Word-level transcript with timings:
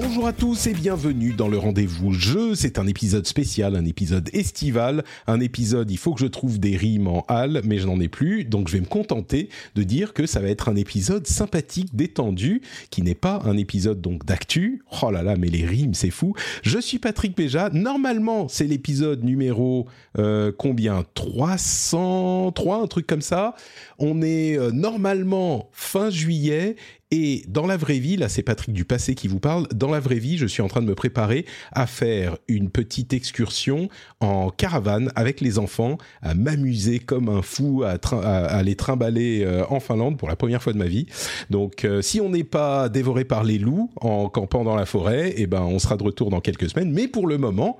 Bonjour 0.00 0.28
à 0.28 0.32
tous 0.32 0.68
et 0.68 0.74
bienvenue 0.74 1.32
dans 1.32 1.48
le 1.48 1.58
rendez-vous 1.58 2.12
jeu. 2.12 2.54
C'est 2.54 2.78
un 2.78 2.86
épisode 2.86 3.26
spécial, 3.26 3.74
un 3.74 3.84
épisode 3.84 4.30
estival, 4.32 5.02
un 5.26 5.40
épisode, 5.40 5.90
il 5.90 5.98
faut 5.98 6.14
que 6.14 6.20
je 6.20 6.26
trouve 6.26 6.60
des 6.60 6.76
rimes 6.76 7.08
en 7.08 7.26
hall, 7.28 7.62
mais 7.64 7.78
je 7.78 7.86
n'en 7.88 7.98
ai 7.98 8.06
plus, 8.06 8.44
donc 8.44 8.68
je 8.68 8.74
vais 8.74 8.80
me 8.80 8.86
contenter 8.86 9.48
de 9.74 9.82
dire 9.82 10.12
que 10.12 10.24
ça 10.24 10.38
va 10.38 10.50
être 10.50 10.68
un 10.68 10.76
épisode 10.76 11.26
sympathique, 11.26 11.96
détendu, 11.96 12.62
qui 12.90 13.02
n'est 13.02 13.16
pas 13.16 13.42
un 13.44 13.56
épisode 13.56 14.00
donc 14.00 14.24
d'actu. 14.24 14.84
Oh 15.02 15.10
là 15.10 15.24
là, 15.24 15.34
mais 15.36 15.48
les 15.48 15.66
rimes, 15.66 15.94
c'est 15.94 16.10
fou. 16.10 16.32
Je 16.62 16.78
suis 16.78 17.00
Patrick 17.00 17.36
Béja. 17.36 17.68
Normalement, 17.72 18.46
c'est 18.46 18.68
l'épisode 18.68 19.24
numéro 19.24 19.88
euh, 20.16 20.52
combien? 20.56 21.04
303, 21.14 22.82
un 22.82 22.86
truc 22.86 23.08
comme 23.08 23.20
ça. 23.20 23.56
On 23.98 24.22
est 24.22 24.56
euh, 24.56 24.70
normalement 24.70 25.70
fin 25.72 26.08
juillet 26.08 26.76
et 27.10 27.42
dans 27.48 27.66
la 27.66 27.76
vraie 27.76 27.98
vie, 27.98 28.16
là 28.16 28.28
c'est 28.28 28.42
Patrick 28.42 28.74
du 28.74 28.84
passé 28.84 29.14
qui 29.14 29.28
vous 29.28 29.40
parle, 29.40 29.66
dans 29.74 29.90
la 29.90 30.00
vraie 30.00 30.18
vie 30.18 30.36
je 30.36 30.46
suis 30.46 30.60
en 30.60 30.68
train 30.68 30.82
de 30.82 30.86
me 30.86 30.94
préparer 30.94 31.46
à 31.72 31.86
faire 31.86 32.36
une 32.48 32.68
petite 32.68 33.14
excursion 33.14 33.88
en 34.20 34.50
caravane 34.50 35.10
avec 35.16 35.40
les 35.40 35.58
enfants, 35.58 35.96
à 36.20 36.34
m'amuser 36.34 36.98
comme 36.98 37.28
un 37.30 37.40
fou, 37.40 37.82
à, 37.82 38.62
les 38.62 38.76
trimballer 38.76 39.42
euh, 39.44 39.64
en 39.70 39.80
Finlande 39.80 40.18
pour 40.18 40.28
la 40.28 40.36
première 40.36 40.62
fois 40.62 40.72
de 40.72 40.78
ma 40.78 40.86
vie. 40.86 41.06
Donc 41.48 41.84
euh, 41.84 42.02
si 42.02 42.20
on 42.20 42.28
n'est 42.28 42.44
pas 42.44 42.88
dévoré 42.88 43.24
par 43.24 43.42
les 43.42 43.58
loups 43.58 43.90
en 43.96 44.28
campant 44.28 44.64
dans 44.64 44.76
la 44.76 44.84
forêt, 44.84 45.32
eh 45.36 45.46
ben, 45.46 45.62
on 45.62 45.78
sera 45.78 45.96
de 45.96 46.02
retour 46.02 46.28
dans 46.28 46.40
quelques 46.40 46.68
semaines. 46.68 46.92
Mais 46.92 47.08
pour 47.08 47.26
le 47.26 47.38
moment, 47.38 47.78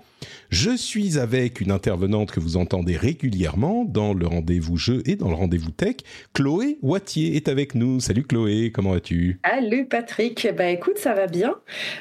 je 0.50 0.74
suis 0.74 1.18
avec 1.18 1.60
une 1.60 1.70
intervenante 1.70 2.30
que 2.30 2.40
vous 2.40 2.56
entendez 2.56 2.96
régulièrement 2.96 3.84
dans 3.84 4.14
le 4.14 4.26
rendez-vous 4.26 4.76
jeu 4.76 5.02
et 5.04 5.16
dans 5.16 5.28
le 5.28 5.34
rendez-vous 5.34 5.70
tech. 5.70 5.96
Chloé 6.32 6.78
Wattier 6.82 7.36
est 7.36 7.48
avec 7.48 7.74
nous. 7.74 8.00
Salut 8.00 8.24
Chloé, 8.24 8.72
comment 8.72 8.92
vas-tu? 8.92 9.17
Salut 9.44 9.86
Patrick, 9.86 10.48
bah 10.56 10.66
écoute 10.66 10.98
ça 10.98 11.14
va 11.14 11.26
bien, 11.26 11.56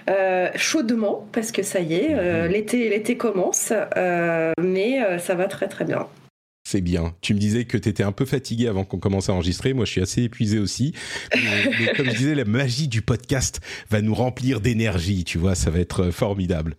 euh, 0.09 0.49
chaudement 0.55 1.27
parce 1.31 1.51
que 1.51 1.63
ça 1.63 1.79
y 1.79 1.95
est, 1.95 2.13
euh, 2.13 2.45
mhm. 2.45 2.51
l'été 2.51 2.89
l'été 2.89 3.17
commence, 3.17 3.73
euh, 3.95 4.51
mais 4.61 5.19
ça 5.19 5.35
va 5.35 5.47
très 5.47 5.67
très 5.67 5.85
bien. 5.85 6.07
C'est 6.69 6.81
bien. 6.81 7.15
Tu 7.21 7.33
me 7.33 7.39
disais 7.39 7.63
que 7.63 7.77
tu 7.77 7.87
étais 7.87 8.03
un 8.03 8.11
peu 8.11 8.25
fatigué 8.25 8.67
avant 8.67 8.83
qu'on 8.83 8.97
commence 8.97 9.29
à 9.29 9.33
enregistrer. 9.33 9.71
Moi, 9.71 9.85
je 9.85 9.91
suis 9.91 10.01
assez 10.01 10.23
épuisé 10.23 10.59
aussi. 10.59 10.91
Mais, 11.33 11.93
comme 11.95 12.07
je 12.07 12.17
disais, 12.17 12.35
la 12.35 12.43
magie 12.43 12.89
du 12.89 13.01
podcast 13.01 13.61
va 13.89 14.01
nous 14.01 14.13
remplir 14.13 14.59
d'énergie. 14.59 15.23
Tu 15.23 15.37
vois, 15.37 15.55
ça 15.55 15.69
va 15.69 15.79
être 15.79 16.11
formidable. 16.11 16.75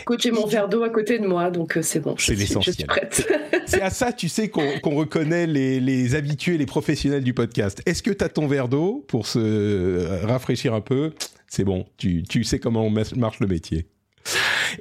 Écoute, 0.00 0.22
j'ai 0.22 0.30
mon 0.30 0.46
verre 0.46 0.70
d'eau 0.70 0.82
à 0.82 0.88
côté 0.88 1.18
de 1.18 1.26
moi, 1.26 1.50
donc 1.50 1.78
c'est 1.82 2.00
bon. 2.00 2.14
C'est 2.18 2.36
l'essentiel. 2.36 2.86
C'est 3.66 3.82
à 3.82 3.90
ça, 3.90 4.14
tu 4.14 4.30
sais, 4.30 4.48
qu'on 4.48 4.94
reconnaît 4.96 5.46
les, 5.46 5.78
les, 5.78 6.14
habitués, 6.14 6.56
les 6.56 6.64
professionnels 6.64 7.22
du 7.22 7.34
podcast. 7.34 7.82
Est-ce 7.84 8.02
que 8.02 8.10
tu 8.10 8.24
as 8.24 8.30
ton 8.30 8.46
verre 8.46 8.70
d'eau 8.70 9.04
pour 9.08 9.26
se 9.26 10.24
rafraîchir 10.24 10.72
un 10.72 10.80
peu? 10.80 11.12
C'est 11.48 11.64
bon. 11.64 11.84
Tu, 11.98 12.22
tu 12.22 12.44
sais 12.44 12.60
comment 12.60 12.88
marche 12.88 13.40
le 13.40 13.46
métier. 13.46 13.88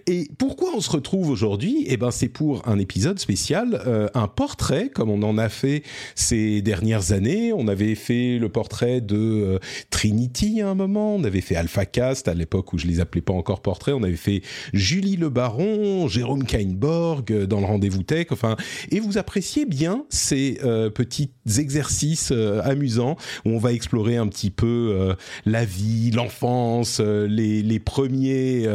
Et 0.06 0.28
pourquoi 0.38 0.72
on 0.76 0.82
se 0.82 0.90
retrouve 0.90 1.30
aujourd'hui? 1.30 1.86
Eh 1.88 1.98
ben, 1.98 2.12
c'est 2.12 2.28
pour 2.28 2.68
un 2.68 2.80
épisode 2.80 3.20
spécial, 3.20 3.82
euh, 3.86 4.08
un 4.14 4.28
portrait, 4.28 4.90
comme 4.90 5.10
on 5.10 5.24
en 5.24 5.38
a 5.38 5.50
fait 5.50 5.84
ces 6.16 6.62
dernières 6.62 7.12
années. 7.12 7.54
On 7.54 7.68
avait 7.68 7.96
fait 7.96 8.38
le 8.38 8.50
portrait 8.50 9.02
de 9.02 9.18
euh, 9.18 9.60
Trinity 9.90 10.62
à 10.62 10.70
un 10.70 10.76
moment, 10.76 11.16
on 11.16 11.24
avait 11.24 11.42
fait 11.42 11.56
AlphaCast 11.56 12.28
à 12.28 12.34
l'époque 12.34 12.74
où 12.74 12.78
je 12.78 12.88
les 12.88 13.00
appelais 13.00 13.22
pas 13.22 13.34
encore 13.34 13.62
portraits, 13.62 13.96
on 13.96 14.04
avait 14.04 14.16
fait 14.16 14.42
Julie 14.74 15.16
Le 15.16 15.30
Baron, 15.30 16.08
Jérôme 16.08 16.46
Kainborg 16.46 17.32
euh, 17.32 17.46
dans 17.46 17.60
le 17.60 17.66
rendez-vous 17.66 18.04
tech, 18.04 18.28
enfin, 18.32 18.56
et 18.92 19.00
vous 19.00 19.18
appréciez 19.18 19.66
bien 19.66 20.06
ces 20.10 20.60
petits 20.94 21.32
exercices 21.58 22.32
amusants 22.64 23.16
où 23.46 23.52
on 23.52 23.58
va 23.58 23.74
explorer 23.74 24.18
un 24.18 24.28
petit 24.28 24.50
peu 24.50 25.16
la 25.46 25.66
vie, 25.66 26.12
l'enfance, 26.12 27.00
les, 27.00 27.62
les 27.62 27.80
premiers 27.80 28.68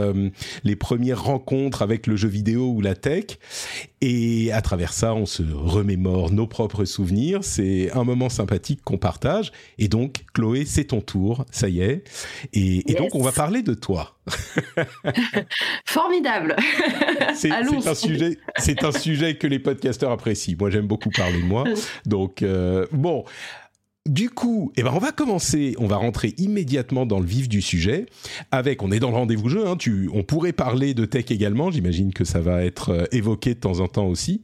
les 0.65 0.77
premières 0.77 1.23
rencontres 1.23 1.83
avec 1.83 2.07
le 2.07 2.17
jeu 2.17 2.29
vidéo 2.29 2.71
ou 2.71 2.81
la 2.81 2.95
tech. 2.95 3.25
Et 4.01 4.51
à 4.53 4.61
travers 4.63 4.93
ça, 4.93 5.15
on 5.15 5.27
se 5.27 5.43
remémore 5.43 6.33
nos 6.33 6.47
propres 6.47 6.85
souvenirs. 6.85 7.41
C'est 7.43 7.91
un 7.93 8.05
moment 8.05 8.29
sympathique 8.29 8.81
qu'on 8.83 8.99
partage. 8.99 9.53
Et 9.79 9.89
donc, 9.89 10.25
Chloé, 10.35 10.65
c'est 10.65 10.87
ton 10.87 11.01
tour, 11.01 11.45
ça 11.51 11.69
y 11.69 11.81
est. 11.81 12.05
Et, 12.53 12.83
donc, 12.95 13.15
on 13.15 13.23
va 13.23 13.33
parler 13.33 13.63
de 13.63 13.75
toi. 13.75 14.19
Formidable. 15.85 16.57
c'est 17.35 17.51
un 17.53 17.95
sujet, 17.95 18.39
c'est 18.57 18.85
un 18.85 18.93
sujet 18.93 19.37
que 19.37 19.47
les 19.47 19.59
podcasteurs 19.59 20.11
apprécient. 20.11 20.57
Moi, 20.59 20.71
j'aime 20.71 20.87
beaucoup 20.87 21.11
parler 21.11 21.41
de 21.41 21.47
moi. 21.47 21.65
Donc, 22.07 22.43
euh, 22.43 22.87
bon. 22.93 23.25
Du 24.09 24.31
coup, 24.31 24.73
eh 24.77 24.83
ben 24.83 24.91
on 24.93 24.99
va 24.99 25.13
commencer, 25.13 25.77
on 25.79 25.87
va 25.87 25.95
rentrer 25.95 26.35
immédiatement 26.37 27.07
dans 27.07 27.21
le 27.21 27.27
vif 27.27 27.49
du 27.49 27.63
sujet. 27.63 28.07
Avec, 28.51 28.83
on 28.83 28.91
est 28.91 28.99
dans 28.99 29.11
le 29.11 29.17
rendez-vous 29.17 29.49
jeu. 29.49 29.69
Hein, 29.69 29.77
tu, 29.77 30.11
on 30.13 30.25
pourrait 30.25 30.53
parler 30.53 30.93
de 30.93 31.05
tech 31.05 31.31
également. 31.31 31.71
J'imagine 31.71 32.13
que 32.13 32.25
ça 32.25 32.41
va 32.41 32.65
être 32.65 32.89
euh, 32.89 33.05
évoqué 33.13 33.55
de 33.55 33.61
temps 33.61 33.79
en 33.79 33.87
temps 33.87 34.09
aussi. 34.09 34.43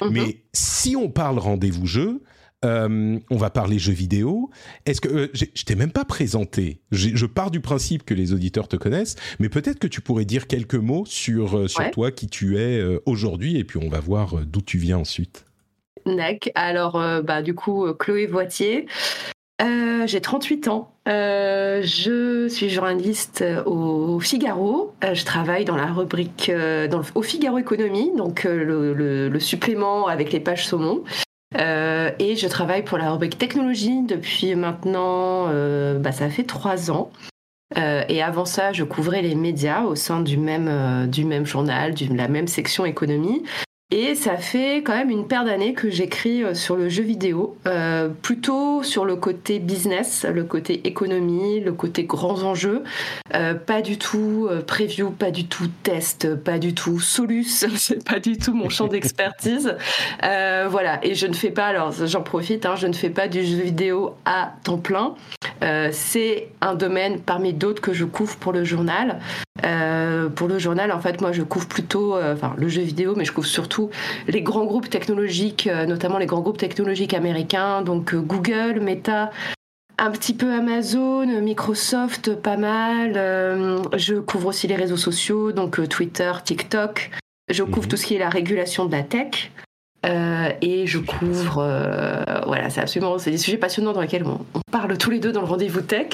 Mhm. 0.00 0.10
Mais 0.10 0.38
si 0.54 0.96
on 0.96 1.10
parle 1.10 1.38
rendez-vous 1.38 1.86
jeu, 1.86 2.22
euh, 2.64 3.18
on 3.30 3.36
va 3.36 3.50
parler 3.50 3.78
jeux 3.78 3.92
vidéo. 3.92 4.48
Est-ce 4.86 5.02
que 5.02 5.08
euh, 5.08 5.28
je 5.34 5.64
t'ai 5.64 5.74
même 5.74 5.92
pas 5.92 6.06
présenté 6.06 6.80
Je 6.90 7.26
pars 7.26 7.50
du 7.50 7.60
principe 7.60 8.04
que 8.04 8.14
les 8.14 8.32
auditeurs 8.32 8.68
te 8.68 8.76
connaissent, 8.76 9.16
mais 9.38 9.50
peut-être 9.50 9.78
que 9.78 9.86
tu 9.86 10.00
pourrais 10.00 10.24
dire 10.24 10.46
quelques 10.46 10.76
mots 10.76 11.04
sur 11.04 11.68
sur 11.68 11.90
toi, 11.90 12.10
qui 12.10 12.28
tu 12.28 12.56
es 12.56 12.82
aujourd'hui, 13.04 13.58
et 13.58 13.64
puis 13.64 13.78
on 13.82 13.90
va 13.90 14.00
voir 14.00 14.46
d'où 14.46 14.62
tu 14.62 14.78
viens 14.78 14.96
ensuite. 14.96 15.44
Alors, 16.54 16.96
euh, 16.96 17.22
bah, 17.22 17.42
du 17.42 17.54
coup, 17.54 17.86
euh, 17.86 17.94
Chloé 17.94 18.26
Voitier. 18.26 18.86
Euh, 19.62 20.06
j'ai 20.06 20.20
38 20.20 20.68
ans. 20.68 20.90
je 21.06 22.48
suis 22.50 22.68
journaliste 22.68 23.44
au 23.66 24.18
Figaro. 24.20 24.94
je 25.02 25.24
travaille 25.24 25.64
dans 25.64 25.76
la 25.76 25.86
rubrique 25.86 26.50
au 27.14 27.22
Figaro 27.22 27.58
Économie, 27.58 28.10
donc 28.16 28.44
le, 28.44 29.38
supplément 29.38 30.08
avec 30.08 30.32
les 30.32 30.40
pages 30.40 30.66
saumon. 30.66 31.04
et 31.54 32.36
je 32.36 32.46
travaille 32.48 32.82
pour 32.82 32.98
la 32.98 33.12
rubrique 33.12 33.38
technologie 33.38 34.02
depuis 34.02 34.56
maintenant, 34.56 35.46
bah, 36.00 36.12
ça 36.12 36.28
fait 36.30 36.44
trois 36.44 36.90
ans. 36.90 37.12
et 37.76 38.22
avant 38.22 38.46
ça, 38.46 38.72
je 38.72 38.82
couvrais 38.82 39.22
les 39.22 39.36
médias 39.36 39.84
au 39.84 39.94
sein 39.94 40.20
du 40.20 40.36
même, 40.36 41.08
du 41.08 41.24
même 41.24 41.46
journal, 41.46 41.94
de 41.94 42.12
la 42.12 42.26
même 42.26 42.48
section 42.48 42.84
économie. 42.84 43.44
Et 43.90 44.14
ça 44.14 44.38
fait 44.38 44.78
quand 44.78 44.96
même 44.96 45.10
une 45.10 45.28
paire 45.28 45.44
d'années 45.44 45.74
que 45.74 45.90
j'écris 45.90 46.42
euh, 46.42 46.54
sur 46.54 46.74
le 46.74 46.88
jeu 46.88 47.02
vidéo, 47.02 47.58
euh, 47.66 48.08
plutôt 48.08 48.82
sur 48.82 49.04
le 49.04 49.14
côté 49.14 49.58
business, 49.58 50.24
le 50.24 50.42
côté 50.44 50.80
économie, 50.88 51.60
le 51.60 51.74
côté 51.74 52.04
grands 52.04 52.42
enjeux, 52.44 52.82
euh, 53.34 53.52
pas 53.52 53.82
du 53.82 53.98
tout 53.98 54.48
preview, 54.66 55.10
pas 55.10 55.30
du 55.30 55.46
tout 55.46 55.68
test, 55.82 56.34
pas 56.34 56.58
du 56.58 56.72
tout 56.72 56.98
solus, 56.98 57.44
c'est 57.76 58.02
pas 58.02 58.20
du 58.20 58.38
tout 58.38 58.54
mon 58.54 58.70
champ 58.70 58.86
d'expertise. 58.86 59.76
voilà, 60.22 60.98
et 61.02 61.14
je 61.14 61.26
ne 61.26 61.34
fais 61.34 61.50
pas, 61.50 61.66
alors 61.66 61.92
j'en 61.92 62.22
profite, 62.22 62.64
hein, 62.64 62.76
je 62.76 62.86
ne 62.86 62.94
fais 62.94 63.10
pas 63.10 63.28
du 63.28 63.44
jeu 63.44 63.58
vidéo 63.58 64.14
à 64.24 64.54
temps 64.64 64.78
plein. 64.78 65.14
c'est 65.92 66.48
un 66.62 66.74
domaine 66.74 67.20
parmi 67.20 67.52
d'autres 67.52 67.82
que 67.82 67.92
je 67.92 68.06
couvre 68.06 68.36
pour 68.36 68.52
le 68.52 68.64
journal. 68.64 69.20
pour 70.34 70.48
le 70.48 70.58
journal, 70.58 70.90
en 70.90 71.00
fait, 71.00 71.20
moi, 71.20 71.32
je 71.32 71.42
couvre 71.42 71.68
plutôt, 71.68 72.16
enfin, 72.16 72.54
le 72.56 72.68
jeu 72.68 72.82
vidéo, 72.82 73.14
mais 73.14 73.24
je 73.24 73.32
couvre 73.32 73.46
surtout 73.46 73.73
les 74.28 74.42
grands 74.42 74.64
groupes 74.64 74.90
technologiques, 74.90 75.66
euh, 75.66 75.86
notamment 75.86 76.18
les 76.18 76.26
grands 76.26 76.40
groupes 76.40 76.58
technologiques 76.58 77.14
américains, 77.14 77.82
donc 77.82 78.14
euh, 78.14 78.20
Google, 78.20 78.80
Meta, 78.80 79.30
un 79.98 80.10
petit 80.10 80.34
peu 80.34 80.52
Amazon, 80.52 81.26
Microsoft, 81.40 82.34
pas 82.34 82.56
mal. 82.56 83.14
Euh, 83.16 83.82
je 83.96 84.14
couvre 84.16 84.48
aussi 84.48 84.66
les 84.66 84.76
réseaux 84.76 84.96
sociaux, 84.96 85.52
donc 85.52 85.88
Twitter, 85.88 86.32
TikTok. 86.44 87.10
Je 87.48 87.62
couvre 87.62 87.82
mhm. 87.82 87.88
tout 87.88 87.96
ce 87.96 88.06
qui 88.06 88.14
est 88.14 88.18
la 88.18 88.30
régulation 88.30 88.86
de 88.86 88.92
la 88.92 89.02
tech. 89.02 89.50
Euh, 90.04 90.50
et 90.60 90.86
je 90.86 90.98
couvre, 90.98 91.58
euh, 91.58 92.22
voilà, 92.46 92.70
c'est 92.70 92.80
absolument, 92.80 93.18
c'est 93.18 93.30
des 93.30 93.38
sujets 93.38 93.56
passionnants 93.56 93.92
dans 93.92 94.00
lesquels 94.00 94.24
on, 94.24 94.40
parle 94.70 94.98
tous 94.98 95.10
les 95.10 95.20
deux 95.20 95.32
dans 95.32 95.40
le 95.40 95.46
rendez-vous 95.46 95.80
tech. 95.80 96.08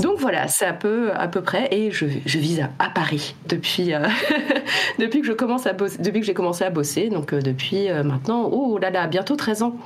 Donc 0.00 0.18
voilà, 0.18 0.48
c'est 0.48 0.66
un 0.66 0.74
peu 0.74 1.10
à 1.14 1.28
peu 1.28 1.40
près, 1.40 1.68
et 1.70 1.90
je, 1.90 2.06
je 2.24 2.38
vise 2.38 2.64
à, 2.78 2.88
Paris 2.90 3.34
depuis 3.48 3.94
euh, 3.94 4.06
depuis 4.98 5.20
que 5.22 5.26
je 5.26 5.32
commence 5.32 5.66
à 5.66 5.72
bosser, 5.72 5.98
depuis 6.00 6.20
que 6.20 6.26
j'ai 6.26 6.34
commencé 6.34 6.64
à 6.64 6.70
bosser, 6.70 7.08
donc 7.08 7.34
depuis 7.34 7.88
maintenant, 8.04 8.48
oh 8.52 8.78
là 8.78 8.90
là, 8.90 9.06
bientôt 9.06 9.36
13 9.36 9.62
ans. 9.62 9.76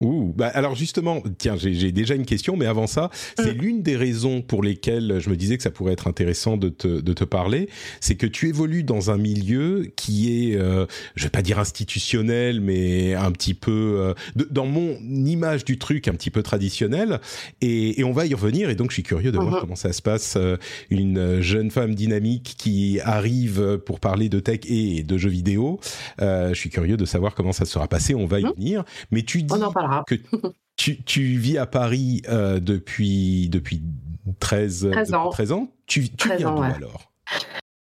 Ouh, 0.00 0.32
bah 0.34 0.50
alors 0.54 0.74
justement, 0.74 1.22
tiens, 1.36 1.56
j'ai 1.58 1.92
déjà 1.92 2.14
une 2.14 2.24
question, 2.24 2.56
mais 2.56 2.64
avant 2.64 2.86
ça, 2.86 3.10
c'est 3.36 3.54
mm. 3.54 3.60
l'une 3.60 3.82
des 3.82 3.96
raisons 3.96 4.40
pour 4.40 4.62
lesquelles 4.62 5.18
je 5.20 5.28
me 5.28 5.36
disais 5.36 5.58
que 5.58 5.62
ça 5.62 5.70
pourrait 5.70 5.92
être 5.92 6.06
intéressant 6.06 6.56
de 6.56 6.70
te, 6.70 6.88
de 6.88 7.12
te 7.12 7.24
parler, 7.24 7.68
c'est 8.00 8.14
que 8.14 8.26
tu 8.26 8.48
évolues 8.48 8.82
dans 8.82 9.10
un 9.10 9.18
milieu 9.18 9.92
qui 9.96 10.52
est, 10.52 10.56
euh, 10.56 10.86
je 11.16 11.24
vais 11.24 11.30
pas 11.30 11.42
dire 11.42 11.58
institutionnel, 11.58 12.62
mais 12.62 13.14
un 13.14 13.30
petit 13.30 13.52
peu, 13.52 13.96
euh, 13.98 14.14
dans 14.50 14.64
mon 14.64 14.96
image 15.02 15.66
du 15.66 15.78
truc, 15.78 16.08
un 16.08 16.14
petit 16.14 16.30
peu 16.30 16.42
traditionnel, 16.42 17.20
et, 17.60 18.00
et, 18.00 18.04
on 18.04 18.12
va 18.12 18.24
y 18.24 18.32
revenir, 18.32 18.70
et 18.70 18.76
donc 18.76 18.90
je 18.90 18.94
suis 18.94 19.02
curieux 19.02 19.32
de 19.32 19.38
voir 19.38 19.56
mm-hmm. 19.56 19.60
comment 19.60 19.76
ça 19.76 19.92
se 19.92 20.00
passe, 20.00 20.34
euh, 20.38 20.56
une 20.88 21.42
jeune 21.42 21.70
femme 21.70 21.94
dynamique 21.94 22.54
qui 22.56 23.00
arrive 23.04 23.76
pour 23.84 24.00
parler 24.00 24.30
de 24.30 24.40
tech 24.40 24.60
et 24.64 25.02
de 25.02 25.18
jeux 25.18 25.28
vidéo, 25.28 25.78
euh, 26.22 26.54
je 26.54 26.58
suis 26.58 26.70
curieux 26.70 26.96
de 26.96 27.04
savoir 27.04 27.34
comment 27.34 27.52
ça 27.52 27.66
sera 27.66 27.86
passé, 27.86 28.14
on 28.14 28.24
va 28.24 28.40
y 28.40 28.44
mm. 28.44 28.52
venir, 28.56 28.84
mais 29.10 29.22
tu 29.24 29.42
dis 29.42 29.52
que 30.06 30.14
tu, 30.76 31.02
tu, 31.02 31.22
vis 31.38 31.58
à 31.58 31.66
Paris 31.66 32.22
euh, 32.28 32.60
depuis, 32.60 33.48
depuis 33.48 33.82
13, 34.38 34.88
13 34.92 35.14
ans. 35.14 35.28
13 35.30 35.52
ans. 35.52 35.68
Tu, 35.86 36.08
tu 36.10 36.34
viens 36.36 36.54
d'où 36.54 36.62
alors? 36.62 37.12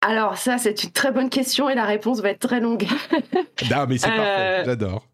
Alors 0.02 0.38
ça, 0.38 0.58
c'est 0.58 0.84
une 0.84 0.92
très 0.92 1.12
bonne 1.12 1.30
question 1.30 1.70
et 1.70 1.76
la 1.76 1.86
réponse 1.86 2.22
va 2.22 2.30
être 2.30 2.48
très 2.48 2.60
longue. 2.60 2.86
non, 3.72 3.86
mais 3.88 3.98
c'est 3.98 4.08
parfait, 4.08 4.22
euh, 4.22 4.66
j'adore. 4.66 5.08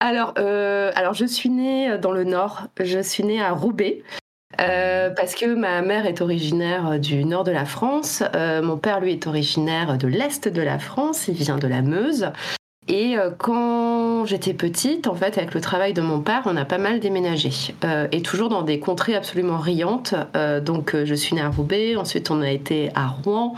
Alors, 0.00 0.34
euh, 0.38 0.92
alors, 0.94 1.14
je 1.14 1.24
suis 1.24 1.50
née 1.50 1.98
dans 1.98 2.12
le 2.12 2.22
Nord, 2.22 2.68
je 2.80 3.00
suis 3.00 3.24
née 3.24 3.42
à 3.42 3.52
Roubaix. 3.52 4.02
parce 4.56 5.34
que 5.34 5.54
ma 5.54 5.82
mère 5.82 6.06
est 6.06 6.20
originaire 6.20 7.00
du 7.00 7.24
nord 7.24 7.42
de 7.42 7.50
la 7.50 7.64
France, 7.64 8.22
mon 8.34 8.78
père 8.78 9.00
lui 9.00 9.12
est 9.12 9.26
originaire 9.26 9.98
de 9.98 10.06
l'est 10.06 10.46
de 10.46 10.62
la 10.62 10.78
France, 10.78 11.26
il 11.26 11.34
vient 11.34 11.58
de 11.58 11.66
la 11.66 11.82
Meuse. 11.82 12.30
Et 12.88 13.18
euh, 13.18 13.30
quand 13.36 14.24
j'étais 14.24 14.54
petite, 14.54 15.06
en 15.06 15.14
fait, 15.14 15.36
avec 15.36 15.52
le 15.52 15.60
travail 15.60 15.92
de 15.92 16.00
mon 16.00 16.20
père, 16.20 16.42
on 16.46 16.56
a 16.56 16.64
pas 16.64 16.78
mal 16.78 17.00
déménagé. 17.00 17.50
Euh, 17.84 18.08
et 18.12 18.22
toujours 18.22 18.48
dans 18.48 18.62
des 18.62 18.80
contrées 18.80 19.14
absolument 19.14 19.58
riantes. 19.58 20.14
Euh, 20.36 20.60
donc, 20.60 20.96
je 20.96 21.14
suis 21.14 21.34
née 21.34 21.42
à 21.42 21.50
Roubaix, 21.50 21.96
ensuite 21.96 22.30
on 22.30 22.40
a 22.40 22.50
été 22.50 22.90
à 22.94 23.06
Rouen, 23.08 23.54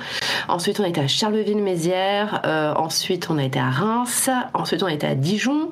ensuite 0.49 0.81
on 0.81 0.85
a 0.85 0.89
été 0.89 1.01
à 1.01 1.07
Charleville-Mézières, 1.07 2.43
ensuite 2.77 3.31
on 3.31 3.39
a 3.39 3.45
été 3.45 3.61
à 3.61 3.71
Reims, 3.71 4.29
ensuite 4.53 4.83
on 4.83 4.87
a 4.87 4.93
été 4.93 5.07
à 5.07 5.15
Dijon. 5.15 5.71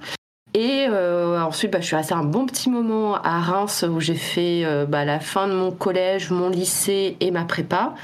Et 0.55 0.87
ensuite, 0.88 1.72
bah, 1.72 1.81
je 1.81 1.87
suis 1.87 1.96
restée 1.96 2.14
un 2.14 2.25
bon 2.25 2.46
petit 2.46 2.70
moment 2.70 3.16
à 3.16 3.40
Reims 3.40 3.84
où 3.88 4.00
j'ai 4.00 4.14
fait 4.14 4.64
bah, 4.88 5.05
la 5.05 5.20
fin 5.20 5.46
de 5.46 5.52
mon 5.52 5.70
collège, 5.70 6.31
mon 6.31 6.49
lycée 6.49 7.16
et 7.20 7.31
ma 7.31 7.44
prépa 7.44 7.94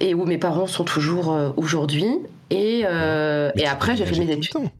et 0.00 0.14
où 0.14 0.24
mes 0.24 0.38
parents 0.38 0.66
sont 0.66 0.84
toujours 0.84 1.36
aujourd'hui. 1.56 2.08
Et, 2.50 2.80
et 2.80 3.66
après, 3.66 3.96
j'ai 3.96 4.06
fait 4.06 4.18
mes 4.18 4.30
études. 4.30 4.70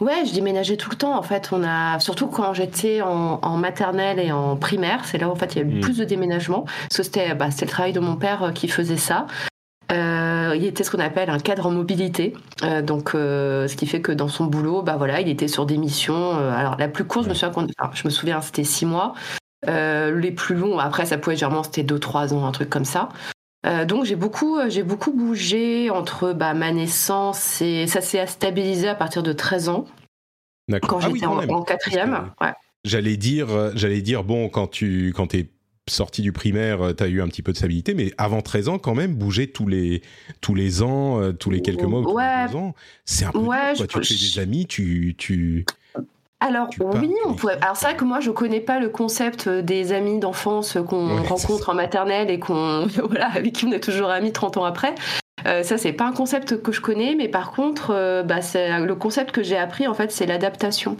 Ouais, 0.00 0.24
je 0.26 0.34
déménageais 0.34 0.76
tout 0.76 0.90
le 0.90 0.96
temps. 0.96 1.16
En 1.16 1.22
fait, 1.22 1.50
on 1.52 1.62
a 1.64 1.98
surtout 2.00 2.26
quand 2.26 2.54
j'étais 2.54 3.00
en, 3.02 3.56
maternelle 3.56 4.18
et 4.18 4.32
en 4.32 4.56
primaire, 4.56 5.04
c'est 5.04 5.18
là 5.18 5.28
où 5.28 5.32
en 5.32 5.36
fait 5.36 5.54
il 5.54 5.58
y 5.58 5.60
a 5.60 5.64
eu 5.64 5.78
hmm. 5.78 5.80
plus 5.80 5.98
de 5.98 6.04
déménagements. 6.04 6.64
C'était 6.90 7.34
bah, 7.34 7.48
le 7.48 7.66
travail 7.66 7.92
de 7.92 8.00
mon 8.00 8.16
père 8.16 8.42
euh, 8.42 8.50
qui 8.50 8.68
faisait 8.68 8.96
ça. 8.96 9.26
Euh, 9.92 10.54
il 10.56 10.64
était 10.64 10.82
ce 10.82 10.90
qu'on 10.90 10.98
appelle 10.98 11.30
un 11.30 11.38
cadre 11.38 11.66
en 11.66 11.70
mobilité, 11.70 12.32
euh, 12.62 12.80
donc 12.80 13.10
ce 13.12 13.76
qui 13.76 13.86
fait 13.86 14.00
que 14.00 14.12
dans 14.12 14.28
son 14.28 14.46
boulot, 14.46 14.82
bah 14.82 14.96
voilà, 14.96 15.20
il 15.20 15.28
était 15.28 15.46
sur 15.46 15.66
des 15.66 15.76
missions. 15.76 16.32
alors 16.32 16.76
la 16.78 16.88
plus 16.88 17.04
courte, 17.04 17.24
je 17.24 17.28
me 17.28 17.34
souviens, 17.34 17.52
je 17.92 18.02
me 18.04 18.10
souviens, 18.10 18.40
c'était 18.40 18.64
six 18.64 18.86
mois. 18.86 19.14
les 19.66 20.32
plus 20.32 20.54
longs, 20.54 20.78
après 20.78 21.04
ça 21.04 21.18
pouvait 21.18 21.36
généralement 21.36 21.62
c'était 21.62 21.82
deux 21.82 21.98
trois 21.98 22.32
ans, 22.32 22.46
un 22.46 22.52
truc 22.52 22.70
comme 22.70 22.86
ça. 22.86 23.10
Euh, 23.64 23.84
donc 23.84 24.04
j'ai 24.04 24.16
beaucoup, 24.16 24.58
euh, 24.58 24.68
j'ai 24.68 24.82
beaucoup 24.82 25.12
bougé 25.12 25.88
entre 25.90 26.32
bah, 26.32 26.54
ma 26.54 26.70
naissance 26.70 27.62
et 27.62 27.86
ça 27.86 28.00
s'est 28.00 28.26
stabilisé 28.26 28.88
à 28.88 28.94
partir 28.94 29.22
de 29.22 29.32
13 29.32 29.68
ans. 29.70 29.86
Quand 30.82 30.98
ah 31.02 31.08
j'étais 31.12 31.26
en, 31.26 31.62
quatrième. 31.62 32.30
J'allais 32.84 33.16
dire, 33.16 33.50
euh, 33.50 33.72
j'allais 33.74 34.02
dire 34.02 34.24
bon 34.24 34.48
quand 34.48 34.66
tu 34.66 35.12
quand 35.14 35.34
es 35.34 35.50
sorti 35.88 36.22
du 36.22 36.32
primaire, 36.32 36.94
tu 36.96 37.02
as 37.02 37.08
eu 37.08 37.20
un 37.20 37.28
petit 37.28 37.42
peu 37.42 37.52
de 37.52 37.56
stabilité, 37.58 37.92
mais 37.92 38.12
avant 38.16 38.40
13 38.40 38.68
ans, 38.70 38.78
quand 38.78 38.94
même, 38.94 39.14
bouger 39.14 39.48
tous 39.48 39.66
les, 39.66 40.00
tous 40.40 40.54
les 40.54 40.82
ans, 40.82 41.32
tous 41.34 41.50
les 41.50 41.60
quelques 41.60 41.82
mois, 41.82 42.02
tous 42.02 42.18
les 42.18 42.56
ans, 42.56 42.74
c'est 43.04 43.26
un 43.26 43.32
peu 43.32 43.38
ouais, 43.40 43.74
Tu 43.74 44.02
fais 44.02 44.14
des 44.14 44.38
amis, 44.38 44.66
tu, 44.66 45.14
tu, 45.18 45.66
alors 46.44 46.68
oui, 46.78 47.10
on 47.26 47.32
pourrait. 47.32 47.58
Alors 47.62 47.76
c'est 47.76 47.86
vrai 47.86 47.96
que 47.96 48.04
moi 48.04 48.20
je 48.20 48.30
connais 48.30 48.60
pas 48.60 48.78
le 48.78 48.90
concept 48.90 49.46
euh, 49.46 49.62
des 49.62 49.92
amis 49.92 50.18
d'enfance 50.18 50.76
qu'on 50.86 51.22
rencontre 51.22 51.70
en 51.70 51.74
maternelle 51.74 52.30
et 52.30 52.38
qu'on 52.38 52.86
voilà 53.08 53.28
avec 53.34 53.54
qui 53.54 53.64
on 53.64 53.72
est 53.72 53.82
toujours 53.82 54.10
amis 54.10 54.32
30 54.32 54.58
ans 54.58 54.64
après. 54.64 54.94
Euh, 55.46 55.62
ça 55.62 55.78
c'est 55.78 55.92
pas 55.92 56.04
un 56.04 56.12
concept 56.12 56.60
que 56.60 56.70
je 56.70 56.82
connais, 56.82 57.14
mais 57.14 57.28
par 57.28 57.52
contre, 57.52 57.90
euh, 57.90 58.22
bah, 58.22 58.42
c'est 58.42 58.78
le 58.78 58.94
concept 58.94 59.30
que 59.30 59.42
j'ai 59.42 59.56
appris 59.56 59.86
en 59.86 59.94
fait, 59.94 60.12
c'est 60.12 60.26
l'adaptation. 60.26 60.98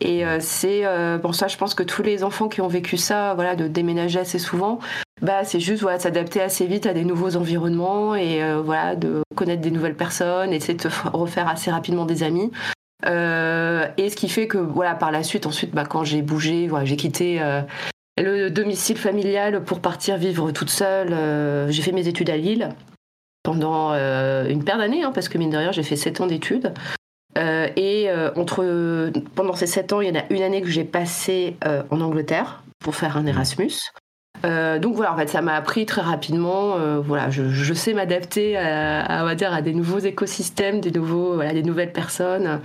Et 0.00 0.24
c'est 0.40 0.84
bon 1.22 1.34
ça, 1.34 1.48
je 1.48 1.58
pense 1.58 1.74
que 1.74 1.82
tous 1.82 2.02
les 2.02 2.24
enfants 2.24 2.48
qui 2.48 2.62
ont 2.62 2.66
vécu 2.66 2.96
ça, 2.96 3.34
voilà, 3.34 3.56
de 3.56 3.68
déménager 3.68 4.18
assez 4.18 4.38
souvent, 4.38 4.78
bah 5.20 5.44
c'est 5.44 5.60
juste 5.60 5.82
voilà, 5.82 5.98
s'adapter 5.98 6.40
assez 6.40 6.64
vite 6.64 6.86
à 6.86 6.94
des 6.94 7.04
nouveaux 7.04 7.36
environnements 7.36 8.14
et 8.14 8.40
voilà, 8.64 8.96
de 8.96 9.20
connaître 9.36 9.60
des 9.60 9.70
nouvelles 9.70 9.94
personnes, 9.94 10.54
essayer 10.54 10.72
de 10.72 10.82
te 10.84 10.88
refaire 11.12 11.46
assez 11.46 11.70
rapidement 11.70 12.06
des 12.06 12.22
amis. 12.22 12.50
Euh, 13.06 13.88
et 13.96 14.10
ce 14.10 14.16
qui 14.16 14.28
fait 14.28 14.46
que 14.46 14.58
voilà, 14.58 14.94
par 14.94 15.10
la 15.10 15.22
suite, 15.22 15.46
ensuite, 15.46 15.72
bah, 15.72 15.84
quand 15.84 16.04
j'ai 16.04 16.22
bougé, 16.22 16.68
voilà, 16.68 16.84
j'ai 16.84 16.96
quitté 16.96 17.40
euh, 17.40 17.60
le 18.18 18.48
domicile 18.48 18.96
familial 18.96 19.64
pour 19.64 19.80
partir 19.80 20.16
vivre 20.16 20.50
toute 20.52 20.70
seule. 20.70 21.12
Euh, 21.12 21.68
j'ai 21.70 21.82
fait 21.82 21.92
mes 21.92 22.06
études 22.08 22.30
à 22.30 22.36
Lille 22.36 22.70
pendant 23.42 23.92
une 23.92 24.62
paire 24.62 24.78
d'années, 24.78 25.02
hein, 25.02 25.10
parce 25.12 25.28
que 25.28 25.36
mine 25.36 25.50
de 25.50 25.56
rien, 25.56 25.72
j'ai 25.72 25.82
fait 25.82 25.96
7 25.96 26.20
ans 26.20 26.26
d'études. 26.28 26.72
et 27.36 28.08
entre, 28.36 29.10
pendant 29.34 29.54
ces 29.54 29.66
7 29.66 29.92
ans, 29.92 30.00
il 30.00 30.14
y 30.14 30.16
en 30.16 30.20
a 30.20 30.24
une 30.30 30.42
année 30.42 30.62
que 30.62 30.68
j'ai 30.68 30.84
passé 30.84 31.56
en 31.90 32.00
Angleterre 32.00 32.62
pour 32.78 32.94
faire 32.94 33.16
un 33.16 33.26
Erasmus. 33.26 33.72
donc 34.44 34.94
voilà, 34.94 35.12
en 35.12 35.16
fait, 35.16 35.26
ça 35.26 35.42
m'a 35.42 35.56
appris 35.56 35.84
très 35.84 36.02
rapidement. 36.02 36.76
voilà, 37.00 37.30
je, 37.30 37.74
sais 37.74 37.94
m'adapter 37.94 38.56
à, 38.56 39.34
dire, 39.34 39.52
à 39.52 39.60
des 39.60 39.74
nouveaux 39.74 39.98
écosystèmes, 39.98 40.80
des 40.80 40.92
nouveaux, 40.92 41.42
des 41.42 41.64
nouvelles 41.64 41.92
personnes. 41.92 42.60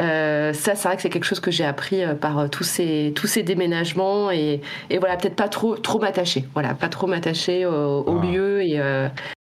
Euh, 0.00 0.52
ça, 0.52 0.74
c'est 0.74 0.88
vrai 0.88 0.96
que 0.96 1.02
c'est 1.02 1.10
quelque 1.10 1.24
chose 1.24 1.40
que 1.40 1.50
j'ai 1.50 1.64
appris 1.64 2.02
euh, 2.02 2.14
par 2.14 2.38
euh, 2.38 2.48
tous 2.48 2.64
ces 2.64 3.12
tous 3.14 3.26
ces 3.26 3.42
déménagements 3.42 4.30
et, 4.30 4.60
et 4.88 4.98
voilà 4.98 5.16
peut-être 5.16 5.36
pas 5.36 5.48
trop 5.48 5.76
trop 5.76 5.98
m'attacher, 5.98 6.44
voilà 6.54 6.74
pas 6.74 6.88
trop 6.88 7.06
m'attacher 7.06 7.66
au, 7.66 8.00
au, 8.00 8.18
ah. 8.22 8.26
lieu 8.26 8.62
et 8.62 8.80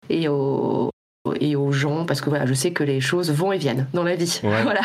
et 0.10 0.28
au, 0.28 0.90
et 1.39 1.55
aux 1.55 1.72
gens 1.72 2.05
parce 2.05 2.22
que 2.22 2.29
voilà, 2.29 2.46
je 2.46 2.53
sais 2.53 2.72
que 2.72 2.84
les 2.84 3.01
choses 3.01 3.31
vont 3.31 3.51
et 3.51 3.57
viennent 3.57 3.88
dans 3.93 4.03
la 4.03 4.15
vie. 4.15 4.41
Voilà. 4.67 4.81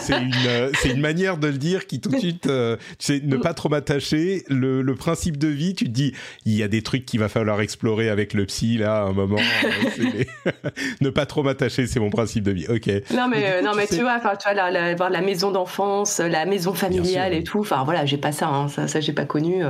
C'est 0.00 0.16
une, 0.16 0.32
euh, 0.46 0.70
une, 0.84 1.00
manière 1.00 1.36
de 1.36 1.48
le 1.48 1.58
dire 1.58 1.86
qui 1.86 2.00
tout 2.00 2.10
de 2.10 2.18
suite, 2.18 2.46
euh, 2.46 2.76
tu 2.98 3.18
sais, 3.18 3.20
ne 3.22 3.36
pas 3.36 3.54
trop 3.54 3.68
m'attacher. 3.68 4.44
Le, 4.48 4.82
le, 4.82 4.94
principe 4.94 5.36
de 5.36 5.48
vie, 5.48 5.74
tu 5.74 5.84
te 5.84 5.90
dis, 5.90 6.14
il 6.44 6.54
y 6.54 6.62
a 6.62 6.68
des 6.68 6.82
trucs 6.82 7.04
qu'il 7.04 7.20
va 7.20 7.28
falloir 7.28 7.60
explorer 7.60 8.08
avec 8.08 8.32
le 8.34 8.46
psy 8.46 8.78
là, 8.78 9.02
à 9.02 9.04
un 9.04 9.12
moment. 9.12 9.36
Euh, 9.38 10.24
ne 11.00 11.10
pas 11.10 11.26
trop 11.26 11.42
m'attacher, 11.42 11.86
c'est 11.86 12.00
mon 12.00 12.10
principe 12.10 12.44
de 12.44 12.52
vie. 12.52 12.66
Ok. 12.68 12.88
Non 13.12 13.28
mais 13.28 13.62
non 13.62 13.72
tu 13.72 13.76
mais 13.76 13.86
tu 13.86 14.00
vois, 14.00 14.18
tu 14.20 14.44
vois, 14.44 14.54
la, 14.54 14.70
la, 14.70 14.94
la 14.94 15.20
maison 15.20 15.50
d'enfance, 15.50 16.20
la 16.20 16.46
maison 16.46 16.72
familiale 16.72 17.34
et 17.34 17.42
tout. 17.42 17.60
Enfin 17.60 17.84
voilà, 17.84 18.06
j'ai 18.06 18.18
pas 18.18 18.32
ça, 18.32 18.48
hein, 18.48 18.68
ça, 18.68 18.88
ça 18.88 19.00
j'ai 19.00 19.12
pas 19.12 19.26
connu. 19.26 19.62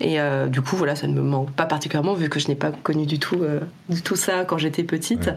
Et 0.00 0.20
euh, 0.20 0.46
du 0.46 0.60
coup, 0.60 0.76
voilà, 0.76 0.94
ça 0.94 1.06
ne 1.06 1.14
me 1.14 1.22
manque 1.22 1.50
pas 1.52 1.66
particulièrement 1.66 2.14
vu 2.14 2.28
que 2.28 2.38
je 2.38 2.48
n'ai 2.48 2.54
pas 2.54 2.70
connu 2.70 3.06
du 3.06 3.18
tout, 3.18 3.42
euh, 3.42 3.60
du 3.88 4.02
tout 4.02 4.16
ça 4.16 4.44
quand 4.44 4.58
j'étais 4.58 4.84
petite. 4.84 5.30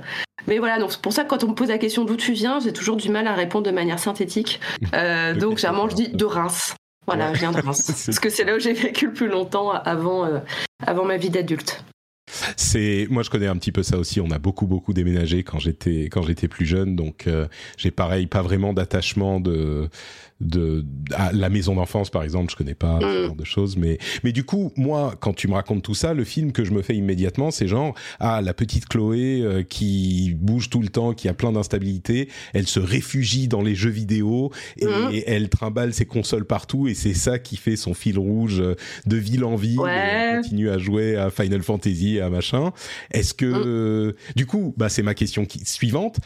Mais 0.48 0.60
voilà, 0.60 0.80
donc 0.80 0.92
c'est 0.92 1.02
pour 1.02 1.14
ça 1.14 1.24
que 1.24 1.30
quand 1.30 1.44
on 1.44 1.50
me 1.50 1.56
pose 1.56 1.70
la 1.70 1.78
question 1.78 2.06
d'où 2.06 2.16
tu 2.16 2.34
viens, 2.34 2.60
j'ai 2.60 2.74
toujours 2.74 2.98
du 2.98 3.10
mal 3.10 3.28
à 3.28 3.34
répondre 3.34 3.66
de 3.66 3.72
manière 3.72 4.00
synthétique. 4.00 4.60
Euh, 4.96 5.36
donc 5.36 5.58
généralement, 5.58 5.88
je 5.88 5.96
dis 5.96 6.10
de 6.10 6.26
Reims. 6.26 6.74
Voilà, 7.06 7.34
je 7.34 7.40
viens 7.40 7.52
de 7.52 7.62
Reims. 7.62 7.84
Parce 8.06 8.20
que 8.20 8.30
c'est 8.30 8.44
là 8.44 8.56
où 8.56 8.60
j'ai 8.60 8.74
vécu 8.74 9.08
le 9.08 9.14
plus 9.14 9.28
longtemps 9.28 9.72
avant, 9.72 10.28
avant 10.86 11.06
ma 11.06 11.18
vie 11.18 11.30
d'adulte. 11.30 11.84
C'est 12.58 13.08
moi 13.10 13.24
je 13.24 13.30
connais 13.30 13.48
un 13.48 13.56
petit 13.56 13.72
peu 13.72 13.84
ça 13.84 13.98
aussi. 13.98 14.20
On 14.20 14.32
a 14.32 14.40
beaucoup 14.40 14.66
beaucoup 14.66 14.94
déménagé 14.94 15.44
quand 15.44 15.60
j'étais 15.60 16.06
quand 16.06 16.24
j'étais 16.24 16.48
plus 16.48 16.66
jeune, 16.66 16.96
donc 16.96 17.28
j'ai 17.78 17.92
pareil 17.92 18.26
pas 18.26 18.42
vraiment 18.42 18.74
d'attachement 18.74 19.40
de 19.40 19.90
de 20.42 20.86
à 21.14 21.32
la 21.34 21.50
maison 21.50 21.76
d'enfance 21.76 22.10
par 22.10 22.24
exemple 22.24 22.52
je 22.52 22.56
connais 22.56 22.76
pas 22.76 23.00
ce 23.02 23.06
mm. 23.06 23.26
genre 23.28 23.36
de 23.36 23.44
choses 23.44 23.76
mais 23.76 23.98
mais 24.24 24.32
du 24.32 24.44
coup 24.44 24.72
moi 24.78 25.16
quand 25.20 25.34
tu 25.34 25.48
me 25.48 25.54
racontes 25.54 25.84
tout 25.84 25.96
ça 25.96 26.14
le 26.14 26.24
film 26.24 26.54
que 26.54 26.64
je 26.64 26.72
me 26.72 26.82
fais 26.82 26.96
immédiatement 26.96 27.52
c'est 27.52 27.68
genre 27.68 27.94
ah 28.20 28.42
la 28.42 28.54
petite 28.54 28.88
Chloé 28.88 29.42
euh, 29.42 29.64
qui 29.64 30.34
bouge 30.40 30.70
tout 30.70 30.82
le 30.82 30.88
temps 30.88 31.14
qui 31.14 31.28
a 31.28 31.34
plein 31.34 31.52
d'instabilité 31.52 32.30
elle 32.54 32.68
se 32.68 32.80
réfugie 32.80 33.48
dans 33.50 33.62
les 33.62 33.76
jeux 33.76 33.90
vidéo 33.90 34.52
et, 34.78 34.86
mm. 34.86 35.24
elle 35.28 35.50
trimballe 35.50 35.94
ses 35.94 36.06
consoles 36.06 36.46
partout 36.46 36.88
et 36.88 36.94
c'est 36.94 37.14
ça 37.14 37.38
qui 37.38 37.58
fait 37.58 37.76
son 37.76 37.94
fil 37.94 38.18
rouge 38.18 38.64
de 39.06 39.18
ville 39.18 39.44
en 39.44 39.56
ville 39.56 39.80
elle 39.88 40.42
continue 40.42 40.70
à 40.70 40.78
jouer 40.78 41.18
à 41.18 41.30
Final 41.30 41.62
Fantasy 41.62 42.20
à 42.20 42.30
machin. 42.30 42.72
Est-ce 43.12 43.34
que, 43.34 44.10
mm. 44.10 44.14
du 44.36 44.46
coup, 44.46 44.74
bah, 44.78 44.90
c'est 44.90 45.04
ma 45.04 45.14
question 45.14 45.46
suivante. 45.66 46.20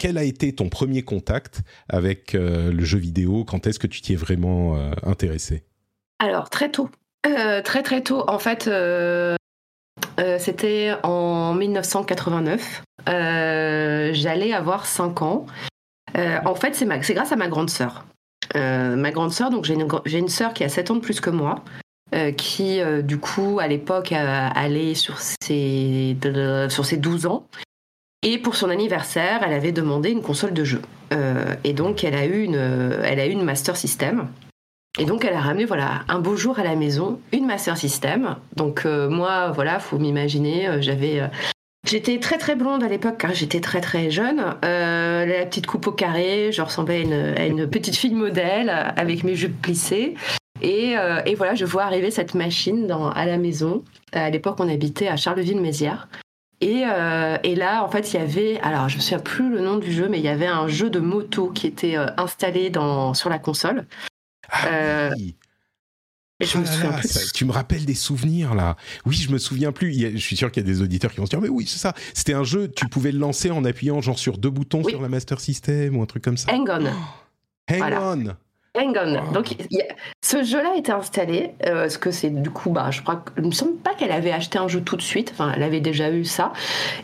Quel 0.00 0.18
a 0.18 0.24
été 0.24 0.52
ton 0.52 0.68
premier 0.68 1.02
contact 1.02 1.62
avec 1.88 2.32
le 2.34 2.84
jeu 2.84 2.98
vidéo 2.98 3.33
Quand 3.42 3.66
est-ce 3.66 3.80
que 3.80 3.88
tu 3.88 4.00
t'y 4.00 4.12
es 4.12 4.16
vraiment 4.16 4.76
intéressé? 5.02 5.64
Alors, 6.20 6.50
très 6.50 6.70
tôt. 6.70 6.88
très 7.22 7.82
très 7.82 8.02
tôt. 8.02 8.22
En 8.28 8.38
fait, 8.38 8.70
c'était 10.38 10.94
en 11.02 11.54
1989. 11.54 12.82
J'allais 13.06 14.52
avoir 14.52 14.86
5 14.86 15.22
ans. 15.22 15.46
en 16.16 16.54
fait, 16.54 16.76
c'est 16.76 17.14
grâce 17.14 17.32
à 17.32 17.36
ma 17.36 17.48
grande 17.48 17.70
sœur. 17.70 18.04
Euh, 18.56 18.94
ma 18.96 19.10
grande 19.10 19.32
sœur, 19.32 19.50
donc 19.50 19.64
j'ai 19.64 19.74
une, 19.74 19.88
une 20.04 20.28
sœur 20.28 20.54
qui 20.54 20.64
a 20.64 20.68
7 20.68 20.90
ans 20.90 20.96
de 20.96 21.00
plus 21.00 21.20
que 21.20 21.30
moi, 21.30 21.64
euh, 22.14 22.30
qui 22.30 22.80
euh, 22.80 23.02
du 23.02 23.18
coup 23.18 23.58
à 23.60 23.66
l'époque 23.66 24.12
allait 24.12 24.94
sur 24.94 25.18
ses, 25.18 26.16
sur 26.68 26.84
ses 26.84 26.96
12 26.96 27.26
ans. 27.26 27.46
Et 28.24 28.38
pour 28.38 28.56
son 28.56 28.70
anniversaire, 28.70 29.42
elle 29.46 29.52
avait 29.52 29.70
demandé 29.70 30.10
une 30.10 30.22
console 30.22 30.52
de 30.52 30.64
jeu. 30.64 30.82
et 31.62 31.72
donc 31.72 32.02
elle 32.02 32.16
a 32.16 32.24
eu 32.24 32.42
une, 32.42 32.56
elle 33.04 33.20
a 33.20 33.26
eu 33.26 33.30
une 33.30 33.44
Master 33.44 33.76
System. 33.76 34.28
Et 34.98 35.04
donc 35.04 35.24
elle 35.24 35.34
a 35.34 35.40
ramené 35.40 35.64
voilà 35.64 36.02
un 36.08 36.18
beau 36.18 36.36
jour 36.36 36.58
à 36.58 36.64
la 36.64 36.74
maison 36.74 37.20
une 37.32 37.46
Master 37.46 37.76
System. 37.76 38.36
Donc 38.56 38.84
moi 38.86 39.52
voilà, 39.52 39.78
faut 39.78 39.98
m'imaginer, 39.98 40.80
j'avais 40.80 41.22
J'étais 41.84 42.18
très 42.18 42.38
très 42.38 42.56
blonde 42.56 42.82
à 42.82 42.88
l'époque 42.88 43.18
car 43.18 43.34
j'étais 43.34 43.60
très 43.60 43.82
très 43.82 44.10
jeune. 44.10 44.42
Euh, 44.64 45.26
la 45.26 45.44
petite 45.44 45.66
coupe 45.66 45.86
au 45.86 45.92
carré, 45.92 46.50
je 46.50 46.62
ressemblais 46.62 47.04
à 47.36 47.46
une, 47.46 47.68
petite 47.68 47.94
fille 47.94 48.14
modèle 48.14 48.70
avec 48.96 49.22
mes 49.22 49.34
jupes 49.34 49.60
plissées. 49.60 50.14
Et, 50.62 50.96
euh, 50.96 51.20
et, 51.26 51.34
voilà, 51.34 51.54
je 51.54 51.66
vois 51.66 51.82
arriver 51.82 52.10
cette 52.10 52.34
machine 52.34 52.90
à 53.14 53.26
la 53.26 53.36
maison. 53.36 53.84
À 54.12 54.30
l'époque, 54.30 54.56
on 54.60 54.68
habitait 54.68 55.08
à 55.08 55.16
Charleville-Mézières. 55.16 56.08
Et, 56.64 56.84
euh, 56.86 57.36
et, 57.42 57.54
là, 57.54 57.84
en 57.84 57.90
fait, 57.90 58.14
il 58.14 58.16
y 58.16 58.22
avait, 58.22 58.58
alors 58.60 58.88
je 58.88 58.94
ne 58.94 58.98
me 58.98 59.02
souviens 59.02 59.18
plus 59.18 59.50
le 59.50 59.60
nom 59.60 59.76
du 59.76 59.92
jeu, 59.92 60.08
mais 60.08 60.18
il 60.18 60.24
y 60.24 60.28
avait 60.28 60.46
un 60.46 60.66
jeu 60.66 60.88
de 60.88 60.98
moto 60.98 61.50
qui 61.50 61.66
était 61.66 61.96
installé 62.16 62.70
dans, 62.70 63.12
sur 63.12 63.28
la 63.28 63.38
console. 63.38 63.86
Ah, 64.50 65.10
oui. 65.14 65.36
Ah 66.40 67.00
tu 67.32 67.44
me 67.44 67.52
rappelles 67.52 67.84
des 67.84 67.94
souvenirs 67.94 68.54
là. 68.54 68.76
Oui, 69.06 69.14
je 69.14 69.30
me 69.30 69.38
souviens 69.38 69.72
plus. 69.72 69.92
je 69.94 70.16
suis 70.18 70.36
sûr 70.36 70.50
qu'il 70.50 70.62
y 70.62 70.66
a 70.66 70.72
des 70.72 70.82
auditeurs 70.82 71.12
qui 71.12 71.18
vont 71.18 71.26
se 71.26 71.30
dire 71.30 71.40
mais 71.40 71.48
oui, 71.48 71.66
c'est 71.66 71.78
ça. 71.78 71.94
C'était 72.12 72.32
un 72.32 72.44
jeu, 72.44 72.68
tu 72.68 72.88
pouvais 72.88 73.12
le 73.12 73.18
lancer 73.18 73.50
en 73.50 73.64
appuyant 73.64 74.00
genre 74.00 74.18
sur 74.18 74.36
deux 74.36 74.50
boutons 74.50 74.82
sur 74.82 75.00
la 75.00 75.08
Master 75.08 75.40
System 75.40 75.96
ou 75.96 76.02
un 76.02 76.06
truc 76.06 76.24
comme 76.24 76.36
ça. 76.36 76.52
Hang 76.52 76.68
on. 76.68 76.86
hang 77.72 77.92
on. 77.92 78.34
Hang 78.76 78.96
on. 78.96 79.32
Donc 79.32 79.56
ce 80.22 80.42
jeu-là 80.42 80.72
a 80.74 80.76
été 80.76 80.90
installé. 80.90 81.54
Euh, 81.66 81.88
ce 81.88 81.98
que 81.98 82.10
c'est 82.10 82.30
du 82.30 82.50
coup, 82.50 82.70
bah, 82.70 82.90
je 82.90 83.02
crois 83.02 83.22
qu'il 83.34 83.44
me 83.44 83.52
semble 83.52 83.76
pas 83.76 83.94
qu'elle 83.94 84.10
avait 84.10 84.32
acheté 84.32 84.58
un 84.58 84.68
jeu 84.68 84.80
tout 84.80 84.96
de 84.96 85.02
suite. 85.02 85.30
Enfin, 85.32 85.52
elle 85.54 85.62
avait 85.62 85.80
déjà 85.80 86.10
eu 86.10 86.24
ça. 86.24 86.52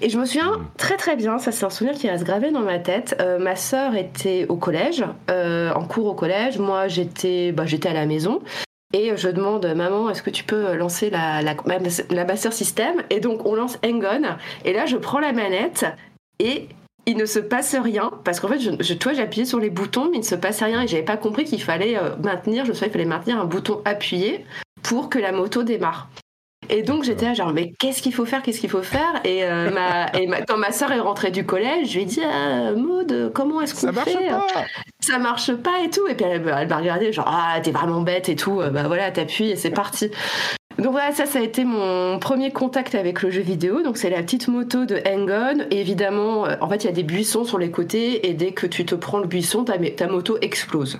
Et 0.00 0.08
je 0.08 0.18
me 0.18 0.24
souviens 0.24 0.52
hmm. 0.52 0.66
très 0.76 0.96
très 0.96 1.16
bien. 1.16 1.38
Ça, 1.38 1.52
c'est 1.52 1.64
un 1.64 1.70
souvenir 1.70 1.96
qui 1.96 2.08
reste 2.10 2.24
gravé 2.24 2.50
dans 2.50 2.60
ma 2.60 2.78
tête. 2.78 3.16
Euh, 3.20 3.38
ma 3.38 3.56
sœur 3.56 3.94
était 3.94 4.46
au 4.48 4.56
collège, 4.56 5.04
euh, 5.30 5.72
en 5.72 5.84
cours 5.84 6.06
au 6.06 6.14
collège. 6.14 6.58
Moi, 6.58 6.88
j'étais, 6.88 7.52
bah, 7.52 7.66
j'étais 7.66 7.88
à 7.88 7.94
la 7.94 8.06
maison. 8.06 8.40
Et 8.92 9.16
je 9.16 9.28
demande, 9.28 9.64
maman, 9.76 10.10
est-ce 10.10 10.22
que 10.22 10.30
tu 10.30 10.42
peux 10.42 10.74
lancer 10.74 11.10
la, 11.10 11.42
la, 11.42 11.54
la 12.10 12.24
Master 12.24 12.52
System? 12.52 12.96
Et 13.10 13.20
donc, 13.20 13.46
on 13.46 13.54
lance 13.54 13.78
Hang 13.84 14.04
Et 14.64 14.72
là, 14.72 14.86
je 14.86 14.96
prends 14.96 15.20
la 15.20 15.32
manette 15.32 15.86
et 16.40 16.66
il 17.06 17.16
ne 17.16 17.26
se 17.26 17.38
passe 17.38 17.74
rien. 17.74 18.10
Parce 18.24 18.40
qu'en 18.40 18.48
fait, 18.48 18.60
je, 18.60 18.94
toi, 18.94 19.12
j'ai 19.12 19.22
appuyé 19.22 19.44
sur 19.44 19.58
les 19.58 19.70
boutons, 19.70 20.06
mais 20.10 20.16
il 20.16 20.20
ne 20.20 20.24
se 20.24 20.34
passe 20.34 20.62
rien. 20.62 20.82
Et 20.82 20.88
j'avais 20.88 21.02
pas 21.02 21.16
compris 21.16 21.44
qu'il 21.44 21.62
fallait 21.62 21.96
euh, 21.96 22.16
maintenir, 22.22 22.64
je 22.64 22.72
sais, 22.72 22.86
il 22.86 22.92
fallait 22.92 23.04
maintenir 23.04 23.40
un 23.40 23.44
bouton 23.44 23.80
appuyé 23.84 24.44
pour 24.82 25.08
que 25.08 25.18
la 25.18 25.32
moto 25.32 25.62
démarre. 25.62 26.08
Et 26.72 26.82
donc 26.82 27.02
j'étais 27.02 27.24
là 27.24 27.34
genre 27.34 27.52
mais 27.52 27.72
qu'est-ce 27.80 28.00
qu'il 28.00 28.14
faut 28.14 28.24
faire, 28.24 28.42
qu'est-ce 28.42 28.60
qu'il 28.60 28.70
faut 28.70 28.82
faire? 28.82 29.20
Et, 29.24 29.44
euh, 29.44 29.70
ma, 29.74 30.06
et 30.16 30.28
quand 30.46 30.56
ma 30.56 30.70
soeur 30.70 30.92
est 30.92 31.00
rentrée 31.00 31.32
du 31.32 31.44
collège, 31.44 31.88
je 31.88 31.94
lui 31.94 32.02
ai 32.02 32.04
dit 32.04 32.20
ah, 32.22 32.72
Maud, 32.72 33.32
comment 33.34 33.60
est-ce 33.60 33.74
qu'on 33.74 33.92
fait 33.92 34.28
pas. 34.28 34.46
Ça 35.00 35.18
marche 35.18 35.52
pas 35.54 35.80
et 35.82 35.90
tout. 35.90 36.06
Et 36.06 36.14
puis 36.14 36.24
elle, 36.26 36.42
m'a 36.42 36.76
regardé 36.76 37.12
genre 37.12 37.28
ah 37.28 37.58
t'es 37.60 37.72
vraiment 37.72 38.02
bête 38.02 38.28
et 38.28 38.36
tout. 38.36 38.58
Bah 38.58 38.84
voilà 38.86 39.10
t'appuies 39.10 39.50
et 39.50 39.56
c'est 39.56 39.70
parti. 39.70 40.12
Donc 40.80 40.92
voilà, 40.92 41.12
ça, 41.12 41.26
ça 41.26 41.40
a 41.40 41.42
été 41.42 41.64
mon 41.64 42.18
premier 42.18 42.50
contact 42.52 42.94
avec 42.94 43.22
le 43.22 43.30
jeu 43.30 43.42
vidéo. 43.42 43.82
Donc 43.82 43.98
c'est 43.98 44.08
la 44.08 44.22
petite 44.22 44.48
moto 44.48 44.86
de 44.86 44.96
Hang-On. 45.06 45.66
Évidemment, 45.70 46.46
euh, 46.46 46.56
en 46.60 46.68
fait, 46.70 46.84
il 46.84 46.86
y 46.86 46.88
a 46.88 46.92
des 46.92 47.02
buissons 47.02 47.44
sur 47.44 47.58
les 47.58 47.70
côtés 47.70 48.28
et 48.28 48.32
dès 48.32 48.52
que 48.52 48.66
tu 48.66 48.86
te 48.86 48.94
prends 48.94 49.18
le 49.18 49.26
buisson, 49.26 49.64
ta, 49.64 49.78
ta 49.78 50.06
moto 50.06 50.38
explose. 50.40 50.98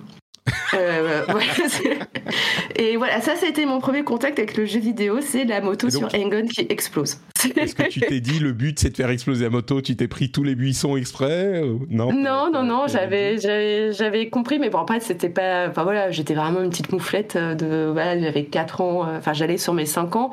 Euh, 0.74 1.24
et 2.76 2.96
voilà, 2.96 3.20
ça, 3.20 3.36
c'était 3.36 3.66
mon 3.66 3.80
premier 3.80 4.04
contact 4.04 4.38
avec 4.38 4.56
le 4.56 4.64
jeu 4.64 4.80
vidéo, 4.80 5.20
c'est 5.20 5.44
la 5.44 5.60
moto 5.60 5.90
sur 5.90 6.08
Hang-On 6.14 6.46
qui 6.46 6.66
explose. 6.68 7.18
Est-ce 7.56 7.74
que 7.74 7.88
tu 7.88 8.00
t'es 8.00 8.20
dit 8.20 8.38
le 8.38 8.52
but 8.52 8.78
c'est 8.78 8.90
de 8.90 8.96
faire 8.96 9.10
exploser 9.10 9.44
la 9.44 9.50
moto 9.50 9.80
Tu 9.80 9.96
t'es 9.96 10.08
pris 10.08 10.30
tous 10.30 10.42
les 10.42 10.54
buissons 10.54 10.96
exprès 10.96 11.62
Non? 11.88 12.12
Non, 12.12 12.50
non, 12.52 12.62
non. 12.62 12.86
J'avais, 12.86 13.38
j'avais, 13.38 14.28
compris, 14.28 14.58
mais 14.58 14.70
bon 14.70 14.78
après 14.78 15.00
c'était 15.00 15.28
pas. 15.28 15.68
Enfin 15.68 15.82
voilà, 15.82 16.10
j'étais 16.10 16.34
vraiment 16.34 16.62
une 16.62 16.70
petite 16.70 16.92
mouflette 16.92 17.36
de. 17.36 17.90
Voilà, 17.92 18.20
j'avais 18.20 18.44
4 18.44 18.80
ans. 18.80 19.06
Euh, 19.06 19.18
enfin 19.18 19.32
j'allais 19.32 19.58
sur 19.58 19.74
mes 19.74 19.86
5 19.86 20.16
ans. 20.16 20.30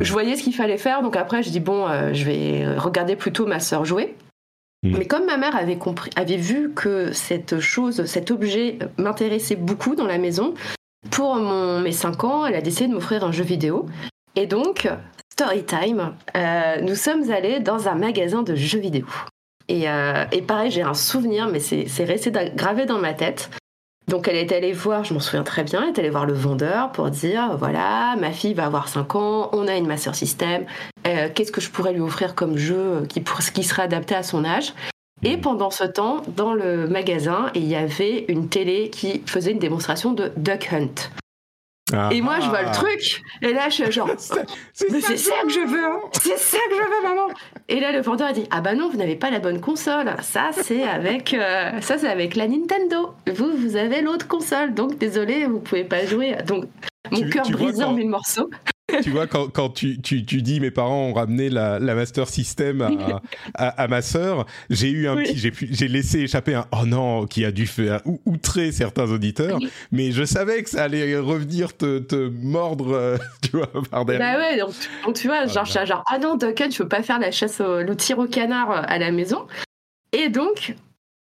Je 0.00 0.12
voyais 0.12 0.36
ce 0.36 0.42
qu'il 0.44 0.54
fallait 0.54 0.78
faire, 0.78 1.02
donc 1.02 1.16
après 1.16 1.42
je 1.42 1.50
dis 1.50 1.60
bon, 1.60 1.88
euh, 1.88 2.12
je 2.12 2.24
vais 2.24 2.76
regarder 2.76 3.16
plutôt 3.16 3.46
ma 3.46 3.58
sœur 3.58 3.84
jouer. 3.84 4.14
Mm. 4.82 4.98
Mais 4.98 5.06
comme 5.06 5.26
ma 5.26 5.36
mère 5.36 5.56
avait, 5.56 5.76
compris, 5.76 6.10
avait 6.16 6.36
vu 6.36 6.72
que 6.74 7.12
cette 7.12 7.60
chose, 7.60 8.04
cet 8.06 8.30
objet 8.30 8.78
m'intéressait 8.96 9.56
beaucoup 9.56 9.94
dans 9.94 10.06
la 10.06 10.18
maison, 10.18 10.54
pour 11.10 11.36
mon, 11.36 11.80
mes 11.80 11.92
5 11.92 12.24
ans, 12.24 12.46
elle 12.46 12.54
a 12.54 12.60
décidé 12.60 12.88
de 12.88 12.94
m'offrir 12.94 13.24
un 13.24 13.32
jeu 13.32 13.44
vidéo. 13.44 13.86
Et 14.36 14.46
donc, 14.46 14.88
story 15.32 15.64
time, 15.64 16.14
euh, 16.36 16.80
nous 16.82 16.94
sommes 16.94 17.30
allés 17.30 17.60
dans 17.60 17.88
un 17.88 17.94
magasin 17.94 18.42
de 18.42 18.54
jeux 18.54 18.80
vidéo. 18.80 19.06
Et, 19.68 19.88
euh, 19.88 20.24
et 20.32 20.42
pareil, 20.42 20.70
j'ai 20.70 20.82
un 20.82 20.94
souvenir, 20.94 21.48
mais 21.48 21.60
c'est 21.60 22.04
resté 22.04 22.32
gravé 22.54 22.86
dans 22.86 22.98
ma 22.98 23.14
tête. 23.14 23.50
Donc 24.08 24.26
elle 24.26 24.36
est 24.36 24.52
allée 24.52 24.72
voir, 24.72 25.04
je 25.04 25.12
m'en 25.12 25.20
souviens 25.20 25.42
très 25.42 25.64
bien, 25.64 25.82
elle 25.82 25.90
est 25.90 25.98
allée 25.98 26.08
voir 26.08 26.24
le 26.24 26.32
vendeur 26.32 26.92
pour 26.92 27.10
dire 27.10 27.54
voilà, 27.58 28.16
ma 28.18 28.32
fille 28.32 28.54
va 28.54 28.64
avoir 28.64 28.88
5 28.88 29.14
ans, 29.16 29.50
on 29.52 29.68
a 29.68 29.76
une 29.76 29.86
Master 29.86 30.14
System, 30.14 30.64
euh, 31.08 31.28
qu'est-ce 31.34 31.52
que 31.52 31.60
je 31.60 31.70
pourrais 31.70 31.92
lui 31.92 32.00
offrir 32.00 32.34
comme 32.34 32.56
jeu 32.56 33.04
qui, 33.08 33.22
qui 33.54 33.64
serait 33.64 33.82
adapté 33.82 34.14
à 34.14 34.22
son 34.22 34.44
âge? 34.44 34.74
Et 35.22 35.36
hmm. 35.36 35.40
pendant 35.40 35.70
ce 35.70 35.84
temps, 35.84 36.22
dans 36.28 36.54
le 36.54 36.86
magasin, 36.88 37.50
il 37.54 37.66
y 37.66 37.74
avait 37.74 38.24
une 38.28 38.48
télé 38.48 38.90
qui 38.90 39.22
faisait 39.26 39.52
une 39.52 39.58
démonstration 39.58 40.12
de 40.12 40.32
Duck 40.36 40.72
Hunt. 40.72 41.10
Ah. 41.92 42.10
Et 42.12 42.20
moi, 42.20 42.38
je 42.40 42.48
vois 42.48 42.62
le 42.62 42.70
truc. 42.70 43.22
Et 43.40 43.52
là, 43.52 43.68
je 43.70 43.82
suis 43.82 43.92
genre, 43.92 44.08
mais 44.90 45.00
c'est 45.00 45.16
ça 45.16 45.34
que 45.42 45.48
je 45.48 45.66
veux, 45.66 45.84
hein. 45.84 46.00
c'est 46.12 46.36
ça 46.36 46.58
que 46.68 46.74
je 46.74 46.82
veux, 46.82 47.02
maman. 47.02 47.28
Et 47.68 47.80
là, 47.80 47.92
le 47.92 48.00
vendeur 48.00 48.28
a 48.28 48.32
dit, 48.32 48.46
ah 48.50 48.60
bah 48.60 48.74
non, 48.74 48.90
vous 48.90 48.98
n'avez 48.98 49.16
pas 49.16 49.30
la 49.30 49.38
bonne 49.38 49.60
console. 49.60 50.14
Ça, 50.20 50.50
c'est 50.52 50.82
avec, 50.82 51.32
euh, 51.32 51.80
ça, 51.80 51.98
c'est 51.98 52.08
avec 52.08 52.36
la 52.36 52.46
Nintendo. 52.46 53.14
Vous, 53.34 53.50
vous 53.56 53.76
avez 53.76 54.02
l'autre 54.02 54.28
console. 54.28 54.74
Donc, 54.74 54.98
désolé, 54.98 55.46
vous 55.46 55.60
pouvez 55.60 55.84
pas 55.84 56.04
jouer. 56.04 56.36
Donc, 56.46 56.64
mon 57.10 57.28
cœur 57.30 57.48
brisé 57.48 57.84
en 57.84 57.94
mille 57.94 58.08
morceaux. 58.08 58.50
Tu 59.02 59.10
vois, 59.10 59.26
quand, 59.26 59.48
quand 59.48 59.70
tu, 59.70 60.00
tu, 60.00 60.24
tu, 60.24 60.42
dis 60.42 60.60
mes 60.60 60.70
parents 60.70 61.08
ont 61.08 61.12
ramené 61.12 61.50
la, 61.50 61.78
la 61.78 61.94
Master 61.94 62.28
System 62.28 62.82
à, 63.54 63.68
à, 63.68 63.88
ma 63.88 64.02
sœur, 64.02 64.46
j'ai 64.70 64.90
eu 64.90 65.08
un 65.08 65.16
petit, 65.16 65.36
j'ai, 65.36 65.52
j'ai 65.52 65.88
laissé 65.88 66.20
échapper 66.20 66.54
un 66.54 66.66
oh 66.72 66.86
non 66.86 67.26
qui 67.26 67.44
a 67.44 67.50
dû 67.50 67.66
faire 67.66 68.00
outrer 68.24 68.72
certains 68.72 69.10
auditeurs, 69.10 69.58
mais 69.92 70.10
je 70.12 70.24
savais 70.24 70.62
que 70.62 70.70
ça 70.70 70.84
allait 70.84 71.18
revenir 71.18 71.76
te, 71.76 71.98
te 71.98 72.28
mordre, 72.28 72.92
euh, 72.92 73.16
tu 73.42 73.56
vois, 73.56 73.70
par 73.90 74.04
derrière. 74.04 74.38
Bah 74.38 74.40
ouais, 74.40 74.58
donc, 74.58 75.14
tu 75.14 75.28
vois, 75.28 75.46
genre, 75.46 75.66
oh, 75.68 75.86
genre 75.86 76.04
ah 76.10 76.18
non, 76.18 76.36
Duncan, 76.36 76.68
je 76.70 76.82
veux 76.82 76.88
pas 76.88 77.02
faire 77.02 77.18
la 77.18 77.30
chasse 77.30 77.60
au 77.60 77.82
le 77.82 77.96
tir 77.96 78.18
au 78.18 78.26
canard 78.26 78.70
euh, 78.70 78.82
à 78.86 78.98
la 78.98 79.10
maison. 79.10 79.46
Et 80.12 80.28
donc, 80.28 80.74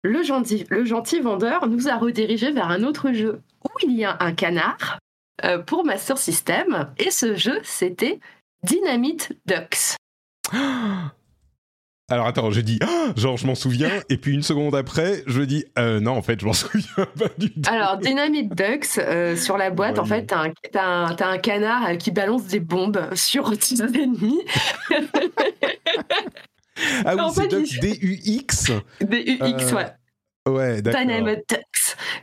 le 0.03 0.23
gentil, 0.23 0.65
le 0.69 0.85
gentil 0.85 1.19
vendeur 1.19 1.67
nous 1.67 1.87
a 1.87 1.95
redirigé 1.95 2.51
vers 2.51 2.69
un 2.69 2.83
autre 2.83 3.11
jeu 3.13 3.39
où 3.63 3.69
il 3.83 3.97
y 3.97 4.05
a 4.05 4.17
un 4.19 4.33
canard 4.33 4.99
euh, 5.43 5.59
pour 5.59 5.85
Master 5.85 6.17
System. 6.17 6.93
Et 6.97 7.11
ce 7.11 7.35
jeu, 7.35 7.59
c'était 7.63 8.19
Dynamite 8.63 9.33
Ducks. 9.45 9.97
Alors 12.07 12.27
attends, 12.27 12.51
je 12.51 12.61
dis, 12.61 12.77
genre 13.15 13.35
je 13.35 13.47
m'en 13.47 13.55
souviens, 13.55 13.89
et 14.09 14.17
puis 14.17 14.33
une 14.33 14.43
seconde 14.43 14.75
après, 14.75 15.23
je 15.25 15.41
dis, 15.41 15.65
euh, 15.79 15.99
non, 15.99 16.11
en 16.11 16.21
fait, 16.21 16.39
je 16.39 16.45
m'en 16.45 16.53
souviens 16.53 17.07
pas 17.17 17.29
du 17.37 17.51
tout. 17.51 17.61
Alors, 17.67 17.97
Dynamite 17.97 18.55
Ducks, 18.55 18.99
euh, 18.99 19.35
sur 19.35 19.57
la 19.57 19.71
boîte, 19.71 19.97
en 19.97 20.05
fait, 20.05 20.27
t'as 20.27 20.51
un, 20.83 21.15
un, 21.19 21.37
canard 21.39 21.97
qui 21.97 22.11
balance 22.11 22.45
des 22.45 22.59
bombes 22.59 23.09
sur 23.15 23.57
tes 23.57 23.81
ennemis. 23.81 24.41
ah 27.05 27.15
oui, 27.15 27.23
c'est 27.33 27.47
Ducks, 27.47 27.79
D-U-X 27.81 28.71
D-U-X, 29.01 29.73
ouais. 29.73 29.87
Ouais, 30.47 30.81
d'accord. 30.81 31.01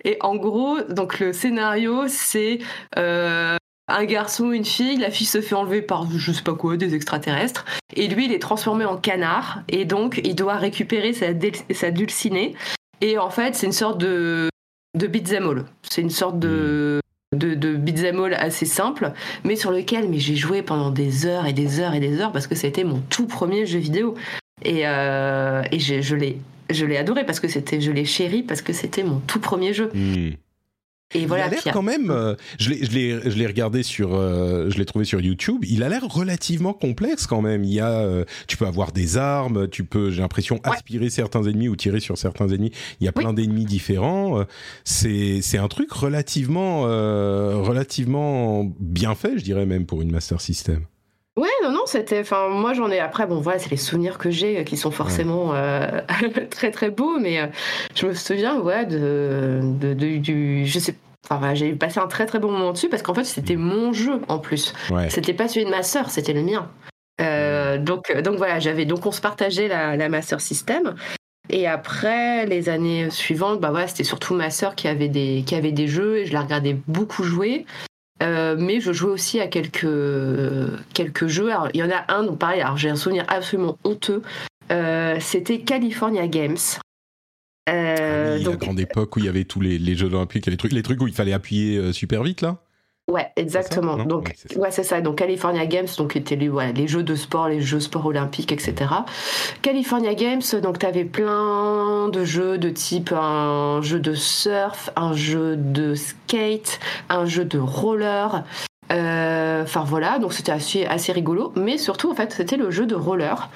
Et 0.05 0.17
en 0.21 0.37
gros, 0.37 0.81
donc 0.89 1.19
le 1.19 1.33
scénario, 1.33 2.05
c'est 2.09 2.59
euh, 2.99 3.57
un 3.89 4.05
garçon, 4.05 4.53
une 4.53 4.65
fille. 4.65 4.97
La 4.99 5.11
fille 5.11 5.27
se 5.27 5.41
fait 5.41 5.55
enlever 5.55 5.83
par 5.83 6.09
je 6.11 6.33
sais 6.33 6.43
pas 6.43 6.55
quoi, 6.55 6.77
des 6.77 6.95
extraterrestres. 6.95 7.65
Et 7.95 8.09
lui, 8.09 8.27
il 8.27 8.33
est 8.33 8.41
transformé 8.41 8.85
en 8.85 8.97
canard. 8.97 9.63
Et 9.69 9.85
donc, 9.85 10.21
il 10.25 10.35
doit 10.35 10.57
récupérer 10.57 11.13
sa, 11.13 11.27
sa 11.73 11.91
dulcinée. 11.91 12.55
Et 13.01 13.19
en 13.19 13.31
fait, 13.31 13.55
c'est 13.55 13.67
une 13.67 13.73
sorte 13.73 13.99
de, 13.99 14.49
de 14.97 15.07
beat'em 15.07 15.49
all. 15.49 15.65
C'est 15.83 16.03
une 16.03 16.11
sorte 16.11 16.39
de. 16.39 17.01
de, 17.35 17.55
de 17.55 17.75
beat'em 17.75 18.23
all 18.23 18.35
assez 18.35 18.67
simple, 18.67 19.13
mais 19.43 19.57
sur 19.57 19.73
lequel 19.73 20.09
mais 20.09 20.19
j'ai 20.19 20.37
joué 20.37 20.63
pendant 20.63 20.91
des 20.91 21.27
heures 21.27 21.47
et 21.47 21.53
des 21.53 21.81
heures 21.81 21.95
et 21.95 22.01
des 22.01 22.21
heures 22.21 22.31
parce 22.31 22.47
que 22.47 22.55
c'était 22.55 22.85
mon 22.85 23.01
tout 23.11 23.27
premier 23.27 23.67
jeu 23.67 23.79
vidéo. 23.79 24.15
Et, 24.65 24.87
euh, 24.87 25.63
et 25.73 25.81
je, 25.81 26.01
je 26.03 26.15
l'ai 26.15 26.39
je 26.73 26.87
l'ai 26.87 26.97
adoré 26.97 27.25
parce 27.27 27.41
que 27.41 27.49
c'était 27.49 27.81
je 27.81 27.91
l'ai 27.91 28.05
chéri 28.05 28.43
parce 28.43 28.63
que 28.63 28.73
c'était 28.73 29.05
mon 29.05 29.21
tout 29.21 29.41
premier 29.41 29.73
jeu. 29.75 29.91
Hmm. 29.95 30.31
Et 31.15 31.27
voilà. 31.27 31.45
il 31.45 31.49
a 31.49 31.51
l'air 31.51 31.75
quand 31.75 31.83
même. 31.83 32.11
euh, 32.11 32.35
je 32.59 32.71
l'ai, 32.71 33.47
regardé 33.47 33.83
sur, 33.83 34.15
euh, 34.15 34.71
je 34.71 34.79
l'ai 34.79 34.87
trouvé 34.87 35.05
sur 35.05 35.21
YouTube. 35.21 35.63
Il 35.69 35.83
a 35.83 35.91
l'air 35.91 36.05
relativement 36.09 36.73
complexe 36.73 37.27
quand 37.27 37.43
même. 37.43 37.65
Il 37.65 37.73
y 37.75 37.81
a, 37.81 37.91
euh, 38.01 38.25
tu 38.47 38.57
peux 38.57 38.65
avoir 38.67 38.93
des 38.93 39.19
armes, 39.19 39.69
tu 39.69 39.85
peux, 39.85 40.11
j'ai 40.11 40.23
l'impression, 40.23 40.55
Ouais. 40.65 40.73
aspirer 40.73 41.11
certains 41.11 41.43
ennemis 41.43 41.69
ou 41.69 41.77
tirer 41.77 42.01
sur 42.01 42.17
certains 42.17 42.49
ennemis. 42.49 42.73
Il 43.01 43.05
y 43.05 43.09
a 43.09 43.13
Oui. 43.15 43.25
plein 43.25 43.35
d'ennemis 43.35 43.67
différents. 43.67 44.43
C'est, 44.85 45.43
c'est 45.43 45.59
un 45.59 45.69
truc 45.69 45.93
relativement, 45.93 46.83
relativement 47.63 48.65
bien 48.81 49.15
fait, 49.15 49.39
je 49.39 49.45
dirais 49.45 49.67
même 49.67 49.85
pour 49.85 50.01
une 50.03 50.11
Master 50.13 50.41
System. 50.41 50.87
Non, 51.83 51.87
c'était. 51.87 52.21
Enfin, 52.21 52.49
moi, 52.49 52.75
j'en 52.75 52.91
ai. 52.93 53.01
Après, 53.01 53.27
bon, 53.27 53.41
voilà, 53.41 53.59
c'est 53.59 53.71
les 53.73 53.77
souvenirs 53.77 54.17
que 54.19 54.31
j'ai 54.31 54.61
euh, 54.61 54.63
qui 54.63 54.77
sont 54.77 54.93
forcément 54.93 55.53
euh, 55.55 55.89
très, 56.51 56.71
très 56.71 56.91
beaux, 56.91 57.19
mais 57.19 57.41
euh, 57.41 57.47
je 57.97 58.07
me 58.07 58.15
souviens, 58.15 58.61
ouais, 58.61 58.87
de, 58.87 59.61
de, 59.81 59.93
de- 59.93 60.19
du. 60.19 60.65
Je 60.65 60.79
sais. 60.79 60.95
Enfin, 61.27 61.39
voilà, 61.39 61.55
j'ai 61.57 61.73
passé 61.73 61.99
un 61.99 62.07
très, 62.07 62.25
très 62.27 62.39
bon 62.39 62.53
moment 62.53 62.71
dessus 62.73 62.89
parce 62.89 63.03
qu'en 63.03 63.15
fait, 63.15 63.25
c'était 63.25 63.57
mon 63.57 63.93
jeu 63.93 64.21
en 64.29 64.39
plus. 64.39 64.75
Ouais. 64.91 65.11
C'était 65.11 65.35
pas 65.35 65.49
celui 65.49 65.67
de 65.67 65.71
ma 65.71 65.83
sœur, 65.83 66.11
c'était 66.11 66.33
le 66.33 66.43
mien. 66.43 66.69
Euh, 67.21 67.79
donc, 67.79 68.17
donc 68.23 68.37
voilà, 68.37 68.61
j'avais. 68.61 68.85
Donc, 68.85 69.05
on 69.07 69.13
se 69.13 69.21
partageait 69.21 69.67
la, 69.67 69.97
la 69.97 70.09
Master 70.09 70.41
System. 70.41 70.95
Et 71.51 71.67
après, 71.67 72.47
les 72.47 72.69
années 72.69 73.11
suivantes, 73.11 73.61
bah 73.61 73.73
ouais, 73.73 73.89
c'était 73.89 74.05
surtout 74.05 74.35
ma 74.35 74.51
sœur 74.51 74.77
qui 74.77 74.87
avait 74.87 75.09
des 75.09 75.43
qui 75.45 75.57
avait 75.57 75.73
des 75.73 75.89
jeux 75.89 76.19
et 76.19 76.27
je 76.27 76.33
la 76.33 76.43
regardais 76.43 76.77
beaucoup 76.87 77.25
jouer. 77.25 77.67
Euh, 78.23 78.57
mais 78.59 78.81
je 78.81 78.93
jouais 78.93 79.11
aussi 79.11 79.41
à 79.41 79.49
quelques 79.49 79.87
quelques 80.95 81.27
jeux. 81.27 81.51
Alors, 81.51 81.69
il 81.75 81.81
y 81.81 81.83
en 81.83 81.91
a 81.91 82.05
un, 82.13 82.25
donc 82.25 82.39
pareil. 82.39 82.61
Alors 82.61 82.77
j'ai 82.77 82.89
un 82.89 82.97
souvenir 82.97 83.25
absolument 83.29 83.79
honteux. 83.85 84.23
Euh, 84.71 85.17
c'était 85.21 85.61
California 85.61 86.27
Games. 86.29 86.57
Euh, 87.69 88.35
Ah 88.35 88.37
oui, 88.39 88.45
donc 88.45 88.55
la 88.55 88.67
grande 88.67 88.81
époque 88.81 89.17
où 89.17 89.19
il 89.19 89.27
y 89.27 89.29
avait 89.29 89.45
tous 89.45 89.61
les, 89.61 89.79
les 89.79 89.95
jeux 89.95 90.07
olympiques, 90.07 90.47
les 90.47 90.57
trucs, 90.57 90.73
les 90.73 90.83
trucs 90.83 91.01
où 91.01 91.07
il 91.07 91.15
fallait 91.15 91.33
appuyer 91.33 91.93
super 91.93 92.23
vite 92.23 92.41
là. 92.41 92.59
Ouais, 93.13 93.31
exactement. 93.37 93.97
donc, 93.97 94.33
Oui, 94.51 94.57
ouais, 94.57 94.71
c'est 94.71 94.83
ça. 94.83 95.01
Donc, 95.01 95.17
California 95.17 95.67
Games, 95.67 95.89
donc 95.99 96.17
étaient 96.17 96.37
les, 96.37 96.87
jeux 96.87 97.03
de 97.03 97.15
sport, 97.15 97.49
les 97.49 97.61
jeux 97.61 97.81
sport 97.81 98.07
olympiques, 98.07 98.53
etc. 98.53 98.91
California 99.61 100.15
Games, 100.15 100.43
donc 100.63 100.79
tu 100.79 100.87
avais 100.87 101.05
plein 101.05 102.09
de 102.09 102.25
jeux 102.25 102.57
de 102.57 102.71
type 102.71 103.13
un 103.13 103.83
jeu 103.83 104.01
de 104.01 104.15
surf, 104.15 104.91
un 104.97 105.13
jeu 105.13 105.57
de 105.57 105.95
skate, 105.95 106.81
un 107.11 107.27
jeu 107.27 107.45
de 107.45 107.59
roller. 107.59 108.45
Euh, 108.91 109.63
Enfin 109.63 109.85
voilà, 109.85 110.19
donc 110.19 110.33
c'était 110.33 110.53
assez, 110.53 110.87
assez 110.87 111.13
rigolo. 111.13 111.53
Mais 111.55 111.79
surtout, 111.79 112.11
en 112.11 112.15
fait, 112.15 112.33
c'était 112.33 112.57
le 112.57 112.71
jeu 112.71 112.87
de 112.87 112.95
roller. 112.95 113.49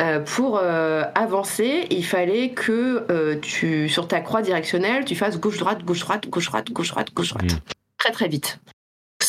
Euh, 0.00 0.20
pour 0.20 0.58
euh, 0.58 1.04
avancer, 1.14 1.86
il 1.90 2.04
fallait 2.04 2.50
que 2.50 3.06
euh, 3.10 3.36
tu, 3.40 3.88
sur 3.88 4.08
ta 4.08 4.20
croix 4.20 4.42
directionnelle, 4.42 5.04
tu 5.04 5.14
fasses 5.14 5.38
gauche-droite, 5.38 5.84
gauche-droite, 5.84 6.28
gauche-droite, 6.28 6.70
gauche-droite, 6.72 7.12
gauche-droite. 7.14 7.52
Mm. 7.52 7.58
Très 7.98 8.10
très 8.10 8.28
vite. 8.28 8.58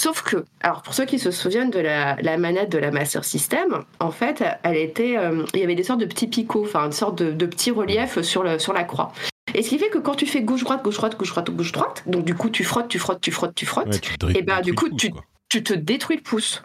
Sauf 0.03 0.22
que, 0.22 0.43
alors 0.60 0.81
pour 0.81 0.93
ceux 0.93 1.05
qui 1.05 1.17
se 1.17 1.31
souviennent 1.31 1.69
de 1.69 1.79
la, 1.79 2.17
la 2.22 2.36
manette 2.38 2.69
de 2.69 2.77
la 2.77 2.91
Master 2.91 3.24
System, 3.24 3.86
en 4.01 4.12
fait, 4.12 4.43
elle 4.63 4.75
était, 4.75 5.15
euh, 5.17 5.45
il 5.53 5.62
y 5.62 5.63
avait 5.63 5.75
des 5.75 5.83
sortes 5.83 6.01
de 6.01 6.05
petits 6.05 6.27
picots, 6.27 6.63
enfin 6.65 6.86
une 6.88 6.91
sorte 6.91 7.17
de, 7.19 7.31
de 7.31 7.45
petits 7.45 7.72
reliefs 7.72 8.19
sur, 8.19 8.43
le, 8.43 8.60
sur 8.60 8.74
la 8.74 8.83
croix. 8.83 9.13
Et 9.53 9.63
ce 9.63 9.69
qui 9.69 9.79
fait 9.79 9.88
que 9.88 10.00
quand 10.00 10.15
tu 10.15 10.25
fais 10.25 10.41
gauche-droite, 10.41 10.83
gauche-droite, 10.83 11.17
gauche-droite, 11.17 11.50
gauche-droite, 11.51 12.03
donc 12.05 12.25
du 12.25 12.36
coup 12.36 12.50
tu 12.50 12.65
frottes, 12.65 12.89
tu 12.89 13.00
frottes, 13.00 13.22
tu 13.22 13.31
frottes, 13.31 13.55
tu 13.55 13.65
frottes, 13.65 13.88
Ouais, 13.93 14.00
tu 14.00 14.38
Et 14.38 14.41
ben, 14.41 14.60
du 14.60 14.74
coup, 14.75 14.89
tu- 14.89 15.13
tu 15.48 15.63
te 15.63 15.74
détruis 15.74 16.17
le 16.17 16.22
pouce. 16.22 16.62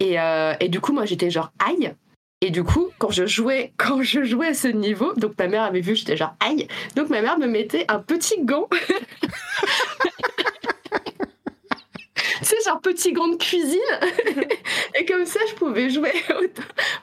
Et, 0.00 0.18
euh, 0.18 0.54
et 0.58 0.68
du 0.68 0.80
coup, 0.80 0.92
moi, 0.92 1.04
j'étais 1.04 1.30
genre 1.30 1.52
aïe. 1.64 1.92
Et 2.40 2.50
du 2.50 2.64
coup, 2.64 2.88
quand 2.98 3.10
je 3.10 3.26
jouais, 3.26 3.72
quand 3.76 4.02
je 4.02 4.24
jouais 4.24 4.48
à 4.48 4.54
ce 4.54 4.66
niveau, 4.66 5.12
donc 5.16 5.34
ma 5.38 5.46
mère 5.46 5.62
avait 5.62 5.82
vu, 5.82 5.94
j'étais 5.94 6.16
genre 6.16 6.34
aïe. 6.40 6.66
Donc 6.96 7.10
ma 7.10 7.22
mère 7.22 7.38
me 7.38 7.46
mettait 7.46 7.84
un 7.88 8.00
petit 8.00 8.42
gant. 8.42 8.66
C'est 12.42 12.56
genre 12.64 12.80
petit 12.80 13.12
gant 13.12 13.28
de 13.28 13.36
cuisine. 13.36 13.78
et 14.98 15.04
comme 15.04 15.24
ça, 15.26 15.40
je 15.48 15.54
pouvais 15.54 15.88
jouer 15.90 16.12
au, 16.30 16.44
au 16.44 16.48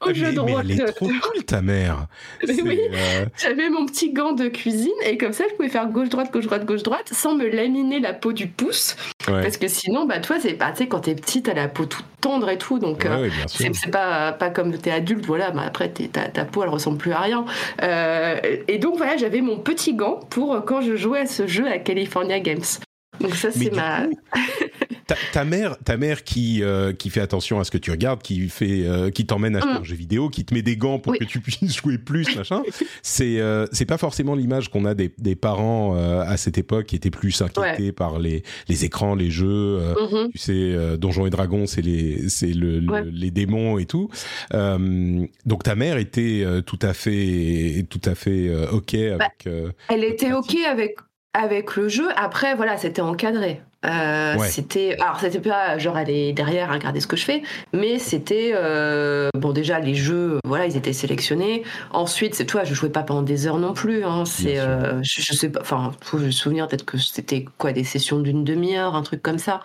Ah, 0.09 0.13
jeu 0.13 0.25
mais, 0.27 0.33
de 0.33 0.41
mais 0.41 0.51
rôle. 0.53 0.61
elle 0.71 0.81
est 0.81 0.91
trop 0.93 1.07
cool 1.07 1.43
ta 1.45 1.61
mère. 1.61 2.07
Mais 2.47 2.61
oui. 2.61 2.79
euh, 2.93 3.25
J'avais 3.37 3.69
mon 3.69 3.85
petit 3.85 4.11
gant 4.11 4.33
de 4.33 4.47
cuisine 4.47 4.91
et 5.05 5.17
comme 5.17 5.33
ça, 5.33 5.45
je 5.49 5.55
pouvais 5.55 5.69
faire 5.69 5.87
gauche-droite, 5.87 6.31
gauche-droite, 6.31 6.65
gauche-droite 6.65 7.09
sans 7.11 7.35
me 7.35 7.47
laminer 7.47 7.99
la 7.99 8.13
peau 8.13 8.33
du 8.33 8.47
pouce. 8.47 8.95
ouais. 9.27 9.41
Parce 9.41 9.57
que 9.57 9.67
sinon, 9.67 10.05
bah, 10.05 10.19
toi, 10.19 10.37
c'est 10.39 10.53
pas, 10.53 10.71
tu 10.71 10.79
sais, 10.79 10.87
quand 10.87 10.99
t'es 11.01 11.15
petite, 11.15 11.45
t'as 11.45 11.53
la 11.53 11.67
peau 11.67 11.85
toute 11.85 12.05
tendre 12.21 12.49
et 12.49 12.57
tout. 12.57 12.79
Donc, 12.79 13.05
Ouais, 13.05 13.09
euh, 13.11 13.29
c'est 13.47 13.91
pas, 13.91 14.33
pas 14.33 14.49
comme 14.49 14.77
t'es 14.77 14.91
adulte, 14.91 15.25
voilà, 15.25 15.51
bah, 15.51 15.63
après 15.65 15.89
ta, 15.89 16.27
ta 16.27 16.45
peau 16.45 16.63
elle 16.63 16.69
ressemble 16.69 16.97
plus 16.97 17.11
à 17.13 17.19
rien. 17.19 17.45
Euh, 17.81 18.37
et 18.67 18.77
donc 18.77 18.97
voilà, 18.97 19.15
j'avais 19.17 19.41
mon 19.41 19.57
petit 19.57 19.93
gant 19.93 20.19
pour 20.29 20.53
euh, 20.53 20.61
quand 20.61 20.81
je 20.81 20.95
jouais 20.97 21.19
à 21.21 21.25
ce 21.25 21.47
jeu 21.47 21.65
à 21.67 21.77
California 21.79 22.39
Games. 22.39 22.59
Donc 23.21 23.35
ça 23.35 23.49
Mais 23.55 23.65
c'est 23.65 23.75
ma. 23.75 24.01
coup, 24.05 24.13
ta, 25.09 25.15
ta 25.33 25.43
mère, 25.45 25.77
ta 25.83 25.97
mère 25.97 26.23
qui 26.23 26.63
euh, 26.63 26.93
qui 26.93 27.09
fait 27.09 27.19
attention 27.21 27.59
à 27.59 27.63
ce 27.63 27.71
que 27.71 27.77
tu 27.77 27.91
regardes, 27.91 28.21
qui 28.21 28.47
fait, 28.47 28.85
euh, 28.87 29.09
qui 29.09 29.25
t'emmène 29.25 29.55
acheter 29.55 29.73
Mm. 29.73 29.77
un 29.81 29.83
jeu 29.83 29.95
vidéo, 29.95 30.29
qui 30.29 30.45
te 30.45 30.53
met 30.53 30.61
des 30.61 30.77
gants 30.77 30.99
pour 30.99 31.11
Oui. 31.13 31.19
que 31.19 31.25
tu 31.25 31.39
puisses 31.41 31.75
jouer 31.75 31.97
plus, 31.97 32.25
machin. 32.37 32.61
C'est 33.01 33.39
euh, 33.39 33.65
c'est 33.71 33.85
pas 33.85 33.97
forcément 33.97 34.35
l'image 34.35 34.69
qu'on 34.69 34.85
a 34.85 34.93
des, 34.93 35.11
des 35.17 35.35
parents 35.35 35.95
euh, 35.97 36.21
à 36.21 36.37
cette 36.37 36.57
époque 36.57 36.85
qui 36.85 36.95
étaient 36.95 37.09
plus 37.09 37.41
inquiétés 37.41 37.91
par 37.91 38.19
les 38.19 38.43
les 38.67 38.85
écrans, 38.85 39.15
les 39.15 39.29
jeux. 39.31 39.47
euh, 39.49 39.93
Mhm. 39.99 40.29
tu 40.31 40.37
sais, 40.37 40.53
euh, 40.55 40.95
Donjons 40.97 41.25
et 41.25 41.29
Dragons, 41.29 41.65
c'est 41.67 41.81
les, 41.81 42.29
c'est 42.29 42.53
le, 42.53 42.79
les 43.11 43.31
démons 43.31 43.77
et 43.79 43.85
tout. 43.85 44.09
Euh, 44.53 45.25
donc 45.45 45.63
ta 45.63 45.75
mère 45.75 45.97
était 45.97 46.41
euh, 46.45 46.61
tout 46.61 46.79
à 46.81 46.93
fait, 46.93 47.85
tout 47.89 48.01
à 48.05 48.15
fait 48.15 48.47
euh, 48.47 48.67
ok 48.71 48.95
Bah, 49.17 49.25
avec. 49.25 49.47
euh, 49.47 49.71
Elle 49.89 50.03
était 50.03 50.31
ok 50.33 50.55
avec 50.69 50.97
avec 51.33 51.75
le 51.75 51.89
jeu. 51.89 52.07
Après 52.15 52.55
voilà, 52.55 52.77
c'était 52.77 53.01
encadré. 53.01 53.61
Euh, 53.85 54.35
Ouais. 54.37 54.47
C'était 54.47 54.95
alors 54.99 55.19
c'était 55.19 55.39
pas 55.39 55.77
genre 55.77 55.95
aller 55.97 56.33
derrière 56.33 56.71
regarder 56.71 56.99
ce 56.99 57.07
que 57.07 57.15
je 57.15 57.23
fais, 57.25 57.41
mais 57.73 57.97
c'était 57.97 58.51
euh, 58.53 59.29
bon 59.33 59.51
déjà 59.53 59.79
les 59.79 59.95
jeux 59.95 60.39
voilà 60.45 60.65
ils 60.67 60.75
étaient 60.77 60.93
sélectionnés. 60.93 61.63
Ensuite 61.91 62.35
c'est 62.35 62.45
toi 62.45 62.63
je 62.63 62.73
jouais 62.73 62.89
pas 62.89 63.03
pendant 63.03 63.21
des 63.21 63.47
heures 63.47 63.57
non 63.57 63.73
plus. 63.73 64.03
Hein, 64.03 64.25
c'est 64.25 64.59
euh, 64.59 65.01
je, 65.01 65.21
je 65.21 65.33
sais 65.33 65.49
pas 65.49 65.61
enfin 65.61 65.91
faut 66.01 66.17
me 66.17 66.29
souvenir 66.31 66.67
peut-être 66.67 66.85
que 66.85 66.97
c'était 66.97 67.45
quoi 67.57 67.71
des 67.71 67.83
sessions 67.83 68.19
d'une 68.19 68.43
demi-heure 68.43 68.95
un 68.95 69.01
truc 69.01 69.21
comme 69.23 69.39
ça. 69.39 69.61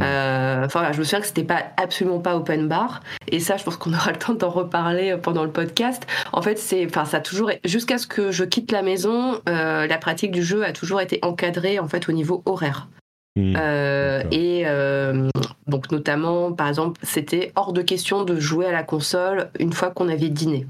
Euh, 0.00 0.64
Enfin 0.64 0.80
voilà, 0.80 0.92
je 0.92 0.98
me 0.98 1.04
souviens 1.04 1.20
que 1.20 1.26
c'était 1.26 1.44
pas 1.44 1.62
absolument 1.82 2.20
pas 2.20 2.36
open 2.36 2.68
bar 2.68 3.00
et 3.28 3.40
ça 3.40 3.56
je 3.56 3.64
pense 3.64 3.76
qu'on 3.76 3.92
aura 3.94 4.12
le 4.12 4.18
temps 4.18 4.34
d'en 4.34 4.50
reparler 4.50 5.16
pendant 5.22 5.42
le 5.44 5.50
podcast. 5.50 6.06
En 6.32 6.42
fait 6.42 6.58
c'est 6.58 6.84
enfin 6.86 7.04
ça 7.04 7.16
a 7.18 7.20
toujours 7.20 7.50
jusqu'à 7.64 7.98
ce 7.98 8.06
que 8.06 8.30
je 8.30 8.44
quitte 8.44 8.72
la 8.72 8.82
maison 8.82 9.40
euh, 9.48 9.86
la 9.86 9.98
pratique 9.98 10.30
du 10.32 10.42
jeu 10.42 10.64
a 10.64 10.72
toujours 10.72 11.00
été 11.00 11.18
encadrée 11.22 11.78
en 11.78 11.88
fait 11.88 12.08
au 12.08 12.12
niveau 12.12 12.42
horaire. 12.46 12.88
Hmm. 13.36 13.54
Euh, 13.56 14.22
et 14.30 14.62
euh, 14.66 15.28
donc 15.66 15.90
notamment, 15.92 16.52
par 16.52 16.68
exemple, 16.68 17.00
c'était 17.02 17.52
hors 17.56 17.72
de 17.72 17.82
question 17.82 18.24
de 18.24 18.38
jouer 18.38 18.66
à 18.66 18.72
la 18.72 18.82
console 18.82 19.50
une 19.58 19.72
fois 19.72 19.90
qu'on 19.90 20.08
avait 20.08 20.28
dîné. 20.28 20.66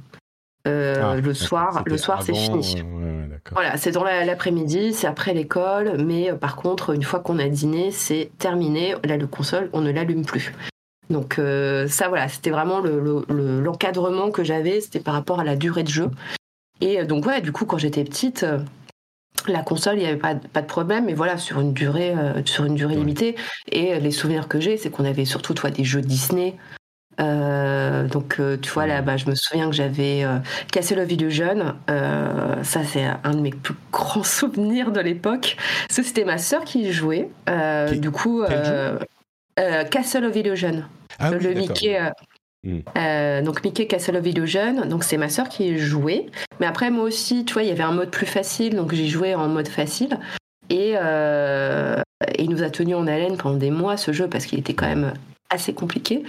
Euh, 0.67 0.95
Ah, 1.03 1.17
le 1.17 1.35
soir, 1.35 1.83
le 1.85 1.99
soir 1.99 2.23
c'est 2.23 2.33
fini. 2.35 2.83
ouais. 2.83 3.29
Voilà, 3.53 3.77
c'est 3.77 3.91
dans 3.91 4.03
la- 4.05 4.25
l'après-midi, 4.25 4.95
c'est 4.95 5.07
après 5.07 5.35
l'école, 5.35 6.03
mais 6.03 6.33
par 6.33 6.57
contre, 6.57 6.95
une 6.95 7.03
fois 7.03 7.21
qu'on 7.21 7.39
a 7.39 7.49
dîné, 7.49 7.91
c'est 7.91 8.31
terminé. 8.39 8.95
Là, 9.05 9.19
le 9.19 9.27
console, 9.27 9.69
on 9.75 9.83
ne 9.83 9.93
l'allume 9.93 10.25
plus. 10.25 10.55
Donc 11.11 11.39
ça, 11.87 12.09
voilà, 12.09 12.29
c'était 12.29 12.49
vraiment 12.49 12.81
le- 12.81 12.99
le- 12.99 13.27
le- 13.29 13.61
l'encadrement 13.61 14.31
que 14.31 14.43
j'avais, 14.43 14.81
c'était 14.81 15.01
par 15.01 15.13
rapport 15.13 15.39
à 15.41 15.45
la 15.45 15.55
durée 15.57 15.83
de 15.83 15.89
jeu. 15.91 16.09
Et 16.81 17.05
donc 17.05 17.27
ouais, 17.27 17.43
du 17.43 17.53
coup, 17.53 17.67
quand 17.67 17.77
j'étais 17.77 18.03
petite, 18.05 18.47
la 19.49 19.63
console, 19.63 19.97
il 19.97 20.01
n'y 20.01 20.07
avait 20.07 20.17
pas, 20.17 20.35
pas 20.35 20.63
de 20.63 20.67
problème, 20.67 21.05
mais 21.07 21.15
voilà, 21.15 21.37
sur 21.39 21.61
une 21.61 21.73
durée, 21.73 22.11
euh, 22.17 22.43
sur 22.45 22.65
une 22.65 22.75
durée 22.75 22.95
Ouais. 22.95 23.01
limitée. 23.01 23.37
Et 23.71 23.95
euh, 23.95 23.99
les 23.99 24.11
souvenirs 24.11 24.49
que 24.49 24.61
j'ai, 24.61 24.77
c'est 24.77 24.91
qu'on 24.91 25.05
avait 25.05 25.25
surtout, 25.25 25.55
toi, 25.55 25.71
des 25.71 25.85
jeux 25.85 26.01
Disney. 26.01 26.55
Euh, 27.21 28.09
donc, 28.09 28.41
tu 28.61 28.71
vois, 28.71 28.87
là, 28.87 29.01
bah, 29.03 29.17
je 29.17 29.27
me 29.27 29.35
souviens 29.37 29.67
que 29.71 29.75
j'avais 29.77 30.25
euh, 30.25 30.39
Castle 30.73 30.99
of 30.99 31.11
Illusion. 31.13 31.77
Euh, 31.89 32.63
ça, 32.65 32.83
c'est 32.85 33.05
un 33.23 33.31
de 33.35 33.41
mes 33.41 33.51
plus 33.51 33.75
grands 33.93 34.25
souvenirs 34.25 34.91
de 34.91 35.01
l'époque. 35.01 35.57
Ça, 35.89 36.03
c'était 36.03 36.25
ma 36.25 36.39
sœur 36.39 36.65
qui 36.65 36.93
jouait. 36.93 37.29
Qui- 37.89 38.01
du 38.01 38.11
coup, 38.11 38.43
Castle 39.91 40.25
of 40.25 40.35
Illusion. 40.37 40.83
Ah 41.21 41.31
le 41.31 41.39
oui. 41.51 41.55
Mickey. 41.55 41.99
Euh, 42.65 42.71
Hmm. 42.71 42.81
euh, 42.97 43.43
donc 43.43 43.63
Mickey 43.65 43.87
Castle 43.87 44.17
of 44.17 44.27
Illusion, 44.27 44.87
donc 44.87 45.05
c'est 45.05 45.17
ma 45.17 45.29
sœur 45.29 45.49
qui 45.49 45.69
y 45.69 45.79
jouait. 45.79 46.27
Mais 46.61 46.67
après 46.67 46.91
moi 46.91 47.05
aussi, 47.05 47.45
tu 47.45 47.55
vois, 47.55 47.63
il 47.63 47.69
y 47.69 47.73
avait 47.73 47.83
un 47.83 47.93
mode 47.93 48.11
plus 48.11 48.27
facile, 48.27 48.75
donc 48.77 48.95
j'ai 48.95 49.07
joué 49.07 49.35
en 49.35 49.49
mode 49.49 49.69
facile. 49.69 50.19
Et, 50.71 50.95
euh, 50.97 52.01
et 52.29 52.43
il 52.45 52.51
nous 52.51 52.63
a 52.63 52.71
tenu 52.71 52.95
en 52.95 53.07
haleine 53.07 53.37
pendant 53.37 53.57
des 53.59 53.71
mois 53.71 53.97
ce 53.97 54.13
jeu 54.13 54.29
parce 54.29 54.47
qu'il 54.47 54.59
était 54.59 54.73
quand 54.75 54.87
même 54.89 55.13
assez 55.51 55.75
compliqué. 55.75 56.23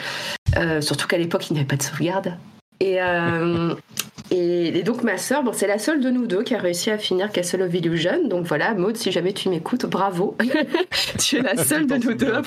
Euh, 0.57 0.81
surtout 0.81 1.07
qu'à 1.07 1.17
l'époque 1.17 1.49
il 1.49 1.53
n'y 1.53 1.59
avait 1.59 1.67
pas 1.67 1.77
de 1.77 1.83
sauvegarde. 1.83 2.33
Et, 2.81 2.97
Et, 4.31 4.83
donc 4.83 5.03
ma 5.03 5.17
sœur, 5.17 5.43
bon, 5.43 5.51
c'est 5.53 5.67
la 5.67 5.77
seule 5.77 6.01
de 6.01 6.09
nous 6.09 6.27
deux 6.27 6.43
qui 6.43 6.55
a 6.55 6.59
réussi 6.59 6.91
à 6.91 6.97
finir 6.97 7.31
Castle 7.31 7.61
of 7.61 7.73
Illusion. 7.73 8.27
Donc 8.27 8.45
voilà, 8.45 8.73
Maud, 8.73 8.97
si 8.97 9.11
jamais 9.11 9.33
tu 9.33 9.49
m'écoutes, 9.49 9.85
bravo. 9.85 10.35
tu 11.19 11.37
es 11.37 11.41
la 11.41 11.57
seule 11.63 11.87
de 11.87 11.95
nous 11.95 12.13
deux 12.13 12.31
à 12.31 12.41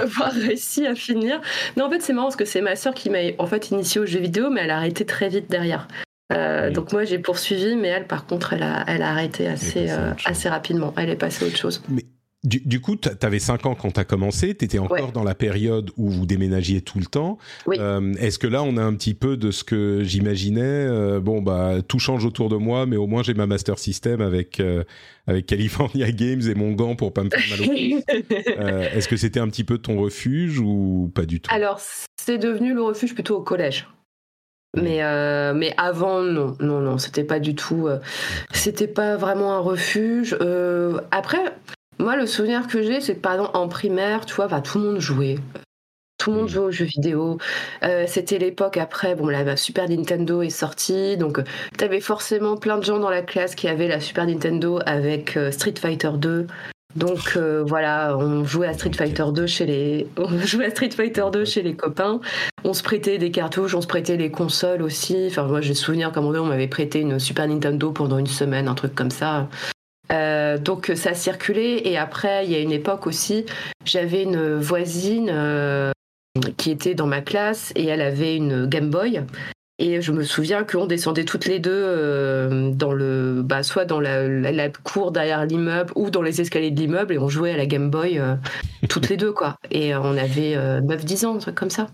avoir, 0.00 0.32
réussi 0.32 0.86
à 0.86 0.94
finir. 0.94 1.40
Non, 1.76 1.86
en 1.86 1.90
fait, 1.90 2.00
c'est 2.00 2.12
marrant 2.12 2.26
parce 2.26 2.36
que 2.36 2.44
c'est 2.44 2.60
ma 2.60 2.76
sœur 2.76 2.94
qui 2.94 3.10
m'a 3.10 3.18
en 3.38 3.46
fait 3.46 3.70
initié 3.70 4.00
au 4.00 4.06
jeu 4.06 4.20
vidéo, 4.20 4.50
mais 4.50 4.62
elle 4.62 4.70
a 4.70 4.76
arrêté 4.76 5.04
très 5.04 5.28
vite 5.28 5.50
derrière. 5.50 5.88
Euh, 6.32 6.70
donc 6.72 6.92
moi 6.92 7.04
j'ai 7.04 7.20
poursuivi, 7.20 7.76
mais 7.76 7.86
elle 7.86 8.08
par 8.08 8.26
contre 8.26 8.52
elle 8.52 8.64
a, 8.64 8.82
elle 8.88 9.02
a 9.02 9.10
arrêté 9.10 9.46
assez, 9.46 9.90
euh, 9.90 10.12
assez 10.24 10.48
rapidement. 10.48 10.92
Elle 10.96 11.10
est 11.10 11.16
passée 11.16 11.44
à 11.44 11.48
autre 11.48 11.56
chose. 11.56 11.82
Mais 11.88 12.02
du, 12.46 12.80
coup, 12.80 12.96
tu 12.96 13.08
avais 13.22 13.38
5 13.38 13.66
ans 13.66 13.74
quand 13.74 13.92
tu 13.92 14.00
as 14.00 14.04
commencé, 14.04 14.54
tu 14.54 14.64
étais 14.64 14.78
encore 14.78 15.12
dans 15.12 15.24
la 15.24 15.34
période 15.34 15.90
où 15.96 16.08
vous 16.08 16.26
déménagiez 16.26 16.80
tout 16.80 16.98
le 16.98 17.06
temps. 17.06 17.38
Euh, 17.68 18.14
est-ce 18.14 18.38
que 18.38 18.46
là, 18.46 18.62
on 18.62 18.76
a 18.76 18.82
un 18.82 18.94
petit 18.94 19.14
peu 19.14 19.36
de 19.36 19.50
ce 19.50 19.64
que 19.64 20.02
j'imaginais 20.04 21.20
Bon, 21.20 21.42
bah, 21.42 21.82
tout 21.86 21.98
change 21.98 22.24
autour 22.24 22.48
de 22.48 22.56
moi, 22.56 22.86
mais 22.86 22.96
au 22.96 23.06
moins 23.06 23.22
j'ai 23.22 23.34
ma 23.34 23.46
Master 23.46 23.78
System 23.78 24.20
avec, 24.20 24.62
avec 25.26 25.46
California 25.46 26.10
Games 26.12 26.42
et 26.42 26.54
mon 26.54 26.72
gant 26.72 26.96
pour 26.96 27.12
pas 27.12 27.24
me 27.24 27.30
faire 27.30 27.58
mal 27.58 27.68
au 27.68 27.72
Est-ce 28.96 29.08
que 29.08 29.16
c'était 29.16 29.40
un 29.40 29.48
petit 29.48 29.64
peu 29.64 29.78
ton 29.78 29.98
refuge 29.98 30.58
ou 30.60 31.10
pas 31.14 31.26
du 31.26 31.40
tout? 31.40 31.52
Alors, 31.52 31.80
c'est 32.16 32.38
devenu 32.38 32.74
le 32.74 32.82
refuge 32.82 33.14
plutôt 33.14 33.36
au 33.36 33.42
collège. 33.42 33.86
Mais, 34.76 35.02
euh, 35.02 35.54
mais 35.54 35.74
avant, 35.78 36.22
non, 36.22 36.56
non, 36.60 36.80
non, 36.80 36.98
c'était 36.98 37.24
pas 37.24 37.40
du 37.40 37.54
tout. 37.54 37.88
Euh, 37.88 37.98
c'était 38.52 38.86
pas 38.86 39.16
vraiment 39.16 39.54
un 39.54 39.58
refuge. 39.58 40.36
Euh, 40.40 41.00
après, 41.10 41.38
moi, 41.98 42.16
le 42.16 42.26
souvenir 42.26 42.66
que 42.66 42.82
j'ai, 42.82 43.00
c'est 43.00 43.14
que 43.14 43.20
par 43.20 43.34
exemple, 43.34 43.56
en 43.56 43.68
primaire, 43.68 44.26
tu 44.26 44.34
vois, 44.34 44.48
bah, 44.48 44.60
tout 44.60 44.78
le 44.78 44.84
monde 44.84 45.00
jouait. 45.00 45.38
Tout 46.18 46.30
le 46.30 46.36
monde 46.36 46.46
mmh. 46.46 46.48
jouait 46.48 46.64
aux 46.64 46.70
jeux 46.70 46.84
vidéo. 46.86 47.38
c'était 48.06 48.38
l'époque 48.38 48.78
après, 48.78 49.14
bon, 49.14 49.28
la 49.28 49.56
Super 49.56 49.88
Nintendo 49.88 50.42
est 50.42 50.50
sortie, 50.50 51.16
donc 51.16 51.40
t'avais 51.76 52.00
forcément 52.00 52.56
plein 52.56 52.78
de 52.78 52.84
gens 52.84 52.98
dans 52.98 53.10
la 53.10 53.22
classe 53.22 53.54
qui 53.54 53.68
avaient 53.68 53.88
la 53.88 54.00
Super 54.00 54.26
Nintendo 54.26 54.80
avec 54.86 55.38
Street 55.50 55.74
Fighter 55.78 56.12
2. 56.16 56.46
Donc 56.96 57.34
euh, 57.36 57.62
voilà, 57.64 58.16
on 58.16 58.44
jouait 58.44 58.68
à 58.68 58.72
Street 58.72 58.92
Fighter 58.94 59.26
2 59.32 59.46
chez 59.46 59.66
les, 59.66 60.08
on 60.16 60.38
jouait 60.38 60.66
à 60.66 60.70
Street 60.70 60.90
Fighter 60.90 61.24
2 61.30 61.44
chez 61.44 61.62
les 61.62 61.76
copains. 61.76 62.20
On 62.64 62.72
se 62.72 62.82
prêtait 62.82 63.18
des 63.18 63.30
cartouches, 63.30 63.74
on 63.74 63.82
se 63.82 63.86
prêtait 63.86 64.16
les 64.16 64.30
consoles 64.30 64.82
aussi. 64.82 65.26
Enfin 65.28 65.44
moi 65.44 65.60
j'ai 65.60 65.74
souvenir 65.74 66.10
moment 66.16 66.38
on 66.40 66.46
m'avait 66.46 66.68
prêté 66.68 67.00
une 67.00 67.18
Super 67.18 67.46
Nintendo 67.48 67.92
pendant 67.92 68.18
une 68.18 68.26
semaine, 68.26 68.66
un 68.66 68.74
truc 68.74 68.94
comme 68.94 69.10
ça. 69.10 69.48
Euh, 70.10 70.35
donc 70.58 70.92
ça 70.94 71.14
circulait 71.14 71.86
et 71.86 71.96
après 71.96 72.44
il 72.44 72.52
y 72.52 72.54
a 72.54 72.60
une 72.60 72.72
époque 72.72 73.06
aussi, 73.06 73.46
j'avais 73.84 74.22
une 74.22 74.56
voisine 74.56 75.30
euh, 75.30 75.90
qui 76.56 76.70
était 76.70 76.94
dans 76.94 77.06
ma 77.06 77.20
classe 77.20 77.72
et 77.76 77.86
elle 77.86 78.02
avait 78.02 78.36
une 78.36 78.66
Game 78.66 78.90
Boy 78.90 79.22
et 79.78 80.00
je 80.00 80.10
me 80.10 80.24
souviens 80.24 80.64
qu'on 80.64 80.86
descendait 80.86 81.26
toutes 81.26 81.44
les 81.44 81.58
deux 81.58 81.70
euh, 81.70 82.70
dans 82.70 82.92
le, 82.92 83.42
bah, 83.44 83.62
soit 83.62 83.84
dans 83.84 84.00
la, 84.00 84.68
cour 84.84 85.12
derrière 85.12 85.44
l'immeuble 85.44 85.92
ou 85.96 86.08
dans 86.08 86.22
les 86.22 86.40
escaliers 86.40 86.70
de 86.70 86.80
l'immeuble 86.80 87.12
et 87.12 87.18
on 87.18 87.28
jouait 87.28 87.52
à 87.52 87.58
la 87.58 87.66
Game 87.66 87.90
Boy 87.90 88.18
euh, 88.18 88.36
toutes 88.88 89.10
les 89.10 89.18
deux 89.18 89.32
quoi. 89.32 89.56
Et 89.70 89.94
on 89.94 90.16
avait 90.16 90.56
9-10 90.80 91.24
euh, 91.24 91.28
ans, 91.28 91.34
un 91.36 91.38
truc 91.38 91.54
comme 91.54 91.70
ça. 91.70 91.88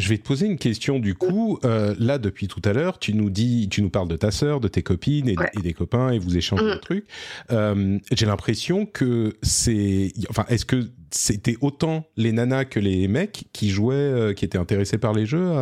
Je 0.00 0.08
vais 0.08 0.18
te 0.18 0.26
poser 0.26 0.46
une 0.46 0.58
question 0.58 0.98
du 0.98 1.14
coup. 1.14 1.58
là, 1.62 2.18
depuis 2.18 2.48
tout 2.48 2.62
à 2.64 2.72
l'heure, 2.72 2.98
tu 2.98 3.14
nous 3.14 3.30
dis, 3.30 3.68
tu 3.68 3.82
nous 3.82 3.90
parles 3.90 4.08
de 4.08 4.16
ta 4.16 4.30
sœur, 4.30 4.60
de 4.60 4.68
tes 4.68 4.82
copines 4.82 5.28
et, 5.28 5.36
des 5.62 5.72
copains 5.72 6.10
et 6.10 6.18
vous 6.18 6.36
échangez 6.36 6.64
mm. 6.64 6.74
des 6.74 6.80
trucs. 6.80 7.06
J'ai 8.12 8.26
l'impression 8.26 8.86
que 8.86 9.34
c'est, 9.42 10.12
enfin, 10.28 10.44
est-ce 10.48 10.64
que 10.64 10.90
c'était 11.10 11.56
autant 11.60 12.04
les 12.16 12.32
nanas 12.32 12.64
que 12.64 12.80
les 12.80 13.08
mecs 13.08 13.44
qui 13.52 13.70
jouaient, 13.70 13.94
euh, 13.94 14.32
qui 14.32 14.44
étaient 14.44 14.58
intéressés 14.58 14.98
par 14.98 15.12
les 15.12 15.26
jeux 15.26 15.52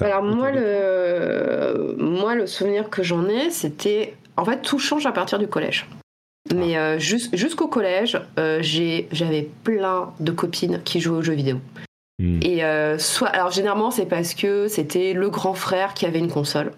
Alors 0.00 0.22
moi 0.22 0.50
le, 0.50 1.94
moi, 1.98 2.34
le 2.34 2.46
souvenir 2.46 2.90
que 2.90 3.02
j'en 3.02 3.28
ai, 3.28 3.50
c'était... 3.50 4.14
En 4.36 4.44
fait, 4.46 4.62
tout 4.62 4.78
change 4.78 5.04
à 5.04 5.12
partir 5.12 5.38
du 5.38 5.46
collège. 5.46 5.86
Mais 6.54 6.76
euh, 6.76 6.98
jusqu'au 6.98 7.68
collège, 7.68 8.18
euh, 8.38 8.60
j'avais 8.62 9.48
plein 9.62 10.12
de 10.20 10.32
copines 10.32 10.80
qui 10.84 11.00
jouaient 11.00 11.18
aux 11.18 11.22
jeux 11.22 11.34
vidéo. 11.34 11.58
Hmm. 12.22 12.40
Et 12.42 12.62
soit, 12.98 13.28
alors 13.28 13.50
généralement, 13.50 13.90
c'est 13.90 14.06
parce 14.06 14.34
que 14.34 14.68
c'était 14.68 15.12
le 15.12 15.28
grand 15.28 15.54
frère 15.54 15.92
qui 15.92 16.06
avait 16.06 16.20
une 16.20 16.30
console. 16.30 16.72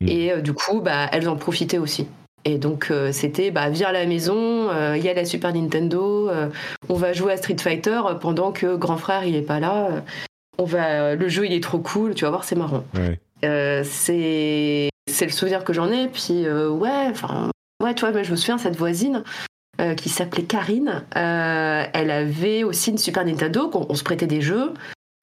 Hmm. 0.00 0.08
Et 0.08 0.42
du 0.42 0.52
coup, 0.52 0.80
bah, 0.80 1.08
elles 1.10 1.28
en 1.28 1.36
profitaient 1.36 1.78
aussi. 1.78 2.06
Et 2.44 2.58
donc 2.58 2.88
euh, 2.90 3.10
c'était 3.12 3.50
bah, 3.50 3.70
viens 3.70 3.88
à 3.88 3.92
la 3.92 4.06
maison, 4.06 4.70
euh, 4.70 4.96
il 4.96 5.04
y 5.04 5.08
a 5.08 5.14
la 5.14 5.24
Super 5.24 5.52
Nintendo, 5.52 6.28
euh, 6.28 6.48
on 6.88 6.94
va 6.94 7.12
jouer 7.12 7.32
à 7.32 7.36
Street 7.38 7.56
Fighter 7.58 8.00
pendant 8.20 8.52
que 8.52 8.76
grand 8.76 8.98
frère 8.98 9.24
il 9.24 9.34
est 9.34 9.42
pas 9.42 9.60
là. 9.60 10.02
on 10.58 10.64
va, 10.64 11.14
le 11.14 11.28
jeu 11.28 11.46
il 11.46 11.52
est 11.52 11.62
trop 11.62 11.78
cool, 11.78 12.14
tu 12.14 12.24
vas 12.24 12.30
voir 12.30 12.44
c'est 12.44 12.56
marrant. 12.56 12.84
c'est 13.42 14.90
c'est 15.10 15.26
le 15.26 15.32
souvenir 15.32 15.64
que 15.64 15.72
j'en 15.72 15.90
ai. 15.90 16.08
Puis 16.08 16.46
ouais, 16.48 17.06
enfin 17.10 17.50
ouais, 17.82 17.94
tu 17.94 18.00
vois, 18.00 18.12
mais 18.12 18.24
je 18.24 18.30
me 18.30 18.36
souviens 18.36 18.58
cette 18.58 18.76
voisine. 18.76 19.24
Qui 19.96 20.08
s'appelait 20.08 20.44
Karine, 20.44 21.04
elle 21.14 22.10
avait 22.10 22.64
aussi 22.64 22.90
une 22.90 22.98
Super 22.98 23.24
Nintendo, 23.24 23.70
on, 23.74 23.86
on 23.88 23.94
se 23.94 24.04
prêtait 24.04 24.26
des 24.26 24.40
jeux, 24.40 24.72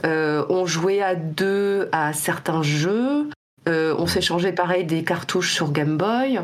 on 0.03 0.65
jouait 0.65 1.01
à 1.01 1.15
deux 1.15 1.89
à 1.91 2.13
certains 2.13 2.63
jeux, 2.63 3.29
on 3.67 4.07
s'échangeait 4.07 4.53
pareil 4.53 4.85
des 4.85 5.03
cartouches 5.03 5.53
sur 5.53 5.71
Game 5.71 5.97
Boy. 5.97 6.39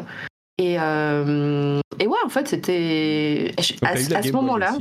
Et, 0.59 0.77
euh, 0.79 1.79
et 1.99 2.07
ouais, 2.07 2.17
en 2.25 2.29
fait, 2.29 2.47
c'était 2.47 3.53
à, 3.83 3.95
ce 3.95 4.31
moment-là. 4.31 4.75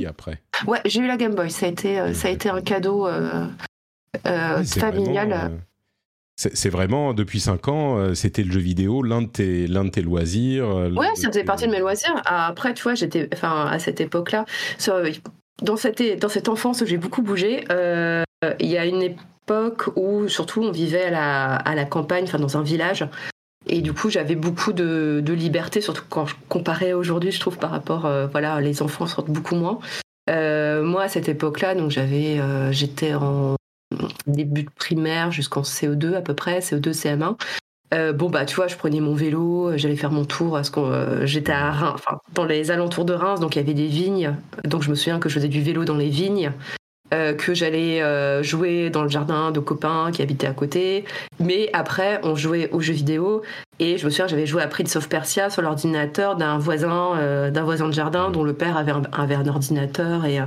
Ouais, 0.65 0.81
j'ai 0.85 1.01
eu 1.01 1.07
la 1.07 1.17
Game 1.17 1.35
Boy. 1.35 1.51
Ça 1.51 1.67
a 1.67 1.69
été, 1.69 1.99
euh, 1.99 2.13
ça 2.13 2.29
a 2.29 2.31
été 2.31 2.49
un 2.49 2.61
cadeau 2.61 3.07
euh, 3.07 3.45
familial. 4.63 5.51
C'est 6.37 6.69
vraiment, 6.69 7.13
depuis 7.13 7.39
5 7.39 7.67
ans, 7.67 8.15
c'était 8.15 8.43
le 8.43 8.51
jeu 8.51 8.59
vidéo, 8.59 9.01
l'un 9.01 9.23
de 9.23 9.27
tes, 9.27 9.67
l'un 9.67 9.85
de 9.85 9.89
tes 9.89 10.01
loisirs. 10.01 10.67
Ouais, 10.95 11.15
ça 11.15 11.29
faisait 11.29 11.43
partie 11.43 11.65
de 11.65 11.71
mes 11.71 11.79
loisirs. 11.79 12.21
Après, 12.25 12.73
tu 12.73 12.83
vois, 12.83 12.93
j'étais, 12.93 13.27
enfin, 13.33 13.65
à 13.65 13.79
cette 13.79 13.99
époque-là, 14.01 14.45
dans 15.63 15.77
cette, 15.77 16.19
dans 16.19 16.29
cette 16.29 16.47
enfance 16.47 16.81
où 16.81 16.85
j'ai 16.85 16.97
beaucoup 16.97 17.23
bougé, 17.23 17.65
il 17.71 18.67
y 18.67 18.77
a 18.77 18.85
une 18.85 19.01
époque 19.01 19.89
où, 19.95 20.27
surtout, 20.27 20.61
on 20.61 20.71
vivait 20.71 21.05
à 21.05 21.11
la, 21.11 21.55
à 21.55 21.73
la 21.73 21.85
campagne, 21.85 22.25
enfin, 22.25 22.37
dans 22.37 22.55
un 22.55 22.63
village. 22.63 23.07
Et 23.69 23.81
du 23.81 23.93
coup, 23.93 24.09
j'avais 24.09 24.35
beaucoup 24.35 24.73
de, 24.73 25.23
liberté, 25.27 25.81
surtout 25.81 26.03
quand 26.09 26.25
je 26.25 26.35
comparais 26.47 26.93
aujourd'hui, 26.93 27.31
je 27.31 27.39
trouve, 27.39 27.57
par 27.57 27.71
rapport, 27.71 28.05
euh, 28.05 28.27
voilà, 28.27 28.61
les 28.61 28.81
enfants 28.81 29.07
sortent 29.07 29.29
beaucoup 29.29 29.55
moins. 29.55 29.79
Euh, 30.29 30.83
moi, 30.83 31.03
à 31.03 31.09
cette 31.09 31.29
époque-là, 31.29 31.75
donc 31.75 31.91
j'avais, 31.91 32.39
euh, 32.39 32.71
j'étais 32.71 33.13
en 33.13 33.55
début 34.25 34.63
de 34.63 34.69
primaire 34.69 35.31
jusqu'en 35.31 35.61
CO2 35.61 36.15
à 36.15 36.21
peu 36.21 36.33
près, 36.33 36.59
CO2, 36.59 36.91
CM1. 36.91 38.13
bon 38.13 38.29
bah 38.29 38.45
tu 38.45 38.55
vois, 38.55 38.67
je 38.67 38.75
prenais 38.75 38.99
mon 38.99 39.13
vélo, 39.13 39.77
j'allais 39.77 39.95
faire 39.95 40.11
mon 40.11 40.25
tour 40.25 40.51
parce 40.53 40.69
que 40.69 41.21
j'étais 41.25 41.53
à 41.53 41.71
Reims, 41.71 41.93
enfin 41.95 42.19
dans 42.33 42.45
les 42.45 42.71
alentours 42.71 43.05
de 43.05 43.13
Reims, 43.13 43.39
donc 43.39 43.55
il 43.55 43.59
y 43.59 43.61
avait 43.61 43.73
des 43.73 43.87
vignes, 43.87 44.35
donc 44.65 44.83
je 44.83 44.89
me 44.89 44.95
souviens 44.95 45.19
que 45.19 45.29
je 45.29 45.35
faisais 45.35 45.47
du 45.47 45.61
vélo 45.61 45.85
dans 45.85 45.97
les 45.97 46.09
vignes. 46.09 46.51
Euh, 47.13 47.33
que 47.33 47.53
j'allais 47.53 48.01
euh, 48.01 48.43
jouer 48.43 48.89
dans 48.89 49.01
le 49.01 49.07
jardin 49.07 49.51
de 49.51 49.61
copains 49.61 50.11
qui 50.11 50.21
habitaient 50.21 50.47
à 50.47 50.51
côté. 50.51 51.05
Mais 51.39 51.69
après, 51.71 52.19
on 52.23 52.35
jouait 52.35 52.69
aux 52.71 52.81
jeux 52.81 52.93
vidéo 52.93 53.43
et 53.79 53.97
je 53.97 54.03
me 54.03 54.09
souviens, 54.09 54.27
j'avais 54.27 54.45
joué 54.45 54.61
à 54.61 54.67
Prince 54.67 54.93
of 54.97 55.07
Persia 55.07 55.49
sur 55.49 55.61
l'ordinateur 55.61 56.35
d'un 56.35 56.57
voisin, 56.57 57.15
euh, 57.15 57.49
d'un 57.49 57.63
voisin 57.63 57.87
de 57.87 57.93
jardin 57.93 58.29
dont 58.29 58.43
le 58.43 58.51
père 58.51 58.75
avait 58.75 58.91
un, 58.91 59.03
un 59.13 59.47
ordinateur 59.47 60.25
et 60.25 60.39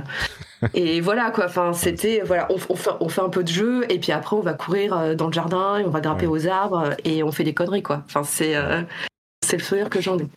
et 0.73 1.01
voilà 1.01 1.31
quoi. 1.31 1.45
Enfin, 1.45 1.73
c'était 1.73 2.21
voilà, 2.25 2.47
on, 2.51 2.57
fait, 2.57 2.91
on, 2.99 3.09
fait, 3.09 3.21
un 3.21 3.29
peu 3.29 3.43
de 3.43 3.49
jeu 3.49 3.85
et 3.91 3.99
puis 3.99 4.11
après 4.11 4.35
on 4.35 4.41
va 4.41 4.53
courir 4.53 5.15
dans 5.15 5.27
le 5.27 5.33
jardin 5.33 5.77
et 5.77 5.85
on 5.85 5.89
va 5.89 6.01
grimper 6.01 6.27
aux 6.27 6.47
arbres 6.47 6.91
et 7.03 7.23
on 7.23 7.31
fait 7.31 7.43
des 7.43 7.53
conneries 7.53 7.83
quoi. 7.83 8.03
Enfin, 8.05 8.23
c'est 8.23 8.55
c'est 9.45 9.57
le 9.57 9.63
sourire 9.63 9.89
que 9.89 10.01
j'en 10.01 10.17
ai. 10.17 10.27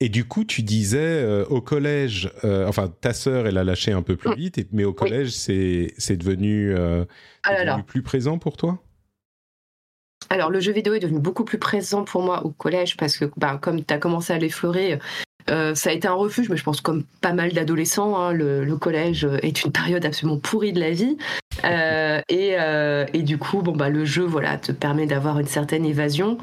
Et 0.00 0.10
du 0.10 0.26
coup, 0.26 0.44
tu 0.44 0.62
disais 0.62 0.98
euh, 0.98 1.46
au 1.46 1.62
collège, 1.62 2.30
euh, 2.44 2.68
enfin 2.68 2.92
ta 3.00 3.14
sœur, 3.14 3.46
elle 3.46 3.56
a 3.56 3.64
lâché 3.64 3.92
un 3.92 4.02
peu 4.02 4.16
plus 4.16 4.30
mm. 4.30 4.34
vite, 4.34 4.68
mais 4.72 4.84
au 4.84 4.92
collège, 4.92 5.30
c'est 5.30 6.16
devenu, 6.16 6.74
euh, 6.74 7.04
ah 7.44 7.64
devenu 7.64 7.82
plus 7.82 8.02
présent 8.02 8.38
pour 8.38 8.56
toi? 8.56 8.82
Alors 10.28 10.50
le 10.50 10.60
jeu 10.60 10.72
vidéo 10.72 10.92
est 10.94 11.00
devenu 11.00 11.20
beaucoup 11.20 11.44
plus 11.44 11.58
présent 11.58 12.04
pour 12.04 12.22
moi 12.22 12.44
au 12.44 12.50
collège 12.50 12.96
parce 12.96 13.16
que 13.16 13.26
bah, 13.36 13.58
comme 13.60 13.84
tu 13.84 13.94
as 13.94 13.98
commencé 13.98 14.32
à 14.32 14.38
l'effleurer, 14.38 14.98
ça 15.48 15.90
a 15.90 15.92
été 15.92 16.08
un 16.08 16.14
refuge, 16.14 16.48
mais 16.48 16.56
je 16.56 16.64
pense 16.64 16.80
comme 16.80 17.04
pas 17.20 17.32
mal 17.32 17.52
d'adolescents, 17.52 18.16
hein, 18.16 18.32
le, 18.32 18.76
collège 18.76 19.28
est 19.42 19.64
une 19.64 19.72
période 19.72 20.04
absolument 20.04 20.38
pourrie 20.38 20.72
de 20.72 20.80
la 20.80 20.90
vie. 20.90 21.16
et, 22.28 22.56
et, 23.18 23.22
du 23.22 23.38
coup, 23.38 23.62
bon, 23.62 23.76
bah, 23.76 23.88
le 23.88 24.04
jeu 24.04 24.24
voilà, 24.24 24.58
te 24.58 24.72
permet 24.72 25.06
d'avoir 25.06 25.38
une 25.38 25.46
certaine 25.46 25.84
évasion. 25.84 26.38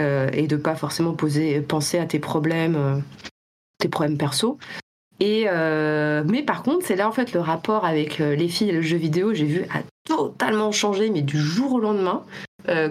Euh, 0.00 0.28
et 0.32 0.48
de 0.48 0.56
pas 0.56 0.74
forcément 0.74 1.12
poser, 1.12 1.60
penser 1.60 1.98
à 1.98 2.06
tes 2.06 2.18
problèmes, 2.18 2.74
euh, 2.74 2.98
tes 3.78 3.88
problèmes 3.88 4.18
perso. 4.18 4.58
Et 5.20 5.44
euh, 5.46 6.22
mais 6.26 6.42
par 6.42 6.62
contre, 6.62 6.84
c'est 6.84 6.96
là 6.96 7.08
en 7.08 7.12
fait 7.12 7.32
le 7.32 7.40
rapport 7.40 7.84
avec 7.84 8.18
les 8.18 8.48
filles 8.48 8.70
et 8.70 8.72
le 8.72 8.82
jeu 8.82 8.96
vidéo, 8.96 9.32
j'ai 9.32 9.44
vu 9.44 9.62
a 9.72 9.80
totalement 10.04 10.72
changé, 10.72 11.10
mais 11.10 11.22
du 11.22 11.38
jour 11.38 11.74
au 11.74 11.80
lendemain. 11.80 12.24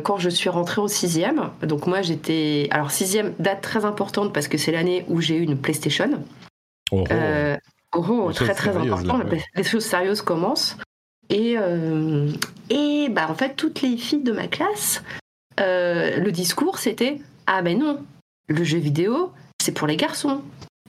quand 0.03 0.17
je 0.17 0.29
suis 0.29 0.49
rentrée 0.49 0.81
au 0.81 0.87
sixième, 0.87 1.49
donc 1.63 1.87
moi 1.87 2.01
j'étais, 2.01 2.67
alors 2.71 2.91
sixième 2.91 3.33
date 3.39 3.61
très 3.61 3.85
importante 3.85 4.31
parce 4.33 4.47
que 4.47 4.57
c'est 4.57 4.71
l'année 4.71 5.03
où 5.09 5.19
j'ai 5.19 5.35
eu 5.35 5.41
une 5.41 5.57
PlayStation. 5.57 6.09
Oh, 6.91 7.03
oh. 7.09 7.99
oh 8.01 8.31
très 8.31 8.53
très 8.53 8.75
important. 8.75 9.19
Les 9.55 9.63
choses 9.63 9.85
sérieuses 9.85 10.21
commencent. 10.21 10.77
Et, 11.29 11.55
et 12.69 13.09
bah, 13.09 13.27
en 13.29 13.35
fait, 13.35 13.55
toutes 13.55 13.81
les 13.81 13.97
filles 13.97 14.23
de 14.23 14.31
ma 14.31 14.47
classe 14.47 15.03
le 15.57 16.29
discours 16.29 16.79
c'était 16.79 17.19
ah 17.45 17.61
ben 17.61 17.77
non, 17.77 17.99
le 18.47 18.63
jeu 18.63 18.77
vidéo 18.77 19.31
c'est 19.61 19.73
pour 19.73 19.87
les 19.87 19.97
garçons 19.97 20.41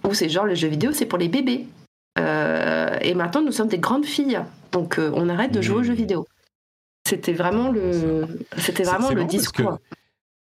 ou 0.08 0.14
c'est 0.14 0.28
genre 0.28 0.46
le 0.46 0.54
jeu 0.54 0.68
vidéo 0.68 0.92
c'est 0.92 1.06
pour 1.06 1.18
les 1.18 1.28
bébés. 1.28 1.66
et 2.16 3.14
maintenant 3.14 3.42
nous 3.42 3.52
sommes 3.52 3.68
des 3.68 3.78
grandes 3.78 4.06
filles, 4.06 4.40
donc 4.72 4.98
on 4.98 5.28
arrête 5.28 5.52
de 5.52 5.62
jouer 5.62 5.76
aux 5.76 5.82
jeux 5.82 5.92
mmh. 5.92 5.96
vidéo. 5.96 6.26
C'était 7.06 7.34
vraiment 7.34 7.70
le, 7.70 8.26
c'était 8.56 8.84
vraiment 8.84 9.10
le 9.10 9.24
discours. 9.24 9.78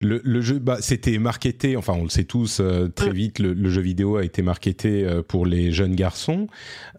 Le, 0.03 0.41
jeu, 0.41 0.59
bah, 0.59 0.77
c'était 0.81 1.17
marketé, 1.17 1.77
enfin 1.77 1.93
on 1.93 2.03
le 2.03 2.09
sait 2.09 2.25
tous, 2.25 2.59
euh, 2.59 2.89
très 2.89 3.11
mm. 3.11 3.13
vite, 3.13 3.39
le, 3.39 3.69
jeu 3.69 3.81
vidéo 3.81 4.17
a 4.17 4.23
été 4.23 4.41
marketé 4.41 5.05
euh, 5.05 5.21
pour 5.21 5.45
les 5.45 5.71
jeunes 5.71 5.95
garçons. 5.95 6.47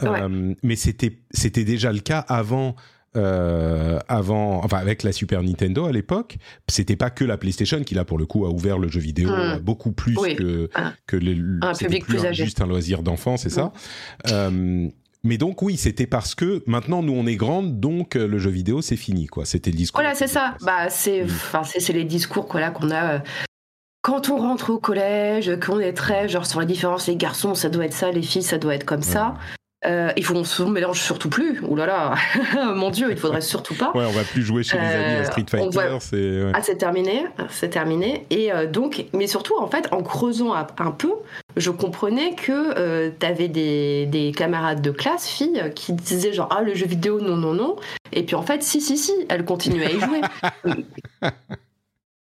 Euh, 0.03 0.55
mais 0.63 0.77
c'était, 0.77 1.19
c'était 1.31 1.65
déjà 1.65 1.93
le 1.93 2.01
cas 2.01 2.21
avant, 2.21 2.77
avant, 3.15 4.65
enfin 4.65 4.79
avec 4.79 5.03
la 5.03 5.13
Super 5.13 5.43
Nintendo 5.43 5.87
à 5.87 5.93
l'époque. 5.93 6.37
C'était 6.69 6.97
pas 6.97 7.11
que 7.11 7.25
la 7.25 7.37
PlayStation 7.37 7.83
qui, 7.83 7.95
là, 7.95 8.05
pour 8.05 8.19
le 8.19 8.27
coup, 8.27 8.45
a 8.47 8.51
ouvert 8.51 8.79
le 8.79 8.89
jeu 8.89 9.01
vidéo 9.01 9.31
mm. 9.31 9.59
beaucoup 9.61 9.93
plus 9.93 10.15
que, 10.15 10.69
que 11.07 11.17
les, 11.17 11.37
un 11.63 11.73
public 11.73 12.05
plus, 12.05 12.25
âgé. 12.25 12.45
juste 12.45 12.61
un 12.61 12.67
loisir 12.67 13.03
d'enfant, 13.03 13.37
c'est 13.37 13.51
ça. 13.51 13.73
Mm. 14.29 14.89
Mais 15.25 15.39
donc 15.39 15.63
oui, 15.63 15.79
c'était 15.79 16.07
parce 16.07 16.35
que 16.35 16.63
maintenant 16.67 17.03
nous 17.03 17.15
on 17.15 17.27
est 17.27 17.37
grandes, 17.37 17.81
donc 17.81 18.15
euh, 18.15 18.29
le 18.29 18.39
jeu 18.39 18.51
vidéo 18.51 18.83
c'est 18.83 18.97
fini 18.97 19.27
quoi. 19.27 19.47
C'était 19.47 19.71
le 19.71 19.77
discours. 19.77 20.03
Voilà, 20.03 20.15
c'est 20.15 20.29
ça. 20.29 20.55
Bah 20.61 20.91
c'est, 20.91 21.23
mm. 21.23 21.29
enfin 21.31 21.63
c'est, 21.65 21.93
les 21.95 22.05
discours 22.05 22.47
qu'on 22.47 22.61
a. 22.61 23.15
Euh, 23.15 23.19
quand 24.03 24.29
on 24.29 24.37
rentre 24.37 24.69
au 24.69 24.79
collège, 24.79 25.59
qu'on 25.61 25.81
est 25.81 25.95
très 25.95 26.29
genre 26.29 26.45
sur 26.45 26.61
la 26.61 26.67
différence, 26.67 27.09
les 27.09 27.17
garçons 27.17 27.55
ça 27.55 27.71
doit 27.71 27.87
être 27.87 27.95
ça, 27.95 28.13
les 28.13 28.21
filles 28.21 28.43
ça 28.43 28.59
doit 28.59 28.75
être 28.75 28.85
comme 28.85 29.03
ça. 29.03 29.35
Euh, 29.87 30.13
il 30.17 30.25
faut 30.25 30.35
on 30.35 30.45
se 30.45 30.63
mélange 30.63 31.01
surtout 31.01 31.29
plus. 31.29 31.61
Ouh 31.63 31.77
là 31.77 31.87
là, 31.87 32.15
mon 32.75 32.91
Dieu, 32.91 33.09
il 33.11 33.17
faudrait 33.17 33.41
surtout 33.41 33.75
pas. 33.75 33.93
Ouais, 33.95 34.05
on 34.07 34.13
va 34.13 34.25
plus 34.25 34.43
jouer 34.43 34.63
chez 34.63 34.79
les 34.79 34.87
amis 34.87 35.21
à 35.21 35.25
Street 35.25 35.47
Fighter. 35.49 35.97
C'est 36.01 36.43
ah, 36.53 36.61
c'est 36.63 36.77
terminé, 36.77 37.27
c'est 37.51 37.71
terminé. 37.71 38.27
Et 38.31 38.51
donc, 38.71 39.07
mais 39.13 39.27
surtout 39.27 39.55
en 39.59 39.67
fait, 39.67 39.89
en 39.93 40.03
creusant 40.03 40.55
un 40.55 40.91
peu, 40.91 41.13
je 41.57 41.71
comprenais 41.71 42.35
que 42.35 42.79
euh, 42.79 43.11
tu 43.19 43.27
avais 43.27 43.49
des, 43.49 44.33
camarades 44.37 44.83
de 44.83 44.91
classe, 44.91 45.29
filles, 45.29 45.73
qui 45.75 45.93
disaient 45.93 46.33
genre 46.33 46.49
Ah, 46.51 46.63
le 46.63 46.75
jeu 46.75 46.87
vidéo, 46.87 47.21
non, 47.21 47.37
non, 47.37 47.55
non. 47.55 47.77
Et 48.13 48.25
puis 48.25 48.37
en 48.37 48.43
fait, 48.43 48.63
si, 48.63 48.81
si, 48.81 48.97
si, 48.97 49.13
elles 49.29 49.45
continuaient 49.45 49.87
à 49.87 49.91
y 49.91 50.01
jouer. 50.01 50.21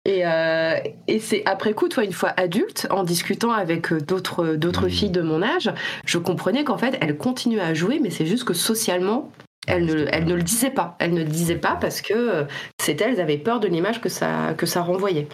Euh, 0.07 0.75
et, 1.07 1.19
c'est 1.19 1.43
après 1.45 1.73
coup, 1.73 1.89
toi, 1.89 2.03
une 2.03 2.13
fois 2.13 2.33
adulte, 2.37 2.87
en 2.89 3.03
discutant 3.03 3.51
avec 3.51 3.91
euh, 3.91 3.99
d'autres, 3.99 4.55
d'autres 4.55 4.87
mmh. 4.87 4.91
filles 4.91 5.09
de 5.11 5.21
mon 5.21 5.41
âge, 5.41 5.71
je 6.05 6.17
comprenais 6.17 6.63
qu'en 6.63 6.77
fait, 6.77 6.97
elles 7.01 7.17
continuaient 7.17 7.61
à 7.61 7.73
jouer, 7.73 7.99
mais 8.01 8.09
c'est 8.09 8.25
juste 8.25 8.45
que 8.45 8.53
socialement, 8.53 9.31
elles 9.67 9.85
ne, 9.85 10.05
elles 10.11 10.25
ne 10.25 10.35
le 10.35 10.43
disaient 10.43 10.71
pas. 10.71 10.95
Elles 10.99 11.13
ne 11.13 11.23
le 11.23 11.29
disaient 11.29 11.55
pas 11.57 11.77
parce 11.79 12.01
que 12.01 12.45
c'était 12.79 13.05
elles 13.05 13.19
avaient 13.19 13.37
peur 13.37 13.59
de 13.59 13.67
l'image 13.67 13.99
que 13.99 14.09
ça, 14.09 14.53
que 14.57 14.65
ça 14.65 14.81
renvoyait. 14.81 15.27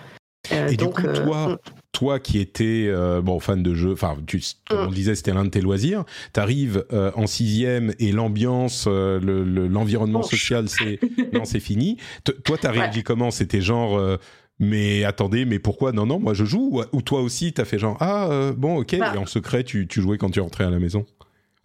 et 0.51 0.75
donc, 0.75 1.01
du 1.01 1.07
coup, 1.07 1.13
toi, 1.13 1.47
mmh 1.49 1.57
toi 1.93 2.19
qui 2.19 2.39
étais 2.39 2.87
euh, 2.89 3.21
bon 3.21 3.39
fan 3.39 3.63
de 3.63 3.73
jeux, 3.73 3.93
enfin, 3.93 4.17
comme 4.67 4.79
on 4.79 4.89
mm. 4.89 4.93
disait, 4.93 5.15
c'était 5.15 5.31
l'un 5.31 5.45
de 5.45 5.49
tes 5.49 5.61
loisirs. 5.61 6.03
T'arrives 6.33 6.85
euh, 6.91 7.11
en 7.15 7.27
sixième 7.27 7.93
et 7.99 8.11
l'ambiance, 8.11 8.85
euh, 8.87 9.19
l'environnement 9.69 10.23
social, 10.23 10.67
c'est 10.67 10.99
non, 11.31 11.45
c'est 11.45 11.59
fini. 11.59 11.97
toi, 12.43 12.57
t'as 12.59 12.71
réagi 12.71 13.03
comment? 13.03 13.31
C'était 13.31 13.61
genre 13.61 14.01
mais 14.59 15.03
attendez, 15.03 15.45
mais 15.45 15.59
pourquoi? 15.59 15.91
Non, 15.91 16.05
non, 16.05 16.19
moi 16.19 16.33
je 16.33 16.45
joue. 16.45 16.81
Ou, 16.91 17.01
toi 17.01 17.21
aussi, 17.21 17.53
t'as 17.53 17.65
fait 17.65 17.79
genre 17.79 17.97
ah 17.99 18.51
bon, 18.55 18.77
ok. 18.77 18.97
Bah. 18.97 19.13
Et 19.15 19.17
en 19.17 19.25
secret, 19.25 19.63
tu, 19.63 19.87
tu, 19.87 20.01
jouais 20.01 20.17
quand 20.17 20.29
tu 20.29 20.39
rentrais 20.39 20.65
à 20.65 20.69
la 20.69 20.79
maison? 20.79 21.05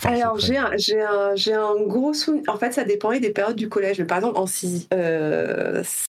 Alors 0.04 0.38
j'ai 0.38 0.56
un, 0.56 0.70
un, 0.70 1.34
un, 1.34 1.86
gros 1.86 2.14
souvenir. 2.14 2.44
En 2.48 2.56
fait, 2.56 2.72
ça 2.72 2.84
dépendait 2.84 3.20
des 3.20 3.30
périodes 3.30 3.56
du 3.56 3.68
collège. 3.68 4.02
par 4.04 4.18
exemple, 4.18 4.38
en 4.38 4.46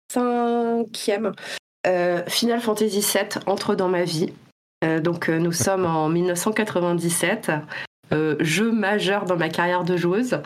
cinquième, 0.09 1.33
euh, 1.87 2.23
Final 2.27 2.61
Fantasy 2.61 3.01
VII 3.01 3.43
entre 3.47 3.75
dans 3.75 3.88
ma 3.88 4.05
vie. 4.05 4.33
Euh, 4.85 5.01
donc 5.01 5.29
euh, 5.29 5.38
nous 5.38 5.53
sommes 5.53 5.87
en 5.87 6.09
1997, 6.09 7.51
jeu 8.41 8.73
majeur 8.73 9.25
dans 9.25 9.37
ma 9.37 9.49
carrière 9.49 9.85
de 9.85 9.97
joueuse. 9.97 10.41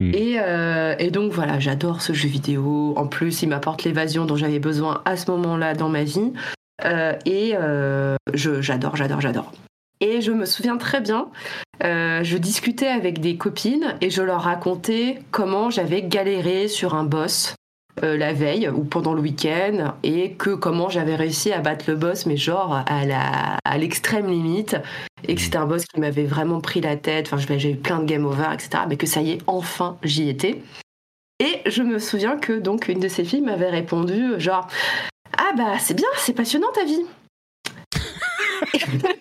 Hmm. 0.00 0.12
Et, 0.14 1.10
donc 1.10 1.32
voilà, 1.32 1.58
j'adore 1.58 2.02
ce 2.02 2.12
jeu 2.12 2.28
vidéo. 2.28 2.94
En 2.96 3.06
plus, 3.06 3.42
il 3.42 3.48
m'apporte 3.48 3.84
l'évasion 3.84 4.26
dont 4.26 4.36
j'avais 4.36 4.58
besoin 4.58 5.02
à 5.04 5.16
ce 5.16 5.30
moment-là 5.30 5.74
dans 5.74 5.88
ma 5.88 6.04
vie. 6.04 6.32
et 7.24 7.54
j'adore, 8.34 8.96
j'adore, 8.96 9.20
j'adore. 9.20 9.52
Et 10.00 10.20
je 10.20 10.30
me 10.32 10.44
souviens 10.44 10.76
très 10.76 11.00
bien, 11.00 11.28
je 11.82 12.36
discutais 12.36 12.88
avec 12.88 13.20
des 13.20 13.36
copines 13.36 13.94
et 14.02 14.10
je 14.10 14.20
leur 14.20 14.42
racontais 14.42 15.20
comment 15.30 15.70
j'avais 15.70 16.02
galéré 16.02 16.68
sur 16.68 16.94
un 16.94 17.04
boss 17.04 17.54
euh, 18.02 18.16
la 18.16 18.34
veille 18.34 18.68
ou 18.68 18.84
pendant 18.84 19.14
le 19.14 19.22
week-end 19.22 19.94
et 20.02 20.32
que 20.32 20.50
comment 20.50 20.90
j'avais 20.90 21.14
réussi 21.14 21.52
à 21.52 21.60
battre 21.60 21.86
le 21.88 21.96
boss, 21.96 22.26
mais 22.26 22.36
genre 22.36 22.82
à, 22.86 23.06
la, 23.06 23.56
à 23.64 23.78
l'extrême 23.78 24.28
limite, 24.28 24.76
et 25.26 25.34
que 25.34 25.40
c'était 25.40 25.56
un 25.56 25.66
boss 25.66 25.84
qui 25.86 25.98
m'avait 25.98 26.26
vraiment 26.26 26.60
pris 26.60 26.82
la 26.82 26.96
tête, 26.96 27.30
enfin 27.32 27.38
j'ai 27.56 27.72
eu 27.72 27.76
plein 27.76 28.00
de 28.00 28.04
game 28.04 28.26
over, 28.26 28.48
etc. 28.52 28.84
Mais 28.88 28.96
que 28.96 29.06
ça 29.06 29.22
y 29.22 29.30
est, 29.32 29.38
enfin 29.46 29.96
j'y 30.02 30.28
étais. 30.28 30.62
Et 31.38 31.60
je 31.66 31.82
me 31.82 31.98
souviens 31.98 32.36
que 32.36 32.52
donc 32.52 32.88
une 32.88 33.00
de 33.00 33.08
ces 33.08 33.24
filles 33.24 33.40
m'avait 33.40 33.70
répondu 33.70 34.38
genre 34.38 34.68
Ah 35.38 35.52
bah 35.56 35.78
c'est 35.78 35.94
bien, 35.94 36.08
c'est 36.18 36.34
passionnant 36.34 36.72
ta 36.74 36.84
vie. 36.84 37.06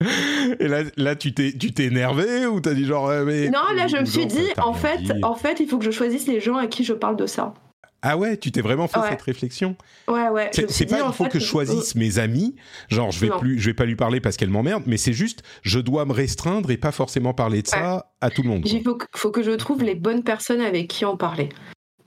Et 0.60 0.68
là, 0.68 0.82
là 0.96 1.16
tu 1.16 1.32
t'es, 1.32 1.52
tu 1.52 1.72
t'es 1.72 1.84
énervé 1.84 2.46
ou 2.46 2.60
t'as 2.60 2.74
dit 2.74 2.84
genre. 2.84 3.08
mais, 3.24 3.48
non, 3.48 3.74
là, 3.74 3.86
je 3.86 3.96
me 3.96 4.04
suis 4.04 4.26
dit, 4.26 4.48
en 4.58 4.74
fait, 4.74 5.00
en 5.22 5.34
fait, 5.34 5.60
il 5.60 5.68
faut 5.68 5.78
que 5.78 5.84
je 5.84 5.90
choisisse 5.90 6.26
les 6.26 6.40
gens 6.40 6.56
à 6.56 6.66
qui 6.66 6.84
je 6.84 6.92
parle 6.92 7.16
de 7.16 7.26
ça. 7.26 7.54
Ah 8.02 8.16
ouais, 8.16 8.36
tu 8.36 8.52
t'es 8.52 8.60
vraiment 8.60 8.86
fait 8.86 9.00
cette 9.08 9.22
réflexion? 9.22 9.74
Ouais, 10.06 10.28
ouais. 10.28 10.50
C'est, 10.52 10.86
pas 10.86 11.00
il 11.04 11.12
faut 11.12 11.24
que 11.24 11.40
je 11.40 11.44
choisisse 11.44 11.94
mes 11.94 12.18
amis, 12.18 12.54
genre 12.88 13.10
je 13.10 13.18
vais 13.20 13.30
plus, 13.30 13.58
je 13.58 13.66
vais 13.66 13.74
pas 13.74 13.84
lui 13.84 13.96
parler 13.96 14.20
parce 14.20 14.36
qu'elle 14.36 14.50
m'emmerde, 14.50 14.84
mais 14.86 14.96
c'est 14.96 15.12
juste, 15.12 15.42
je 15.62 15.80
dois 15.80 16.04
me 16.04 16.12
restreindre 16.12 16.70
et 16.70 16.76
pas 16.76 16.92
forcément 16.92 17.34
parler 17.34 17.62
de 17.62 17.66
ça 17.66 18.12
à 18.20 18.30
tout 18.30 18.42
le 18.42 18.48
monde. 18.48 18.62
Il 18.64 18.82
faut, 18.84 18.98
faut, 19.14 19.30
que 19.30 19.42
je 19.42 19.50
trouve 19.52 19.82
les 19.82 19.96
bonnes 19.96 20.22
personnes 20.22 20.60
avec 20.60 20.88
qui 20.88 21.04
en 21.04 21.16
parler. 21.16 21.48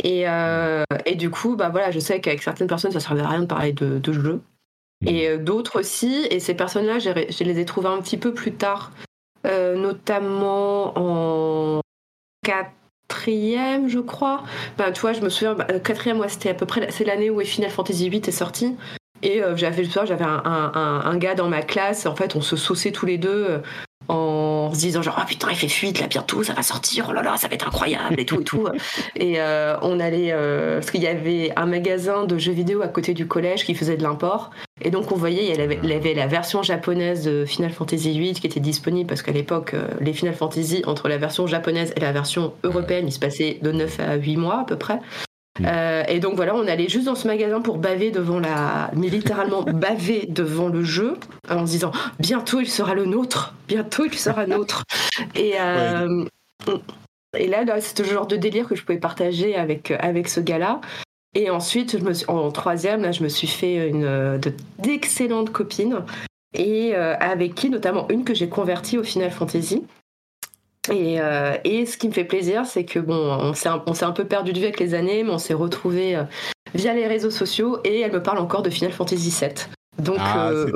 Et, 0.03 0.29
euh, 0.29 0.85
et 1.05 1.15
du 1.15 1.29
coup, 1.29 1.57
bah 1.57 1.67
voilà, 1.69 1.91
je 1.91 1.99
sais 1.99 2.21
qu'avec 2.21 2.43
certaines 2.43 2.67
personnes, 2.67 2.91
ça 2.91 3.01
servait 3.01 3.21
à 3.21 3.27
rien 3.27 3.41
de 3.41 3.45
parler 3.45 3.73
de, 3.73 3.99
de 3.99 4.13
jeu 4.13 4.41
et 5.05 5.29
euh, 5.29 5.37
d'autres 5.37 5.79
aussi. 5.79 6.27
Et 6.29 6.39
ces 6.39 6.53
personnes-là, 6.53 6.99
je 6.99 7.43
les 7.43 7.59
ai 7.59 7.65
trouvées 7.65 7.89
un 7.89 8.01
petit 8.01 8.17
peu 8.17 8.33
plus 8.33 8.53
tard, 8.53 8.91
euh, 9.45 9.75
notamment 9.75 10.93
en 10.95 11.81
quatrième, 12.43 13.87
je 13.87 13.99
crois. 13.99 14.43
Ben, 14.77 14.91
tu 14.91 15.01
vois, 15.01 15.13
je 15.13 15.21
me 15.21 15.29
souviens, 15.29 15.55
bah, 15.55 15.65
quatrième, 15.79 16.19
ouais, 16.19 16.29
c'était 16.29 16.49
à 16.49 16.53
peu 16.53 16.65
près, 16.65 16.89
c'est 16.91 17.05
l'année 17.05 17.29
où 17.29 17.39
Final 17.41 17.71
Fantasy 17.71 18.09
VIII 18.09 18.21
est 18.25 18.31
sorti. 18.31 18.75
Et 19.21 19.43
euh, 19.43 19.55
j'avais 19.57 19.83
j'avais 19.83 20.23
un, 20.23 20.41
un, 20.45 21.01
un, 21.05 21.17
gars 21.17 21.35
dans 21.35 21.49
ma 21.49 21.61
classe. 21.61 22.05
En 22.05 22.15
fait, 22.15 22.35
on 22.37 22.41
se 22.41 22.55
sauçait 22.55 22.93
tous 22.93 23.05
les 23.05 23.17
deux 23.17 23.61
en 24.09 24.73
se 24.73 24.79
disant 24.79 25.01
genre 25.01 25.17
oh 25.19 25.25
putain 25.27 25.47
il 25.51 25.55
fait 25.55 25.67
fuite 25.67 25.99
là 25.99 26.07
bientôt 26.07 26.43
ça 26.43 26.53
va 26.53 26.63
sortir 26.63 27.07
oh 27.09 27.13
là 27.13 27.21
là 27.21 27.37
ça 27.37 27.47
va 27.47 27.53
être 27.53 27.67
incroyable 27.67 28.19
et 28.19 28.25
tout 28.25 28.41
et 28.41 28.43
tout. 28.43 28.67
Et 29.15 29.39
euh, 29.39 29.77
on 29.81 29.99
allait 29.99 30.31
euh, 30.31 30.75
parce 30.75 30.91
qu'il 30.91 31.03
y 31.03 31.07
avait 31.07 31.51
un 31.55 31.65
magasin 31.65 32.25
de 32.25 32.37
jeux 32.37 32.51
vidéo 32.51 32.81
à 32.81 32.87
côté 32.87 33.13
du 33.13 33.27
collège 33.27 33.63
qui 33.65 33.75
faisait 33.75 33.97
de 33.97 34.03
l'import. 34.03 34.49
Et 34.81 34.91
donc 34.91 35.11
on 35.11 35.15
voyait 35.15 35.43
il 35.43 35.57
y 35.57 35.61
avait, 35.61 35.79
il 35.83 35.89
y 35.89 35.93
avait 35.93 36.13
la 36.13 36.27
version 36.27 36.63
japonaise 36.63 37.23
de 37.23 37.45
Final 37.45 37.71
Fantasy 37.71 38.17
VIII 38.17 38.33
qui 38.33 38.47
était 38.47 38.59
disponible 38.59 39.07
parce 39.07 39.21
qu'à 39.21 39.31
l'époque 39.31 39.73
euh, 39.73 39.87
les 39.99 40.13
Final 40.13 40.33
Fantasy 40.33 40.81
entre 40.85 41.07
la 41.07 41.17
version 41.17 41.47
japonaise 41.47 41.93
et 41.95 41.99
la 41.99 42.11
version 42.11 42.53
européenne 42.63 43.07
il 43.07 43.11
se 43.11 43.19
passait 43.19 43.59
de 43.61 43.71
9 43.71 43.99
à 43.99 44.15
8 44.15 44.37
mois 44.37 44.61
à 44.61 44.63
peu 44.63 44.77
près 44.77 44.99
Mm. 45.59 45.65
Euh, 45.65 46.03
et 46.07 46.19
donc 46.19 46.35
voilà, 46.35 46.55
on 46.55 46.67
allait 46.67 46.89
juste 46.89 47.05
dans 47.05 47.15
ce 47.15 47.27
magasin 47.27 47.61
pour 47.61 47.77
baver 47.77 48.11
devant 48.11 48.39
la, 48.39 48.91
mais 48.95 49.09
littéralement 49.09 49.61
baver 49.63 50.25
devant 50.27 50.67
le 50.67 50.83
jeu, 50.83 51.17
en 51.49 51.65
se 51.65 51.71
disant 51.71 51.91
bientôt 52.19 52.59
il 52.59 52.69
sera 52.69 52.93
le 52.93 53.05
nôtre, 53.05 53.53
bientôt 53.67 54.05
il 54.05 54.17
sera 54.17 54.45
nôtre. 54.45 54.83
Et 55.35 55.53
euh, 55.59 56.25
et 57.37 57.47
là, 57.47 57.63
c'est 57.79 57.97
ce 57.97 58.03
genre 58.03 58.27
de 58.27 58.35
délire 58.35 58.67
que 58.67 58.75
je 58.75 58.83
pouvais 58.83 58.99
partager 58.99 59.55
avec 59.55 59.91
avec 59.91 60.27
ce 60.27 60.39
gars-là. 60.39 60.81
Et 61.35 61.51
ensuite, 61.51 61.99
je 61.99 62.03
me 62.03 62.11
suis, 62.13 62.25
en 62.27 62.51
troisième, 62.51 63.03
là, 63.03 63.11
je 63.11 63.21
me 63.21 63.29
suis 63.29 63.47
fait 63.47 63.87
une 63.87 64.39
d'excellentes 64.79 65.51
copines 65.51 66.03
et 66.53 66.95
euh, 66.95 67.15
avec 67.19 67.55
qui 67.55 67.69
notamment 67.69 68.07
une 68.09 68.23
que 68.23 68.33
j'ai 68.33 68.49
convertie 68.49 68.97
au 68.97 69.03
Final 69.03 69.31
Fantasy. 69.31 69.83
Euh, 70.91 71.57
et, 71.63 71.85
ce 71.85 71.97
qui 71.97 72.07
me 72.07 72.13
fait 72.13 72.23
plaisir, 72.23 72.65
c'est 72.65 72.85
que 72.85 72.99
bon, 72.99 73.15
on 73.15 73.53
s'est 73.53 73.69
un, 73.69 73.83
un, 73.85 74.11
peu 74.11 74.25
perdu 74.25 74.53
de 74.53 74.59
vue 74.59 74.65
avec 74.65 74.79
les 74.79 74.93
années, 74.93 75.23
mais 75.23 75.31
on 75.31 75.37
s'est 75.37 75.53
retrouvés 75.53 76.15
euh, 76.15 76.23
via 76.73 76.93
les 76.93 77.07
réseaux 77.07 77.31
sociaux 77.31 77.79
et 77.83 78.01
elle 78.01 78.11
me 78.11 78.23
parle 78.23 78.39
encore 78.39 78.61
de 78.61 78.69
Final 78.69 78.91
Fantasy 78.91 79.33
VII. 79.39 79.53
Donc, 79.99 80.17
ah, 80.19 80.49
euh, 80.49 80.71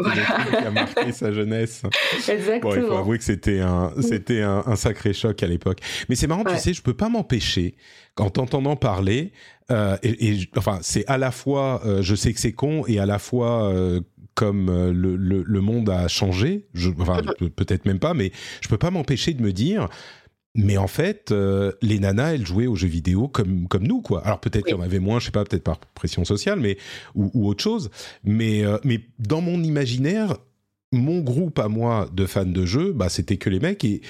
qui 0.49 0.56
a 0.58 0.71
marqué 0.71 1.12
sa 1.13 1.32
jeunesse. 1.32 1.84
Exactement. 2.28 2.76
il 2.76 2.82
faut 2.82 2.97
avouer 2.97 3.17
que 3.17 3.23
c'était 3.23 3.62
un, 3.62 3.93
c'était 4.02 4.41
un, 4.41 4.76
sacré 4.76 5.13
choc 5.13 5.41
à 5.41 5.47
l'époque. 5.47 5.80
Mais 6.10 6.15
c'est 6.15 6.28
marrant, 6.28 6.43
tu 6.43 6.58
sais, 6.58 6.73
je 6.73 6.82
peux 6.82 6.93
pas 6.93 7.08
m'empêcher, 7.08 7.76
en 8.19 8.30
t'entendant 8.30 8.76
parler, 8.76 9.32
et, 9.71 10.39
enfin, 10.58 10.80
c'est 10.82 11.06
à 11.08 11.17
la 11.17 11.32
fois, 11.32 11.82
je 12.02 12.15
sais 12.15 12.34
que 12.34 12.39
c'est 12.41 12.52
con, 12.52 12.84
et 12.86 12.99
à 12.99 13.06
la 13.06 13.17
fois 13.17 13.73
comme 14.36 14.69
euh, 14.69 14.91
le, 14.91 15.15
le, 15.15 15.62
monde 15.62 15.89
a 15.89 16.08
changé, 16.08 16.67
je, 16.74 16.89
enfin 17.00 17.22
peut-être 17.56 17.86
même 17.86 18.00
pas, 18.00 18.13
mais 18.13 18.32
je 18.62 18.67
peux 18.67 18.78
pas 18.78 18.91
m'empêcher 18.91 19.34
de 19.34 19.41
me 19.41 19.52
dire, 19.52 19.89
mais 20.56 20.78
en 20.78 20.88
fait, 20.88 21.32
euh, 21.32 21.72
les 21.82 22.00
nanas, 22.00 22.34
elles 22.34 22.46
jouaient 22.46 22.67
aux 22.67 22.76
jeux 22.76 22.88
vidéo 22.88 23.28
comme 23.28 23.67
comme 23.67 23.88
nous, 23.88 24.02
quoi. 24.02 24.26
Alors 24.26 24.39
peut-être 24.39 24.65
qu'il 24.65 24.76
y 24.76 24.80
en 24.80 24.84
avait 24.84 25.00
moins, 25.00 25.19
je 25.19 25.26
sais 25.26 25.32
pas, 25.32 25.43
peut-être 25.43 25.63
par 25.63 25.80
pression 25.80 26.26
sociale, 26.26 26.60
mais 26.60 26.78
ou, 27.15 27.32
ou 27.34 27.48
autre 27.48 27.63
chose. 27.63 27.89
Mais 28.24 28.63
euh, 28.63 28.78
mais 28.84 29.02
dans 29.17 29.41
mon 29.41 29.63
imaginaire, 29.63 30.38
mon 30.91 31.22
groupe 31.22 31.58
à 31.58 31.69
moi 31.69 32.08
de 32.13 32.28
fans 32.28 32.46
de 32.46 32.65
jeux, 32.65 32.93
bah 32.93 33.10
c'était 33.10 33.38
que 33.38 33.50
les 33.50 33.60
mecs 33.60 33.84
et 33.84 34.02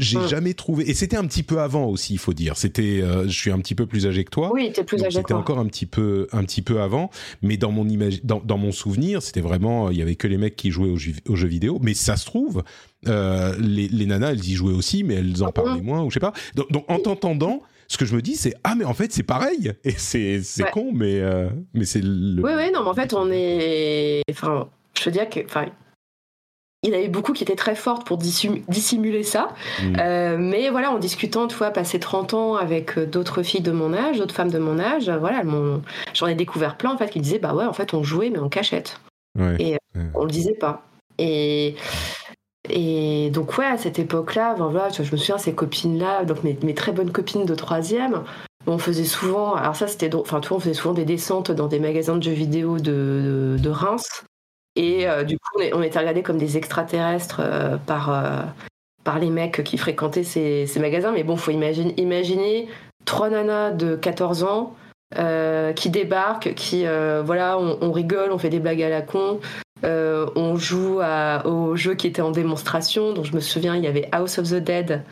j'ai 0.00 0.18
Mm. 0.18 0.28
jamais 0.28 0.54
trouvé. 0.54 0.88
Et 0.90 0.94
c'était 0.94 1.16
un 1.16 1.26
petit 1.26 1.42
peu 1.42 1.60
avant 1.60 1.86
aussi, 1.86 2.14
il 2.14 2.18
faut 2.18 2.32
dire. 2.32 2.56
C'était, 2.56 3.00
euh, 3.02 3.24
je 3.28 3.38
suis 3.38 3.50
un 3.50 3.58
petit 3.58 3.74
peu 3.74 3.86
plus 3.86 4.06
âgé 4.06 4.24
que 4.24 4.30
toi. 4.30 4.50
Oui, 4.52 4.72
t'es 4.72 4.82
plus 4.84 4.98
âgé 4.98 5.08
que 5.08 5.14
C'était 5.14 5.34
encore 5.34 5.58
un 5.58 5.66
petit 5.66 5.86
peu, 5.86 6.26
un 6.32 6.42
petit 6.44 6.62
peu 6.62 6.80
avant, 6.80 7.10
mais 7.42 7.56
dans 7.56 7.70
mon 7.72 7.84
imagi- 7.86 8.20
dans, 8.24 8.40
dans 8.44 8.58
mon 8.58 8.72
souvenir, 8.72 9.22
c'était 9.22 9.40
vraiment, 9.40 9.90
il 9.90 9.98
y 9.98 10.02
avait 10.02 10.16
que 10.16 10.26
les 10.26 10.38
mecs 10.38 10.56
qui 10.56 10.70
jouaient 10.70 10.90
aux 10.90 10.96
jeux, 10.96 11.12
aux 11.28 11.36
jeux 11.36 11.48
vidéo. 11.48 11.78
Mais 11.82 11.94
ça 11.94 12.16
se 12.16 12.24
trouve, 12.26 12.62
euh, 13.08 13.54
les, 13.60 13.88
les 13.88 14.06
nanas, 14.06 14.32
elles 14.32 14.44
y 14.48 14.54
jouaient 14.54 14.72
aussi, 14.74 15.04
mais 15.04 15.14
elles 15.14 15.42
en 15.42 15.46
Mhm. 15.46 15.52
parlaient 15.52 15.80
moins, 15.82 16.02
ou 16.02 16.10
je 16.10 16.14
sais 16.14 16.20
pas. 16.20 16.32
Donc, 16.54 16.70
donc, 16.72 16.84
en 16.90 16.98
t'entendant, 16.98 17.62
ce 17.88 17.98
que 17.98 18.04
je 18.04 18.14
me 18.14 18.22
dis, 18.22 18.36
c'est 18.36 18.54
ah 18.62 18.74
mais 18.76 18.84
en 18.84 18.94
fait 18.94 19.12
c'est 19.12 19.24
pareil. 19.24 19.72
Et 19.82 19.90
c'est 19.96 20.42
c'est 20.44 20.62
Ouais. 20.62 20.70
con, 20.72 20.92
mais 20.94 21.18
euh, 21.18 21.48
mais 21.74 21.84
c'est 21.84 22.00
le. 22.02 22.40
Oui, 22.40 22.52
oui, 22.56 22.70
non, 22.72 22.84
mais 22.84 22.88
en 22.88 22.94
fait, 22.94 23.12
on 23.14 23.28
est. 23.32 24.22
Enfin, 24.30 24.68
je 24.96 25.04
veux 25.06 25.10
dire 25.10 25.28
que. 25.28 25.40
Enfin, 25.44 25.66
il 26.82 26.90
y 26.90 26.94
en 26.94 26.98
avait 26.98 27.08
beaucoup 27.08 27.32
qui 27.32 27.42
étaient 27.42 27.56
très 27.56 27.74
fortes 27.74 28.06
pour 28.06 28.18
dissim- 28.18 28.62
dissimuler 28.68 29.22
ça. 29.22 29.48
Mm. 29.82 29.96
Euh, 29.98 30.36
mais 30.38 30.70
voilà, 30.70 30.90
en 30.90 30.98
discutant, 30.98 31.46
tu 31.46 31.56
vois, 31.56 31.70
passer 31.70 32.00
30 32.00 32.32
ans 32.34 32.54
avec 32.56 32.96
euh, 32.96 33.04
d'autres 33.06 33.42
filles 33.42 33.60
de 33.60 33.72
mon 33.72 33.92
âge, 33.92 34.18
d'autres 34.18 34.34
femmes 34.34 34.50
de 34.50 34.58
mon 34.58 34.78
âge, 34.78 35.08
euh, 35.08 35.18
voilà, 35.18 35.42
j'en 36.14 36.26
ai 36.26 36.34
découvert 36.34 36.76
plein, 36.76 36.92
en 36.92 36.96
fait, 36.96 37.10
qui 37.10 37.18
me 37.18 37.24
disaient, 37.24 37.38
bah 37.38 37.54
ouais, 37.54 37.66
en 37.66 37.74
fait, 37.74 37.92
on 37.92 38.02
jouait, 38.02 38.30
mais 38.30 38.38
en 38.38 38.48
cachette. 38.48 39.00
Ouais. 39.38 39.56
Et, 39.58 39.76
Ouais. 39.96 40.04
On 40.14 40.24
le 40.24 40.30
disait 40.30 40.54
pas. 40.54 40.86
Et. 41.18 41.74
Et 42.68 43.30
donc, 43.30 43.58
ouais, 43.58 43.66
à 43.66 43.76
cette 43.76 43.98
époque-là, 43.98 44.54
ben 44.56 44.68
voilà, 44.68 44.90
je 44.90 45.02
me 45.02 45.16
souviens, 45.16 45.38
ces 45.38 45.52
copines-là, 45.52 46.24
donc 46.24 46.44
mes, 46.44 46.56
mes 46.62 46.74
très 46.74 46.92
bonnes 46.92 47.10
copines 47.10 47.44
de 47.44 47.54
troisième, 47.56 48.22
on 48.66 48.78
faisait 48.78 49.04
souvent, 49.04 49.54
alors 49.54 49.74
ça 49.74 49.88
c'était 49.88 50.14
enfin, 50.14 50.40
on 50.50 50.60
faisait 50.60 50.74
souvent 50.74 50.94
des 50.94 51.06
descentes 51.06 51.50
dans 51.50 51.66
des 51.66 51.80
magasins 51.80 52.16
de 52.16 52.22
jeux 52.22 52.30
vidéo 52.32 52.76
de, 52.78 52.82
de, 52.82 53.56
de 53.58 53.70
Reims. 53.70 54.24
Et 54.82 55.06
euh, 55.08 55.24
du 55.24 55.36
coup, 55.38 55.58
on, 55.58 55.60
est- 55.60 55.74
on 55.74 55.82
était 55.82 55.98
regardés 55.98 56.22
comme 56.22 56.38
des 56.38 56.56
extraterrestres 56.56 57.40
euh, 57.44 57.76
par, 57.76 58.10
euh, 58.12 58.40
par 59.04 59.18
les 59.18 59.28
mecs 59.28 59.62
qui 59.62 59.76
fréquentaient 59.76 60.24
ces, 60.24 60.66
ces 60.66 60.80
magasins. 60.80 61.12
Mais 61.12 61.22
bon, 61.22 61.36
faut 61.36 61.50
imaginer, 61.50 61.92
imaginer 62.00 62.68
trois 63.04 63.28
nanas 63.28 63.72
de 63.72 63.94
14 63.96 64.42
ans 64.44 64.74
qui 65.74 65.90
débarquent, 65.90 66.54
qui, 66.54 66.84
voilà, 67.24 67.58
on, 67.58 67.78
on 67.80 67.90
rigole, 67.92 68.30
on 68.30 68.38
fait 68.38 68.48
des 68.48 68.60
blagues 68.60 68.82
à 68.82 68.88
la 68.88 69.02
con. 69.02 69.40
On 69.82 70.56
joue 70.56 71.00
à- 71.02 71.44
au 71.46 71.74
jeu 71.76 71.94
qui 71.94 72.06
était 72.06 72.22
en 72.22 72.30
démonstration. 72.30 73.12
Donc 73.12 73.24
je 73.24 73.34
me 73.34 73.40
souviens, 73.40 73.74
il 73.76 73.82
y 73.84 73.88
avait 73.88 74.08
House 74.12 74.38
of 74.38 74.48
the 74.50 74.54
Dead 74.62 75.02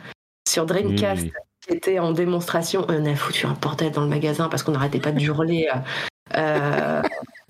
sur 0.48 0.66
Dreamcast 0.66 1.26
qui 1.66 1.74
était 1.74 1.98
en 1.98 2.12
démonstration. 2.12 2.86
On 2.88 3.04
a 3.06 3.14
foutu 3.16 3.46
un 3.46 3.56
bordel 3.60 3.90
dans 3.90 4.02
le 4.02 4.08
magasin 4.08 4.48
parce 4.48 4.62
qu'on 4.62 4.72
n'arrêtait 4.72 5.00
pas 5.00 5.10
de 5.12 5.20
hurler. 5.20 5.68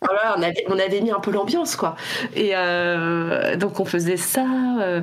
Voilà, 0.03 0.35
on 0.39 0.43
avait, 0.43 0.65
on 0.69 0.79
avait 0.79 1.01
mis 1.01 1.11
un 1.11 1.21
peu 1.21 1.31
l'ambiance, 1.33 1.75
quoi. 1.77 1.97
Et 2.35 2.51
euh, 2.55 3.57
donc 3.57 3.81
on 3.81 3.85
faisait 3.85 4.17
ça. 4.17 4.47
euh, 4.81 5.03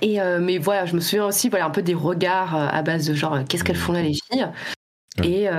et 0.00 0.20
euh, 0.20 0.38
mais 0.40 0.58
voilà, 0.58 0.86
je 0.86 0.94
me 0.94 1.00
souviens 1.00 1.26
aussi, 1.26 1.48
voilà, 1.48 1.66
un 1.66 1.70
peu 1.70 1.82
des 1.82 1.94
regards 1.94 2.54
à 2.54 2.82
base 2.82 3.06
de 3.08 3.14
genre, 3.14 3.38
qu'est-ce 3.48 3.64
qu'elles 3.64 3.76
font 3.76 3.92
là 3.92 4.02
les 4.02 4.14
filles? 4.14 4.48
Ouais. 5.18 5.28
Et 5.28 5.50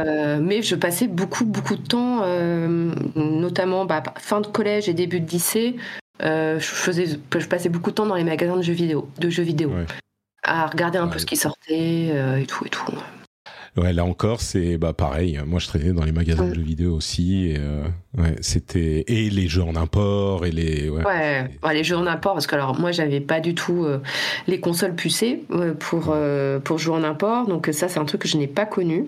mais 0.41 0.62
je 0.63 0.76
passais 0.76 1.08
beaucoup 1.08 1.45
beaucoup 1.45 1.76
de 1.76 1.86
temps, 1.88 2.26
notamment 3.15 3.86
bah, 3.86 4.02
fin 4.17 4.41
de 4.41 4.47
collège 4.47 4.89
et 4.89 4.93
début 4.93 5.19
de 5.19 5.30
lycée. 5.30 5.76
je 6.19 6.58
faisais, 6.60 7.06
je 7.08 7.45
passais 7.47 7.69
beaucoup 7.69 7.91
de 7.91 7.95
temps 7.95 8.08
dans 8.08 8.15
les 8.15 8.23
magasins 8.23 8.58
de 8.58 8.63
jeux 8.63 8.73
vidéo, 8.73 9.08
de 9.19 9.30
jeux 9.30 9.43
vidéo, 9.43 9.69
Ouais. 9.69 9.86
à 10.43 10.65
regarder 10.65 10.97
un 10.97 11.06
Ouais. 11.06 11.13
peu 11.13 11.19
ce 11.19 11.26
qui 11.28 11.38
sortait 11.38 12.08
et 12.41 12.45
tout 12.47 12.65
et 12.65 12.69
tout. 12.69 12.86
Ouais, 13.76 13.92
là 13.92 14.06
encore, 14.06 14.42
c'est 14.42 14.78
bah 14.78 14.94
pareil. 14.94 15.40
Moi, 15.48 15.60
je 15.60 15.68
traînais 15.68 15.94
dans 15.94 16.04
les 16.04 16.12
magasins 16.12 16.48
de 16.48 16.54
jeux 16.54 16.62
vidéo 16.62 16.94
aussi. 16.96 17.48
Et, 17.50 17.56
euh, 17.58 17.84
ouais, 18.18 18.36
c'était 18.42 19.04
et 19.08 19.30
les 19.30 19.48
jeux 19.48 19.64
en 19.64 19.76
import 19.76 20.46
et 20.46 20.52
les. 20.52 20.90
Ouais. 20.90 21.04
Ouais, 21.04 21.50
ouais, 21.64 21.74
les 21.74 21.84
jeux 21.84 21.98
en 21.98 22.06
import, 22.06 22.34
parce 22.34 22.46
que 22.48 22.56
alors 22.56 22.80
moi 22.80 22.92
j'avais 22.92 23.20
pas 23.20 23.40
du 23.40 23.56
tout 23.56 23.84
euh, 23.86 24.00
les 24.48 24.60
consoles 24.60 24.96
pucées 24.96 25.44
euh, 25.52 25.74
pour, 25.74 26.10
euh, 26.10 26.60
pour 26.60 26.78
jouer 26.78 26.96
en 26.96 27.04
import, 27.04 27.48
donc 27.48 27.70
ça 27.72 27.88
c'est 27.88 28.00
un 28.00 28.06
truc 28.06 28.22
que 28.22 28.28
je 28.28 28.38
n'ai 28.38 28.48
pas 28.48 28.66
connu. 28.66 29.08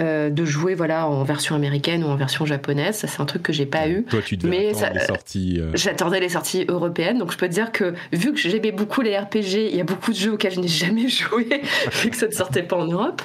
Euh, 0.00 0.30
de 0.30 0.46
jouer 0.46 0.74
voilà 0.74 1.06
en 1.06 1.22
version 1.22 1.54
américaine 1.54 2.02
ou 2.02 2.06
en 2.06 2.16
version 2.16 2.46
japonaise, 2.46 2.96
ça 2.96 3.06
c'est 3.08 3.20
un 3.20 3.26
truc 3.26 3.42
que 3.42 3.52
j'ai 3.52 3.66
pas 3.66 3.88
eu. 3.90 4.04
Toi, 4.04 4.20
tu 4.24 4.38
devais 4.38 4.48
Mais 4.68 4.74
ça- 4.74 4.88
les 4.88 5.00
sorties. 5.00 5.58
euh, 5.60 5.70
J'attendais 5.74 6.18
les 6.18 6.30
sorties 6.30 6.64
européennes, 6.66 7.18
donc 7.18 7.30
je 7.30 7.36
peux 7.36 7.46
te 7.46 7.52
dire 7.52 7.72
que 7.72 7.92
vu 8.10 8.32
que 8.32 8.38
j'aimais 8.38 8.72
beaucoup 8.72 9.02
les 9.02 9.18
RPG, 9.18 9.68
il 9.70 9.76
y 9.76 9.82
a 9.82 9.84
beaucoup 9.84 10.12
de 10.12 10.16
jeux 10.16 10.32
auxquels 10.32 10.52
je 10.54 10.60
n'ai 10.60 10.66
jamais 10.68 11.08
joué, 11.08 11.60
vu 12.02 12.08
que 12.08 12.16
ça 12.16 12.26
ne 12.26 12.32
sortait 12.32 12.62
pas 12.62 12.76
en 12.76 12.86
Europe. 12.86 13.20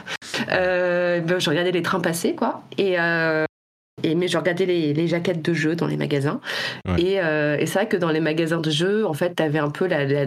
Euh, 0.52 1.22
ben, 1.22 1.40
je 1.40 1.50
regardais 1.50 1.72
les 1.72 1.82
trains 1.82 2.02
passer, 2.02 2.36
quoi. 2.36 2.64
Et, 2.78 3.00
euh, 3.00 3.46
et 4.04 4.14
mais 4.14 4.28
je 4.28 4.38
regardais 4.38 4.66
les, 4.66 4.94
les 4.94 5.08
jaquettes 5.08 5.42
de 5.42 5.54
jeux 5.54 5.76
dans 5.78 5.88
les 5.88 5.98
magasins. 5.98 6.42
Ouais. 6.86 7.02
Et, 7.02 7.22
euh, 7.22 7.56
et 7.58 7.66
c'est 7.66 7.80
vrai 7.80 7.88
que 7.88 7.98
dans 7.98 8.12
les 8.12 8.20
magasins 8.20 8.60
de 8.60 8.70
jeux, 8.70 9.08
en 9.08 9.14
fait, 9.14 9.34
tu 9.38 9.42
avais 9.42 9.60
un 9.60 9.70
peu 9.70 9.88
la, 9.88 10.04
la- 10.04 10.26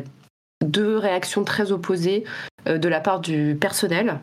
deux 0.65 0.97
réactions 0.97 1.45
très 1.45 1.71
opposées 1.71 2.25
euh, 2.67 2.79
de 2.79 2.89
la 2.89 3.01
part 3.01 3.21
du 3.21 3.57
personnel. 3.61 4.21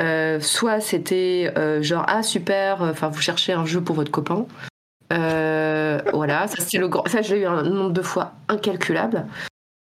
Euh, 0.00 0.40
soit 0.40 0.80
c'était 0.80 1.52
euh, 1.56 1.82
genre 1.82 2.04
ah 2.08 2.22
super, 2.22 2.82
enfin 2.82 3.08
vous 3.08 3.20
cherchez 3.20 3.52
un 3.52 3.66
jeu 3.66 3.80
pour 3.80 3.96
votre 3.96 4.10
copain. 4.10 4.46
Euh, 5.12 6.00
voilà, 6.12 6.46
ça 6.46 6.56
c'est 6.60 6.78
le 6.78 6.88
grand, 6.88 7.06
ça 7.08 7.22
j'ai 7.22 7.40
eu 7.40 7.46
un 7.46 7.62
nombre 7.62 7.92
de 7.92 8.02
fois 8.02 8.32
incalculable. 8.48 9.26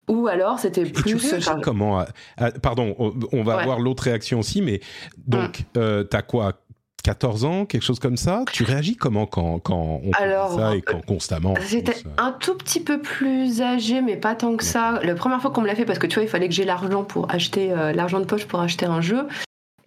Ou 0.08 0.26
alors 0.26 0.58
c'était 0.58 0.82
Et 0.82 0.92
tu 0.92 1.16
plus, 1.16 1.34
enfin, 1.34 1.60
comment 1.62 2.04
Pardon, 2.62 2.96
on, 2.98 3.42
va 3.44 3.56
Ouais. 3.56 3.62
avoir 3.62 3.78
l'autre 3.78 4.02
réaction 4.02 4.40
aussi, 4.40 4.60
mais 4.60 4.80
donc, 5.16 5.66
euh, 5.76 6.02
t'as 6.02 6.22
quoi 6.22 6.54
14 7.04 7.44
ans, 7.44 7.64
quelque 7.64 7.82
chose 7.82 7.98
comme 7.98 8.16
ça? 8.16 8.44
Tu 8.52 8.64
réagis 8.64 8.96
comment 8.96 9.26
quand, 9.26 9.58
quand 9.60 10.00
on 10.02 10.10
te 10.10 10.16
dit 10.16 10.22
Alors, 10.22 10.52
ça 10.52 10.74
et 10.74 10.82
quand 10.82 11.04
constamment 11.04 11.52
en 11.52 11.60
J'étais 11.60 11.92
plus, 11.92 12.06
euh, 12.06 12.10
un 12.22 12.32
tout 12.32 12.56
petit 12.56 12.80
peu 12.80 13.00
plus 13.00 13.62
âgée, 13.62 14.00
mais 14.02 14.16
pas 14.16 14.34
tant 14.34 14.56
que 14.56 14.64
ça. 14.64 15.00
La 15.02 15.14
première 15.14 15.40
fois 15.40 15.50
qu'on 15.50 15.60
me 15.60 15.66
l'a 15.66 15.74
fait, 15.74 15.84
parce 15.84 15.98
que 15.98 16.06
tu 16.06 16.14
vois, 16.14 16.24
il 16.24 16.28
fallait 16.28 16.48
que 16.48 16.54
j'ai 16.54 16.64
l'argent 16.64 17.04
pour 17.04 17.30
acheter 17.32 17.72
euh, 17.72 17.92
l'argent 17.92 18.20
de 18.20 18.24
poche 18.24 18.46
pour 18.46 18.60
acheter 18.60 18.86
un 18.86 19.00
jeu. 19.00 19.26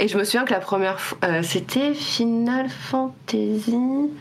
Et 0.04 0.10
je 0.10 0.18
me 0.18 0.26
souviens 0.26 0.44
que 0.44 0.52
la 0.52 0.60
première 0.60 1.00
fois, 1.00 1.18
euh, 1.24 1.44
c'était 1.44 1.94
Final 1.94 2.68
Fantasy. 2.68 4.12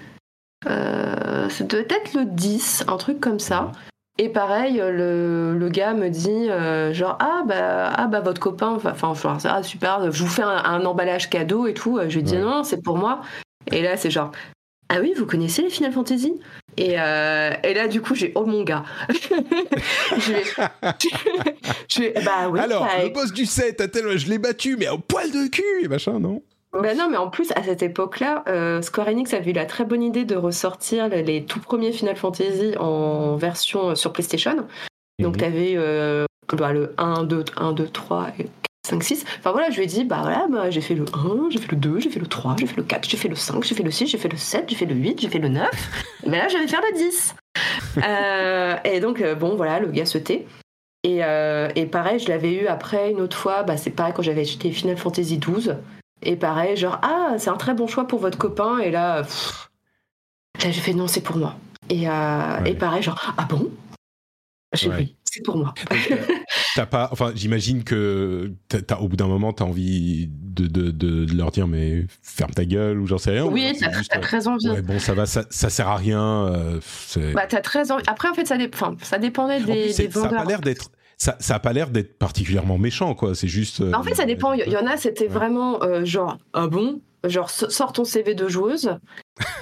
Euh, 0.68 1.48
ça 1.48 1.64
devait 1.64 1.88
être 1.90 2.14
le 2.14 2.24
10, 2.24 2.84
un 2.86 2.96
truc 2.98 3.18
comme 3.18 3.40
ça. 3.40 3.72
Et 4.16 4.28
pareil, 4.28 4.80
euh, 4.80 4.92
le, 4.92 5.58
le 5.58 5.68
gars 5.70 5.92
me 5.92 6.08
dit 6.08 6.48
euh, 6.50 6.92
genre 6.94 7.18
ah 7.18 7.42
bah 7.48 7.92
ah 7.96 8.06
bah 8.06 8.20
votre 8.20 8.40
copain, 8.40 8.78
enfin 8.84 9.14
genre 9.14 9.38
ah 9.42 9.64
super, 9.64 10.12
je 10.12 10.22
vous 10.22 10.28
fais 10.28 10.42
un, 10.42 10.64
un 10.64 10.84
emballage 10.84 11.28
cadeau 11.28 11.66
et 11.66 11.74
tout. 11.74 11.98
Je 12.06 12.14
lui 12.18 12.22
dis 12.22 12.36
Ouais. 12.36 12.42
non, 12.42 12.62
c'est 12.62 12.80
pour 12.80 12.96
moi. 12.96 13.22
Et 13.72 13.82
là 13.82 13.96
c'est 13.96 14.10
genre 14.12 14.30
ah 14.88 14.98
oui, 15.00 15.14
vous 15.16 15.26
connaissez 15.26 15.62
les 15.62 15.70
Final 15.70 15.90
Fantasy? 15.90 16.34
Et, 16.76 16.94
euh, 16.98 17.50
et 17.64 17.74
là, 17.74 17.88
du 17.88 18.00
coup, 18.00 18.14
j'ai 18.14 18.32
oh 18.34 18.44
mon 18.46 18.62
gars. 18.62 18.84
je 20.18 20.32
vais, 20.32 20.42
je 21.88 22.00
vais- 22.00 22.14
bah 22.24 22.48
oui. 22.50 22.60
Alors, 22.60 22.82
bah, 22.84 23.02
le 23.02 23.08
boss 23.10 23.32
du 23.32 23.46
7, 23.46 23.80
à 23.80 23.88
tel- 23.88 24.16
je 24.18 24.28
l'ai 24.28 24.38
battu, 24.38 24.76
mais 24.78 24.88
au 24.88 24.98
poil 24.98 25.30
de 25.30 25.48
cul 25.48 25.62
et 25.84 25.88
machin, 25.88 26.18
non? 26.20 26.42
Bah 26.72 26.94
non, 26.94 27.08
mais 27.10 27.18
en 27.18 27.28
plus, 27.28 27.52
à 27.54 27.62
cette 27.62 27.82
époque-là, 27.82 28.44
euh, 28.48 28.80
Square 28.80 29.08
Enix 29.08 29.34
avait 29.34 29.50
eu 29.50 29.54
la 29.54 29.66
très 29.66 29.84
bonne 29.84 30.02
idée 30.02 30.24
de 30.24 30.36
ressortir 30.36 31.08
les, 31.08 31.22
les 31.22 31.44
tout 31.44 31.60
premiers 31.60 31.92
Final 31.92 32.16
Fantasy 32.16 32.74
en 32.78 33.36
version 33.36 33.90
euh, 33.90 33.94
sur 33.94 34.12
PlayStation. 34.12 34.56
Donc, 35.20 35.34
Mhm. 35.34 35.36
tu 35.36 35.44
avais 35.44 35.74
le 36.72 36.94
1, 36.98 37.24
2, 37.24 37.44
1, 37.56 37.72
2, 37.72 37.88
3 37.88 38.28
et 38.38 38.44
4, 38.44 38.50
5, 38.84 39.02
6. 39.02 39.24
Enfin 39.38 39.52
voilà, 39.52 39.70
je 39.70 39.76
lui 39.76 39.84
ai 39.84 39.86
dit, 39.86 40.04
bah 40.04 40.18
voilà, 40.22 40.46
bah, 40.50 40.70
j'ai 40.70 40.80
fait 40.80 40.94
le 40.94 41.04
1, 41.12 41.50
j'ai 41.50 41.60
fait 41.60 41.70
le 41.70 41.76
2, 41.76 42.00
j'ai 42.00 42.10
fait 42.10 42.18
le 42.18 42.26
3, 42.26 42.56
j'ai 42.58 42.66
fait 42.66 42.76
le 42.76 42.82
4, 42.82 43.08
j'ai 43.08 43.16
fait 43.16 43.28
le 43.28 43.36
5, 43.36 43.62
j'ai 43.62 43.74
fait 43.76 43.82
le 43.84 43.90
6, 43.92 44.06
j'ai 44.08 44.18
fait 44.18 44.28
le 44.28 44.36
7, 44.36 44.64
j'ai 44.68 44.74
fait 44.74 44.86
le 44.86 44.94
8, 44.94 45.20
j'ai 45.20 45.28
fait 45.28 45.38
le 45.38 45.48
9. 45.48 45.70
Mais 46.26 46.38
là, 46.38 46.48
je 46.48 46.56
vais 46.58 46.66
faire 46.66 46.80
le 46.90 46.96
10. 46.98 47.34
Euh, 48.04 48.76
et 48.84 48.98
donc, 49.00 49.20
euh, 49.20 49.34
bon, 49.36 49.54
voilà, 49.56 49.78
le 49.78 49.86
gars 49.88 50.06
se 50.06 50.18
tait. 50.18 50.46
Et, 51.04 51.24
euh, 51.24 51.68
et 51.76 51.86
pareil, 51.86 52.18
je 52.18 52.28
l'avais 52.28 52.52
eu 52.54 52.66
après 52.66 53.10
une 53.12 53.20
autre 53.20 53.36
fois, 53.36 53.62
bah, 53.62 53.76
c'est 53.76 53.90
pareil 53.90 54.14
quand 54.16 54.22
j'avais 54.22 54.42
acheté 54.42 54.70
Final 54.72 54.96
Fantasy 54.96 55.38
12. 55.38 55.76
Et 56.22 56.36
pareil, 56.36 56.76
genre, 56.76 56.98
ah, 57.02 57.34
c'est 57.38 57.50
un 57.50 57.56
très 57.56 57.74
bon 57.74 57.86
choix 57.86 58.06
pour 58.08 58.18
votre 58.18 58.38
copain. 58.38 58.78
Et 58.78 58.90
là, 58.90 59.22
pff, 59.22 59.68
là 60.62 60.70
j'ai 60.70 60.80
fait 60.80 60.94
non, 60.94 61.06
c'est 61.06 61.20
pour 61.20 61.36
moi. 61.36 61.54
Et, 61.88 62.08
euh, 62.08 62.12
Ouais. 62.62 62.70
et 62.70 62.74
pareil, 62.74 63.02
genre, 63.02 63.34
ah 63.36 63.44
bon? 63.48 63.68
Ouais. 64.88 65.14
c'est 65.24 65.42
pour 65.44 65.56
moi. 65.56 65.74
T'as 66.74 66.86
pas, 66.86 67.08
enfin, 67.12 67.32
j'imagine 67.34 67.84
que 67.84 68.52
t'as- 68.68 68.80
t'as- 68.82 68.98
au 68.98 69.08
bout 69.08 69.16
d'un 69.16 69.26
moment, 69.26 69.52
t'as 69.52 69.64
envie 69.64 70.28
de, 70.30 70.66
de, 70.66 70.90
de, 70.90 71.24
de 71.26 71.34
leur 71.36 71.50
dire, 71.50 71.66
mais 71.68 72.06
ferme 72.22 72.50
ta 72.52 72.64
gueule 72.64 72.98
ou 72.98 73.06
j'en 73.06 73.18
sais 73.18 73.30
rien. 73.32 73.44
ou 73.44 73.52
oui, 73.52 73.76
t'as 73.78 73.92
juste, 73.92 74.10
t'as 74.10 74.20
très 74.20 74.48
envie. 74.48 74.68
Ouais, 74.70 74.82
bon, 74.82 74.98
ça 74.98 75.14
va, 75.14 75.26
ça, 75.26 75.44
ça 75.50 75.68
sert 75.70 75.88
à 75.88 75.96
rien. 75.96 76.46
euh, 76.46 76.80
Bah, 77.34 77.46
t'as 77.46 77.60
très 77.60 77.90
envie. 77.92 78.02
Après, 78.06 78.28
en 78.28 78.34
fait, 78.34 78.46
ça, 78.46 78.56
dé- 78.56 78.70
enfin, 78.72 78.96
ça 79.02 79.18
dépendait 79.18 79.56
En 79.62 79.66
des, 79.66 79.82
plus, 79.84 79.96
des 79.96 80.10
ça 80.10 80.20
a 80.20 80.22
vendeurs. 80.22 80.42
pas 80.42 80.48
l'air 80.48 80.60
d'être, 80.60 80.90
ça, 81.18 81.36
ça 81.40 81.56
a 81.56 81.58
pas 81.58 81.72
l'air 81.72 81.90
d'être 81.90 82.18
particulièrement 82.18 82.78
méchant, 82.78 83.14
quoi. 83.14 83.34
C'est 83.34 83.48
juste. 83.48 83.80
euh, 83.82 83.90
Bah, 83.90 83.98
en 83.98 84.02
fait, 84.02 84.14
ça 84.14 84.24
dépend. 84.24 84.52
Il 84.54 84.66
y, 84.66 84.70
y 84.70 84.76
en 84.76 84.86
a, 84.86 84.96
c'était 84.96 85.24
Ouais. 85.24 85.30
vraiment 85.30 85.82
euh, 85.82 86.04
genre, 86.04 86.38
ah 86.54 86.66
bon? 86.66 87.00
Genre, 87.24 87.50
so- 87.50 87.70
sors 87.70 87.92
ton 87.92 88.04
CV 88.04 88.34
de 88.34 88.48
joueuse. 88.48 88.96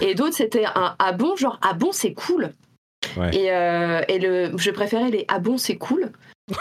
et 0.00 0.14
d'autres, 0.14 0.34
c'était 0.36 0.64
un 0.64 0.94
ah 0.98 1.12
bon, 1.12 1.36
genre, 1.36 1.58
ah 1.62 1.74
bon, 1.74 1.90
c'est 1.92 2.14
cool? 2.14 2.52
Ouais. 3.16 3.34
Et, 3.36 3.52
euh, 3.52 4.02
et 4.08 4.18
le, 4.18 4.52
je 4.56 4.70
préférais 4.70 5.10
les 5.10 5.24
ah 5.28 5.38
bon, 5.38 5.58
c'est 5.58 5.76
cool. 5.76 6.10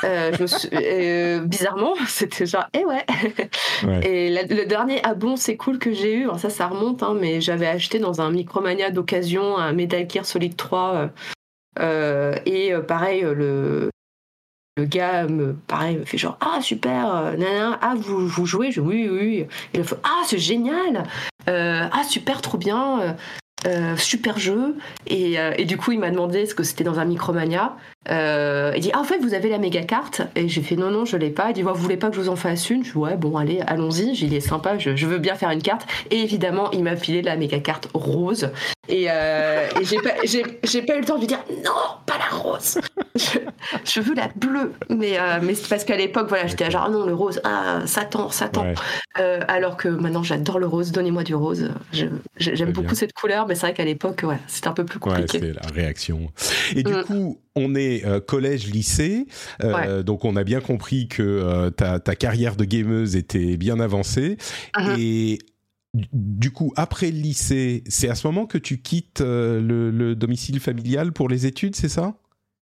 je 0.01 0.41
me 0.41 0.47
suis, 0.47 0.69
bizarrement, 1.47 1.93
c'était 2.07 2.45
genre, 2.45 2.67
eh 2.73 2.85
ouais. 2.85 3.05
Et 4.03 4.29
le 4.29 4.65
dernier 4.65 4.99
ah 5.03 5.13
bon, 5.13 5.35
c'est 5.35 5.57
cool 5.57 5.79
que 5.79 5.91
j'ai 5.93 6.15
eu, 6.15 6.27
ça, 6.37 6.49
ça 6.49 6.67
remonte, 6.67 7.03
hein, 7.03 7.15
mais 7.19 7.41
j'avais 7.41 7.67
acheté 7.67 7.99
dans 7.99 8.21
un 8.21 8.31
Micromania 8.31 8.91
d'occasion 8.91 9.57
un 9.57 9.73
Metal 9.73 10.09
Gear 10.09 10.25
Solid 10.25 10.55
3. 10.55 11.09
et 12.45 12.73
pareil, 12.87 13.21
le, 13.21 13.89
le 14.77 14.85
gars 14.85 15.27
me 15.27 15.53
pareil 15.67 15.97
me 15.97 16.05
fait 16.05 16.17
genre 16.17 16.37
ah 16.39 16.61
super 16.61 17.35
ah 17.81 17.93
vous, 17.97 18.27
vous 18.27 18.45
jouez? 18.45 18.71
Je 18.71 18.79
oui 18.79 19.09
oui 19.09 19.45
il 19.73 19.83
fait 19.83 19.97
ah 20.03 20.21
c'est 20.25 20.37
génial 20.37 21.03
ah 21.47 22.03
super 22.07 22.41
trop 22.41 22.57
bien 22.57 23.15
euh, 23.65 23.97
super 23.97 24.37
jeu. 24.39 24.75
Euh, 25.11 25.53
et, 25.57 25.65
du 25.65 25.77
coup, 25.77 25.91
il 25.91 25.99
m'a 25.99 26.09
demandé 26.09 26.45
ce 26.45 26.55
que 26.55 26.63
c'était 26.63 26.83
dans 26.83 26.99
un 26.99 27.05
Micromania. 27.05 27.75
Euh, 28.09 28.71
il 28.75 28.81
dit 28.81 28.91
ah, 28.93 28.99
en 28.99 29.03
fait, 29.03 29.19
vous 29.19 29.33
avez 29.33 29.49
la 29.49 29.57
méga 29.57 29.83
carte 29.83 30.21
Et 30.35 30.47
j'ai 30.47 30.61
fait 30.61 30.75
non, 30.75 30.91
non, 30.91 31.05
je 31.05 31.17
l'ai 31.17 31.29
pas. 31.29 31.49
Il 31.49 31.53
dit 31.53 31.61
vous 31.61 31.73
voulez 31.73 31.97
pas 31.97 32.09
que 32.09 32.15
je 32.15 32.21
vous 32.21 32.29
en 32.29 32.35
fasse 32.35 32.69
une? 32.69 32.83
Je 32.83 32.91
dis 32.91 32.97
ouais, 32.97 33.17
bon, 33.17 33.37
allez, 33.37 33.61
allons-y. 33.67 34.15
J'ai 34.15 34.27
dit 34.27 34.41
sympa, 34.41 34.77
je, 34.77 35.05
veux 35.05 35.19
bien 35.19 35.35
faire 35.35 35.51
une 35.51 35.61
carte. 35.61 35.85
Et 36.09 36.21
évidemment, 36.21 36.71
il 36.71 36.83
m'a 36.83 36.95
filé 36.95 37.21
la 37.21 37.35
méga 37.35 37.59
carte 37.59 37.89
rose. 37.93 38.51
Et, 38.89 39.07
j'ai 39.83 39.97
pas, 39.97 40.09
pas 40.11 40.95
eu 40.95 40.99
le 40.99 41.05
temps 41.05 41.15
de 41.15 41.21
lui 41.21 41.27
dire 41.27 41.43
non, 41.63 41.71
pas 42.05 42.17
la 42.17 42.35
rose. 42.35 42.79
je, 43.15 44.01
veux 44.01 44.15
la 44.15 44.29
bleue. 44.35 44.73
Mais, 44.89 45.17
mais 45.41 45.55
c'est 45.55 45.69
parce 45.69 45.83
qu'à 45.83 45.97
l'époque, 45.97 46.27
voilà, 46.29 46.47
j'étais 46.47 46.69
genre 46.71 46.89
non, 46.89 47.05
le 47.05 47.13
rose, 47.13 47.39
ah, 47.43 47.81
Satan, 47.85 48.29
Satan. 48.29 48.73
alors 49.15 49.77
que 49.77 49.87
maintenant, 49.87 50.23
j'adore 50.23 50.59
le 50.59 50.67
rose. 50.67 50.91
Donnez-moi 50.91 51.23
du 51.23 51.35
rose. 51.35 51.71
J'aime 52.37 52.71
beaucoup 52.71 52.95
cette 52.95 53.13
couleur 53.13 53.29
mais 53.47 53.55
c'est 53.55 53.61
vrai 53.61 53.73
qu'à 53.73 53.85
l'époque, 53.85 54.21
ouais, 54.23 54.39
c'était 54.47 54.67
un 54.67 54.73
peu 54.73 54.85
plus 54.85 54.99
compliqué. 54.99 55.39
Ouais, 55.39 55.53
c'est 55.53 55.67
la 55.67 55.73
réaction. 55.73 56.31
Et 56.75 56.83
du 56.83 56.93
mm. 56.93 57.03
coup, 57.03 57.39
on 57.55 57.75
est 57.75 58.05
euh, 58.05 58.19
collège-lycée, 58.19 59.27
euh, 59.63 60.03
donc 60.03 60.25
on 60.25 60.35
a 60.35 60.43
bien 60.43 60.61
compris 60.61 61.07
que 61.07 61.21
euh, 61.21 61.69
ta, 61.69 61.99
ta, 61.99 62.15
carrière 62.15 62.55
de 62.55 62.65
gameuse 62.65 63.15
était 63.15 63.57
bien 63.57 63.79
avancée. 63.79 64.37
Uh-huh. 64.75 64.99
Et 64.99 65.39
du 65.93 66.51
coup, 66.51 66.71
après 66.75 67.11
le 67.11 67.17
lycée, 67.17 67.83
c'est 67.87 68.09
à 68.09 68.15
ce 68.15 68.27
moment 68.27 68.45
que 68.45 68.57
tu 68.57 68.81
quittes 68.81 69.21
le, 69.21 70.13
domicile 70.13 70.59
familial 70.59 71.13
pour 71.13 71.29
les 71.29 71.45
études, 71.45 71.75
c'est 71.75 71.89
ça? 71.89 72.13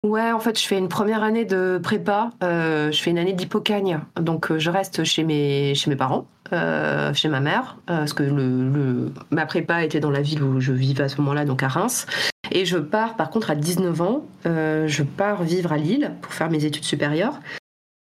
Ouais, 0.05 0.33
en 0.33 0.41
fait, 0.41 0.59
je 0.59 0.67
fais 0.67 0.79
une 0.79 0.89
première 0.89 1.23
année 1.23 1.45
de 1.45 1.79
prépa. 1.81 2.31
je 2.41 2.99
fais 3.01 3.11
une 3.11 3.19
année 3.19 3.33
d'hypocagne. 3.33 4.01
Donc, 4.21 4.57
je 4.57 4.71
reste 4.71 5.05
chez 5.05 5.23
mes, 5.23 5.75
chez 5.75 5.91
mes 5.91 5.97
parents. 5.97 6.27
Euh, 6.53 7.15
chez 7.15 7.29
ma 7.29 7.41
mère, 7.41 7.79
euh, 7.89 7.99
parce 7.99 8.13
que 8.13 8.23
le, 8.23 9.11
ma 9.31 9.47
prépa 9.47 9.83
était 9.85 10.01
dans 10.01 10.11
la 10.11 10.21
ville 10.21 10.43
où 10.43 10.61
je 10.61 10.73
vivais 10.73 11.05
à 11.05 11.09
ce 11.09 11.17
moment-là, 11.23 11.47
donc 11.47 11.63
à 11.63 11.69
Reims. 11.69 12.07
Et 12.51 12.67
je 12.67 12.77
pars, 12.77 13.17
par 13.17 13.31
contre, 13.31 13.51
à 13.51 13.55
19 13.55 14.03
ans, 14.03 14.27
euh, 14.45 14.87
je 14.87 15.03
pars 15.03 15.45
vivre 15.45 15.73
à 15.73 15.79
Lille 15.79 16.13
pour 16.21 16.35
faire 16.35 16.51
mes 16.51 16.67
études 16.67 16.85
supérieures. 16.85 17.41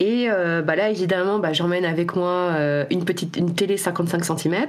Et 0.02 0.28
bah 0.28 0.76
là, 0.76 0.90
évidemment, 0.90 1.40
bah, 1.40 1.54
j'emmène 1.54 1.86
avec 1.86 2.18
moi 2.18 2.54
une 2.90 3.06
petite 3.06 3.38
une 3.38 3.56
télé 3.56 3.78
55 3.78 4.26
cm. 4.26 4.66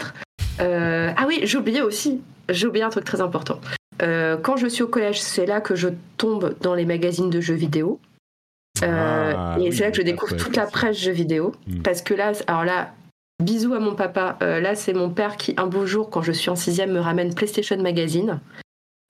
Ah 0.59 1.25
oui, 1.27 1.41
j'ai 1.43 1.59
oublié 1.59 1.83
aussi, 1.83 2.21
j'ai 2.49 2.67
oublié 2.67 2.85
un 2.85 2.91
truc 2.91 3.05
très 3.05 3.21
important. 3.21 3.61
quand 4.01 4.57
je 4.57 4.67
suis 4.67 4.83
au 4.83 4.89
collège, 4.89 5.21
c'est 5.21 5.47
là 5.47 5.61
que 5.61 5.75
je 5.75 5.89
tombe 6.17 6.55
dans 6.61 6.75
les 6.75 6.85
magazines 6.85 7.31
de 7.31 7.41
jeux 7.41 7.55
vidéo. 7.55 8.01
Ah 8.83 9.57
et 9.59 9.73
c'est 9.73 9.85
là 9.85 9.91
que 9.91 9.97
je 9.97 10.03
découvre 10.03 10.37
toute 10.37 10.57
la 10.57 10.67
presse 10.67 10.99
jeux 10.99 11.13
vidéo. 11.13 11.53
Hmm. 11.67 11.81
Parce 11.81 12.03
que 12.03 12.13
là, 12.13 12.33
alors 12.47 12.65
là, 12.65 12.93
Bisous 13.43 13.75
à 13.75 13.81
mon 13.81 13.95
papa. 13.95 14.39
Euh, 14.43 14.61
là, 14.61 14.75
c'est 14.75 14.95
mon 14.95 15.11
père 15.11 15.37
qui, 15.37 15.53
un 15.59 15.67
beau 15.67 15.85
jour, 15.85 16.09
quand 16.09 16.23
je 16.23 16.33
suis 16.33 16.49
en 16.49 16.57
sixième, 16.57 16.93
me 16.93 17.01
ramène 17.01 17.35
PlayStation 17.35 17.77
Magazine. 17.83 18.41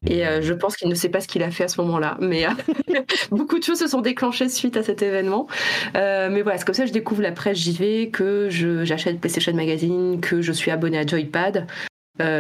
Et 0.07 0.27
euh, 0.27 0.41
je 0.43 0.53
pense 0.53 0.77
qu'il 0.77 0.89
ne 0.89 0.95
sait 0.95 1.09
pas 1.09 1.21
ce 1.21 1.29
qu'il 1.29 1.43
a 1.43 1.51
fait 1.51 1.65
à 1.65 1.69
ce 1.69 1.81
moment-là. 1.81 2.17
Mais 2.21 2.47
euh, 2.47 2.51
beaucoup 3.31 3.59
de 3.59 3.65
choses 3.65 3.79
se 3.79 3.89
sont 3.89 4.01
déclenchées 4.01 4.49
suite 4.49 4.77
à 4.77 4.83
cet 4.83 5.03
événement. 5.03 5.47
mais 5.95 6.43
voilà, 6.43 6.59
c'est 6.59 6.65
comme 6.65 6.75
ça 6.75 6.83
que 6.83 6.89
je 6.89 6.93
découvre 6.93 7.23
la 7.23 7.33
presse 7.33 7.59
JV, 7.59 8.11
que 8.11 8.49
j'achète 8.51 9.21
PlayStation 9.21 9.55
Magazine, 9.55 10.21
que 10.21 10.43
je 10.43 10.53
suis 10.53 10.71
abonné 10.71 10.99
à 10.99 11.07
Joypad. 11.07 11.67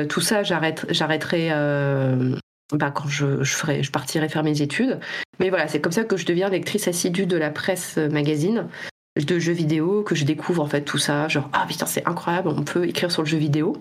tout 0.08 0.20
ça, 0.20 0.42
j'arrêterai 0.42 1.50
bah, 2.72 2.90
quand 2.90 3.08
je, 3.08 3.42
je, 3.44 3.54
ferai, 3.54 3.82
je 3.82 3.90
partirai 3.90 4.28
faire 4.28 4.42
mes 4.42 4.62
études. 4.62 4.98
Mais 5.38 5.50
voilà, 5.50 5.68
c'est 5.68 5.80
comme 5.80 5.92
ça 5.92 6.04
que 6.04 6.16
je 6.16 6.26
deviens 6.26 6.48
lectrice 6.48 6.88
assidue 6.88 7.26
de 7.26 7.36
la 7.36 7.50
presse 7.50 7.96
magazine 7.96 8.68
de 9.24 9.38
jeux 9.38 9.52
vidéo 9.52 10.02
que 10.02 10.14
je 10.14 10.24
découvre 10.24 10.62
en 10.62 10.66
fait 10.66 10.82
tout 10.82 10.98
ça, 10.98 11.26
genre 11.28 11.48
ah 11.52 11.64
putain 11.66 11.86
c'est 11.86 12.06
incroyable, 12.06 12.48
on 12.48 12.62
peut 12.62 12.86
écrire 12.86 13.10
sur 13.10 13.22
le 13.22 13.28
jeu 13.28 13.38
vidéo. 13.38 13.80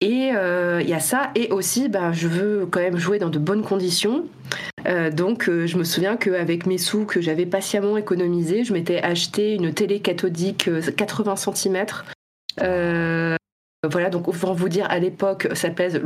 Et 0.00 0.30
euh, 0.32 0.80
il 0.80 0.88
y 0.88 0.94
a 0.94 1.00
ça, 1.00 1.30
et 1.34 1.50
aussi 1.50 1.88
bah, 1.88 2.12
je 2.12 2.28
veux 2.28 2.66
quand 2.66 2.80
même 2.80 2.98
jouer 2.98 3.18
dans 3.18 3.30
de 3.30 3.38
bonnes 3.38 3.64
conditions. 3.64 4.26
Euh, 4.86 5.10
donc 5.10 5.48
euh, 5.48 5.66
je 5.66 5.76
me 5.76 5.82
souviens 5.82 6.16
qu'avec 6.16 6.66
mes 6.66 6.78
sous 6.78 7.04
que 7.04 7.20
j'avais 7.20 7.46
patiemment 7.46 7.96
économisés, 7.96 8.62
je 8.62 8.72
m'étais 8.72 9.02
acheté 9.02 9.54
une 9.54 9.74
télé 9.74 9.98
cathodique 9.98 10.70
80 10.96 11.34
cm. 11.36 11.86
voilà, 13.90 14.10
donc 14.10 14.32
pour 14.32 14.54
vous 14.54 14.68
dire, 14.68 14.86
à 14.88 15.00
l'époque, 15.00 15.48
ça 15.54 15.70
pèse, 15.70 16.00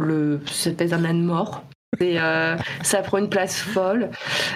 ça 0.46 0.70
pèse 0.70 0.94
un 0.94 1.04
âne 1.04 1.22
mort. 1.22 1.62
Et 2.00 2.16
ça 2.82 3.02
prend 3.02 3.18
une 3.18 3.28
place 3.28 3.60
folle, 3.60 4.08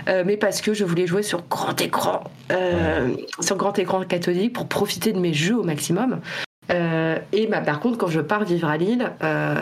mais 0.07 0.39
parce 0.39 0.63
que 0.63 0.73
je 0.73 0.85
voulais 0.85 1.07
jouer 1.07 1.23
sur 1.23 1.47
grand 1.47 1.79
écran, 1.83 2.25
euh, 2.51 3.15
sur 3.41 3.57
grand 3.57 3.79
écran 3.79 4.03
catholique 4.05 4.55
pour 4.55 4.67
profiter 4.67 5.13
de 5.13 5.19
mes 5.19 5.35
jeux 5.35 5.59
au 5.59 5.63
maximum. 5.63 6.21
Et 6.71 7.47
bah, 7.47 7.61
par 7.61 7.81
contre, 7.81 7.99
quand 7.99 8.09
je 8.09 8.21
pars 8.21 8.45
vivre 8.45 8.69
à 8.69 8.77
Lille, 8.77 9.13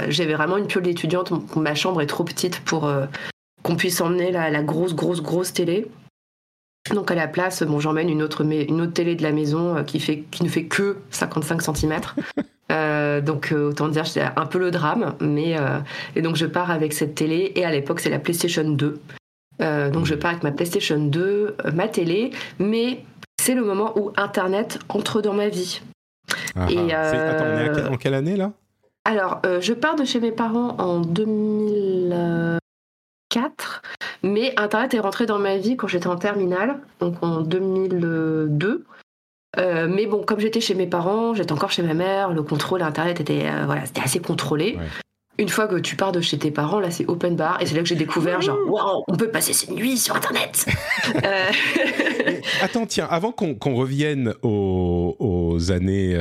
j'avais 0.09 0.35
vraiment 0.35 0.57
une 0.57 0.67
piole 0.67 0.85
d'étudiante. 0.85 1.33
Ma 1.57 1.75
chambre 1.75 2.01
est 2.01 2.07
trop 2.07 2.25
petite 2.25 2.61
pour 2.61 2.91
qu'on 3.63 3.77
puisse 3.77 4.01
emmener 4.01 4.31
la, 4.31 4.51
la, 4.51 4.63
grosse, 4.63 4.95
grosse, 4.95 5.23
grosse 5.23 5.53
télé. 5.53 5.87
Donc 6.95 7.11
à 7.11 7.15
la 7.15 7.29
place, 7.29 7.63
bon, 7.63 7.81
j'emmène 7.81 8.09
une 8.11 8.23
autre, 8.23 8.43
une 8.43 8.81
autre 8.81 8.93
télé 8.93 9.15
de 9.17 9.23
la 9.23 9.33
maison 9.33 9.83
qui, 9.85 10.01
fait, 10.01 10.25
qui 10.31 10.45
ne 10.45 10.49
fait 10.49 10.65
que 10.65 10.99
55 11.11 11.63
cm. 11.63 12.01
Euh, 12.73 13.21
donc 13.21 13.53
euh, 13.53 13.71
autant 13.71 13.89
dire 13.89 14.07
c'est 14.07 14.23
un 14.23 14.47
peu 14.47 14.59
le 14.59 14.71
drame, 14.71 15.15
mais 15.21 15.59
euh, 15.59 15.79
et 16.17 16.23
donc 16.23 16.37
je 16.37 16.47
pars 16.47 16.71
avec 16.71 16.93
cette 16.93 17.15
télé 17.15 17.53
et 17.57 17.65
à 17.65 17.71
l'époque 17.71 18.01
c'est 18.01 18.11
la 18.11 18.19
PlayStation 18.19 18.65
2. 18.65 19.01
donc 19.93 20.07
je 20.07 20.15
pars 20.15 20.31
avec 20.31 20.43
ma 20.43 20.51
PlayStation 20.51 20.99
2, 20.99 21.57
ma 21.75 21.89
télé, 21.89 22.31
mais 22.59 23.05
c'est 23.41 23.55
le 23.55 23.65
moment 23.65 23.93
où 23.99 24.13
Internet 24.17 24.79
entre 24.89 25.21
dans 25.21 25.35
ma 25.35 25.49
vie. 25.49 25.83
Ah, 26.57 26.67
et, 26.71 26.93
ah. 26.93 27.31
Attends, 27.31 27.47
on 27.47 27.59
est 27.59 27.89
en 27.89 27.97
quelle 27.97 28.15
année 28.15 28.37
là? 28.37 28.53
Alors 29.05 29.43
je 29.61 29.75
pars 29.75 29.97
de 29.97 30.05
chez 30.05 30.19
mes 30.19 30.33
parents 30.33 30.77
en 30.79 31.01
2004, 31.01 33.83
mais 34.23 34.59
Internet 34.59 34.95
est 34.95 35.01
rentré 35.01 35.27
dans 35.27 35.39
ma 35.39 35.59
vie 35.59 35.77
quand 35.77 35.89
j'étais 35.89 36.07
en 36.07 36.17
terminale, 36.17 36.81
donc 37.01 37.23
en 37.23 37.43
2002. 37.43 38.87
Euh, 39.59 39.89
mais 39.89 40.07
bon, 40.07 40.23
comme 40.25 40.41
j'étais 40.41 40.61
chez 40.61 40.75
mes 40.75 40.87
parents, 40.87 41.35
j'étais 41.35 41.53
encore 41.53 41.71
chez 41.71 41.83
ma 41.83 41.95
mère, 41.95 42.33
le 42.33 42.43
contrôle 42.43 42.83
Internet 42.83 43.21
était, 43.21 43.47
euh, 43.47 43.65
voilà, 43.67 43.87
c'était 43.87 44.03
assez 44.03 44.21
contrôlé. 44.21 44.79
Une 45.39 45.49
fois 45.49 45.67
que 45.67 45.77
tu 45.77 45.97
pars 45.97 46.13
de 46.13 46.21
chez 46.21 46.39
tes 46.39 46.51
parents, 46.51 46.81
là 46.81 46.91
c'est 46.91 47.07
open 47.07 47.37
bar 47.37 47.61
et 47.61 47.67
c'est 47.67 47.75
là 47.75 47.83
que 47.83 47.89
j'ai 47.89 47.97
découvert 47.97 48.41
genre 48.41 48.59
waouh, 48.69 49.05
on 49.09 49.17
peut 49.17 49.31
passer 49.31 49.53
ses 49.53 49.73
nuits 49.73 49.99
sur 49.99 50.17
internet. 50.17 50.67
Euh. 51.25 51.51
Attends, 52.61 52.87
tiens, 52.87 53.07
avant 53.09 53.31
qu'on 53.31 53.75
revienne 53.75 54.35
aux, 54.43 55.59
années 55.71 56.17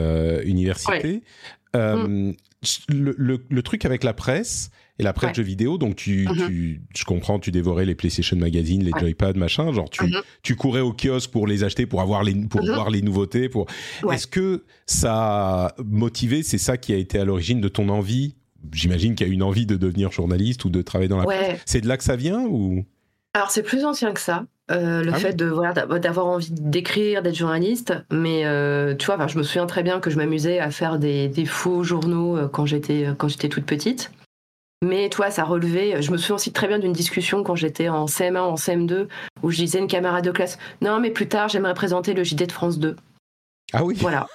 université, 0.46 1.24
mm. 1.74 2.32
le, 2.90 3.62
truc 3.62 3.86
avec 3.86 4.04
la 4.04 4.14
presse, 4.14 4.70
et 5.00 5.04
la 5.04 5.14
presse 5.14 5.32
de 5.32 5.36
jeux 5.36 5.44
vidéo. 5.44 5.78
Donc, 5.78 5.96
tu, 5.96 6.28
mhm. 6.28 6.48
tu, 6.48 6.82
je 6.96 7.04
comprends, 7.04 7.40
tu 7.40 7.52
dévorais 7.52 7.86
les 7.86 7.96
PlayStation 7.96 8.38
Magazine, 8.38 8.84
les 8.84 8.92
Joypad, 8.98 9.38
machin. 9.38 9.72
Genre, 9.74 9.90
tu, 9.90 10.14
tu 10.44 10.56
courais 10.56 10.82
au 10.82 10.94
kiosque 10.94 11.32
pour 11.32 11.48
les 11.48 11.64
acheter, 11.64 11.86
pour 11.86 12.02
avoir 12.02 12.24
les, 12.24 12.36
pour 12.36 12.64
voir 12.64 12.90
les 12.90 13.02
nouveautés. 13.02 13.50
Pour... 13.50 13.68
Est-ce 14.12 14.28
que 14.28 14.64
ça 14.86 15.66
a 15.66 15.76
motivé, 15.84 16.44
c'est 16.44 16.58
ça 16.58 16.78
qui 16.78 16.94
a 16.94 16.98
été 16.98 17.20
à 17.20 17.26
l'origine 17.26 17.62
de 17.62 17.70
ton 17.70 17.90
envie 17.90 18.36
J'imagine 18.72 19.16
qu'il 19.16 19.28
y 19.28 19.30
a 19.30 19.34
une 19.34 19.44
envie 19.44 19.66
de 19.66 19.76
devenir 19.76 20.12
journaliste 20.12 20.66
ou 20.66 20.70
de 20.70 20.82
travailler 20.82 21.10
dans 21.10 21.18
la 21.18 21.26
presse. 21.26 21.62
C'est 21.66 21.82
de 21.82 21.88
là 21.88 21.98
que 21.98 22.04
ça 22.04 22.16
vient 22.16 22.42
ou? 22.42 22.86
Alors, 23.34 23.50
c'est 23.52 23.64
plus 23.64 23.84
ancien 23.86 24.14
que 24.14 24.22
ça. 24.22 24.46
Euh, 24.72 25.04
le 25.04 25.12
ah 25.14 25.20
fait 25.20 25.34
de 25.34 25.46
voilà 25.46 25.74
d'avoir 25.74 26.28
envie 26.28 26.52
d'écrire, 26.52 27.22
d'être 27.22 27.36
journaliste, 27.36 27.94
mais 28.12 28.46
euh, 28.46 28.96
tu 28.96 29.08
vois, 29.08 29.28
je 29.28 29.38
me 29.38 29.44
souviens 29.44 29.66
très 29.66 29.84
bien 29.84 30.00
que 30.00 30.10
je 30.10 30.16
m'amusais 30.16 30.60
à 30.60 30.72
faire 30.72 31.00
des, 31.00 31.28
des 31.28 31.46
faux 31.46 31.84
journaux 31.84 32.38
euh, 32.38 32.48
quand 32.48 32.66
j'étais 32.66 33.08
quand 33.18 33.28
j'étais 33.28 33.50
toute 33.50 33.66
petite. 33.66 34.12
Mais 34.84 35.10
toi, 35.10 35.32
ça 35.32 35.44
relevait. 35.44 36.02
Je 36.02 36.12
me 36.12 36.18
souviens 36.18 36.36
aussi 36.36 36.54
très 36.54 36.68
bien 36.68 36.80
d'une 36.80 36.94
discussion 36.94 37.44
quand 37.44 37.56
j'étais 37.56 37.90
en 37.90 38.06
CM1, 38.06 38.38
en 38.38 38.56
CM2, 38.56 39.08
où 39.42 39.52
je 39.52 39.58
disais 39.58 39.80
à 39.80 39.82
une 39.82 39.88
camarade 39.88 40.24
de 40.24 40.32
classe 40.32 40.58
Non, 40.82 41.00
mais 41.00 41.10
plus 41.10 41.28
tard, 41.28 41.50
j'aimerais 41.50 41.74
présenter 41.74 42.14
le 42.14 42.24
JD 42.24 42.48
de 42.48 42.52
France 42.52 42.80
2. 42.80 42.96
Ah 43.72 43.84
oui 43.84 43.96
Voilà. 44.00 44.28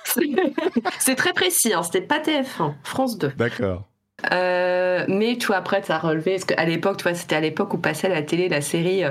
c'est 0.99 1.14
très 1.14 1.33
précis, 1.33 1.72
hein, 1.72 1.83
c'était 1.83 2.01
pas 2.01 2.18
TF1, 2.18 2.74
France 2.83 3.18
2. 3.18 3.33
D'accord. 3.37 3.88
Euh, 4.33 5.05
mais 5.09 5.37
tu 5.39 5.49
vois, 5.49 5.57
après, 5.57 5.83
ça 5.83 5.97
a 5.97 5.99
relevé. 5.99 6.33
Parce 6.33 6.45
qu'à 6.45 6.64
l'époque, 6.64 6.99
toi, 6.99 7.14
c'était 7.14 7.37
à 7.37 7.41
l'époque 7.41 7.75
où 7.75 7.79
passait 7.79 8.09
à 8.09 8.11
la 8.11 8.23
télé 8.23 8.49
la 8.49 8.61
série 8.61 9.05
euh, 9.05 9.11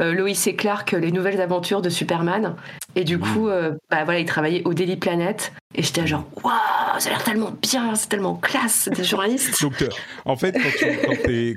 euh, 0.00 0.12
Lois 0.12 0.30
et 0.46 0.56
Clark, 0.56 0.92
Les 0.92 1.12
Nouvelles 1.12 1.40
Aventures 1.40 1.82
de 1.82 1.90
Superman. 1.90 2.56
Et 2.94 3.04
du 3.04 3.18
mmh. 3.18 3.20
coup, 3.20 3.48
bah, 3.90 4.04
voilà, 4.04 4.20
il 4.20 4.26
travaillait 4.26 4.62
au 4.64 4.72
Daily 4.72 4.96
Planet. 4.96 5.52
Et 5.74 5.82
j'étais 5.82 6.06
genre, 6.06 6.24
waouh 6.42 6.54
ça 6.98 7.10
a 7.10 7.12
l'air 7.12 7.24
tellement 7.24 7.54
bien, 7.60 7.94
c'est 7.94 8.08
tellement 8.08 8.36
classe 8.36 8.88
d'être 8.88 9.04
journaliste. 9.08 9.60
Donc, 9.60 9.84
en 10.24 10.36
fait, 10.36 10.56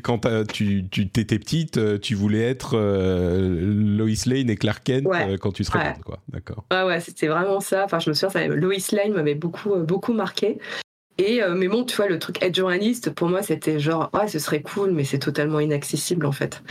quand 0.03 0.19
tu, 0.51 0.85
tu, 0.89 1.03
étais 1.03 1.39
petite, 1.39 2.01
tu 2.01 2.15
voulais 2.15 2.41
être 2.41 2.77
Lois 2.77 4.09
Lane 4.25 4.49
et 4.49 4.57
Clark 4.57 4.83
Kent 4.83 5.07
quand 5.39 5.53
tu 5.53 5.63
serais 5.63 5.79
grande, 5.79 6.03
quoi. 6.03 6.19
D'accord. 6.27 6.65
Ouais, 6.71 6.83
ouais, 6.83 6.99
c'était 6.99 7.27
vraiment 7.27 7.61
ça. 7.61 7.85
Enfin, 7.85 7.99
je 7.99 8.09
me 8.09 8.13
souviens, 8.13 8.29
ça, 8.29 8.47
Lois 8.47 8.75
Lane 8.91 9.13
m'avait 9.13 9.35
beaucoup, 9.35 9.75
beaucoup 9.77 10.11
marqué. 10.11 10.57
Et 11.19 11.41
mais 11.55 11.67
bon, 11.67 11.83
tu 11.83 11.95
vois, 11.97 12.07
le 12.07 12.17
truc 12.17 12.41
être 12.41 12.55
journaliste, 12.55 13.11
pour 13.11 13.27
moi, 13.27 13.43
c'était 13.43 13.77
genre, 13.77 14.09
ouais, 14.13 14.27
ce 14.27 14.39
serait 14.39 14.61
cool, 14.61 14.91
mais 14.91 15.03
c'est 15.03 15.19
totalement 15.19 15.59
inaccessible 15.59 16.25
en 16.25 16.31
fait. 16.31 16.63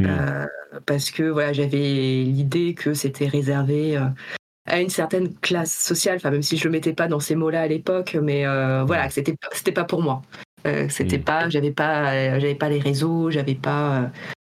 Hmm. 0.00 0.06
Euh, 0.06 0.46
parce 0.86 1.10
que 1.10 1.24
voilà, 1.24 1.52
j'avais 1.52 2.22
l'idée 2.24 2.74
que 2.74 2.94
c'était 2.94 3.26
réservé 3.26 3.96
euh, 3.96 4.04
à 4.66 4.80
une 4.80 4.90
certaine 4.90 5.34
classe 5.34 5.74
sociale, 5.76 6.16
enfin 6.16 6.30
même 6.30 6.42
si 6.42 6.56
je 6.56 6.64
le 6.64 6.70
mettais 6.70 6.92
pas 6.92 7.08
dans 7.08 7.20
ces 7.20 7.34
mots-là 7.34 7.62
à 7.62 7.66
l'époque, 7.66 8.16
mais 8.22 8.46
euh, 8.46 8.84
voilà, 8.84 9.10
c'était 9.10 9.34
c'était 9.52 9.72
pas 9.72 9.84
pour 9.84 10.02
moi. 10.02 10.22
c'était 10.88 11.18
hmm. 11.18 11.22
pas, 11.22 11.48
j'avais 11.48 11.72
pas, 11.72 12.38
j'avais 12.38 12.54
pas 12.54 12.68
les 12.68 12.78
réseaux, 12.78 13.30
j'avais 13.30 13.54
pas 13.54 14.10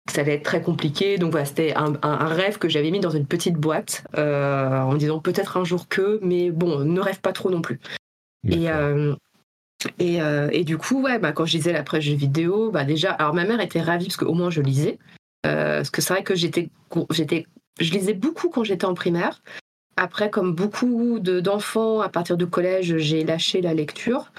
ça 0.09 0.21
allait 0.21 0.35
être 0.35 0.43
très 0.43 0.61
compliqué. 0.61 1.17
Donc 1.17 1.31
voilà, 1.31 1.45
c'était 1.45 1.73
un, 1.75 2.27
rêve 2.27 2.57
que 2.57 2.69
j'avais 2.69 2.91
mis 2.91 2.99
dans 2.99 3.09
une 3.09 3.25
petite 3.25 3.55
boîte 3.55 4.03
en 4.15 4.93
disant 4.95 5.19
peut-être 5.19 5.57
un 5.57 5.65
jour 5.65 5.87
que, 5.89 6.19
mais 6.21 6.51
bon, 6.51 6.79
ne 6.79 6.99
rêve 7.01 7.19
pas 7.19 7.33
trop 7.33 7.49
non 7.49 7.61
plus. 7.61 7.79
Et, 8.47 8.67
et, 9.99 10.19
et, 10.51 10.63
du 10.63 10.77
coup, 10.77 11.01
ouais, 11.01 11.19
bah, 11.19 11.31
quand 11.31 11.45
je 11.45 11.57
lisais 11.57 11.73
la 11.73 11.83
presse 11.83 12.03
jeux 12.03 12.15
vidéo, 12.15 12.71
bah 12.71 12.83
déjà, 12.83 13.11
alors 13.11 13.33
ma 13.33 13.45
mère 13.45 13.59
était 13.59 13.81
ravie 13.81 14.05
parce 14.05 14.17
qu'au 14.17 14.33
moins 14.33 14.49
je 14.49 14.61
lisais. 14.61 14.99
Euh, 15.45 15.77
parce 15.77 15.89
que 15.89 16.01
c'est 16.01 16.13
vrai 16.13 16.23
que 16.23 16.35
j'étais, 16.35 16.69
j'étais, 17.11 17.45
je 17.79 17.91
lisais 17.91 18.13
beaucoup 18.13 18.49
quand 18.49 18.63
j'étais 18.63 18.85
en 18.85 18.93
primaire. 18.93 19.41
Après, 19.97 20.29
comme 20.29 20.53
beaucoup 20.53 21.19
d'enfants, 21.19 22.01
à 22.01 22.09
partir 22.09 22.37
du 22.37 22.47
collège, 22.47 22.97
j'ai 22.97 23.23
lâché 23.23 23.61
la 23.61 23.73
lecture. 23.73 24.31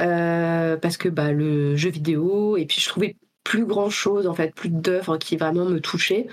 Euh, 0.00 0.76
parce 0.76 0.96
que 0.96 1.08
bah, 1.08 1.32
le 1.32 1.76
jeu 1.76 1.90
vidéo, 1.90 2.56
et 2.56 2.66
puis 2.66 2.80
je 2.80 2.88
trouvais 2.88 3.16
plus 3.44 3.66
grand 3.66 3.90
chose, 3.90 4.26
en 4.26 4.34
fait, 4.34 4.54
plus 4.54 4.68
d'œuvres 4.68 5.16
qui 5.16 5.36
vraiment 5.36 5.64
me 5.64 5.80
touchaient. 5.80 6.26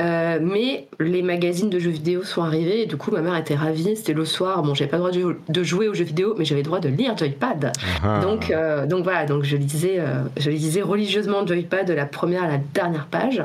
Euh, 0.00 0.40
mais 0.42 0.88
les 0.98 1.22
magazines 1.22 1.70
de 1.70 1.78
jeux 1.78 1.90
vidéo 1.90 2.24
sont 2.24 2.42
arrivés 2.42 2.82
et 2.82 2.86
du 2.86 2.96
coup 2.96 3.12
ma 3.12 3.20
mère 3.20 3.36
était 3.36 3.54
ravie. 3.54 3.96
C'était 3.96 4.12
le 4.12 4.24
soir. 4.24 4.62
Bon, 4.62 4.74
j'avais 4.74 4.90
pas 4.90 4.96
le 4.96 5.10
droit 5.10 5.36
de, 5.48 5.62
jouer 5.62 5.88
aux 5.88 5.94
jeux 5.94 6.04
vidéo, 6.04 6.34
mais 6.36 6.44
j'avais 6.44 6.62
le 6.62 6.66
droit 6.66 6.80
de 6.80 6.88
lire 6.88 7.16
Joypad. 7.16 7.72
Ah. 8.02 8.20
Donc, 8.20 8.50
euh, 8.50 8.86
donc 8.86 9.04
voilà. 9.04 9.24
Donc 9.24 9.44
je 9.44 9.56
lisais, 9.56 10.00
euh, 10.00 10.24
je 10.36 10.50
lisais 10.50 10.82
religieusement 10.82 11.46
Joypad 11.46 11.86
de 11.86 11.94
la 11.94 12.06
première 12.06 12.44
à 12.44 12.48
la 12.48 12.58
dernière 12.58 13.06
page. 13.06 13.42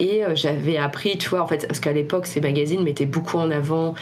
Et 0.00 0.22
j'avais 0.34 0.76
appris, 0.76 1.16
tu 1.16 1.28
vois, 1.28 1.40
en 1.40 1.46
fait, 1.46 1.66
parce 1.66 1.80
qu'à 1.80 1.92
l'époque 1.92 2.26
ces 2.26 2.40
magazines 2.40 2.82
mettaient 2.82 3.06
beaucoup 3.06 3.38
en 3.38 3.50
avant 3.50 3.94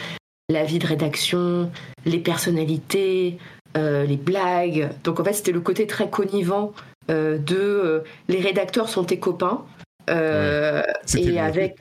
la 0.49 0.63
vie 0.63 0.79
de 0.79 0.87
rédaction, 0.87 1.71
les 2.05 2.17
personnalités, 2.17 3.37
les 3.75 4.17
blagues. 4.17 4.89
Donc 5.03 5.19
en 5.19 5.23
fait 5.23 5.33
c'était 5.33 5.51
le 5.51 5.61
côté 5.61 5.85
très 5.85 6.09
connivant 6.09 6.73
de 7.07 8.03
les 8.27 8.39
rédacteurs 8.39 8.89
sont 8.89 9.03
tes 9.03 9.19
copains. 9.19 9.61
Euh, 10.09 10.83
et 11.17 11.39
avec. 11.39 11.77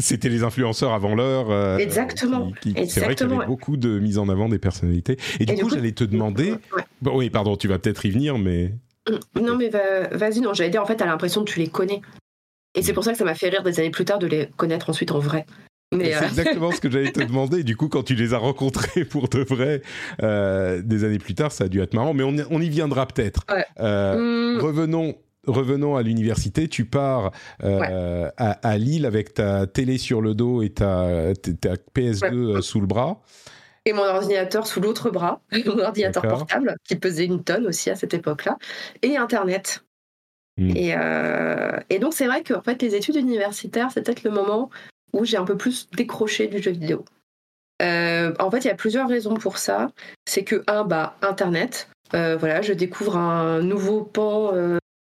C'était 0.00 0.28
les 0.28 0.42
influenceurs 0.42 0.92
avant 0.92 1.14
l'heure. 1.14 1.50
Euh, 1.50 1.78
Exactement. 1.78 2.52
C'est 2.88 3.00
vrai 3.00 3.14
qu'il 3.14 3.28
y 3.28 3.32
avait 3.32 3.46
beaucoup 3.46 3.76
de 3.76 3.98
mise 4.00 4.18
en 4.18 4.28
avant 4.28 4.48
des 4.48 4.58
personnalités. 4.58 5.16
Et, 5.38 5.46
du, 5.46 5.54
coup, 5.56 5.70
j'allais 5.70 5.92
te 5.92 6.04
demander. 6.04 6.54
Bon, 7.00 7.16
oui, 7.16 7.30
pardon, 7.30 7.56
tu 7.56 7.68
vas 7.68 7.78
peut-être 7.78 8.04
y 8.04 8.10
venir, 8.10 8.38
mais. 8.38 8.72
Non, 9.40 9.56
mais 9.56 9.70
vas-y, 10.12 10.40
non, 10.40 10.52
j'allais 10.52 10.70
dire, 10.70 10.82
en 10.82 10.86
fait, 10.86 10.96
t'as 10.96 11.06
l'impression 11.06 11.44
que 11.44 11.50
tu 11.50 11.60
les 11.60 11.68
connais. 11.68 12.00
Et 12.74 12.82
c'est 12.82 12.92
pour 12.92 13.04
ça 13.04 13.12
que 13.12 13.18
ça 13.18 13.24
m'a 13.24 13.36
fait 13.36 13.50
rire 13.50 13.62
des 13.62 13.78
années 13.78 13.90
plus 13.90 14.04
tard 14.04 14.18
de 14.18 14.26
les 14.26 14.48
connaître 14.56 14.90
ensuite 14.90 15.12
en 15.12 15.20
vrai. 15.20 15.46
C'est 15.92 16.12
euh, 16.12 16.22
exactement 16.22 16.72
ce 16.72 16.80
que 16.80 16.90
j'allais 16.90 17.12
te 17.12 17.22
demander. 17.22 17.62
Du 17.62 17.76
coup, 17.76 17.88
quand 17.88 18.02
tu 18.02 18.16
les 18.16 18.34
as 18.34 18.38
rencontrés 18.38 19.04
pour 19.04 19.28
de 19.28 19.40
vrai 19.40 19.82
des 20.18 21.04
années 21.04 21.20
plus 21.20 21.36
tard, 21.36 21.52
ça 21.52 21.64
a 21.64 21.68
dû 21.68 21.80
être 21.80 21.94
marrant. 21.94 22.14
Mais 22.14 22.24
on, 22.24 22.34
on 22.50 22.60
y 22.60 22.68
viendra 22.68 23.06
peut-être. 23.06 23.44
Hum. 23.78 24.58
Revenons 24.60 25.14
revenons 25.46 25.96
à 25.96 26.02
l'université, 26.02 26.68
tu 26.68 26.84
pars 26.84 27.32
euh, 27.62 28.30
à, 28.36 28.78
Lille 28.78 29.06
avec 29.06 29.34
ta 29.34 29.66
télé 29.66 29.98
sur 29.98 30.20
le 30.20 30.34
dos 30.34 30.62
et 30.62 30.70
ta, 30.70 31.32
PS2 31.32 32.32
euh, 32.32 32.60
sous 32.60 32.80
le 32.80 32.86
bras. 32.86 33.20
Et 33.86 33.92
mon 33.92 34.04
ordinateur 34.04 34.66
sous 34.66 34.80
l'autre 34.80 35.10
bras, 35.10 35.40
mon 35.66 35.78
ordinateur 35.78 36.22
portable 36.22 36.76
qui 36.84 36.96
pesait 36.96 37.26
une 37.26 37.42
tonne 37.42 37.66
aussi 37.66 37.90
à 37.90 37.96
cette 37.96 38.14
époque-là, 38.14 38.58
et 39.02 39.16
Internet. 39.16 39.84
Hmm. 40.56 40.72
Euh, 40.76 41.80
et, 41.90 41.98
donc 41.98 42.14
c'est 42.14 42.26
vrai 42.26 42.42
que 42.42 42.54
en 42.54 42.62
fait, 42.62 42.80
les 42.80 42.94
études 42.94 43.16
universitaires, 43.16 43.90
c'est 43.90 44.02
peut-être 44.02 44.22
le 44.22 44.30
moment 44.30 44.70
où 45.12 45.24
j'ai 45.24 45.36
un 45.36 45.44
peu 45.44 45.56
plus 45.56 45.88
décroché 45.90 46.46
du 46.46 46.62
jeu 46.62 46.70
vidéo. 46.70 47.04
en 47.80 48.50
fait, 48.50 48.58
il 48.58 48.66
y 48.66 48.70
a 48.70 48.74
plusieurs 48.74 49.08
raisons 49.08 49.34
pour 49.34 49.58
ça. 49.58 49.90
C'est 50.26 50.44
que, 50.44 50.62
un, 50.66 50.84
bah, 50.84 51.16
Internet. 51.22 51.88
voilà, 52.12 52.62
je 52.62 52.72
découvre 52.72 53.16
un 53.16 53.60
nouveau 53.60 54.02
pan 54.02 54.52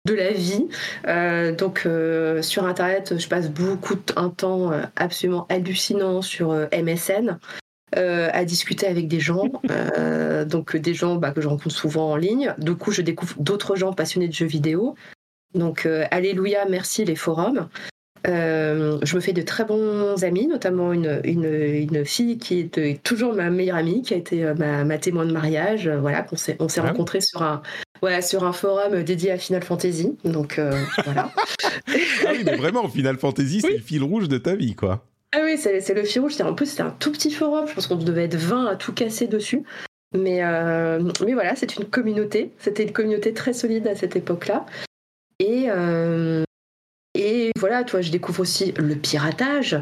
de 0.07 0.15
la 0.15 0.33
vie. 0.33 0.69
Euh, 1.07 1.55
donc 1.55 1.83
euh, 1.87 2.43
sur 2.43 2.65
Internet, 2.65 3.19
je 3.19 3.29
passe 3.29 3.51
beaucoup 3.51 3.95
de 3.95 4.01
un 4.17 4.31
temps 4.31 4.73
euh, 4.73 4.83
absolument 4.97 5.47
hallucinant 5.49 6.23
sur 6.23 6.53
MSN. 6.73 7.39
à 7.95 8.45
discuter 8.45 8.87
avec 8.87 9.09
des 9.09 9.21
gens, 9.21 9.51
donc 10.47 10.77
des 10.77 10.95
gens 10.95 11.17
bah, 11.17 11.33
que 11.33 11.41
je 11.41 11.49
rencontre 11.49 11.75
souvent 11.75 12.13
en 12.13 12.17
ligne. 12.17 12.55
Du 12.59 12.75
coup, 12.77 12.93
je 12.93 13.03
découvre 13.03 13.35
d'autres 13.39 13.77
gens 13.77 13.93
passionnés 13.93 14.29
de 14.29 14.33
jeux 14.33 14.47
vidéo. 14.47 14.95
Donc, 15.55 15.87
alléluia, 16.11 16.67
merci 16.71 17.05
les 17.05 17.17
forums. 17.17 17.69
je 18.25 19.15
me 19.15 19.21
fais 19.21 19.33
de 19.33 19.43
très 19.43 19.65
bons 19.65 20.23
amis, 20.23 20.47
notamment 20.47 20.93
une, 20.93 21.21
une, 21.25 22.05
fille 22.05 22.39
qui 22.39 22.61
est 22.61 23.03
toujours 23.03 23.35
ma 23.35 23.51
meilleure 23.51 23.79
amie, 23.79 24.03
qui 24.03 24.15
a 24.15 24.19
été 24.19 24.55
ma, 24.55 24.99
témoin 24.99 25.27
de 25.27 25.33
mariage. 25.33 25.89
voilà, 25.89 26.25
on 26.31 26.37
s'est, 26.37 26.57
on 26.61 26.69
s'est 26.69 26.81
rencontrés 26.81 27.21
sur 27.21 27.43
un, 27.43 27.61
Ouais, 28.03 28.23
sur 28.23 28.45
un 28.45 28.53
forum 28.53 29.03
dédié 29.03 29.31
à 29.33 29.39
Final 29.39 29.63
Fantasy. 29.63 30.17
Donc 30.25 30.59
euh, 30.59 30.73
voilà. 31.05 31.31
ah 31.37 32.31
oui, 32.33 32.43
mais 32.45 32.57
vraiment, 32.57 32.89
Final 32.89 33.19
Fantasy, 33.19 33.61
c'est 33.61 33.73
le 33.75 33.79
fil 33.79 34.03
rouge 34.03 34.29
de 34.29 34.39
ta 34.39 34.55
vie, 34.55 34.75
quoi. 34.75 35.05
Ah 35.33 35.41
oui, 35.45 35.59
c'est 35.59 35.95
le 35.95 36.05
fil 36.05 36.21
rouge. 36.23 36.41
En 36.41 36.55
plus, 36.55 36.67
c'était 36.67 36.83
un 36.83 36.91
tout 36.91 37.13
petit 37.13 37.31
forum. 37.31 37.67
Je 37.69 37.75
pense 37.75 37.87
qu'on 37.87 37.97
devait 37.97 38.25
être 38.25 38.37
20 38.37 38.67
à 38.67 38.77
tout 38.77 38.93
casser 38.93 39.27
dessus. 39.27 39.63
Mais, 40.17 40.43
euh, 40.43 41.01
mais 41.25 41.35
voilà, 41.35 41.55
c'est 41.55 41.77
une 41.77 41.85
communauté. 41.85 42.53
C'était 42.59 42.83
une 42.83 42.93
communauté 42.93 43.33
très 43.33 43.53
solide 43.53 43.87
à 43.87 43.95
cette 43.95 44.17
époque-là. 44.17 44.67
Et, 45.39 45.67
euh, 45.69 46.43
et 47.15 47.53
voilà, 47.57 47.85
toi, 47.85 48.01
je 48.01 48.11
découvre 48.11 48.41
aussi 48.41 48.73
le 48.73 48.97
piratage. 48.97 49.77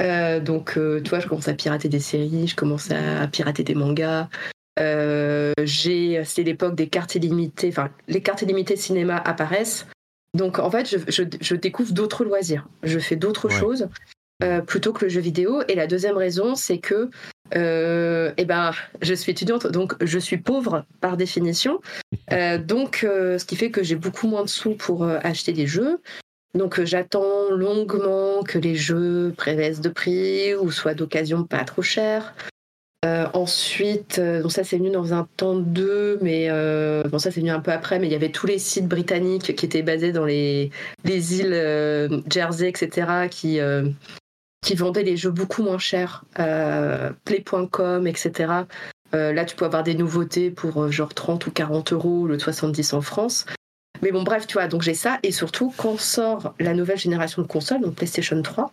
donc, 0.00 0.72
tu 0.74 1.10
vois, 1.10 1.20
je 1.20 1.28
commence 1.28 1.48
à 1.48 1.54
pirater 1.54 1.88
des 1.88 2.00
séries, 2.00 2.46
je 2.46 2.56
commence 2.56 2.90
à 2.90 3.26
pirater 3.26 3.62
des 3.62 3.74
mangas, 3.74 4.28
c'est 4.76 6.42
l'époque 6.44 6.74
des 6.74 6.88
cartes 6.88 7.14
illimitées, 7.14 7.68
enfin, 7.68 7.90
les 8.08 8.22
cartes 8.22 8.42
illimitées 8.42 8.76
cinéma 8.76 9.16
apparaissent. 9.16 9.86
Donc, 10.34 10.58
en 10.58 10.70
fait, 10.70 10.96
je, 11.08 11.54
découvre 11.54 11.92
d'autres 11.92 12.24
loisirs. 12.24 12.66
Je 12.82 12.98
fais 12.98 13.14
d'autres 13.14 13.48
choses 13.48 13.88
euh, 14.42 14.60
plutôt 14.60 14.92
que 14.92 15.04
le 15.04 15.08
jeu 15.08 15.20
vidéo. 15.20 15.62
Et 15.68 15.76
la 15.76 15.86
deuxième 15.86 16.16
raison, 16.16 16.56
c'est 16.56 16.78
que 16.78 17.08
euh, 17.54 18.32
eh 18.36 18.44
ben, 18.44 18.72
je 19.00 19.14
suis 19.14 19.30
étudiante, 19.30 19.68
donc 19.68 19.94
je 20.04 20.18
suis 20.18 20.38
pauvre 20.38 20.84
par 21.00 21.16
définition. 21.16 21.80
donc, 22.64 22.98
ce 23.02 23.44
qui 23.44 23.54
fait 23.54 23.70
que 23.70 23.84
j'ai 23.84 23.96
beaucoup 23.96 24.26
moins 24.26 24.42
de 24.42 24.48
sous 24.48 24.74
pour 24.74 25.04
acheter 25.04 25.52
des 25.52 25.68
jeux. 25.68 26.00
Donc, 26.54 26.82
j'attends 26.82 27.50
longuement 27.50 28.42
que 28.42 28.58
les 28.58 28.74
jeux 28.74 29.32
prévaissent 29.36 29.80
de 29.80 29.88
prix 29.88 30.54
ou 30.54 30.70
soient 30.72 30.94
d'occasion 30.94 31.44
pas 31.44 31.64
trop 31.64 31.82
chers. 31.82 32.34
Euh, 33.04 33.26
ensuite, 33.34 34.18
euh, 34.18 34.40
donc 34.40 34.52
ça 34.52 34.64
c'est 34.64 34.78
venu 34.78 34.90
dans 34.90 35.12
un 35.12 35.28
temps 35.36 35.56
2, 35.56 36.20
mais 36.22 36.46
euh, 36.48 37.02
bon 37.02 37.18
ça 37.18 37.30
c'est 37.30 37.40
venu 37.40 37.50
un 37.50 37.60
peu 37.60 37.70
après, 37.70 37.98
mais 37.98 38.06
il 38.06 38.12
y 38.12 38.14
avait 38.14 38.30
tous 38.30 38.46
les 38.46 38.58
sites 38.58 38.88
britanniques 38.88 39.54
qui 39.54 39.66
étaient 39.66 39.82
basés 39.82 40.10
dans 40.10 40.24
les, 40.24 40.70
les 41.04 41.40
îles 41.40 42.22
Jersey, 42.30 42.68
etc., 42.68 43.28
qui, 43.30 43.60
qui 44.62 44.74
vendaient 44.74 45.02
les 45.02 45.18
jeux 45.18 45.30
beaucoup 45.30 45.62
moins 45.62 45.78
chers, 45.78 46.24
play.com, 47.24 48.06
etc. 48.06 48.52
là 49.12 49.44
tu 49.44 49.56
peux 49.56 49.66
avoir 49.66 49.82
des 49.82 49.94
nouveautés 49.94 50.50
pour 50.50 50.90
genre 50.90 51.12
30 51.12 51.46
ou 51.46 51.50
40 51.50 51.92
euros, 51.92 52.26
le 52.26 52.38
70 52.38 52.94
en 52.94 53.02
France. 53.02 53.44
Mais 54.02 54.12
bon 54.12 54.22
bref, 54.22 54.46
tu 54.46 54.54
vois, 54.54 54.66
donc 54.66 54.80
j'ai 54.80 54.94
ça, 54.94 55.18
et 55.22 55.30
surtout 55.30 55.72
quand 55.76 55.98
sort 55.98 56.54
la 56.58 56.72
nouvelle 56.72 56.98
génération 56.98 57.42
de 57.42 57.46
consoles, 57.46 57.82
donc 57.82 57.96
PlayStation 57.96 58.40
3, 58.40 58.72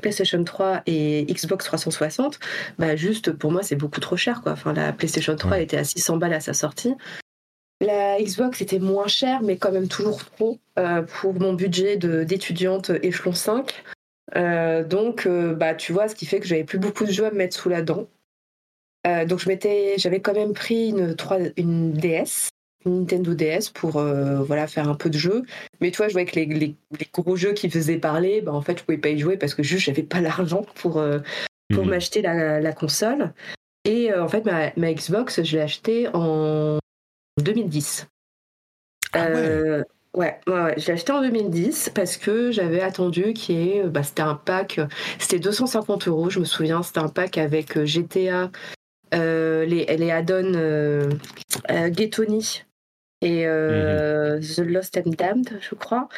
PlayStation 0.00 0.42
3 0.42 0.82
et 0.86 1.24
Xbox 1.26 1.64
360, 1.64 2.38
bah 2.78 2.96
juste 2.96 3.32
pour 3.32 3.52
moi 3.52 3.62
c'est 3.62 3.76
beaucoup 3.76 4.00
trop 4.00 4.16
cher 4.16 4.42
quoi. 4.42 4.52
Enfin 4.52 4.72
la 4.72 4.92
PlayStation 4.92 5.36
3 5.36 5.60
était 5.60 5.76
à 5.76 5.84
600 5.84 6.16
balles 6.16 6.34
à 6.34 6.40
sa 6.40 6.52
sortie. 6.54 6.94
La 7.80 8.20
Xbox 8.20 8.60
était 8.60 8.78
moins 8.78 9.06
chère 9.06 9.42
mais 9.42 9.56
quand 9.56 9.72
même 9.72 9.88
toujours 9.88 10.24
trop 10.24 10.58
euh, 10.78 11.02
pour 11.02 11.34
mon 11.34 11.54
budget 11.54 11.96
d'étudiante 11.96 12.90
échelon 13.02 13.32
5. 13.32 13.82
Euh, 14.36 14.84
donc 14.84 15.26
euh, 15.26 15.54
bah 15.54 15.74
tu 15.74 15.92
vois 15.92 16.08
ce 16.08 16.14
qui 16.14 16.26
fait 16.26 16.40
que 16.40 16.46
j'avais 16.46 16.64
plus 16.64 16.78
beaucoup 16.78 17.04
de 17.04 17.10
jeux 17.10 17.24
à 17.24 17.30
me 17.30 17.36
mettre 17.36 17.56
sous 17.56 17.68
la 17.68 17.82
dent. 17.82 18.06
donc 19.26 19.38
je 19.40 19.48
m'étais 19.48 19.94
j'avais 19.96 20.20
quand 20.20 20.34
même 20.34 20.52
pris 20.52 20.90
une, 20.90 21.16
3, 21.16 21.38
une 21.56 21.92
DS 21.92 22.49
Nintendo 22.84 23.34
DS 23.34 23.70
pour 23.72 23.96
euh, 23.96 24.42
voilà 24.42 24.66
faire 24.66 24.88
un 24.88 24.94
peu 24.94 25.10
de 25.10 25.18
jeu. 25.18 25.42
Mais 25.80 25.90
tu 25.90 25.98
vois, 25.98 26.08
je 26.08 26.12
voyais 26.12 26.26
que 26.26 26.36
les, 26.36 26.46
les, 26.46 26.76
gros 27.12 27.36
jeux 27.36 27.52
qui 27.52 27.68
faisaient 27.70 27.98
parler, 27.98 28.40
bah, 28.40 28.52
en 28.52 28.62
fait, 28.62 28.78
je 28.78 28.84
pouvais 28.84 28.98
pas 28.98 29.10
y 29.10 29.18
jouer 29.18 29.36
parce 29.36 29.54
que 29.54 29.62
juste 29.62 29.84
j'avais 29.84 30.02
pas 30.02 30.20
l'argent 30.20 30.64
pour, 30.76 30.98
euh, 30.98 31.18
pour 31.72 31.84
mhm. 31.84 31.90
m'acheter 31.90 32.22
la, 32.22 32.60
la, 32.60 32.72
console. 32.72 33.32
Et 33.84 34.12
en 34.14 34.28
fait, 34.28 34.44
ma, 34.44 34.72
ma 34.76 34.92
Xbox, 34.92 35.42
je 35.42 35.56
l'ai 35.56 35.62
achetée 35.62 36.08
en 36.12 36.78
2010. 37.42 38.06
Ah 39.12 39.30
ouais. 39.30 39.82
Ouais, 40.12 40.40
ouais, 40.48 40.52
ouais. 40.52 40.74
je 40.76 40.86
l'ai 40.86 40.92
acheté 40.94 41.12
en 41.12 41.22
2010 41.22 41.92
parce 41.94 42.16
que 42.16 42.50
j'avais 42.50 42.80
attendu 42.80 43.32
qu'il 43.32 43.56
y 43.56 43.70
ait. 43.70 43.84
Bah, 43.84 44.02
c'était 44.02 44.22
un 44.22 44.34
pack, 44.34 44.80
c'était 45.18 45.38
250 45.38 46.08
euros, 46.08 46.30
je 46.30 46.40
me 46.40 46.44
souviens. 46.44 46.82
C'était 46.82 46.98
un 46.98 47.08
pack 47.08 47.38
avec 47.38 47.82
GTA, 47.84 48.50
euh, 49.12 49.64
les, 49.64 49.84
les 49.84 50.10
add-ons 50.10 50.54
euh, 50.54 51.10
euh, 51.70 51.90
et 53.20 53.46
euh, 53.46 54.40
The 54.40 54.60
Lost 54.60 54.96
and 54.96 55.10
Damned, 55.16 55.58
je 55.60 55.74
crois. 55.74 56.08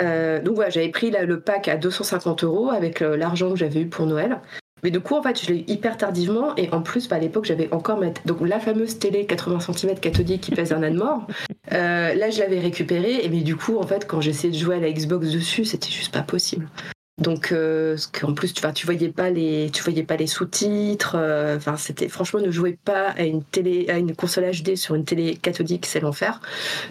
Euh, 0.00 0.40
donc 0.40 0.56
voilà, 0.56 0.70
j'avais 0.70 0.88
pris 0.88 1.10
là, 1.10 1.24
le 1.24 1.40
pack 1.40 1.68
à 1.68 1.76
250 1.76 2.44
euros 2.44 2.70
avec 2.70 3.02
euh, 3.02 3.16
l'argent 3.16 3.50
que 3.50 3.56
j'avais 3.56 3.82
eu 3.82 3.88
pour 3.88 4.06
Noël. 4.06 4.40
Mais 4.82 4.90
du 4.90 5.00
coup, 5.00 5.14
en 5.14 5.22
fait, 5.22 5.40
je 5.42 5.50
l'ai 5.50 5.60
eu 5.60 5.64
hyper 5.66 5.96
tardivement. 5.96 6.54
Et 6.56 6.68
en 6.70 6.82
plus, 6.82 7.08
bah, 7.08 7.16
à 7.16 7.18
l'époque, 7.18 7.46
j'avais 7.46 7.72
encore 7.72 7.98
ma... 7.98 8.10
donc, 8.26 8.40
la 8.42 8.60
fameuse 8.60 8.98
télé 8.98 9.24
80 9.24 9.60
cm 9.60 9.98
cathodique 9.98 10.42
qui 10.42 10.50
pèse 10.50 10.72
un 10.72 10.82
âne 10.82 10.96
mort. 10.96 11.26
Euh, 11.72 12.14
là, 12.14 12.28
je 12.28 12.38
l'avais 12.40 12.60
récupérée. 12.60 13.24
Et 13.24 13.28
mais 13.30 13.40
du 13.40 13.56
coup, 13.56 13.78
en 13.78 13.82
fait, 13.84 14.06
quand 14.06 14.20
j'essayais 14.20 14.52
de 14.52 14.58
jouer 14.58 14.76
à 14.76 14.80
la 14.80 14.92
Xbox 14.92 15.30
dessus, 15.30 15.64
c'était 15.64 15.90
juste 15.90 16.12
pas 16.12 16.22
possible. 16.22 16.68
Donc, 17.16 17.52
euh, 17.52 17.96
en 18.24 18.34
plus, 18.34 18.52
tu, 18.52 18.60
vois, 18.60 18.72
tu 18.72 18.86
voyais 18.86 19.08
pas 19.08 19.30
les, 19.30 19.70
tu 19.72 19.82
voyais 19.84 20.02
pas 20.02 20.16
les 20.16 20.26
sous-titres. 20.26 21.14
euh, 21.16 21.56
Enfin, 21.56 21.76
c'était 21.76 22.08
franchement, 22.08 22.40
ne 22.40 22.50
jouez 22.50 22.76
pas 22.84 23.10
à 23.10 23.22
une 23.22 23.44
télé, 23.44 23.88
à 23.88 23.98
une 23.98 24.16
console 24.16 24.50
HD 24.50 24.74
sur 24.74 24.96
une 24.96 25.04
télé 25.04 25.36
cathodique, 25.36 25.86
c'est 25.86 26.00
l'enfer. 26.00 26.40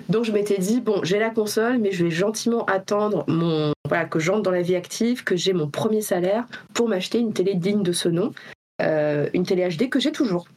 Donc, 0.07 0.23
je 0.23 0.31
m'étais 0.31 0.57
dit 0.57 0.79
bon, 0.79 1.01
j'ai 1.03 1.19
la 1.19 1.29
console, 1.29 1.77
mais 1.77 1.91
je 1.91 2.05
vais 2.05 2.09
gentiment 2.11 2.63
attendre 2.65 3.25
mon, 3.27 3.73
voilà, 3.89 4.05
que 4.05 4.17
j'entre 4.19 4.43
dans 4.43 4.51
la 4.51 4.61
vie 4.61 4.77
active, 4.77 5.25
que 5.25 5.35
j'ai 5.35 5.51
mon 5.51 5.67
premier 5.67 5.99
salaire 6.01 6.45
pour 6.73 6.87
m'acheter 6.87 7.19
une 7.19 7.33
télé 7.33 7.55
digne 7.55 7.83
de 7.83 7.91
ce 7.91 8.07
nom, 8.09 8.31
Euh, 8.81 9.29
une 9.33 9.45
télé 9.45 9.67
HD 9.69 9.87
que 9.89 9.99
j'ai 9.99 10.11
toujours. 10.11 10.47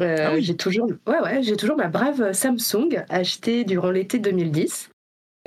Ah 0.00 0.32
oui. 0.34 0.42
J'ai 0.42 0.56
toujours, 0.56 0.88
ouais, 1.06 1.20
ouais, 1.22 1.42
j'ai 1.42 1.56
toujours 1.56 1.76
ma 1.76 1.88
brave 1.88 2.32
Samsung 2.32 3.04
achetée 3.10 3.64
durant 3.64 3.90
l'été 3.90 4.18
2010. 4.18 4.88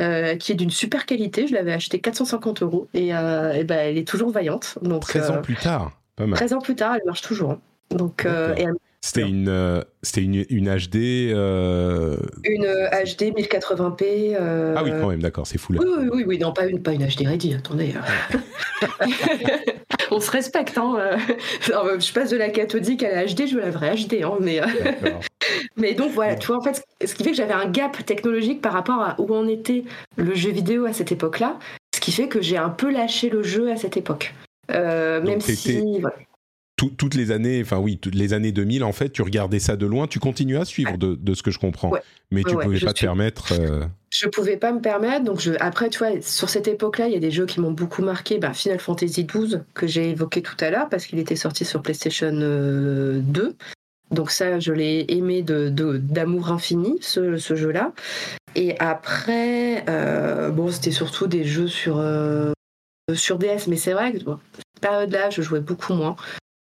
Euh, 0.01 0.35
qui 0.35 0.51
est 0.51 0.55
d'une 0.55 0.69
super 0.71 1.05
qualité. 1.05 1.47
Je 1.47 1.53
l'avais 1.53 1.73
achetée 1.73 1.99
450 1.99 2.61
euros 2.61 2.87
et, 2.93 3.15
euh, 3.15 3.53
et 3.53 3.63
ben, 3.63 3.77
elle 3.77 3.97
est 3.97 4.07
toujours 4.07 4.31
vaillante. 4.31 4.77
Donc, 4.81 5.01
13 5.03 5.31
ans 5.31 5.35
euh, 5.35 5.41
plus 5.41 5.55
tard. 5.55 5.91
Pas 6.15 6.25
mal. 6.25 6.35
13 6.37 6.53
ans 6.53 6.59
plus 6.61 6.75
tard, 6.75 6.95
elle 6.95 7.05
marche 7.05 7.21
toujours. 7.21 7.51
hein. 7.51 7.59
Donc, 7.91 8.25
euh, 8.25 8.49
D'accord. 8.49 8.57
et 8.63 8.67
elle- 8.67 8.75
C'était 9.05 9.21
une, 9.21 9.49
euh, 9.49 9.81
c'était 10.01 10.21
une, 10.21 10.45
une 10.49 10.65
HD. 10.75 11.31
euh, 11.31 12.17
une 12.43 12.65
euh, 12.65 12.89
HD 12.89 13.31
1080p. 13.37 14.35
euh, 14.39 14.73
Ah 14.75 14.83
oui, 14.83 14.89
quand 14.99 15.09
même, 15.09 15.21
d'accord, 15.21 15.45
c'est 15.45 15.59
fou 15.59 15.73
là. 15.73 15.79
Oui, 15.83 15.87
oui, 15.99 16.09
oui, 16.11 16.23
oui, 16.25 16.39
non, 16.39 16.51
pas 16.53 16.65
une, 16.65 16.81
pas 16.81 16.91
une 16.93 17.05
HD 17.05 17.27
ready, 17.27 17.53
attendez. 17.53 17.93
euh. 18.33 18.37
On 20.11 20.19
se 20.19 20.31
respecte, 20.31 20.77
hein. 20.79 20.95
euh. 20.97 21.17
Euh, 21.71 21.99
Je 21.99 22.13
passe 22.13 22.31
de 22.31 22.37
la 22.37 22.49
cathodique 22.49 23.03
à 23.03 23.09
la 23.13 23.25
HD, 23.25 23.47
je 23.47 23.55
veux 23.55 23.61
la 23.61 23.69
vraie 23.69 23.95
HD, 23.95 24.23
hein, 24.23 24.37
mais, 24.41 24.59
euh, 24.61 24.65
mais 25.77 25.93
donc 25.93 26.11
voilà, 26.11 26.35
tu 26.35 26.47
vois, 26.47 26.57
en 26.57 26.61
fait, 26.61 26.83
ce 27.05 27.13
qui 27.13 27.23
fait 27.23 27.29
que 27.31 27.37
j'avais 27.37 27.53
un 27.53 27.69
gap 27.69 28.03
technologique 28.05 28.59
par 28.61 28.73
rapport 28.73 29.01
à 29.01 29.15
où 29.19 29.31
en 29.35 29.47
était 29.47 29.83
le 30.17 30.33
jeu 30.33 30.49
vidéo 30.49 30.85
à 30.85 30.93
cette 30.93 31.11
époque-là, 31.11 31.59
ce 31.93 31.99
qui 31.99 32.11
fait 32.11 32.27
que 32.27 32.41
j'ai 32.41 32.57
un 32.57 32.69
peu 32.69 32.91
lâché 32.91 33.29
le 33.29 33.43
jeu 33.43 33.71
à 33.71 33.75
cette 33.77 33.97
époque. 33.97 34.33
Euh, 34.71 35.21
même 35.21 35.41
si. 35.41 35.99
voilà. 36.01 36.15
Tout- 36.77 36.91
toutes 36.97 37.13
les 37.15 37.31
années, 37.31 37.61
enfin 37.61 37.77
oui, 37.77 37.97
toutes 37.97 38.15
les 38.15 38.33
années 38.33 38.51
2000, 38.51 38.83
en 38.83 38.91
fait, 38.91 39.09
tu 39.09 39.21
regardais 39.21 39.59
ça 39.59 39.77
de 39.77 39.85
loin, 39.85 40.07
tu 40.07 40.19
continues 40.19 40.57
à 40.57 40.65
suivre 40.65 40.97
de, 40.97 41.15
de 41.15 41.33
ce 41.33 41.41
que 41.41 41.49
je 41.51 41.57
comprends. 41.59 41.89
Ouais. 41.91 42.01
Mais 42.31 42.43
tu 42.43 42.53
ouais, 42.55 42.63
pouvais 42.65 42.79
pas 42.81 42.91
te 42.91 42.97
suis- 42.97 43.07
permettre. 43.07 43.53
euh, 43.53 43.85
je 44.11 44.27
pouvais 44.27 44.57
pas 44.57 44.73
me 44.73 44.81
permettre. 44.81 45.23
Donc 45.23 45.39
je, 45.39 45.53
après, 45.61 45.89
tu 45.89 45.99
vois, 45.99 46.09
sur 46.21 46.49
cette 46.49 46.67
époque-là, 46.67 47.07
il 47.07 47.13
y 47.13 47.17
a 47.17 47.19
des 47.19 47.31
jeux 47.31 47.45
qui 47.45 47.61
m'ont 47.61 47.71
beaucoup 47.71 48.01
marqué. 48.01 48.39
Bah, 48.39 48.53
Final 48.53 48.79
Fantasy 48.79 49.25
XII 49.25 49.59
que 49.73 49.87
j'ai 49.87 50.09
évoqué 50.09 50.41
tout 50.41 50.55
à 50.59 50.69
l'heure 50.69 50.89
parce 50.89 51.05
qu'il 51.05 51.17
était 51.19 51.35
sorti 51.37 51.63
sur 51.63 51.81
PlayStation 51.81 52.31
euh, 52.33 53.19
2. 53.21 53.55
Donc 54.11 54.29
ça, 54.31 54.59
je 54.59 54.71
l'ai 54.73 55.05
aimé 55.09 55.43
de, 55.43 55.69
d'amour 55.69 56.51
infini, 56.51 56.97
ce, 57.01 57.37
ce 57.37 57.55
jeu-là. 57.55 57.93
Et 58.55 58.77
après, 58.79 59.83
euh, 59.89 60.49
bon, 60.51 60.69
c'était 60.71 60.91
surtout 60.91 61.27
des 61.27 61.43
jeux 61.45 61.67
sur, 61.67 61.97
euh, 61.99 62.51
sur 63.13 63.37
DS, 63.37 63.67
mais 63.67 63.77
c'est 63.77 63.93
vrai 63.93 64.13
que 64.13 64.23
bon, 64.23 64.39
cette 64.55 64.81
période-là, 64.81 65.29
je 65.29 65.41
jouais 65.41 65.59
beaucoup 65.59 65.93
moins 65.93 66.15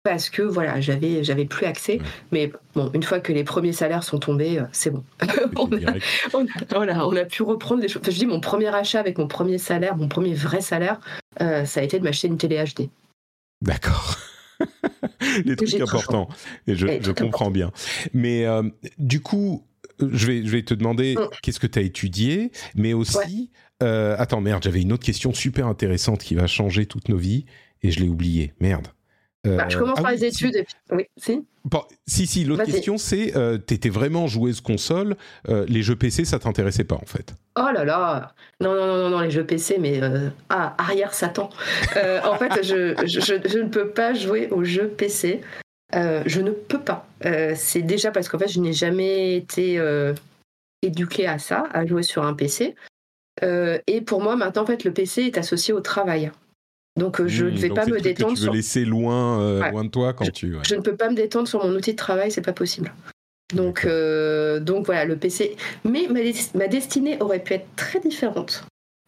parce 0.05 0.29
que 0.29 0.43
voilà, 0.43 0.79
j'avais, 0.79 1.23
j'avais 1.23 1.45
plus 1.45 1.65
accès. 1.65 1.93
Ouais. 1.97 2.01
Mais 2.31 2.51
bon, 2.75 2.91
une 2.93 3.01
fois 3.03 3.19
que 3.19 3.33
les 3.33 3.43
premiers 3.43 3.73
salaires 3.73 4.03
sont 4.03 4.19
tombés, 4.19 4.59
euh, 4.59 4.63
c'est 4.71 4.91
bon. 4.91 5.03
On 5.57 5.65
a- 5.71 5.77
direct. 5.77 6.05
on 6.33 6.45
a, 6.45 6.47
voilà, 6.75 7.07
on 7.07 7.15
a 7.15 7.25
pu 7.25 7.41
reprendre 7.41 7.81
des 7.81 7.87
choses. 7.87 8.01
Enfin, 8.03 8.11
je 8.11 8.19
dis 8.19 8.25
mon 8.27 8.39
premier 8.39 8.67
achat 8.73 8.99
avec 8.99 9.17
mon 9.17 9.27
premier 9.27 9.57
salaire, 9.57 9.97
mon 9.97 10.07
premier 10.07 10.35
vrai 10.35 10.61
salaire, 10.61 10.99
euh, 11.41 11.65
ça 11.65 11.79
a 11.79 11.83
été 11.83 11.97
de 11.99 12.03
m'acheter 12.03 12.27
une 12.27 12.37
télé 12.37 12.63
HD. 12.63 12.89
D'accord. 13.61 14.15
les 15.45 15.55
trucs 15.55 15.81
importants. 15.81 16.29
Et 16.67 16.75
je, 16.75 17.11
comprends 17.11 17.49
bien. 17.51 17.71
Mais 18.13 18.45
euh, 18.45 18.61
du 18.99 19.21
coup, 19.21 19.65
je 19.99 20.27
vais, 20.27 20.45
je 20.45 20.49
vais 20.51 20.61
te 20.61 20.73
demander 20.75 21.15
Mm. 21.15 21.29
qu'est-ce 21.41 21.59
que 21.59 21.67
tu 21.67 21.79
as 21.79 21.81
étudié, 21.81 22.51
mais 22.75 22.93
aussi. 22.93 23.49
euh, 23.81 24.15
attends, 24.19 24.39
merde, 24.41 24.61
j'avais 24.63 24.81
une 24.81 24.93
autre 24.93 25.03
question 25.05 25.33
super 25.33 25.65
intéressante 25.67 26.21
qui 26.23 26.35
va 26.35 26.45
changer 26.47 26.85
toutes 26.85 27.09
nos 27.09 27.17
vies 27.17 27.45
et 27.81 27.89
je 27.89 27.99
l'ai 28.01 28.07
oubliée. 28.07 28.53
Merde. 28.59 28.87
Euh, 29.45 29.57
Bah, 29.57 29.65
je 29.69 29.77
commence 29.77 29.97
ah 29.99 30.01
par 30.03 30.11
oui, 30.11 30.17
les 30.19 30.31
si. 30.31 30.45
études. 30.45 30.55
et 30.55 30.63
puis- 30.63 30.75
Oui, 30.91 31.03
si. 31.17 31.43
Bon, 31.65 31.81
si, 32.07 32.27
si, 32.27 32.43
l'autre 32.45 32.63
question, 32.65 32.97
c'est 32.97 33.35
euh, 33.35 33.57
t'étais 33.57 33.89
vraiment 33.89 34.27
joueuse 34.27 34.61
console, 34.61 35.15
euh, 35.49 35.65
les 35.67 35.81
jeux 35.81 35.95
PC, 35.95 36.23
ça 36.25 36.37
t'intéressait 36.39 36.83
pas 36.83 36.95
en 36.95 37.05
fait? 37.05 37.33
Oh 37.57 37.67
là 37.73 37.83
là 37.83 38.33
Non, 38.61 38.75
non, 38.75 38.85
non, 38.87 38.97
non, 38.97 39.09
non, 39.09 39.19
les 39.21 39.31
jeux 39.31 39.45
PC, 39.45 39.77
mais 39.79 40.01
euh, 40.03 40.29
ah, 40.49 40.75
arrière 40.77 41.13
Satan. 41.13 41.49
Euh, 41.97 42.19
en 42.23 42.35
fait, 42.35 42.63
je, 42.63 42.95
je, 43.07 43.19
je- 43.19 43.47
je 43.49 43.57
ne 43.59 43.69
peux 43.69 43.87
pas 43.89 44.13
jouer 44.13 44.47
aux 44.51 44.63
jeux 44.63 44.87
PC. 44.89 45.41
Je 45.93 46.41
ne 46.41 46.51
peux 46.51 46.79
pas. 46.81 47.07
C'est 47.55 47.81
déjà 47.81 48.11
parce 48.11 48.27
qu'en 48.29 48.37
fait, 48.39 48.47
je 48.49 48.59
n'ai 48.59 48.73
jamais 48.73 49.35
été 49.35 49.79
éduquée 50.81 51.25
à 51.27 51.39
ça, 51.39 51.67
à 51.73 51.85
jouer 51.85 52.03
sur 52.03 52.23
un 52.23 52.33
PC. 52.33 52.75
Et 53.41 54.01
pour 54.01 54.21
moi, 54.21 54.35
maintenant, 54.35 54.63
en 54.63 54.65
fait, 54.67 54.83
le 54.83 54.91
PC 54.91 55.23
est 55.23 55.37
associé 55.37 55.73
au 55.73 55.81
travail. 55.81 56.31
Donc, 56.97 57.19
euh, 57.19 57.27
je 57.27 57.45
ne 57.45 57.57
vais 57.57 57.67
donc 57.67 57.77
pas 57.77 57.85
me 57.85 57.99
détendre 57.99 58.31
que 58.33 58.37
tu 58.37 58.41
veux 58.41 58.45
sur 58.45 58.53
laisser 58.53 58.85
loin, 58.85 59.41
euh, 59.41 59.61
Ouais. 59.61 59.71
loin 59.71 59.83
de 59.83 59.89
toi 59.89 60.13
quand 60.13 60.29
tu. 60.31 60.55
ouais. 60.55 60.61
je 60.67 60.75
ne 60.75 60.81
peux 60.81 60.95
pas 60.95 61.09
me 61.09 61.15
détendre 61.15 61.47
sur 61.47 61.63
mon 61.65 61.73
outil 61.75 61.91
de 61.91 61.97
travail, 61.97 62.31
c'est 62.31 62.41
pas 62.41 62.53
possible. 62.53 62.93
Donc, 63.53 63.85
euh, 63.85 64.59
donc 64.59 64.85
voilà, 64.85 65.05
le 65.05 65.17
PC. 65.17 65.55
Mais 65.83 66.07
ma, 66.09 66.21
des- 66.21 66.33
ma 66.55 66.67
destinée 66.67 67.17
aurait 67.21 67.39
pu 67.43 67.53
être 67.53 67.67
très 67.75 67.99
différente. 67.99 68.63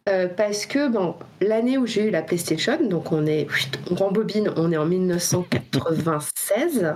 Euh, 0.08 0.28
parce 0.28 0.64
que 0.66 0.88
bon, 0.88 1.16
l'année 1.40 1.76
où 1.76 1.86
j'ai 1.86 2.06
eu 2.06 2.10
la 2.10 2.22
PlayStation, 2.22 2.78
donc 2.88 3.12
on 3.12 3.26
est, 3.26 3.46
on 3.90 3.94
rembobine, 3.94 4.50
on 4.56 4.70
est 4.72 4.76
en 4.76 4.86
1996. 4.86 6.94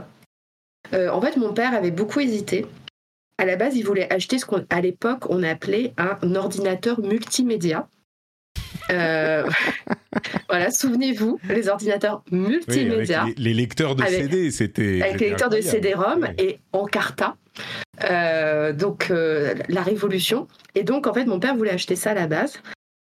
euh, 0.95 1.11
en 1.11 1.21
fait, 1.21 1.37
mon 1.37 1.53
père 1.53 1.75
avait 1.75 1.91
beaucoup 1.91 2.21
hésité. 2.21 2.67
À 3.39 3.45
la 3.45 3.57
base, 3.57 3.77
il 3.77 3.85
voulait 3.85 4.11
acheter 4.13 4.39
ce 4.39 4.47
qu'à 4.47 4.81
l'époque 4.81 5.25
on 5.31 5.43
appelait 5.43 5.95
un 5.99 6.35
ordinateur 6.37 7.01
multimédia. 7.01 7.89
Euh, 8.91 9.45
voilà, 10.49 10.71
souvenez-vous, 10.71 11.39
les 11.49 11.69
ordinateurs 11.69 12.23
Oui, 12.33 12.39
avec 12.39 12.49
multimédia 12.69 13.25
les, 13.27 13.35
les 13.45 13.55
lecteurs 13.55 13.95
de 13.97 14.03
Avec- 14.03 14.23
CD, 14.23 14.51
c'était. 14.51 15.01
avec 15.03 15.21
les 15.21 15.29
lecteurs 15.31 15.51
de. 15.51 15.61
CD-ROM 15.61 16.29
et 16.39 16.59
en 16.73 16.85
carta. 16.87 17.37
Euh, 18.05 18.73
donc 18.73 19.11
euh, 19.11 19.55
la 19.69 19.83
révolution. 19.83 20.49
Et 20.75 20.85
donc 20.85 21.07
en 21.07 21.15
fait 21.15 21.25
mon 21.27 21.39
père 21.39 21.55
voulait 21.57 21.71
acheter 21.73 21.97
ça 21.97 22.11
à 22.11 22.15
la 22.15 22.27
base. 22.27 22.55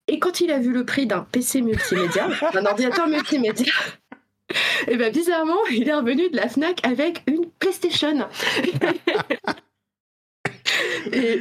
Et 0.09 0.19
quand 0.19 0.41
il 0.41 0.51
a 0.51 0.59
vu 0.59 0.73
le 0.73 0.85
prix 0.85 1.07
d'un 1.07 1.27
PC 1.33 1.62
multimédia, 1.62 2.29
d'un 2.53 2.67
ordinateur 2.67 3.09
multimédia, 3.09 3.73
et 4.89 4.97
ben 4.97 5.11
bizarrement 5.12 5.57
il 5.73 5.89
est 5.89 5.95
revenu 5.95 6.29
de 6.31 6.37
la 6.37 6.49
Fnac 6.49 6.85
avec 6.87 7.23
une 7.27 7.47
PlayStation. 7.59 8.19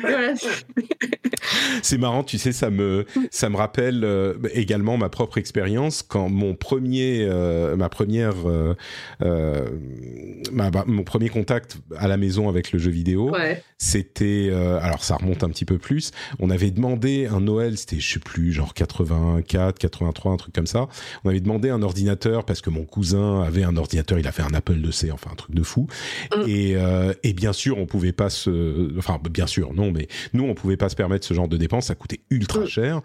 voilà. 0.01 0.33
C'est 1.81 1.97
marrant, 1.97 2.23
tu 2.23 2.37
sais, 2.37 2.51
ça 2.51 2.69
me, 2.69 3.05
ça 3.31 3.49
me 3.49 3.57
rappelle 3.57 4.03
euh, 4.03 4.33
également 4.53 4.97
ma 4.97 5.09
propre 5.09 5.37
expérience 5.37 6.03
quand 6.03 6.29
mon 6.29 6.55
premier, 6.55 7.25
euh, 7.29 7.75
ma 7.75 7.89
première, 7.89 8.35
euh, 8.47 8.73
ma- 10.51 10.71
mon 10.85 11.03
premier 11.03 11.29
contact 11.29 11.77
à 11.97 12.07
la 12.07 12.17
maison 12.17 12.49
avec 12.49 12.71
le 12.71 12.79
jeu 12.79 12.91
vidéo, 12.91 13.31
Ouais. 13.31 13.61
c'était, 13.77 14.51
alors 14.81 15.03
ça 15.03 15.15
remonte 15.15 15.43
un 15.43 15.49
petit 15.49 15.65
peu 15.65 15.77
plus. 15.77 16.11
On 16.39 16.49
avait 16.49 16.71
demandé 16.71 17.27
un 17.27 17.41
Noël, 17.41 17.77
c'était 17.77 17.99
je 17.99 18.13
sais 18.13 18.19
plus, 18.19 18.53
genre 18.53 18.73
84, 18.73 19.77
83, 19.79 20.31
un 20.31 20.37
truc 20.37 20.53
comme 20.55 20.67
ça. 20.67 20.87
On 21.23 21.29
avait 21.29 21.41
demandé 21.41 21.69
un 21.69 21.81
ordinateur 21.81 22.45
parce 22.45 22.61
que 22.61 22.69
mon 22.69 22.85
cousin 22.85 23.41
avait 23.41 23.63
un 23.63 23.75
ordinateur, 23.75 24.17
il 24.19 24.27
a 24.27 24.31
fait 24.31 24.43
un 24.43 24.53
Apple 24.53 24.77
II-C, 24.77 25.11
enfin 25.11 25.31
un 25.31 25.35
truc 25.35 25.55
de 25.55 25.63
fou. 25.63 25.87
Mm. 26.35 26.41
Et, 26.47 26.75
et 27.23 27.33
bien 27.33 27.53
sûr, 27.53 27.77
on 27.77 27.85
pouvait 27.85 28.11
pas 28.13 28.29
se, 28.29 28.97
enfin 28.97 29.19
bien 29.29 29.47
sûr, 29.47 29.73
non, 29.73 29.91
mais 29.91 30.07
nous 30.33 30.43
on 30.43 30.53
pouvait 30.53 30.77
pas 30.77 30.89
se 30.89 30.95
permettre 30.95 31.25
ce 31.25 31.33
genre 31.33 31.47
de 31.47 31.57
dépenses, 31.57 31.87
ça 31.87 31.95
coûtait 31.95 32.21
ultra 32.29 32.61
Mm. 32.61 32.67
cher. 32.67 33.01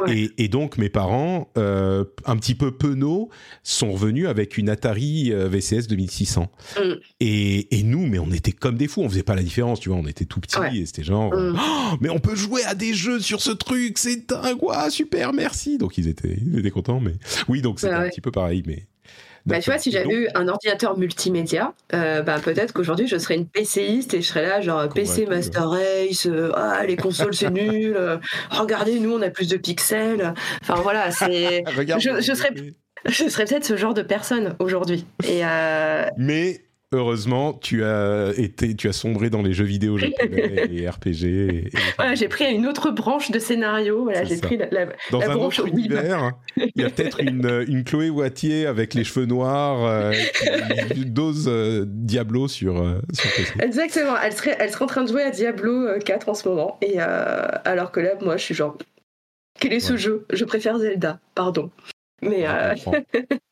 Ouais. 0.00 0.16
Et, 0.16 0.44
et 0.44 0.48
donc 0.48 0.78
mes 0.78 0.88
parents, 0.88 1.50
euh, 1.58 2.04
un 2.24 2.36
petit 2.36 2.54
peu 2.54 2.70
penauds, 2.70 3.30
sont 3.62 3.92
revenus 3.92 4.26
avec 4.26 4.56
une 4.58 4.68
Atari 4.68 5.32
euh, 5.32 5.48
VCS 5.48 5.86
2600. 5.88 6.50
Mm. 6.78 6.80
Et, 7.20 7.78
et 7.78 7.82
nous, 7.82 8.06
mais 8.06 8.18
on 8.18 8.30
était 8.30 8.52
comme 8.52 8.76
des 8.76 8.88
fous, 8.88 9.02
on 9.02 9.08
faisait 9.08 9.22
pas 9.22 9.34
la 9.34 9.42
différence, 9.42 9.80
tu 9.80 9.88
vois, 9.88 9.98
on 9.98 10.06
était 10.06 10.24
tout 10.24 10.40
petits 10.40 10.58
Ouais. 10.58 10.76
et 10.76 10.86
c'était 10.86 11.02
genre, 11.04 11.32
Mm. 11.34 11.56
Oh, 11.58 11.96
mais 12.00 12.08
on 12.10 12.18
peut 12.18 12.36
jouer 12.36 12.62
à 12.64 12.74
des 12.74 12.94
jeux 12.94 13.20
sur 13.20 13.40
ce 13.40 13.50
truc, 13.50 13.98
c'est 13.98 14.28
dingue, 14.28 14.62
ouah, 14.62 14.90
super, 14.90 15.32
merci. 15.32 15.78
Donc 15.78 15.98
ils 15.98 16.08
étaient, 16.08 16.36
ils 16.44 16.58
étaient 16.58 16.70
contents, 16.70 17.00
mais 17.00 17.14
oui, 17.48 17.62
donc 17.62 17.80
c'était 17.80 17.92
Bah 17.92 18.00
un 18.02 18.08
petit 18.08 18.20
peu 18.20 18.30
pareil, 18.30 18.62
mais 18.66 18.86
Bah, 19.46 19.60
tu 19.60 19.70
vois, 19.70 19.78
si 19.78 19.90
j'avais 19.90 20.14
eu 20.14 20.28
un 20.34 20.48
ordinateur 20.48 20.96
multimédia, 20.96 21.74
euh, 21.94 22.22
bah, 22.22 22.38
peut-être 22.38 22.72
qu'aujourd'hui 22.72 23.08
je 23.08 23.16
serais 23.18 23.34
une 23.34 23.46
PCiste 23.46 24.14
et 24.14 24.22
je 24.22 24.26
serais 24.26 24.46
là, 24.46 24.60
genre 24.60 24.88
PC 24.88 25.26
Master 25.26 25.68
Race, 25.68 26.26
euh, 26.26 26.52
ah, 26.54 26.84
les 26.86 26.96
consoles 26.96 27.34
c'est 27.34 27.50
nul, 27.50 27.96
euh, 27.96 28.18
regardez, 28.50 29.00
nous 29.00 29.12
on 29.12 29.22
a 29.22 29.30
plus 29.30 29.48
de 29.48 29.56
pixels. 29.56 30.34
Enfin 30.62 30.74
voilà, 30.76 31.10
c'est. 31.10 31.64
je, 31.98 32.20
je, 32.20 32.34
serais, 32.34 32.54
je 33.06 33.28
serais 33.28 33.44
peut-être 33.44 33.64
ce 33.64 33.76
genre 33.76 33.94
de 33.94 34.02
personne 34.02 34.54
aujourd'hui. 34.60 35.06
Et 35.26 35.42
Mais 36.16 36.62
heureusement, 36.92 37.54
tu 37.54 37.84
as 37.84 38.32
été, 38.36 38.74
tu 38.76 38.88
as 38.88 38.92
sombré 38.92 39.30
dans 39.30 39.42
les 39.42 39.52
jeux 39.52 39.64
vidéo 39.64 39.98
japonais 39.98 40.68
et 40.70 40.88
RPG. 40.88 41.70
Voilà, 41.96 42.14
j'ai 42.14 42.28
pris 42.28 42.44
une 42.44 42.66
autre 42.66 42.90
branche 42.90 43.30
de 43.30 43.38
scénario. 43.38 44.04
Voilà, 44.04 44.24
j'ai 44.24 44.38
pris 44.38 44.56
la, 44.56 44.86
dans 45.10 45.20
un 45.20 45.34
autre 45.34 45.66
univers. 45.66 46.32
il 46.56 46.70
y 46.76 46.84
a 46.84 46.90
peut-être 46.90 47.20
une, 47.22 47.64
une, 47.66 47.84
Chloé 47.84 48.10
Wattier 48.10 48.66
avec 48.66 48.94
les 48.94 49.04
cheveux 49.04 49.26
noirs, 49.26 49.84
euh, 49.84 50.12
qui 50.94 51.06
dose 51.06 51.46
euh, 51.48 51.84
Diablo 51.86 52.48
sur, 52.48 52.80
euh, 52.80 53.00
sur. 53.12 53.30
Exactement. 53.60 54.14
Elle 54.22 54.32
serait, 54.32 54.56
elle 54.58 54.70
serait 54.70 54.84
en 54.84 54.88
train 54.88 55.04
de 55.04 55.08
jouer 55.08 55.22
à 55.22 55.30
Diablo 55.30 55.98
4 56.04 56.28
en 56.28 56.34
ce 56.34 56.48
moment. 56.48 56.78
Et 56.82 56.98
alors 57.00 57.90
que 57.90 58.00
là, 58.00 58.10
moi, 58.20 58.36
je 58.36 58.44
suis 58.44 58.54
genre, 58.54 58.76
quel 59.58 59.72
est 59.72 59.80
ce 59.80 59.96
jeu? 59.96 60.26
Je 60.32 60.44
préfère 60.44 60.78
Zelda. 60.78 61.18
Pardon. 61.34 61.70
Mais 62.22 62.44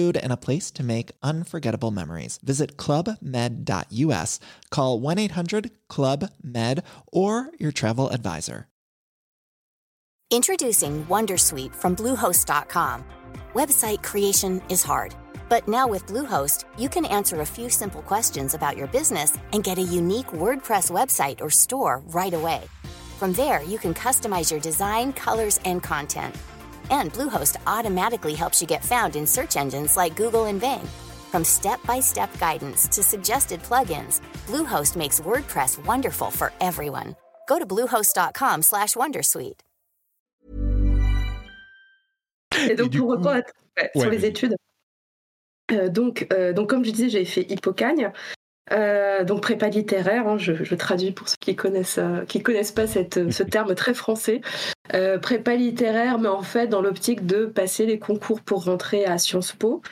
food, 0.00 0.16
and 0.16 0.32
a 0.32 0.36
place 0.46 0.70
to 0.72 0.82
make 0.82 1.12
unforgettable 1.22 1.90
memories. 1.90 2.38
Visit 2.42 2.76
clubmed.us, 2.76 4.40
call 4.70 5.00
1 5.00 5.18
800 5.18 5.70
Club 5.88 6.30
Med, 6.42 6.82
or 7.12 7.50
your 7.58 7.72
travel 7.72 8.08
advisor. 8.10 8.66
Introducing 10.32 11.04
Wondersuite 11.06 11.74
from 11.74 11.96
Bluehost.com. 11.96 13.04
Website 13.54 14.00
creation 14.04 14.62
is 14.68 14.84
hard, 14.84 15.12
but 15.48 15.66
now 15.66 15.88
with 15.88 16.06
Bluehost, 16.06 16.64
you 16.78 16.88
can 16.88 17.04
answer 17.04 17.40
a 17.40 17.52
few 17.56 17.68
simple 17.68 18.02
questions 18.02 18.54
about 18.54 18.76
your 18.76 18.86
business 18.86 19.36
and 19.52 19.64
get 19.64 19.78
a 19.78 19.92
unique 20.00 20.28
WordPress 20.28 20.88
website 20.98 21.40
or 21.40 21.50
store 21.50 22.00
right 22.14 22.34
away. 22.34 22.62
From 23.18 23.32
there, 23.32 23.62
you 23.64 23.78
can 23.78 23.92
customize 23.92 24.52
your 24.52 24.60
design, 24.60 25.12
colors, 25.12 25.58
and 25.64 25.82
content 25.82 26.36
and 26.90 27.12
Bluehost 27.12 27.56
automatically 27.66 28.34
helps 28.34 28.60
you 28.60 28.66
get 28.66 28.84
found 28.84 29.16
in 29.16 29.26
search 29.26 29.56
engines 29.56 29.96
like 29.96 30.16
Google 30.16 30.46
and 30.46 30.60
Bing. 30.60 30.86
From 31.30 31.44
step-by-step 31.44 32.30
guidance 32.38 32.88
to 32.88 33.02
suggested 33.02 33.62
plugins, 33.62 34.20
Bluehost 34.46 34.96
makes 34.96 35.20
WordPress 35.20 35.84
wonderful 35.84 36.30
for 36.30 36.52
everyone. 36.60 37.14
Go 37.48 37.58
to 37.58 37.66
bluehost.com/wondersuite. 37.66 39.60
Et 42.68 42.74
donc 42.74 42.96
pour 42.96 43.10
reprendre 43.10 43.44
sur 43.94 44.10
les 44.10 44.24
études, 44.24 44.56
euh, 45.72 45.88
donc 45.88 46.26
euh, 46.32 46.52
donc 46.52 46.68
comme 46.68 46.84
je 46.84 46.90
disais, 46.90 47.08
j'ai 47.08 47.24
fait 47.24 47.50
Hippocagne. 47.50 48.12
Euh, 48.72 49.24
donc 49.24 49.42
prépa 49.42 49.68
littéraire, 49.68 50.28
hein, 50.28 50.38
je, 50.38 50.74
traduis 50.74 51.10
pour 51.10 51.28
ceux 51.28 51.36
qui 51.40 51.56
connaissent 51.56 51.98
euh, 51.98 52.24
qui 52.24 52.42
connaissent 52.42 52.72
pas 52.72 52.86
cette, 52.86 53.30
ce 53.30 53.42
terme 53.42 53.74
très 53.74 53.94
français. 53.94 54.40
Euh, 54.94 55.18
prépa 55.18 55.56
littéraire, 55.56 56.18
mais 56.18 56.28
en 56.28 56.42
fait 56.42 56.68
dans 56.68 56.80
l'optique 56.80 57.26
de 57.26 57.46
passer 57.46 57.86
les 57.86 57.98
concours 57.98 58.40
pour 58.40 58.64
rentrer 58.64 59.04
à 59.04 59.18
Sciences 59.18 59.52
Po. 59.52 59.82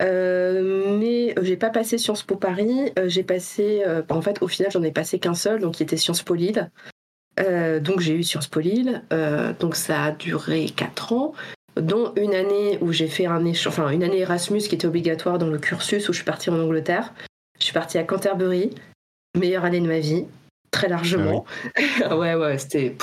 mais 0.00 1.34
j'ai 1.42 1.56
pas 1.56 1.70
passé 1.70 1.98
Sciences 1.98 2.22
Po 2.22 2.36
Paris, 2.36 2.92
j'ai 3.06 3.22
passé, 3.22 3.84
en 4.08 4.22
fait 4.22 4.42
au 4.42 4.48
final 4.48 4.72
j'en 4.72 4.82
ai 4.82 4.92
passé 4.92 5.18
qu'un 5.18 5.34
seul, 5.34 5.60
donc 5.60 5.74
qui 5.74 5.82
était 5.82 5.96
Sciences 5.96 6.22
Po 6.22 6.34
Lille. 6.34 6.70
donc 7.38 8.00
j'ai 8.00 8.14
eu 8.14 8.22
Sciences 8.22 8.48
Po 8.48 8.60
Lille, 8.60 9.02
donc 9.60 9.76
ça 9.76 10.04
a 10.04 10.10
duré 10.10 10.66
4 10.66 11.12
ans 11.12 11.34
dont 11.76 12.12
une 12.16 12.34
année 12.34 12.78
où 12.82 12.92
j'ai 12.92 13.08
fait 13.08 13.26
un 13.26 13.46
enfin 13.46 13.88
une 13.90 14.02
année 14.02 14.18
Erasmus 14.18 14.60
qui 14.60 14.74
était 14.74 14.86
obligatoire 14.86 15.38
dans 15.38 15.46
le 15.46 15.58
cursus 15.58 16.08
où 16.08 16.12
je 16.12 16.18
suis 16.18 16.26
partie 16.26 16.50
en 16.50 16.58
Angleterre. 16.58 17.14
Je 17.62 17.66
suis 17.66 17.74
partie 17.74 17.96
à 17.96 18.02
Canterbury, 18.02 18.70
meilleure 19.38 19.64
année 19.64 19.78
de 19.78 19.86
ma 19.86 20.00
vie, 20.00 20.24
très 20.72 20.88
largement. 20.88 21.44
Ah 22.04 22.16
ouais, 22.18 22.34
ouais, 22.34 22.58
c'était 22.58 22.96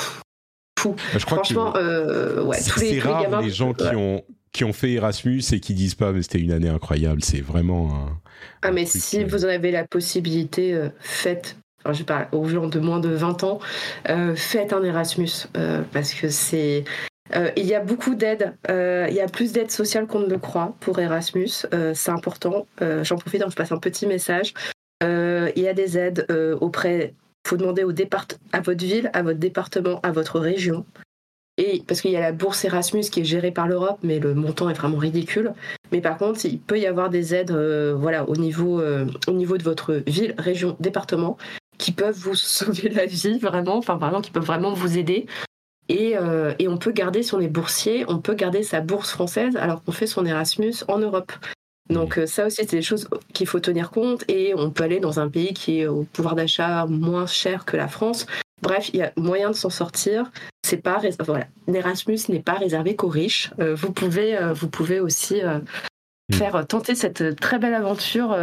fou. 0.78 0.96
Bah, 0.98 1.18
je 1.18 1.26
crois 1.26 1.38
Franchement, 1.38 1.74
euh, 1.78 2.44
ouais, 2.44 2.58
tous 2.62 2.82
les, 2.82 3.00
rare 3.00 3.42
les 3.42 3.52
gens 3.52 3.72
qui 3.72 3.96
ont 3.96 4.22
qui 4.52 4.66
ont 4.66 4.74
fait 4.74 4.92
Erasmus 4.92 5.42
et 5.54 5.62
qui 5.62 5.74
disent 5.74 5.96
pas 5.96 6.12
mais 6.12 6.24
c'était 6.24 6.42
une 6.42 6.52
année 6.52 6.68
incroyable. 6.68 7.24
C'est 7.24 7.40
vraiment 7.40 7.90
un. 7.96 8.20
Ah 8.62 8.72
mais 8.72 8.86
si 8.86 9.24
vous 9.24 9.46
en 9.46 9.48
avez 9.48 9.72
la 9.72 9.88
possibilité, 9.88 10.74
euh, 10.74 10.90
faites. 11.00 11.56
Enfin, 11.86 11.94
je 11.94 12.04
parle 12.04 12.28
aux 12.34 12.50
gens 12.50 12.68
de 12.68 12.80
moins 12.82 13.00
de 13.00 13.08
20 13.08 13.46
ans, 13.46 13.60
euh, 14.10 14.36
faites 14.36 14.74
un 14.74 14.84
Erasmus 14.84 15.48
parce 15.94 16.14
que 16.14 16.28
c'est 16.28 16.84
euh, 17.36 17.52
il 17.56 17.66
y 17.66 17.76
a 17.76 17.80
beaucoup 17.80 18.16
d'aides. 18.16 18.54
Euh, 18.70 19.08
il 19.10 19.16
y 19.16 19.22
a 19.22 19.28
plus 19.28 19.52
d'aides 19.52 19.72
sociales 19.72 20.08
qu'on 20.08 20.20
ne 20.20 20.30
le 20.30 20.38
croit 20.38 20.76
pour 20.80 21.00
Erasmus. 21.00 21.50
Euh, 21.74 21.94
c'est 21.94 22.12
important. 22.12 22.66
J'en 23.04 23.18
profite, 23.18 23.42
hein, 23.42 23.48
je 23.50 23.56
passe 23.56 23.72
un 23.72 23.78
petit 23.78 24.08
message. 24.08 24.54
il 25.02 25.64
y 25.64 25.68
a 25.68 25.74
des 25.74 25.98
aides 25.98 26.26
auprès. 26.62 27.14
Il 27.46 27.50
faut 27.50 27.58
demander 27.58 27.84
au 27.84 27.92
départ, 27.92 28.28
à 28.52 28.60
votre 28.60 28.84
ville, 28.84 29.10
à 29.14 29.24
votre 29.24 29.40
département, 29.40 30.00
à 30.04 30.12
votre 30.12 30.40
région. 30.40 30.86
Et 31.58 31.84
parce 31.88 32.00
qu'il 32.02 32.12
y 32.12 32.16
a 32.16 32.22
la 32.22 32.32
bourse 32.32 32.64
Erasmus 32.64 33.04
qui 33.12 33.22
est 33.22 33.26
gérée 33.26 33.52
par 33.52 33.68
l'Europe, 33.68 34.00
mais 34.02 34.20
le 34.20 34.34
montant 34.34 34.70
est 34.70 34.74
vraiment 34.74 34.98
ridicule. 34.98 35.54
Mais 35.92 36.00
par 36.00 36.18
contre, 36.18 36.46
il 36.46 36.60
peut 36.60 36.80
y 36.80 36.86
avoir 36.86 37.10
des 37.10 37.34
aides, 37.34 37.52
voilà, 37.52 38.28
au 38.30 38.36
niveau, 38.36 38.82
au 39.28 39.32
niveau 39.32 39.58
de 39.58 39.64
votre 39.64 40.04
ville, 40.06 40.36
région, 40.38 40.78
département, 40.80 41.38
qui 41.78 41.92
peuvent 41.92 42.16
vous 42.16 42.36
sauver 42.36 42.90
la 42.90 43.06
vie 43.06 43.40
vraiment, 43.40 43.78
enfin 43.78 43.96
vraiment, 43.96 44.22
qui 44.22 44.32
peuvent 44.32 44.46
vraiment 44.46 44.74
vous 44.74 44.98
aider. 44.98 45.26
Euh, 45.92 46.54
et, 46.60 46.68
on 46.68 46.78
peut 46.78 46.92
garder, 46.92 47.24
si 47.24 47.34
on 47.34 47.40
est 47.40 47.48
boursier, 47.48 48.06
on 48.08 48.20
peut 48.20 48.36
garder 48.36 48.64
sa 48.64 48.82
bourse 48.82 49.12
française 49.12 49.56
alors 49.56 49.84
qu'on 49.84 49.92
fait 49.92 50.08
son 50.08 50.26
Erasmus 50.26 50.76
en 50.88 51.00
Europe. 51.00 51.32
Donc 51.90 52.20
euh, 52.20 52.28
ça 52.28 52.46
aussi, 52.46 52.58
c'est 52.58 52.76
des 52.76 52.82
choses 52.84 53.10
qu'il 53.34 53.48
faut 53.48 53.60
tenir 53.60 53.90
compte 53.90 54.24
et 54.28 54.54
on 54.56 54.70
peut 54.70 54.84
aller 54.84 55.00
dans 55.00 55.20
un 55.20 55.28
pays 55.28 55.54
qui 55.54 55.80
est 55.80 55.88
au 55.88 56.04
pouvoir 56.04 56.36
d'achat 56.36 56.86
moins 56.86 57.26
cher 57.26 57.66
que 57.66 57.78
la 57.78 57.88
France. 57.88 58.28
Bref, 58.62 58.90
il 58.94 59.00
y 59.00 59.02
a 59.02 59.12
moyen 59.16 59.50
de 59.50 59.56
s'en 59.56 59.72
sortir. 59.72 60.32
C'est 60.64 60.78
pas 60.78 61.02
voilà, 61.26 61.48
l'Erasmus 61.68 62.20
n'est 62.30 62.42
pas 62.42 62.54
réservé 62.54 62.96
qu'aux 62.96 63.08
riches. 63.08 63.50
Euh, 63.60 63.74
vous 63.74 63.92
pouvez, 63.92 64.38
vous 64.54 64.68
pouvez 64.68 65.00
aussi 65.00 65.42
mm. 65.42 66.36
faire 66.36 66.68
tenter 66.68 66.94
cette 66.94 67.40
très 67.40 67.58
belle 67.58 67.74
aventure, 67.74 68.36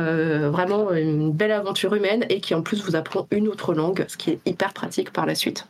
vraiment 0.50 0.90
une 0.90 1.30
belle 1.30 1.52
aventure 1.52 1.94
humaine 1.94 2.24
et 2.30 2.40
qui 2.40 2.54
en 2.54 2.62
plus 2.62 2.82
vous 2.82 2.96
apprend 2.96 3.28
une 3.30 3.46
autre 3.46 3.74
langue, 3.74 4.06
ce 4.08 4.16
qui 4.16 4.30
est 4.30 4.40
hyper 4.44 4.72
pratique 4.72 5.12
par 5.12 5.26
la 5.26 5.36
suite. 5.36 5.68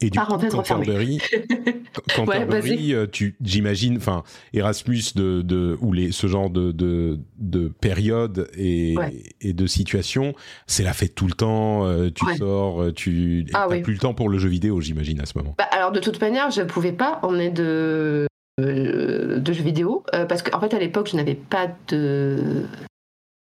Et 0.00 0.10
du 0.10 0.18
coup, 0.18 0.38
Canterbury, 0.50 1.20
Canterbury 2.16 2.94
euh, 2.94 3.06
tu, 3.06 3.36
j'imagine, 3.42 3.96
enfin, 3.96 4.24
Erasmus 4.52 5.14
de, 5.14 5.42
de, 5.42 5.78
ou 5.80 5.92
les, 5.92 6.10
ce 6.10 6.26
genre 6.26 6.50
de, 6.50 6.72
de, 6.72 7.20
de 7.38 7.68
période 7.68 8.50
et, 8.56 8.96
et 9.40 9.52
de 9.52 9.66
situation, 9.66 10.34
c'est 10.66 10.82
la 10.82 10.92
fête 10.92 11.14
tout 11.14 11.26
le 11.26 11.34
temps, 11.34 11.86
euh, 11.86 12.10
tu 12.10 12.24
sors, 12.36 12.82
euh, 12.82 12.92
tu 12.92 13.46
n'as 13.52 13.66
ah 13.66 13.68
plus 13.68 13.92
le 13.92 13.98
temps 13.98 14.14
pour 14.14 14.28
le 14.28 14.38
jeu 14.38 14.48
vidéo, 14.48 14.80
j'imagine, 14.80 15.20
à 15.20 15.26
ce 15.26 15.38
moment. 15.38 15.54
Bah, 15.56 15.68
alors, 15.70 15.92
de 15.92 16.00
toute 16.00 16.20
manière, 16.20 16.50
je 16.50 16.62
ne 16.62 16.66
pouvais 16.66 16.92
pas 16.92 17.20
emmener 17.22 17.50
de, 17.50 18.26
de 18.58 19.52
jeux 19.52 19.62
vidéo, 19.62 20.04
parce 20.28 20.42
qu'en 20.42 20.60
fait, 20.60 20.74
à 20.74 20.78
l'époque, 20.78 21.08
je 21.10 21.16
n'avais 21.16 21.36
pas 21.36 21.68
de... 21.88 22.66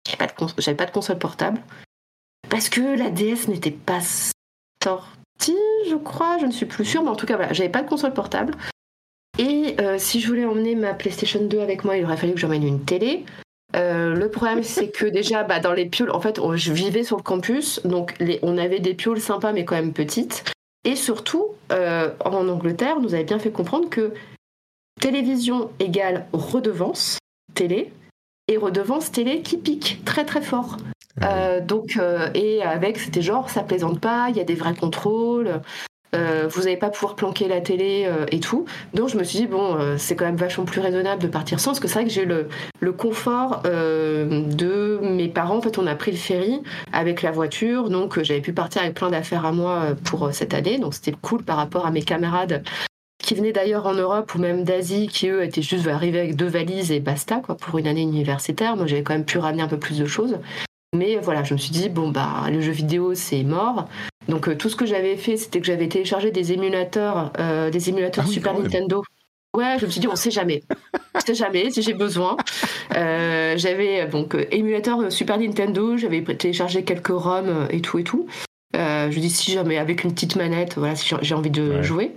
J'avais 0.07 0.19
pas 0.19 0.27
de, 0.27 0.53
j'avais 0.59 0.77
pas 0.77 0.87
de 0.87 0.93
console 0.93 1.19
portable, 1.19 1.61
parce 2.49 2.69
que 2.69 2.97
la 2.97 3.11
DS 3.11 3.49
n'était 3.49 3.73
pas 3.73 4.01
sortie 4.01 5.17
je 5.89 5.97
crois, 5.97 6.39
je 6.39 6.47
ne 6.47 6.53
suis 6.53 6.67
plus 6.67 6.85
sûre, 6.85 7.03
mais 7.03 7.11
en 7.11 7.17
tout 7.17 7.27
cas, 7.27 7.37
voilà, 7.37 7.53
j'avais 7.53 7.69
pas 7.69 7.83
de 7.83 7.89
console 7.89 8.13
portable. 8.13 8.55
Et 9.39 9.77
euh, 9.81 9.97
si 9.99 10.21
je 10.21 10.29
voulais 10.29 10.45
emmener 10.45 10.75
ma 10.75 10.95
PlayStation 10.95 11.45
2 11.45 11.61
avec 11.61 11.85
moi, 11.85 11.97
il 11.97 12.05
aurait 12.05 12.17
fallu 12.17 12.35
que 12.35 12.41
j'emmène 12.41 12.67
une 12.67 12.85
télé. 12.85 13.25
Euh, 13.75 14.15
le 14.15 14.31
problème, 14.31 14.63
c'est 14.63 14.91
que 14.91 15.07
déjà, 15.07 15.45
bah, 15.45 15.61
dans 15.61 15.73
les 15.73 15.87
pioles, 15.87 16.11
en 16.11 16.21
fait, 16.21 16.41
je 16.55 16.73
vivais 16.73 17.05
sur 17.05 17.17
le 17.17 17.23
campus, 17.23 17.81
donc 17.85 18.15
on 18.43 18.59
avait 18.59 18.81
des 18.81 18.95
pioles 18.95 19.21
sympas, 19.21 19.53
mais 19.53 19.65
quand 19.65 19.77
même 19.77 19.93
petites. 19.93 20.45
Et 20.85 20.97
surtout, 20.97 21.49
euh, 21.73 22.11
en 22.25 22.49
Angleterre, 22.49 23.01
nous 23.01 23.15
avait 23.15 23.25
bien 23.25 23.39
fait 23.39 23.51
comprendre 23.51 23.91
que 23.91 24.15
télévision 25.01 25.71
égale 25.81 26.27
redevance 26.33 27.19
télé, 27.55 27.93
et 28.49 28.57
redevance 28.57 29.11
télé 29.11 29.43
qui 29.43 29.57
pique 29.57 30.03
très 30.05 30.25
très 30.25 30.41
fort. 30.41 30.77
Ah 31.21 31.37
euh, 31.37 31.61
donc, 31.61 31.97
euh, 31.97 32.29
et 32.35 32.63
avec, 32.63 32.99
c'était 32.99 33.23
genre, 33.23 33.49
ça 33.51 33.63
plaisante 33.63 34.01
pas, 34.01 34.27
il 34.31 34.37
y 34.37 34.41
a 34.41 34.45
des 34.45 34.55
vrais 34.55 34.75
contrôles. 34.75 35.61
Euh, 36.15 36.47
vous 36.49 36.63
n'allez 36.63 36.77
pas 36.77 36.89
pouvoir 36.89 37.17
planquer 37.17 37.49
la 37.49 37.61
télé 37.61 38.05
euh, 38.07 38.27
et 38.31 38.41
tout. 38.41 38.65
Donc 38.95 39.09
je 39.09 39.19
me 39.19 39.25
suis 39.25 39.41
dit, 39.41 39.47
bon, 39.47 39.77
euh, 39.77 39.97
c'est 39.99 40.15
quand 40.15 40.25
même 40.25 40.37
vachement 40.37 40.65
plus 40.65 40.81
raisonnable 40.81 41.21
de 41.21 41.27
partir 41.27 41.61
sans, 41.61 41.71
parce 41.71 41.81
que 41.81 41.89
c'est 41.89 41.95
vrai 41.95 42.05
que 42.05 42.11
j'ai 42.11 42.25
le, 42.25 42.49
le 42.81 42.93
confort 42.93 43.63
de 43.65 45.01
mes 45.03 45.29
parents. 45.29 45.59
En 45.59 45.63
fait, 45.63 45.79
on 45.79 45.87
a 45.87 45.95
pris 45.95 46.13
le 46.13 46.17
ferry 46.17 46.63
avec 46.93 47.23
la 47.23 47.33
voiture, 47.33 47.91
donc 47.91 48.23
j'avais 48.23 48.41
pu 48.41 48.53
partir 48.53 48.83
avec 48.83 48.95
plein 48.95 49.11
d'affaires 49.11 49.45
à 49.45 49.53
moi 49.53 49.89
pour 50.05 50.33
cette 50.33 50.55
année. 50.55 50.79
Donc 50.79 50.95
c'était 50.95 51.15
cool 51.21 51.43
par 51.43 51.57
rapport 51.57 51.87
à 51.87 51.91
mes 51.91 52.03
camarades 52.03 52.63
qui 53.19 53.35
venaient 53.35 53.53
d'ailleurs 53.53 53.87
en 53.87 53.95
Europe 53.95 54.35
ou 54.35 54.39
même 54.39 54.63
d'Asie, 54.63 55.09
qui 55.09 55.29
eux 55.29 55.43
étaient 55.43 55.63
juste 55.63 55.89
arrivés 55.89 56.21
avec 56.21 56.37
deux 56.37 56.47
valises 56.47 56.93
et 56.93 57.01
basta, 57.01 57.41
quoi, 57.45 57.57
pour 57.57 57.77
une 57.79 57.89
année 57.89 58.03
universitaire. 58.03 58.77
Moi, 58.77 58.87
j'avais 58.87 59.03
quand 59.03 59.15
même 59.15 59.25
pu 59.25 59.39
ramener 59.39 59.63
un 59.63 59.69
peu 59.69 59.79
plus 59.79 59.99
de 59.99 60.07
choses. 60.07 60.39
Mais 60.97 61.17
voilà, 61.17 61.43
je 61.45 61.55
me 61.55 61.59
suis 61.59 61.71
dit, 61.71 61.89
bon, 61.89 62.09
bah, 62.11 62.45
le 62.51 62.61
jeu 62.61 62.73
vidéo, 62.73 63.15
c'est 63.15 63.43
mort. 63.43 63.89
Donc, 64.29 64.49
euh, 64.49 64.55
tout 64.57 64.69
ce 64.69 64.77
que 64.77 64.87
j'avais 64.87 65.17
fait, 65.17 65.37
c'était 65.37 65.61
que 65.61 65.67
j'avais 65.67 65.89
téléchargé 65.89 66.31
des 66.31 66.53
émulateurs, 66.53 67.33
euh, 67.39 67.71
des 67.71 67.89
émulateurs 67.89 68.25
Ah 68.27 68.29
oui, 68.29 68.35
Super. 68.35 68.55
Nintendo. 68.59 69.03
Ouais, 69.57 69.77
je 69.79 69.87
me 69.87 69.91
suis 69.91 70.01
dit, 70.01 70.09
on 70.09 70.17
sait 70.17 70.31
jamais. 70.31 70.63
On 71.15 71.21
sait 71.21 71.35
jamais 71.35 71.71
si 71.71 71.83
j'ai 71.83 71.95
besoin. 71.95 72.37
Euh, 72.95 73.55
j'avais 73.57 74.07
donc 74.07 74.37
émulateur 74.51 75.11
Super 75.11 75.39
Nintendo, 75.39 75.97
j'avais 75.97 76.23
téléchargé 76.23 76.83
quelques 76.85 77.09
ROM 77.09 77.67
et 77.71 77.81
tout 77.81 77.99
et 77.99 78.05
tout. 78.05 78.27
Je 78.75 79.19
dis 79.19 79.31
si 79.31 79.53
jamais 79.53 79.79
avec 79.79 80.05
une 80.05 80.13
petite 80.13 80.37
manette, 80.37 80.77
voilà, 80.77 80.95
si 80.95 81.15
j'ai- 81.23 81.35
envie 81.35 81.51
de 81.51 81.77
Ouais. 81.77 81.83
jouer. 81.83 82.17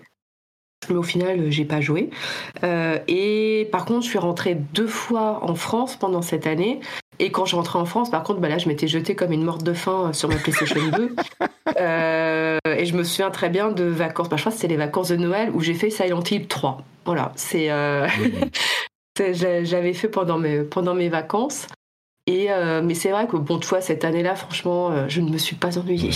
Mais 0.89 0.95
au 0.95 1.03
final, 1.03 1.49
j'ai 1.51 1.65
pas 1.65 1.79
joué. 1.81 2.09
Euh, 2.63 2.97
et 3.07 3.69
par 3.71 3.85
contre, 3.85 4.03
je 4.03 4.09
suis 4.09 4.17
rentrée 4.19 4.55
deux 4.73 4.87
fois 4.87 5.39
en 5.43 5.55
France 5.55 5.95
pendant 5.95 6.21
cette 6.21 6.47
année. 6.47 6.79
Et 7.19 7.31
quand 7.31 7.45
je 7.45 7.55
rentrais 7.55 7.79
en 7.79 7.85
France, 7.85 8.09
par 8.09 8.23
contre, 8.23 8.39
bah 8.39 8.47
là, 8.47 8.57
je 8.57 8.67
m'étais 8.67 8.87
jetée 8.87 9.15
comme 9.15 9.31
une 9.31 9.43
morte 9.43 9.63
de 9.63 9.73
faim 9.73 10.07
euh, 10.07 10.13
sur 10.13 10.29
ma 10.29 10.35
PlayStation 10.35 10.81
2. 10.95 11.15
Euh, 11.79 12.57
et 12.65 12.85
je 12.85 12.97
me 12.97 13.03
souviens 13.03 13.29
très 13.29 13.47
bien 13.47 13.69
de 13.69 13.83
vacances. 13.83 14.27
Bah, 14.27 14.37
je 14.37 14.41
crois 14.41 14.51
que 14.51 14.57
c'était 14.57 14.73
les 14.73 14.77
vacances 14.77 15.09
de 15.09 15.17
Noël 15.17 15.51
où 15.53 15.61
j'ai 15.61 15.75
fait 15.75 15.91
Silent 15.91 16.23
Hill 16.29 16.47
3. 16.47 16.83
Voilà, 17.05 17.31
c'est, 17.35 17.71
euh, 17.71 18.07
j'avais 19.33 19.93
fait 19.93 20.09
pendant 20.09 20.37
mes, 20.37 20.61
pendant 20.63 20.95
mes 20.95 21.09
vacances. 21.09 21.67
Et 22.27 22.51
euh, 22.51 22.81
mais 22.83 22.93
c'est 22.93 23.09
vrai 23.09 23.25
que 23.25 23.37
bon, 23.37 23.57
tu 23.57 23.67
vois, 23.67 23.81
cette 23.81 24.05
année-là, 24.05 24.35
franchement, 24.35 24.91
euh, 24.91 25.05
je 25.07 25.19
ne 25.21 25.31
me 25.31 25.37
suis 25.37 25.55
pas 25.55 25.79
ennuyée. 25.79 26.11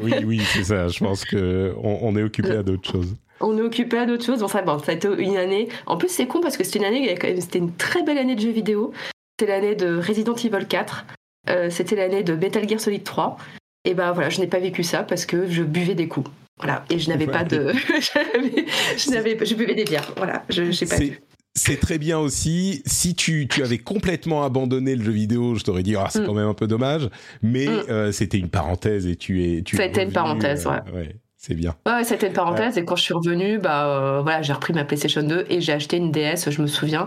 Oui, 0.00 0.12
oui, 0.24 0.40
c'est 0.40 0.64
ça. 0.64 0.86
Je 0.86 0.98
pense 1.00 1.24
que 1.24 1.74
on, 1.82 1.98
on 2.02 2.16
est 2.16 2.22
occupé 2.22 2.50
à 2.50 2.62
d'autres 2.62 2.88
choses. 2.88 3.16
On 3.40 3.56
est 3.58 3.62
occupé 3.62 3.98
à 3.98 4.06
d'autres 4.06 4.24
choses. 4.24 4.40
Bon, 4.40 4.48
ça, 4.48 4.62
bon, 4.62 4.78
ça 4.78 4.92
a 4.92 4.94
été 4.94 5.08
une 5.18 5.36
année. 5.36 5.68
En 5.86 5.96
plus, 5.96 6.08
c'est 6.08 6.26
con 6.26 6.40
parce 6.40 6.56
que 6.56 6.62
c'était 6.62 6.78
une 6.78 6.84
année, 6.84 7.16
c'était 7.40 7.58
une 7.58 7.74
très 7.74 8.02
belle 8.02 8.18
année 8.18 8.36
de 8.36 8.40
jeux 8.40 8.50
vidéo. 8.50 8.92
C'était 9.38 9.52
l'année 9.52 9.76
de 9.76 9.96
Resident 9.98 10.34
Evil 10.34 10.66
4. 10.68 11.06
Euh, 11.48 11.70
c'était 11.70 11.94
l'année 11.94 12.24
de 12.24 12.34
Metal 12.34 12.68
Gear 12.68 12.80
Solid 12.80 13.04
3. 13.04 13.36
Et 13.84 13.94
ben 13.94 14.10
voilà, 14.10 14.30
je 14.30 14.40
n'ai 14.40 14.48
pas 14.48 14.58
vécu 14.58 14.82
ça 14.82 15.04
parce 15.04 15.26
que 15.26 15.48
je 15.48 15.62
buvais 15.62 15.94
des 15.94 16.08
coups. 16.08 16.28
Voilà, 16.58 16.84
et 16.90 16.98
je 16.98 17.08
n'avais 17.08 17.28
pas 17.28 17.44
de, 17.44 17.72
je 17.72 19.10
n'avais, 19.12 19.38
je 19.46 19.54
buvais 19.54 19.76
des 19.76 19.84
bières. 19.84 20.12
Voilà, 20.16 20.42
je 20.48 20.72
j'ai 20.72 20.86
pas 20.86 20.96
C'est- 20.96 21.04
vu. 21.04 21.20
C'est 21.54 21.78
très 21.78 21.98
bien 21.98 22.18
aussi. 22.18 22.82
Si 22.84 23.14
tu, 23.14 23.46
tu 23.48 23.62
avais 23.62 23.78
complètement 23.78 24.42
abandonné 24.44 24.94
le 24.96 25.04
jeu 25.04 25.12
vidéo, 25.12 25.54
je 25.54 25.62
t'aurais 25.62 25.82
dit 25.84 25.94
ah 25.96 26.06
c'est 26.10 26.20
Mm. 26.22 26.26
quand 26.26 26.34
même 26.34 26.48
un 26.48 26.54
peu 26.54 26.66
dommage. 26.66 27.08
Mais 27.42 27.66
Mm. 27.66 27.82
euh, 27.90 28.12
c'était 28.12 28.38
une 28.38 28.48
parenthèse 28.50 29.06
et 29.06 29.14
tu 29.14 29.44
es. 29.44 29.62
Tu 29.62 29.76
C'était 29.76 30.02
une 30.02 30.12
parenthèse, 30.12 30.66
euh, 30.66 30.70
ouais. 30.70 30.92
ouais, 31.00 31.16
c'est 31.36 31.54
bien. 31.54 31.76
Ouais, 31.86 32.02
c'était 32.02 32.26
une 32.26 32.32
parenthèse. 32.32 32.76
Et 32.76 32.84
quand 32.84 32.96
je 32.96 33.02
suis 33.02 33.14
revenue, 33.14 33.58
bah 33.58 33.86
euh, 33.86 34.20
voilà, 34.22 34.42
j'ai 34.42 34.52
repris 34.52 34.72
ma 34.72 34.84
PlayStation 34.84 35.22
2 35.22 35.46
et 35.48 35.60
j'ai 35.60 35.72
acheté 35.72 35.96
une 35.96 36.10
DS, 36.10 36.50
je 36.50 36.60
me 36.60 36.66
souviens, 36.66 37.06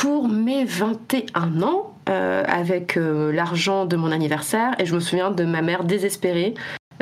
pour 0.00 0.28
mes 0.28 0.64
21 0.64 1.60
ans, 1.62 1.94
euh, 2.08 2.44
avec 2.46 2.96
euh, 2.96 3.32
l'argent 3.32 3.84
de 3.84 3.96
mon 3.96 4.12
anniversaire. 4.12 4.76
Et 4.80 4.86
je 4.86 4.94
me 4.94 5.00
souviens 5.00 5.30
de 5.32 5.44
ma 5.44 5.60
mère 5.62 5.82
désespérée. 5.84 6.54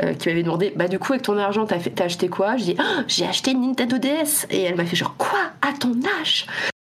euh, 0.03 0.13
qui 0.13 0.29
m'avait 0.29 0.43
demandé 0.43 0.71
bah 0.75 0.87
du 0.87 0.99
coup 0.99 1.13
avec 1.13 1.23
ton 1.23 1.37
argent 1.39 1.65
t'as 1.65 1.79
fait- 1.79 1.89
t'as 1.89 2.03
acheté 2.05 2.27
quoi? 2.29 2.55
J'ai 2.55 2.73
dit 2.73 2.75
Ah, 2.79 3.03
j'ai 3.07 3.25
acheté 3.25 3.51
une 3.51 3.61
Nintendo 3.61 3.97
DS 3.97 4.45
et 4.51 4.61
elle 4.61 4.75
m'a 4.75 4.85
fait 4.85 4.95
genre 4.95 5.15
quoi? 5.17 5.39
À 5.63 5.73
ton 5.73 5.93
âge? 6.21 6.45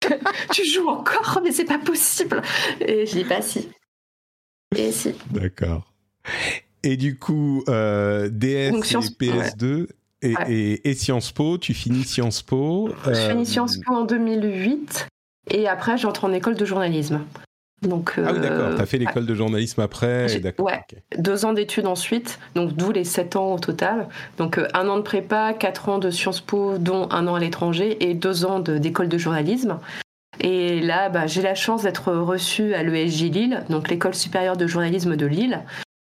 Tu 0.53 0.67
joues 0.67 0.89
encore? 0.89 1.41
Mais 1.43 1.51
c'est 1.53 1.65
pas 1.65 1.79
possible 1.79 2.43
et 2.81 3.07
je 3.07 3.13
dis 3.19 3.25
bah 3.25 3.41
si 3.43 3.69
et 4.77 4.93
si 4.93 5.15
D'accord. 5.31 5.91
Et 6.83 6.97
du 6.99 7.19
coup, 7.19 7.63
DS 7.67 8.71
Donc, 8.73 8.85
Sciences- 8.85 9.11
et 9.11 9.27
PS2 9.27 9.87
et, 10.23 10.35
Ouais. 10.37 10.53
et, 10.53 10.91
et 10.91 10.95
Sciences 10.95 11.33
Po, 11.33 11.57
tu 11.59 11.73
finis 11.73 12.05
Sciences 12.05 12.43
Po. 12.43 12.91
Je 13.07 13.15
finis 13.15 13.47
Sciences 13.47 13.79
Po 13.79 13.95
en 13.95 14.05
2008 14.05 15.07
et 15.51 15.69
après 15.69 15.99
j'entre 15.99 16.25
en 16.25 16.33
école 16.33 16.55
de 16.55 16.65
journalisme. 16.65 17.21
Donc 17.83 18.15
Ah 18.19 18.33
oui, 18.33 18.41
d'accord. 18.41 18.67
euh, 18.67 18.77
T'as 18.77 18.85
fait 18.85 18.99
l'école 18.99 19.25
de 19.25 19.35
journalisme 19.35 19.81
après. 19.81 20.27
Ouais. 20.59 20.85
deux 21.19 21.45
ans 21.47 21.55
d'études 21.55 21.87
ensuite, 21.87 22.39
donc 22.55 22.75
d'où 22.75 22.93
les 22.93 23.05
sept 23.05 23.37
ans 23.37 23.55
au 23.55 23.59
total. 23.59 24.07
Donc 24.37 24.59
euh, 24.59 24.69
un 24.75 24.87
an 24.89 24.99
de 24.99 25.03
prépa, 25.03 25.55
quatre 25.55 25.89
ans 25.89 25.99
de 25.99 26.11
Sciences 26.11 26.43
Po, 26.43 26.77
dont 26.79 27.09
un 27.11 27.27
an 27.27 27.37
à 27.37 27.41
l'étranger, 27.41 27.97
et 28.09 28.13
deux 28.13 28.45
ans 28.45 28.59
d'école 28.59 29.09
de, 29.09 29.17
journalisme. 29.17 29.79
Et 30.41 30.81
là, 30.81 31.09
bah, 31.09 31.27
j'ai 31.27 31.43
la 31.43 31.55
chance 31.55 31.83
d'être 31.83 32.13
reçue 32.13 32.75
à 32.75 32.83
l'ESJ 32.83 33.25
Lille, 33.25 33.65
donc 33.71 33.89
l'école 33.89 34.15
supérieure 34.15 34.57
de 34.57 34.67
journalisme 34.67 35.17
de 35.17 35.27
Lille, 35.27 35.61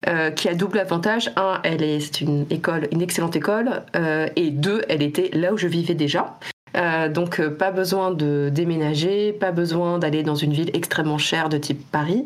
euh, 0.08 0.30
qui 0.30 0.48
a 0.48 0.54
double 0.54 0.78
avantage. 0.78 1.30
Un, 1.36 1.60
elle 1.62 1.82
est, 1.82 2.00
c'est 2.00 2.22
une 2.22 2.46
école, 2.50 2.88
une 2.90 3.02
excellente 3.02 3.36
école, 3.36 3.82
euh, 3.96 4.28
et 4.34 4.50
deux, 4.50 4.82
elle 4.88 5.02
était 5.02 5.30
là 5.34 5.52
où 5.52 5.56
je 5.56 5.66
vivais 5.66 5.94
déjà. 5.94 6.38
Euh, 6.76 7.08
donc 7.08 7.40
euh, 7.40 7.50
pas 7.50 7.70
besoin 7.70 8.10
de 8.10 8.50
déménager, 8.52 9.32
pas 9.32 9.52
besoin 9.52 9.98
d'aller 9.98 10.22
dans 10.22 10.34
une 10.34 10.52
ville 10.52 10.70
extrêmement 10.74 11.18
chère 11.18 11.48
de 11.48 11.58
type 11.58 11.84
Paris. 11.90 12.24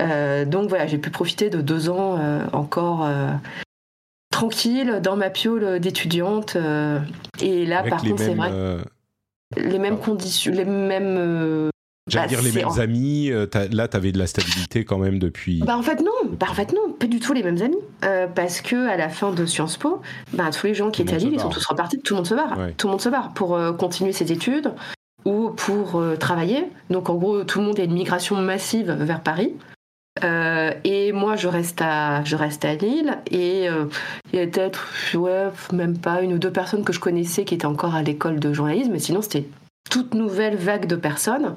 Euh, 0.00 0.44
donc 0.44 0.68
voilà, 0.68 0.86
j'ai 0.86 0.98
pu 0.98 1.10
profiter 1.10 1.50
de 1.50 1.60
deux 1.60 1.90
ans 1.90 2.16
euh, 2.18 2.44
encore 2.52 3.08
tranquille 4.30 5.00
dans 5.02 5.16
ma 5.16 5.30
piole 5.30 5.78
d'étudiante. 5.78 6.56
et 7.40 7.66
là, 7.66 7.80
Avec 7.80 7.90
par 7.90 8.02
contre, 8.02 8.22
c'est 8.22 8.34
vrai, 8.34 8.50
les 9.56 9.78
mêmes 9.78 9.98
conditions, 9.98 10.52
les 10.52 10.64
mêmes. 10.64 11.70
J'allais 12.08 12.24
bah, 12.26 12.28
dire 12.28 12.42
les 12.42 12.52
mêmes 12.52 12.66
en- 12.68 12.78
amis. 12.78 13.30
euh, 13.30 13.46
là, 13.70 13.86
t'avais 13.86 14.10
de 14.12 14.18
la 14.18 14.26
stabilité 14.26 14.84
quand 14.84 14.98
même 14.98 15.18
depuis. 15.20 15.60
Bah 15.64 15.76
en 15.76 15.82
fait 15.82 16.00
non, 16.00 16.10
bah 16.38 16.46
en 16.50 16.54
fait 16.54 16.72
non, 16.72 16.92
pas 16.98 17.06
du 17.06 17.20
tout 17.20 17.32
les 17.32 17.42
mêmes 17.44 17.62
amis, 17.62 17.76
Euh, 18.04 18.26
parce 18.26 18.60
que 18.60 18.88
à 18.88 18.96
la 18.96 19.08
fin 19.08 19.30
de 19.30 19.46
Sciences 19.46 19.76
Po, 19.76 20.02
bah 20.32 20.50
tous 20.50 20.66
les 20.66 20.74
gens 20.74 20.90
qui 20.90 21.02
Tout 21.04 21.08
étaient 21.08 21.16
à 21.16 21.18
Lille, 21.24 21.34
ils 21.34 21.40
sont 21.40 21.48
tous 21.48 21.64
repartis, 21.64 22.00
tout 22.00 22.14
le 22.14 22.16
monde 22.18 22.26
se 22.26 22.34
barre, 22.34 22.58
Ouais. 22.58 22.74
tout 22.76 22.88
le 22.88 22.90
monde 22.92 23.00
se 23.00 23.08
barre 23.08 23.32
pour 23.34 23.54
euh, 23.54 23.72
continuer 23.72 24.12
ses 24.12 24.32
études 24.32 24.72
ou 25.24 25.50
pour 25.50 26.00
euh, 26.00 26.16
travailler. 26.16 26.64
Donc 26.90 27.08
en 27.08 27.14
gros, 27.14 27.44
tout 27.44 27.60
le 27.60 27.66
monde 27.66 27.78
a 27.78 27.84
une 27.84 27.94
migration 27.94 28.34
massive 28.36 28.90
vers 28.90 29.20
Paris. 29.20 29.54
Euh, 30.24 30.72
et 30.84 31.12
moi, 31.12 31.36
je 31.36 31.46
reste 31.48 31.80
à, 31.82 32.22
je 32.24 32.34
reste 32.36 32.64
à 32.64 32.74
Lille. 32.74 33.16
Et 33.30 33.68
euh, 33.68 33.84
il 34.32 34.40
y 34.40 34.42
a 34.42 34.46
peut-être, 34.48 34.88
ouais, 35.14 35.48
même 35.72 35.96
pas 35.96 36.20
une 36.22 36.32
ou 36.34 36.38
deux 36.38 36.50
personnes 36.50 36.82
que 36.84 36.92
je 36.92 37.00
connaissais 37.00 37.44
qui 37.44 37.54
étaient 37.54 37.64
encore 37.66 37.94
à 37.94 38.02
l'école 38.02 38.40
de 38.40 38.52
journalisme. 38.52 38.90
Mais 38.92 38.98
sinon, 38.98 39.22
c'était 39.22 39.46
toute 39.90 40.14
nouvelle 40.14 40.56
vague 40.56 40.86
de 40.86 40.96
personnes. 40.96 41.54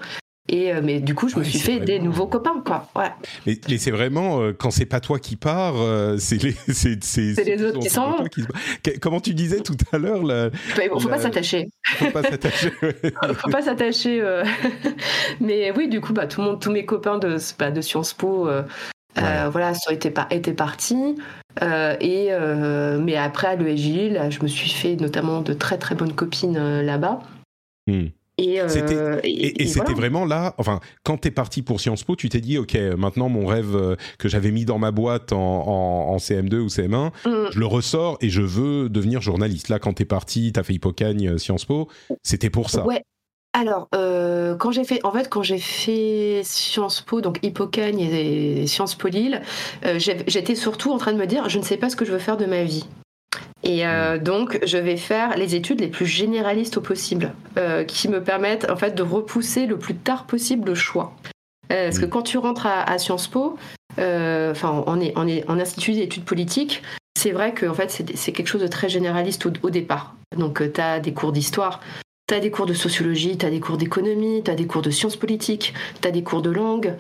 Et 0.48 0.72
euh, 0.72 0.82
mais 0.84 1.00
du 1.00 1.16
coup, 1.16 1.28
je 1.28 1.38
me 1.40 1.44
suis 1.44 1.58
fait 1.58 1.80
des 1.80 1.98
nouveaux 2.00 2.28
copains, 2.28 2.62
quoi. 2.64 2.88
Ouais. 2.96 3.10
Mais, 3.48 3.60
mais 3.68 3.78
c'est 3.80 3.90
vraiment 3.90 4.42
euh, 4.42 4.54
quand 4.54 4.70
c'est 4.70 4.86
pas 4.86 5.00
toi 5.00 5.18
qui 5.18 5.36
pars, 5.38 5.74
euh, 5.78 6.18
c'est 6.20 6.42
les 6.42 6.52
c'est 6.72 7.04
c'est- 7.04 7.34
C'est 7.34 7.44
les 7.44 7.58
ceux 7.58 7.70
autres 7.70 7.80
qui 7.80 7.90
sont 7.90 8.02
s'en 8.18 8.18
vont. 8.18 8.26
se 8.26 9.00
Comment 9.00 9.20
tu 9.20 9.34
disais 9.34 9.62
tout 9.62 9.76
à 9.92 9.98
l'heure, 9.98 10.22
là, 10.24 10.52
Faut 10.52 11.00
faut 11.00 11.10
pas 11.10 11.16
La- 11.16 11.22
s'attacher. 11.24 11.68
faut 11.86 12.12
pas 12.12 12.22
s'attacher. 12.22 12.72
faut 13.38 13.50
pas 13.50 13.62
s'attacher. 13.64 14.22
euh. 14.22 14.44
Mais 15.40 15.72
oui, 15.76 15.88
du 15.88 16.00
coup, 16.00 16.14
bah, 16.14 16.28
tout 16.28 16.42
le 16.42 16.48
monde, 16.48 16.62
tous 16.62 16.72
mes 16.72 16.86
copains 16.86 17.18
de, 17.18 17.38
bah, 17.58 17.72
de 17.72 17.82
Sciences 17.82 18.14
Po, 18.14 18.48
voilà, 19.16 19.74
sont 19.74 19.92
été, 19.92 20.12
par- 20.12 20.28
étaient 20.32 20.54
partis. 20.54 21.16
Euh, 21.64 21.96
et 22.02 22.30
mais 23.02 23.16
après 23.16 23.48
à 23.48 23.56
l'ESJ, 23.56 24.12
là, 24.12 24.30
je 24.30 24.42
me 24.44 24.48
suis 24.48 24.70
fait 24.70 24.96
notamment 24.96 25.42
de 25.42 25.54
très 25.54 25.78
très 25.80 25.96
bonnes 25.96 26.14
copines 26.14 26.82
là-bas. 26.82 27.20
Hmm. 27.88 28.08
Et, 28.38 28.60
euh, 28.60 28.68
C'était- 28.68 29.20
et- 29.24 29.62
Et, 29.64 29.66
c'était 29.68 29.80
voilà. 29.86 29.96
vraiment 29.96 30.26
là, 30.26 30.56
enfin, 30.58 30.82
quand 31.04 31.18
t'es 31.18 31.32
parti 31.32 31.62
pour 31.62 31.80
Sciences 31.80 32.04
Po, 32.04 32.16
tu 32.18 32.28
t'es 32.28 32.42
dit, 32.42 32.58
ok, 32.58 32.76
maintenant 32.98 33.30
mon 33.30 33.46
rêve 33.46 33.76
euh, 33.76 33.96
que 34.20 34.28
j'avais 34.28 34.52
mis 34.52 34.66
dans 34.66 34.78
ma 34.78 34.92
boîte 34.92 35.32
en, 35.32 35.38
en- 35.40 36.14
en 36.14 36.18
CM2 36.18 36.60
ou 36.60 36.68
CM1, 36.70 37.12
Mm. 37.26 37.52
je 37.52 37.60
le 37.60 37.66
ressors 37.66 38.18
et 38.22 38.30
je 38.30 38.42
veux 38.42 38.90
devenir 38.90 39.22
journaliste. 39.22 39.70
Là, 39.70 39.80
quand 39.80 39.94
t'es 39.94 40.06
parti, 40.06 40.52
t'as 40.52 40.64
fait 40.64 40.74
Hippocagne, 40.74 41.30
euh, 41.30 41.38
Sciences 41.38 41.64
Po, 41.66 41.88
c'était 42.24 42.50
pour 42.50 42.70
ça. 42.70 42.86
Ouais. 42.86 43.04
Alors, 43.54 43.88
euh, 43.96 44.58
quand 44.58 44.72
j'ai 44.72 44.84
fait, 44.84 45.00
en 45.06 45.14
fait, 45.14 45.30
quand 45.30 45.42
j'ai 45.42 45.58
fait 45.60 46.42
Sciences 46.44 47.00
Po, 47.00 47.22
donc 47.22 47.40
Hippocagne 47.42 48.02
et 48.02 48.68
Sciences 48.68 48.96
Po 48.96 49.08
Lille, 49.08 49.42
euh, 49.86 49.98
j'étais 49.98 50.56
surtout 50.56 50.92
en 50.92 50.98
train 50.98 51.14
de 51.14 51.18
me 51.18 51.26
dire, 51.26 51.48
je 51.48 51.58
ne 51.58 51.64
sais 51.64 51.78
pas 51.78 51.90
ce 51.90 51.96
que 51.96 52.04
je 52.04 52.12
veux 52.12 52.20
faire 52.20 52.36
de 52.36 52.46
ma 52.46 52.64
vie. 52.66 52.86
Et 53.64 53.86
euh, 53.88 54.18
donc, 54.18 54.60
je 54.66 54.78
vais 54.78 54.98
faire 54.98 55.36
les 55.38 55.56
études 55.56 55.80
les 55.82 55.88
plus 55.88 56.06
généralistes 56.06 56.78
au 56.78 56.82
possible, 56.82 57.34
euh, 57.58 57.84
qui 57.84 58.08
me 58.10 58.22
permettent 58.24 58.70
en 58.70 58.76
fait 58.76 58.94
de 58.96 59.04
repousser 59.04 59.66
le 59.66 59.78
plus 59.78 59.96
tard 59.96 60.26
possible 60.26 60.70
le 60.70 60.76
choix. 60.76 61.14
Euh, 61.72 61.86
parce 61.86 61.98
que 62.00 62.06
Mm. 62.06 62.10
quand 62.10 62.22
tu 62.22 62.38
rentres 62.38 62.68
à, 62.68 62.84
à 62.90 62.98
Sciences 63.00 63.28
Po, 63.28 63.58
enfin, 63.98 64.84
en, 64.86 65.00
est- 65.00 65.18
en, 65.18 65.28
est- 65.28 65.50
en 65.50 65.60
institut 65.60 65.94
d'études 65.94 66.26
politiques, 66.26 66.84
c'est 67.18 67.32
vrai 67.32 67.54
que 67.54 67.66
en 67.66 67.74
fait, 67.74 67.90
c'est 67.90 68.16
c'est 68.16 68.32
quelque 68.34 68.48
chose 68.48 68.62
de 68.62 68.68
très 68.68 68.90
généraliste 68.90 69.46
au, 69.48 69.52
au 69.64 69.70
départ. 69.72 70.16
Donc, 70.38 70.62
tu 70.74 70.82
as 70.82 71.00
des 71.00 71.14
cours 71.14 71.32
d'histoire, 71.32 71.80
tu 72.28 72.36
as 72.36 72.40
des 72.40 72.52
cours 72.52 72.66
de 72.68 72.74
sociologie, 72.74 73.38
tu 73.38 73.46
as 73.46 73.50
des 73.50 73.60
cours 73.60 73.78
d'économie, 73.78 74.44
tu 74.44 74.52
as 74.52 74.56
des 74.56 74.68
cours 74.68 74.82
de 74.84 74.90
sciences 74.92 75.16
politiques, 75.16 75.74
tu 76.02 76.08
as 76.08 76.12
des 76.12 76.24
cours 76.24 76.42
de 76.44 76.52
langue. 76.52 76.94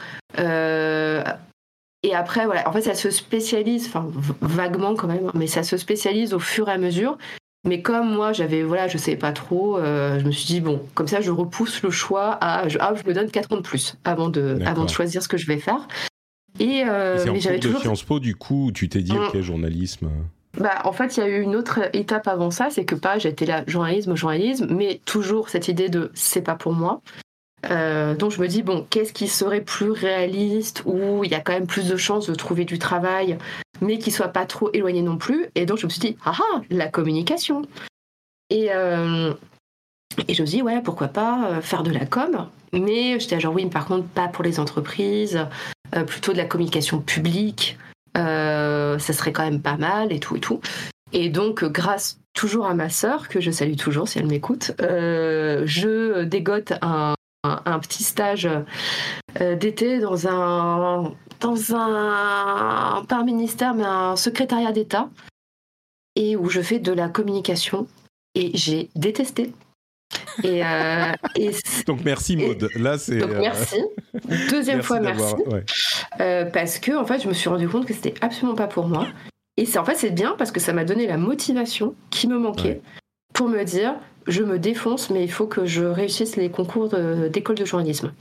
Euh, 2.05 2.09
et 2.09 2.15
après, 2.15 2.45
voilà, 2.45 2.67
en 2.67 2.71
fait, 2.71 2.81
ça 2.81 2.93
se 2.93 3.09
spécialise, 3.09 3.87
enfin, 3.87 4.07
vaguement 4.41 4.95
quand 4.95 5.07
même, 5.07 5.31
mais 5.33 5.47
ça 5.47 5.63
se 5.63 5.77
spécialise 5.77 6.33
au 6.33 6.39
fur 6.39 6.69
et 6.69 6.71
à 6.71 6.77
mesure. 6.77 7.17
Mais 7.67 7.81
comme 7.81 8.13
moi, 8.13 8.31
j'avais, 8.31 8.61
voilà, 8.61 8.87
je 8.87 8.97
savais 8.97 9.17
pas 9.17 9.31
trop, 9.31 9.79
je 9.79 10.23
me 10.23 10.31
suis 10.31 10.45
dit, 10.45 10.61
bon, 10.61 10.81
comme 10.93 11.07
ça, 11.07 11.21
je 11.21 11.31
repousse 11.31 11.81
le 11.81 11.89
choix 11.89 12.37
à, 12.39 12.67
je, 12.67 12.77
ah, 12.79 12.93
je 12.95 13.07
me 13.07 13.13
donne 13.13 13.31
4 13.31 13.53
ans 13.53 13.57
de 13.57 13.61
plus 13.61 13.95
avant 14.03 14.29
de, 14.29 14.59
avant 14.65 14.85
de 14.85 14.89
choisir 14.89 15.23
ce 15.23 15.27
que 15.27 15.37
je 15.37 15.47
vais 15.47 15.57
faire. 15.57 15.87
Et, 16.59 16.83
euh, 16.87 17.25
mais 17.31 17.39
j'avais 17.39 17.59
toujours. 17.59 17.79
de 17.79 17.83
Sciences 17.83 18.03
Po, 18.03 18.19
du 18.19 18.35
coup, 18.35 18.71
tu 18.73 18.87
t'es 18.87 19.01
dit, 19.01 19.13
mm. 19.13 19.25
ok, 19.27 19.41
journalisme. 19.41 20.09
Bah, 20.57 20.81
en 20.85 20.93
fait, 20.93 21.17
il 21.17 21.19
y 21.19 21.23
a 21.23 21.27
eu 21.27 21.41
une 21.41 21.55
autre 21.55 21.81
étape 21.93 22.27
avant 22.27 22.49
ça, 22.49 22.69
c'est 22.69 22.85
que 22.85 22.95
pas, 22.95 23.17
j'étais 23.19 23.45
là, 23.45 23.63
journalisme, 23.67 24.15
journalisme, 24.15 24.67
mais 24.69 25.01
toujours 25.05 25.49
cette 25.49 25.67
idée 25.67 25.89
de 25.89 26.11
c'est 26.13 26.41
pas 26.41 26.55
pour 26.55 26.73
moi. 26.73 27.01
Euh, 27.71 28.15
donc 28.15 28.31
je 28.31 28.41
me 28.41 28.47
dis, 28.47 28.63
bon, 28.63 28.85
qu'est-ce 28.89 29.13
qui 29.13 29.27
serait 29.27 29.61
plus 29.61 29.91
réaliste, 29.91 30.83
où 30.85 31.23
il 31.23 31.31
y 31.31 31.35
a 31.35 31.39
quand 31.39 31.53
même 31.53 31.67
plus 31.67 31.87
de 31.87 31.97
chances 31.97 32.27
de 32.27 32.35
trouver 32.35 32.65
du 32.65 32.79
travail, 32.79 33.37
mais 33.81 33.97
qui 33.97 34.11
soit 34.11 34.29
pas 34.29 34.45
trop 34.45 34.69
éloigné 34.73 35.01
non 35.01 35.17
plus. 35.17 35.47
Et 35.55 35.65
donc 35.65 35.77
je 35.77 35.85
me 35.85 35.89
suis 35.89 35.99
dit, 35.99 36.17
ah 36.25 36.33
ah, 36.37 36.61
la 36.69 36.87
communication. 36.87 37.63
Et, 38.49 38.67
euh, 38.71 39.33
et 40.27 40.33
je 40.33 40.41
me 40.41 40.47
suis 40.47 40.57
dit, 40.57 40.61
ouais, 40.61 40.81
pourquoi 40.81 41.07
pas 41.07 41.49
euh, 41.49 41.61
faire 41.61 41.83
de 41.83 41.91
la 41.91 42.05
com. 42.05 42.47
Mais 42.73 43.19
j'étais 43.19 43.39
genre, 43.39 43.53
oui, 43.53 43.65
par 43.67 43.85
contre, 43.85 44.07
pas 44.07 44.27
pour 44.27 44.43
les 44.43 44.59
entreprises, 44.59 45.39
plutôt 46.07 46.33
de 46.33 46.37
la 46.37 46.45
communication 46.45 46.99
publique. 46.99 47.77
ça 48.15 48.97
serait 48.99 49.31
quand 49.31 49.45
même 49.45 49.61
pas 49.61 49.77
mal 49.77 50.11
et 50.11 50.19
tout 50.19 50.35
et 50.35 50.41
tout. 50.41 50.59
Et 51.13 51.29
donc, 51.29 51.63
grâce 51.63 52.19
toujours 52.33 52.65
à 52.65 52.73
ma 52.73 52.89
sœur, 52.89 53.29
que 53.29 53.39
je 53.39 53.49
salue 53.49 53.75
toujours 53.75 54.09
si 54.09 54.19
elle 54.19 54.27
m'écoute, 54.27 54.73
je 54.79 56.23
dégote 56.25 56.73
un, 56.81 57.15
un, 57.65 57.79
petit 57.79 58.03
stage 58.03 58.49
euh, 59.41 59.55
d'été 59.55 59.99
dans 59.99 60.27
un, 60.27 61.11
dans 61.39 61.75
un, 61.75 63.03
pas 63.05 63.17
un 63.17 63.23
ministère, 63.23 63.73
mais 63.73 63.83
un 63.83 64.15
secrétariat 64.15 64.71
d'État, 64.71 65.09
et 66.15 66.35
où 66.35 66.49
je 66.49 66.61
fais 66.61 66.79
de 66.79 66.91
la 66.91 67.09
communication. 67.09 67.87
Et 68.33 68.51
j'ai 68.53 68.89
détesté. 68.95 69.53
Et, 70.43 70.63
euh, 70.65 71.11
donc 71.87 72.01
merci 72.03 72.35
Maud. 72.35 72.69
Là 72.75 72.97
c'est. 72.97 73.17
Donc 73.17 73.31
euh, 73.31 73.39
merci. 73.39 73.81
Deuxième 74.49 74.83
fois 74.83 74.99
merci. 74.99 75.35
parce 76.51 76.79
que 76.79 76.97
en 76.97 77.05
fait 77.05 77.21
je 77.21 77.27
me 77.27 77.33
suis 77.33 77.49
rendu 77.49 77.67
compte 77.69 77.85
que 77.85 77.93
c'était 77.93 78.13
absolument 78.21 78.55
pas 78.55 78.67
pour 78.67 78.87
moi. 78.87 79.07
Et 79.57 79.65
c'est 79.65 79.79
en 79.79 79.85
fait 79.85 79.95
c'est 79.95 80.11
bien 80.11 80.35
parce 80.37 80.51
que 80.51 80.59
ça 80.59 80.73
m'a 80.73 80.83
donné 80.83 81.07
la 81.07 81.17
motivation 81.17 81.95
qui 82.09 82.27
me 82.27 82.37
manquait 82.37 82.81
pour 83.33 83.47
me 83.47 83.63
dire 83.63 83.95
je 84.27 84.43
me 84.43 84.59
défonce, 84.59 85.09
mais 85.09 85.23
il 85.23 85.31
faut 85.31 85.47
que 85.47 85.65
je 85.65 85.83
réussisse 85.83 86.35
les 86.35 86.49
concours 86.49 86.89
d'école 87.29 87.55
de, 87.55 87.65
journalisme. 87.65 88.13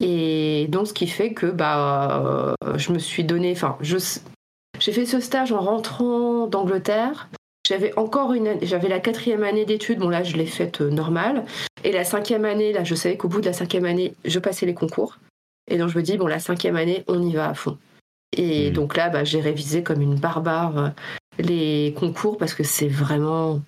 Et 0.00 0.66
donc, 0.68 0.88
ce 0.88 0.92
qui 0.92 1.06
fait 1.06 1.32
que 1.32 1.46
bah, 1.46 2.56
euh, 2.64 2.76
je 2.76 2.92
me 2.92 2.98
suis 2.98 3.24
donné. 3.24 3.52
Enfin, 3.52 3.78
j'ai 3.82 4.92
fait 4.92 5.06
ce 5.06 5.20
stage 5.20 5.52
en 5.52 5.60
rentrant 5.60 6.46
d'Angleterre. 6.46 7.28
J'avais 7.68 7.96
encore 7.96 8.32
une, 8.32 8.58
j'avais 8.62 8.88
la 8.88 8.98
quatrième 8.98 9.44
année 9.44 9.64
d'études. 9.64 10.00
Bon 10.00 10.08
là, 10.08 10.24
je 10.24 10.36
l'ai 10.36 10.46
faite 10.46 10.80
euh, 10.80 10.90
normale. 10.90 11.44
Et 11.84 11.92
la 11.92 12.02
cinquième 12.04 12.44
année, 12.44 12.72
là, 12.72 12.82
je 12.82 12.96
savais 12.96 13.16
qu'au 13.16 13.28
bout 13.28 13.40
de 13.40 13.46
la 13.46 13.52
cinquième 13.52 13.84
année, 13.84 14.14
je 14.24 14.38
passais 14.40 14.66
les 14.66 14.74
concours. 14.74 15.18
Et 15.70 15.78
donc 15.78 15.90
je 15.90 15.98
me 15.98 16.02
dis 16.02 16.16
bon, 16.16 16.26
la 16.26 16.40
cinquième 16.40 16.74
année, 16.74 17.04
on 17.06 17.22
y 17.22 17.32
va 17.34 17.48
à 17.48 17.54
fond. 17.54 17.78
Et 18.36 18.70
mmh. 18.70 18.72
donc 18.72 18.96
là, 18.96 19.08
bah, 19.10 19.22
j'ai 19.22 19.40
révisé 19.40 19.84
comme 19.84 20.00
une 20.00 20.16
barbare 20.16 20.78
euh, 20.78 20.88
les 21.38 21.94
concours 21.98 22.36
parce 22.36 22.54
que 22.54 22.64
c'est 22.64 22.88
vraiment 22.88 23.60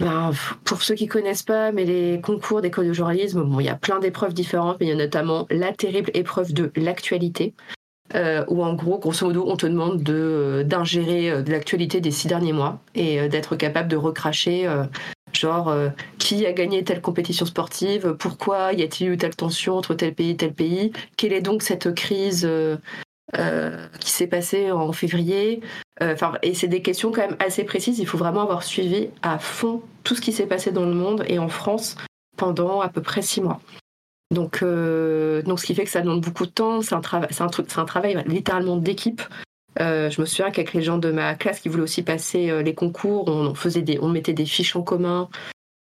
ben, 0.00 0.32
pour 0.64 0.82
ceux 0.82 0.94
qui 0.94 1.06
connaissent 1.06 1.42
pas, 1.42 1.72
mais 1.72 1.84
les 1.84 2.22
concours 2.22 2.62
d'école 2.62 2.88
de 2.88 2.92
journalisme, 2.94 3.42
bon, 3.42 3.60
il 3.60 3.66
y 3.66 3.68
a 3.68 3.74
plein 3.74 3.98
d'épreuves 3.98 4.32
différentes, 4.32 4.78
mais 4.80 4.86
il 4.86 4.88
y 4.88 4.92
a 4.92 4.96
notamment 4.96 5.46
la 5.50 5.74
terrible 5.74 6.10
épreuve 6.14 6.54
de 6.54 6.72
l'actualité, 6.74 7.54
euh, 8.14 8.42
où 8.48 8.64
en 8.64 8.72
gros, 8.72 8.98
grosso 8.98 9.26
modo, 9.26 9.44
on 9.46 9.56
te 9.56 9.66
demande 9.66 10.02
de 10.02 10.14
euh, 10.14 10.64
d'ingérer 10.64 11.30
euh, 11.30 11.42
de 11.42 11.52
l'actualité 11.52 12.00
des 12.00 12.10
six 12.10 12.28
derniers 12.28 12.54
mois 12.54 12.80
et 12.94 13.28
d'être 13.28 13.56
capable 13.56 13.88
de 13.88 13.96
recracher, 13.96 14.66
genre 15.32 15.72
qui 16.18 16.46
a 16.46 16.52
gagné 16.52 16.82
telle 16.82 17.02
compétition 17.02 17.44
sportive, 17.46 18.16
pourquoi 18.18 18.72
y 18.72 18.82
a-t-il 18.82 19.10
eu 19.10 19.16
telle 19.16 19.36
tension 19.36 19.76
entre 19.76 19.94
tel 19.94 20.14
pays 20.14 20.30
et 20.30 20.36
tel 20.36 20.54
pays, 20.54 20.92
quelle 21.16 21.32
est 21.34 21.42
donc 21.42 21.62
cette 21.62 21.94
crise 21.94 22.48
qui 23.32 24.10
s'est 24.10 24.26
passé 24.26 24.72
en 24.72 24.92
février. 24.92 25.60
Euh, 26.02 26.14
enfin, 26.14 26.34
et 26.42 26.54
c'est 26.54 26.68
des 26.68 26.82
questions 26.82 27.12
quand 27.12 27.22
même 27.22 27.36
assez 27.38 27.64
précises. 27.64 27.98
Il 27.98 28.06
faut 28.06 28.18
vraiment 28.18 28.42
avoir 28.42 28.62
suivi 28.62 29.08
à 29.22 29.38
fond 29.38 29.82
tout 30.04 30.14
ce 30.14 30.20
qui 30.20 30.32
s'est 30.32 30.46
passé 30.46 30.72
dans 30.72 30.84
le 30.84 30.94
monde 30.94 31.24
et 31.28 31.38
en 31.38 31.48
France 31.48 31.96
pendant 32.36 32.80
à 32.80 32.88
peu 32.88 33.02
près 33.02 33.22
six 33.22 33.40
mois. 33.40 33.60
Donc, 34.30 34.62
euh, 34.62 35.42
donc 35.42 35.60
ce 35.60 35.66
qui 35.66 35.74
fait 35.74 35.84
que 35.84 35.90
ça 35.90 36.00
demande 36.00 36.22
beaucoup 36.22 36.46
de 36.46 36.50
temps. 36.50 36.80
C'est 36.80 36.94
un, 36.94 37.02
c'est 37.30 37.42
un, 37.42 37.50
c'est 37.50 37.78
un 37.78 37.84
travail 37.84 38.22
littéralement 38.26 38.76
d'équipe. 38.76 39.22
je 39.78 40.20
me 40.20 40.26
souviens 40.26 40.50
qu'avec 40.50 40.72
les 40.72 40.82
gens 40.82 40.98
de 40.98 41.10
ma 41.10 41.34
classe 41.34 41.60
qui 41.60 41.68
voulaient 41.68 41.82
aussi 41.82 42.02
passer 42.02 42.62
les 42.62 42.74
concours, 42.74 43.28
on, 43.28 43.54
faisait 43.54 43.82
des, 43.82 43.98
on 44.00 44.08
mettait 44.08 44.32
des 44.32 44.46
fiches 44.46 44.76
en 44.76 44.82
commun. 44.82 45.28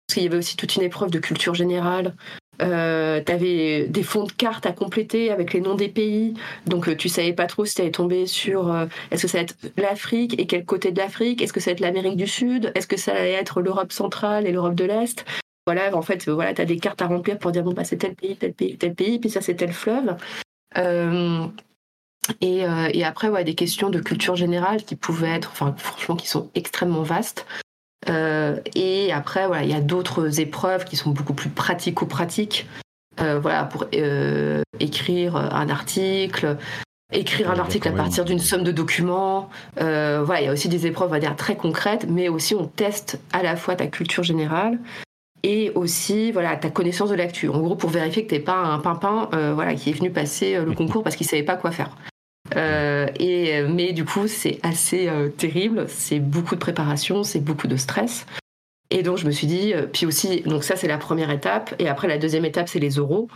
Parce 0.07 0.15
qu'il 0.15 0.23
y 0.23 0.27
avait 0.27 0.37
aussi 0.37 0.55
toute 0.55 0.75
une 0.77 0.83
épreuve 0.83 1.11
de 1.11 1.19
culture 1.19 1.53
générale. 1.53 2.15
Euh, 2.61 3.21
tu 3.23 3.31
avais 3.31 3.87
des 3.87 4.03
fonds 4.03 4.23
de 4.23 4.31
cartes 4.31 4.65
à 4.65 4.71
compléter 4.71 5.31
avec 5.31 5.53
les 5.53 5.61
noms 5.61 5.75
des 5.75 5.89
pays. 5.89 6.33
Donc, 6.65 6.87
euh, 6.87 6.95
tu 6.95 7.09
savais 7.09 7.33
pas 7.33 7.45
trop 7.45 7.65
si 7.65 7.75
tu 7.75 7.81
allais 7.81 7.91
tomber 7.91 8.25
sur 8.25 8.71
euh, 8.71 8.85
est-ce 9.11 9.23
que 9.23 9.27
ça 9.27 9.37
va 9.37 9.43
être 9.43 9.55
l'Afrique 9.77 10.39
et 10.39 10.47
quel 10.47 10.65
côté 10.65 10.91
de 10.91 10.97
l'Afrique? 10.99 11.41
Est-ce 11.41 11.53
que 11.53 11.59
ça 11.59 11.71
va 11.71 11.73
être 11.73 11.79
l'Amérique 11.79 12.17
du 12.17 12.27
Sud? 12.27 12.71
Est-ce 12.75 12.87
que 12.87 12.97
ça 12.97 13.13
allait 13.13 13.33
être 13.33 13.61
l'Europe 13.61 13.91
centrale 13.91 14.47
et 14.47 14.51
l'Europe 14.51 14.75
de 14.75 14.85
l'Est? 14.85 15.25
Voilà, 15.65 15.95
en 15.95 16.01
fait, 16.01 16.27
voilà, 16.29 16.53
tu 16.53 16.61
as 16.61 16.65
des 16.65 16.77
cartes 16.77 17.01
à 17.01 17.07
remplir 17.07 17.37
pour 17.37 17.51
dire 17.51 17.63
bon, 17.63 17.73
bah, 17.73 17.83
c'est 17.83 17.97
tel 17.97 18.15
pays, 18.15 18.37
tel 18.37 18.53
pays, 18.53 18.77
tel 18.77 18.95
pays, 18.95 19.19
puis 19.19 19.29
ça, 19.29 19.41
c'est 19.41 19.55
tel 19.55 19.73
fleuve. 19.73 20.15
Et, 22.41 22.63
et, 22.93 23.03
après, 23.05 23.29
ouais, 23.29 23.45
des 23.45 23.55
questions 23.55 23.89
de 23.89 23.99
culture 23.99 24.35
générale 24.35 24.83
qui 24.83 24.95
pouvaient 24.95 25.29
être, 25.29 25.49
enfin, 25.51 25.73
franchement, 25.77 26.15
qui 26.15 26.27
sont 26.27 26.49
extrêmement 26.55 27.03
vastes. 27.03 27.45
Euh, 28.09 28.59
et 28.75 29.11
après, 29.11 29.47
voilà, 29.47 29.63
il 29.63 29.69
y 29.69 29.73
a 29.73 29.81
d'autres 29.81 30.39
épreuves 30.39 30.85
qui 30.85 30.95
sont 30.95 31.11
beaucoup 31.11 31.33
plus 31.33 31.49
pratico-pratiques. 31.49 32.67
Euh, 33.19 33.39
voilà, 33.39 33.63
pour 33.63 33.85
euh, 33.95 34.61
écrire 34.79 35.35
un 35.35 35.69
article, 35.69 36.57
écrire 37.11 37.49
un 37.49 37.57
article 37.57 37.87
à 37.87 37.91
partir 37.91 38.25
d'une 38.25 38.39
somme 38.39 38.63
de 38.63 38.71
documents. 38.71 39.49
voilà, 39.75 40.41
il 40.41 40.45
y 40.45 40.47
a 40.47 40.51
aussi 40.51 40.69
des 40.69 40.85
épreuves, 40.85 41.09
on 41.09 41.13
va 41.13 41.19
dire, 41.19 41.35
très 41.35 41.55
concrètes, 41.55 42.05
mais 42.07 42.29
aussi 42.29 42.53
on 42.53 42.67
teste 42.67 43.19
à 43.33 43.41
la 43.41 43.55
fois 43.55 43.75
ta 43.75 43.87
culture 43.87 44.23
générale 44.23 44.77
et 45.43 45.71
aussi 45.75 46.31
voilà 46.31 46.57
ta 46.57 46.69
connaissance 46.69 47.09
de 47.09 47.15
l'actu. 47.15 47.49
En 47.49 47.59
gros, 47.59 47.75
pour 47.75 47.89
vérifier 47.89 48.23
que 48.25 48.29
t'es 48.29 48.39
pas 48.39 48.57
un 48.57 48.79
pimpin 48.79 49.29
voilà, 49.53 49.73
qui 49.73 49.89
est 49.89 49.93
venu 49.93 50.11
passer 50.11 50.59
le 50.63 50.73
concours 50.73 51.03
parce 51.03 51.15
qu'il 51.15 51.25
savait 51.25 51.43
pas 51.43 51.55
quoi 51.55 51.71
faire. 51.71 51.89
Euh, 52.55 53.07
et, 53.19 53.63
mais 53.63 53.93
du 53.93 54.05
coup, 54.05 54.27
c'est 54.27 54.59
assez 54.63 55.07
euh, 55.07 55.29
terrible. 55.29 55.85
C'est 55.89 56.19
beaucoup 56.19 56.55
de 56.55 56.59
préparation, 56.59 57.23
c'est 57.23 57.39
beaucoup 57.39 57.67
de 57.67 57.75
stress. 57.75 58.25
Et 58.89 59.03
donc, 59.03 59.17
je 59.17 59.25
me 59.25 59.31
suis 59.31 59.47
dit, 59.47 59.73
euh, 59.73 59.85
puis 59.85 60.05
aussi, 60.05 60.41
donc 60.41 60.63
ça, 60.63 60.75
c'est 60.75 60.87
la 60.87 60.97
première 60.97 61.29
étape. 61.29 61.75
Et 61.79 61.87
après, 61.87 62.07
la 62.07 62.17
deuxième 62.17 62.45
étape, 62.45 62.69
c'est 62.69 62.79
les 62.79 62.99
oraux. 62.99 63.27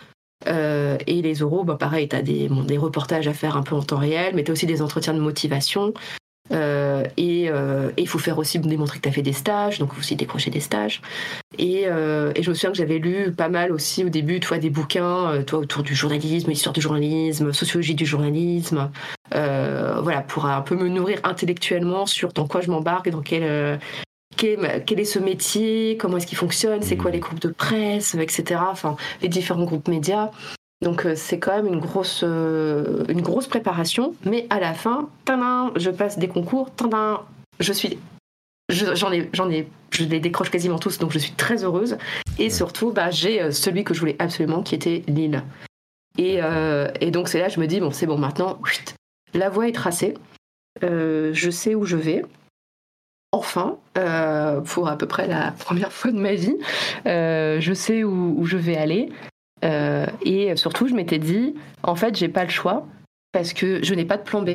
et 0.45 1.22
les 1.22 1.43
oraux, 1.43 1.64
bah, 1.64 1.76
pareil, 1.76 2.07
tu 2.07 2.16
as 2.16 2.22
des, 2.22 2.49
des, 2.68 2.78
reportages 2.78 3.28
à 3.28 3.34
faire 3.34 3.57
un 3.57 3.64
peu 3.64 3.76
en 3.76 3.84
temps 3.84 3.97
réel, 3.97 4.34
mais 4.34 4.43
tu 4.43 4.51
as 4.51 4.53
aussi 4.53 4.66
des 4.66 4.82
entretiens 4.82 5.14
de 5.14 5.20
motivation. 5.20 5.93
Euh, 6.52 7.06
euh, 7.20 7.91
et 7.97 8.02
il 8.02 8.08
faut 8.08 8.20
faire 8.20 8.38
aussi 8.38 8.60
démontrer 8.60 8.97
que 8.97 9.04
tu 9.04 9.10
as 9.10 9.12
fait 9.12 9.22
des 9.22 9.34
stages, 9.34 9.80
donc 9.80 9.97
aussi 9.97 10.16
décrocher 10.16 10.52
des 10.52 10.60
stages. 10.60 11.02
Et, 11.58 11.84
euh, 11.86 12.32
et, 12.36 12.43
je 12.43 12.49
me 12.49 12.56
souviens 12.56 12.72
que 12.72 12.78
j'avais 12.78 12.97
lu 12.97 13.32
pas 13.32 13.49
mal 13.49 13.72
aussi 13.72 14.04
au 14.04 14.10
début, 14.10 14.39
toi, 14.39 14.58
des 14.58 14.70
bouquins 14.70 15.43
toi, 15.47 15.60
autour 15.60 15.84
du 15.84 15.95
journalisme, 15.95 16.52
histoire 16.52 16.74
du 16.74 16.82
journalisme, 16.82 17.54
sociologie 17.54 17.95
du 17.95 18.06
journalisme, 18.06 18.89
voilà, 19.32 20.22
pour 20.22 20.45
un 20.45 20.62
peu 20.62 20.76
me 20.76 20.89
nourrir 20.89 21.20
intellectuellement 21.24 22.06
sur 22.06 22.34
dans 22.34 22.47
quoi 22.47 22.62
je 22.62 22.70
m'embarque 22.70 23.10
dans 23.10 23.22
quel, 23.22 23.80
quel, 24.36 24.84
quel, 24.86 24.99
est 24.99 25.06
ce 25.06 25.20
métier, 25.20 25.97
comment 25.97 26.18
est-ce 26.18 26.28
qu'il 26.28 26.38
fonctionne, 26.38 26.82
c'est 26.82 26.97
quoi 26.97 27.12
mmh. 27.12 27.14
les 27.14 27.20
groupes 27.20 27.41
de 27.41 27.49
presse, 27.49 28.16
etc. 28.16 28.62
Enfin, 28.70 28.95
les 29.22 29.30
différents 29.30 29.64
groupes 29.64 29.88
médias. 29.88 30.32
Donc 30.82 31.05
euh, 31.05 31.13
c'est 31.15 31.38
quand 31.38 31.55
même 31.55 31.67
une 31.67 31.79
grosse, 31.79 32.21
euh, 32.23 33.05
une 33.07 33.21
grosse 33.21 33.47
préparation, 33.47 34.15
mais 34.25 34.47
à 34.49 34.59
la 34.59 34.73
fin, 34.73 35.09
je 35.27 35.89
passe 35.91 36.17
des 36.17 36.27
concours, 36.27 36.71
je 37.59 37.73
suis, 37.73 37.99
j'en 38.69 39.11
ai, 39.11 39.29
j'en 39.34 39.49
ai, 39.51 39.67
je 39.91 40.03
les 40.05 40.19
décroche 40.19 40.49
quasiment 40.49 40.79
tous, 40.79 40.97
donc 40.97 41.11
je 41.11 41.19
suis 41.19 41.34
très 41.34 41.63
heureuse. 41.63 41.97
Et 42.39 42.49
surtout, 42.49 42.91
bah, 42.91 43.11
j'ai 43.11 43.41
euh, 43.41 43.51
celui 43.51 43.84
que 43.84 43.93
je 43.93 43.99
voulais 43.99 44.15
absolument, 44.17 44.63
qui 44.63 44.73
était 44.73 45.03
Lille. 45.07 45.43
Et, 46.17 46.39
et 46.99 47.09
donc 47.09 47.29
c'est 47.29 47.39
là, 47.39 47.47
je 47.47 47.57
me 47.59 47.67
dis 47.67 47.79
bon, 47.79 47.89
c'est 47.91 48.05
bon, 48.05 48.17
maintenant, 48.17 48.59
la 49.34 49.47
voie 49.47 49.69
est 49.69 49.71
tracée, 49.71 50.15
je 50.82 51.49
sais 51.49 51.73
où 51.73 51.86
je 51.86 51.95
vais. 51.95 52.25
Enfin, 53.32 53.77
pour 54.65 54.89
à 54.89 54.97
peu 54.97 55.07
près 55.07 55.27
la 55.27 55.51
première 55.59 55.93
fois 55.93 56.11
de 56.11 56.19
ma 56.19 56.34
vie, 56.34 56.57
je 57.05 57.71
sais 57.73 58.03
où 58.03 58.45
je 58.45 58.57
vais 58.57 58.75
aller. 58.75 59.09
Euh, 59.64 60.05
et 60.24 60.55
surtout, 60.55 60.88
je 60.88 60.93
m'étais 60.93 61.20
dit, 61.20 61.55
en 61.84 61.95
fait, 61.95 62.16
j'ai 62.16 62.30
pas 62.30 62.43
le 62.43 62.49
choix 62.49 62.88
parce 63.32 63.53
que 63.53 63.84
je 63.84 63.93
n'ai 63.93 64.05
pas 64.05 64.18
de 64.18 64.24
plan 64.24 64.41
B. 64.41 64.51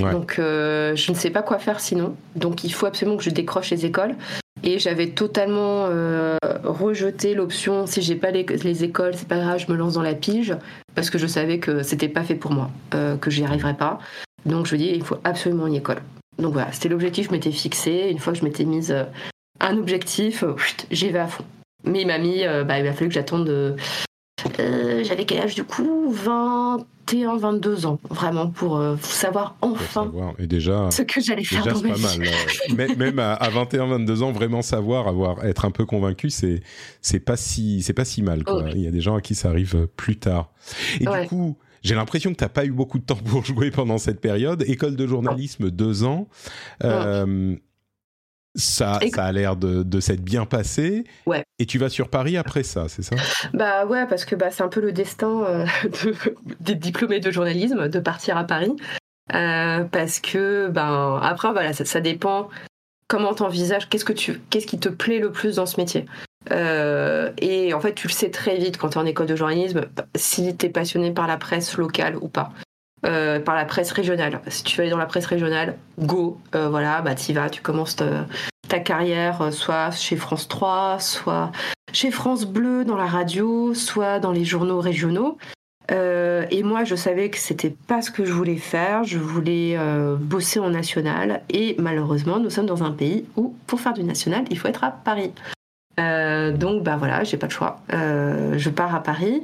Donc, 0.00 0.36
euh, 0.38 0.94
je 0.96 1.12
ne 1.12 1.16
sais 1.16 1.30
pas 1.30 1.42
quoi 1.42 1.58
faire 1.58 1.80
sinon. 1.80 2.16
Donc, 2.36 2.64
il 2.64 2.72
faut 2.72 2.86
absolument 2.86 3.16
que 3.16 3.22
je 3.22 3.30
décroche 3.30 3.70
les 3.70 3.86
écoles. 3.86 4.16
Et 4.62 4.78
j'avais 4.78 5.08
totalement 5.08 5.86
euh, 5.88 6.36
rejeté 6.64 7.34
l'option 7.34 7.86
si 7.86 8.02
j'ai 8.02 8.16
pas 8.16 8.30
les, 8.30 8.44
les 8.44 8.84
écoles, 8.84 9.14
c'est 9.14 9.28
pas 9.28 9.38
grave, 9.38 9.58
je 9.58 9.70
me 9.70 9.76
lance 9.76 9.94
dans 9.94 10.02
la 10.02 10.14
pige 10.14 10.56
parce 10.94 11.10
que 11.10 11.18
je 11.18 11.26
savais 11.26 11.58
que 11.58 11.82
c'était 11.82 12.08
pas 12.08 12.22
fait 12.22 12.34
pour 12.34 12.52
moi, 12.52 12.70
que 12.90 13.30
j'y 13.30 13.44
arriverais 13.44 13.76
pas. 13.76 13.98
Donc, 14.46 14.66
je 14.66 14.76
dis, 14.76 14.90
il 14.94 15.02
faut 15.02 15.18
absolument 15.24 15.66
une 15.66 15.74
école. 15.74 16.02
Donc 16.38 16.52
voilà, 16.52 16.72
c'était 16.72 16.88
l'objectif 16.88 17.26
que 17.26 17.32
je 17.32 17.36
m'étais 17.36 17.52
fixé. 17.52 18.08
Une 18.10 18.18
fois 18.18 18.32
que 18.32 18.38
je 18.38 18.44
m'étais 18.44 18.64
mise 18.64 18.94
un 19.60 19.76
objectif, 19.76 20.44
j'y 20.90 21.10
vais 21.10 21.20
à 21.20 21.26
fond. 21.26 21.44
Mais 21.84 22.02
il 22.02 22.06
m'a 22.06 22.18
mis, 22.18 22.44
bah, 22.66 22.80
il 22.80 22.86
a 22.86 22.92
fallu 22.92 23.08
que 23.08 23.14
j'attende 23.14 23.76
euh, 24.60 25.02
j'avais 25.04 25.24
quel 25.24 25.40
âge 25.40 25.54
du 25.54 25.64
coup? 25.64 26.10
21, 26.10 27.36
22 27.36 27.86
ans, 27.86 27.98
vraiment, 28.10 28.48
pour 28.48 28.76
euh, 28.76 28.96
savoir 29.00 29.56
enfin 29.60 30.12
Et 30.38 30.46
déjà, 30.46 30.90
ce 30.90 31.02
que 31.02 31.20
j'allais 31.20 31.44
faire 31.44 31.64
dans 31.64 31.80
ma 31.80 31.94
vie. 31.94 32.18
Mal, 32.74 32.96
même 32.96 33.18
à, 33.18 33.48
21, 33.48 33.86
22 33.86 34.22
ans, 34.22 34.32
vraiment 34.32 34.62
savoir, 34.62 35.08
avoir, 35.08 35.44
être 35.44 35.64
un 35.64 35.70
peu 35.70 35.86
convaincu, 35.86 36.30
c'est 36.30 37.20
pas 37.20 37.36
si 37.36 37.84
pas 37.94 38.04
si 38.04 38.22
mal. 38.22 38.44
Quoi. 38.44 38.64
Il 38.74 38.82
y 38.82 38.86
a 38.86 38.90
des 38.90 39.00
gens 39.00 39.16
à 39.16 39.20
qui 39.20 39.34
ça 39.34 39.48
arrive 39.48 39.88
plus 39.96 40.18
tard. 40.18 40.52
Et 41.00 41.04
du 41.04 41.28
coup, 41.28 41.56
j'ai 41.82 41.94
l'impression 41.94 42.30
que 42.32 42.36
tu 42.36 42.44
n'as 42.44 42.48
pas 42.48 42.64
eu 42.64 42.72
beaucoup 42.72 42.98
de 42.98 43.04
temps 43.04 43.16
pour 43.16 43.44
jouer 43.44 43.70
pendant 43.70 43.98
cette 43.98 44.20
période. 44.20 44.64
École 44.66 44.96
de 44.96 45.06
journalisme, 45.06 45.70
deux 45.70 46.04
ans. 46.04 46.28
Euh, 46.82 47.56
ça, 48.54 49.00
ça 49.14 49.24
a 49.24 49.32
l'air 49.32 49.56
de, 49.56 49.82
de 49.82 50.00
s'être 50.00 50.22
bien 50.22 50.46
passé. 50.46 51.04
Ouais. 51.26 51.44
Et 51.58 51.66
tu 51.66 51.78
vas 51.78 51.88
sur 51.88 52.08
Paris 52.08 52.36
après 52.36 52.62
ça, 52.62 52.88
c'est 52.88 53.02
ça? 53.02 53.16
Bah 53.52 53.86
ouais, 53.86 54.06
parce 54.06 54.24
que 54.24 54.34
bah, 54.34 54.50
c'est 54.50 54.62
un 54.62 54.68
peu 54.68 54.80
le 54.80 54.92
destin 54.92 55.44
euh, 55.44 55.66
des 56.60 56.74
diplômés 56.74 57.20
de 57.20 57.30
journalisme 57.30 57.88
de 57.88 58.00
partir 58.00 58.36
à 58.36 58.44
Paris. 58.44 58.74
Euh, 59.34 59.84
parce 59.84 60.20
que, 60.20 60.68
ben, 60.68 61.18
après, 61.22 61.52
voilà, 61.52 61.72
ça, 61.72 61.84
ça 61.84 62.00
dépend 62.00 62.48
comment 63.08 63.34
t'envisages, 63.34 63.88
qu'est-ce, 63.88 64.04
que 64.04 64.12
tu, 64.12 64.40
qu'est-ce 64.50 64.66
qui 64.66 64.78
te 64.78 64.88
plaît 64.88 65.18
le 65.18 65.32
plus 65.32 65.56
dans 65.56 65.66
ce 65.66 65.80
métier. 65.80 66.06
Euh, 66.50 67.32
et 67.38 67.72
en 67.72 67.80
fait, 67.80 67.94
tu 67.94 68.08
le 68.08 68.12
sais 68.12 68.30
très 68.30 68.56
vite 68.56 68.76
quand 68.76 68.90
tu 68.90 68.98
es 68.98 69.00
en 69.00 69.06
école 69.06 69.26
de 69.26 69.36
journalisme, 69.36 69.86
si 70.14 70.56
tu 70.56 70.66
es 70.66 70.68
passionné 70.68 71.12
par 71.12 71.26
la 71.26 71.36
presse 71.36 71.76
locale 71.76 72.16
ou 72.16 72.28
pas. 72.28 72.52
Euh, 73.04 73.38
par 73.38 73.54
la 73.54 73.66
presse 73.66 73.92
régionale. 73.92 74.40
Si 74.48 74.64
tu 74.64 74.76
veux 74.76 74.82
aller 74.82 74.90
dans 74.90 74.96
la 74.96 75.04
presse 75.04 75.26
régionale, 75.26 75.76
go, 75.98 76.38
euh, 76.54 76.70
voilà, 76.70 77.02
bah 77.02 77.12
y 77.28 77.32
vas, 77.34 77.50
tu 77.50 77.60
commences 77.60 77.96
ta, 77.96 78.78
carrière 78.80 79.42
euh, 79.42 79.50
soit 79.50 79.90
chez 79.90 80.16
France 80.16 80.48
3, 80.48 80.98
soit 81.00 81.52
chez 81.92 82.10
France 82.10 82.46
Bleu 82.46 82.82
dans 82.84 82.96
la 82.96 83.04
radio, 83.04 83.74
soit 83.74 84.20
dans 84.20 84.32
les 84.32 84.44
journaux 84.44 84.80
régionaux. 84.80 85.36
et 85.90 86.62
moi, 86.62 86.84
je 86.84 86.94
savais 86.94 87.28
que 87.28 87.36
c'était 87.36 87.74
pas 87.86 88.00
ce 88.00 88.10
que 88.10 88.24
je 88.24 88.32
voulais 88.32 88.56
faire. 88.56 89.04
Je 89.04 89.18
voulais 89.18 89.78
bosser 90.18 90.58
en 90.58 90.70
national. 90.70 91.42
Et 91.50 91.76
malheureusement, 91.78 92.40
nous 92.40 92.50
sommes 92.50 92.66
dans 92.66 92.84
un 92.84 92.90
pays 92.90 93.26
où, 93.36 93.54
pour 93.66 93.80
faire 93.80 93.92
du 93.92 94.02
national, 94.02 94.44
il 94.50 94.58
faut 94.58 94.68
être 94.68 94.82
à 94.82 94.90
Paris. 94.90 95.32
donc, 95.98 96.82
bah 96.82 96.96
voilà, 96.96 97.22
j'ai 97.22 97.36
pas 97.36 97.48
de 97.48 97.52
choix. 97.52 97.80
je 97.90 98.70
pars 98.70 98.94
à 98.94 99.02
Paris 99.02 99.42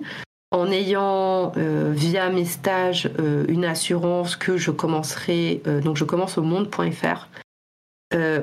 en 0.51 0.71
ayant 0.71 1.53
euh, 1.57 1.93
via 1.95 2.29
mes 2.29 2.45
stages 2.45 3.09
euh, 3.19 3.45
une 3.49 3.65
assurance 3.65 4.37
que 4.37 4.57
je 4.57 4.71
commencerai, 4.71 5.63
euh, 5.67 5.81
donc 5.81 5.97
je 5.97 6.05
commence 6.05 6.39
au 6.39 6.43
monde.fr, 6.43 7.29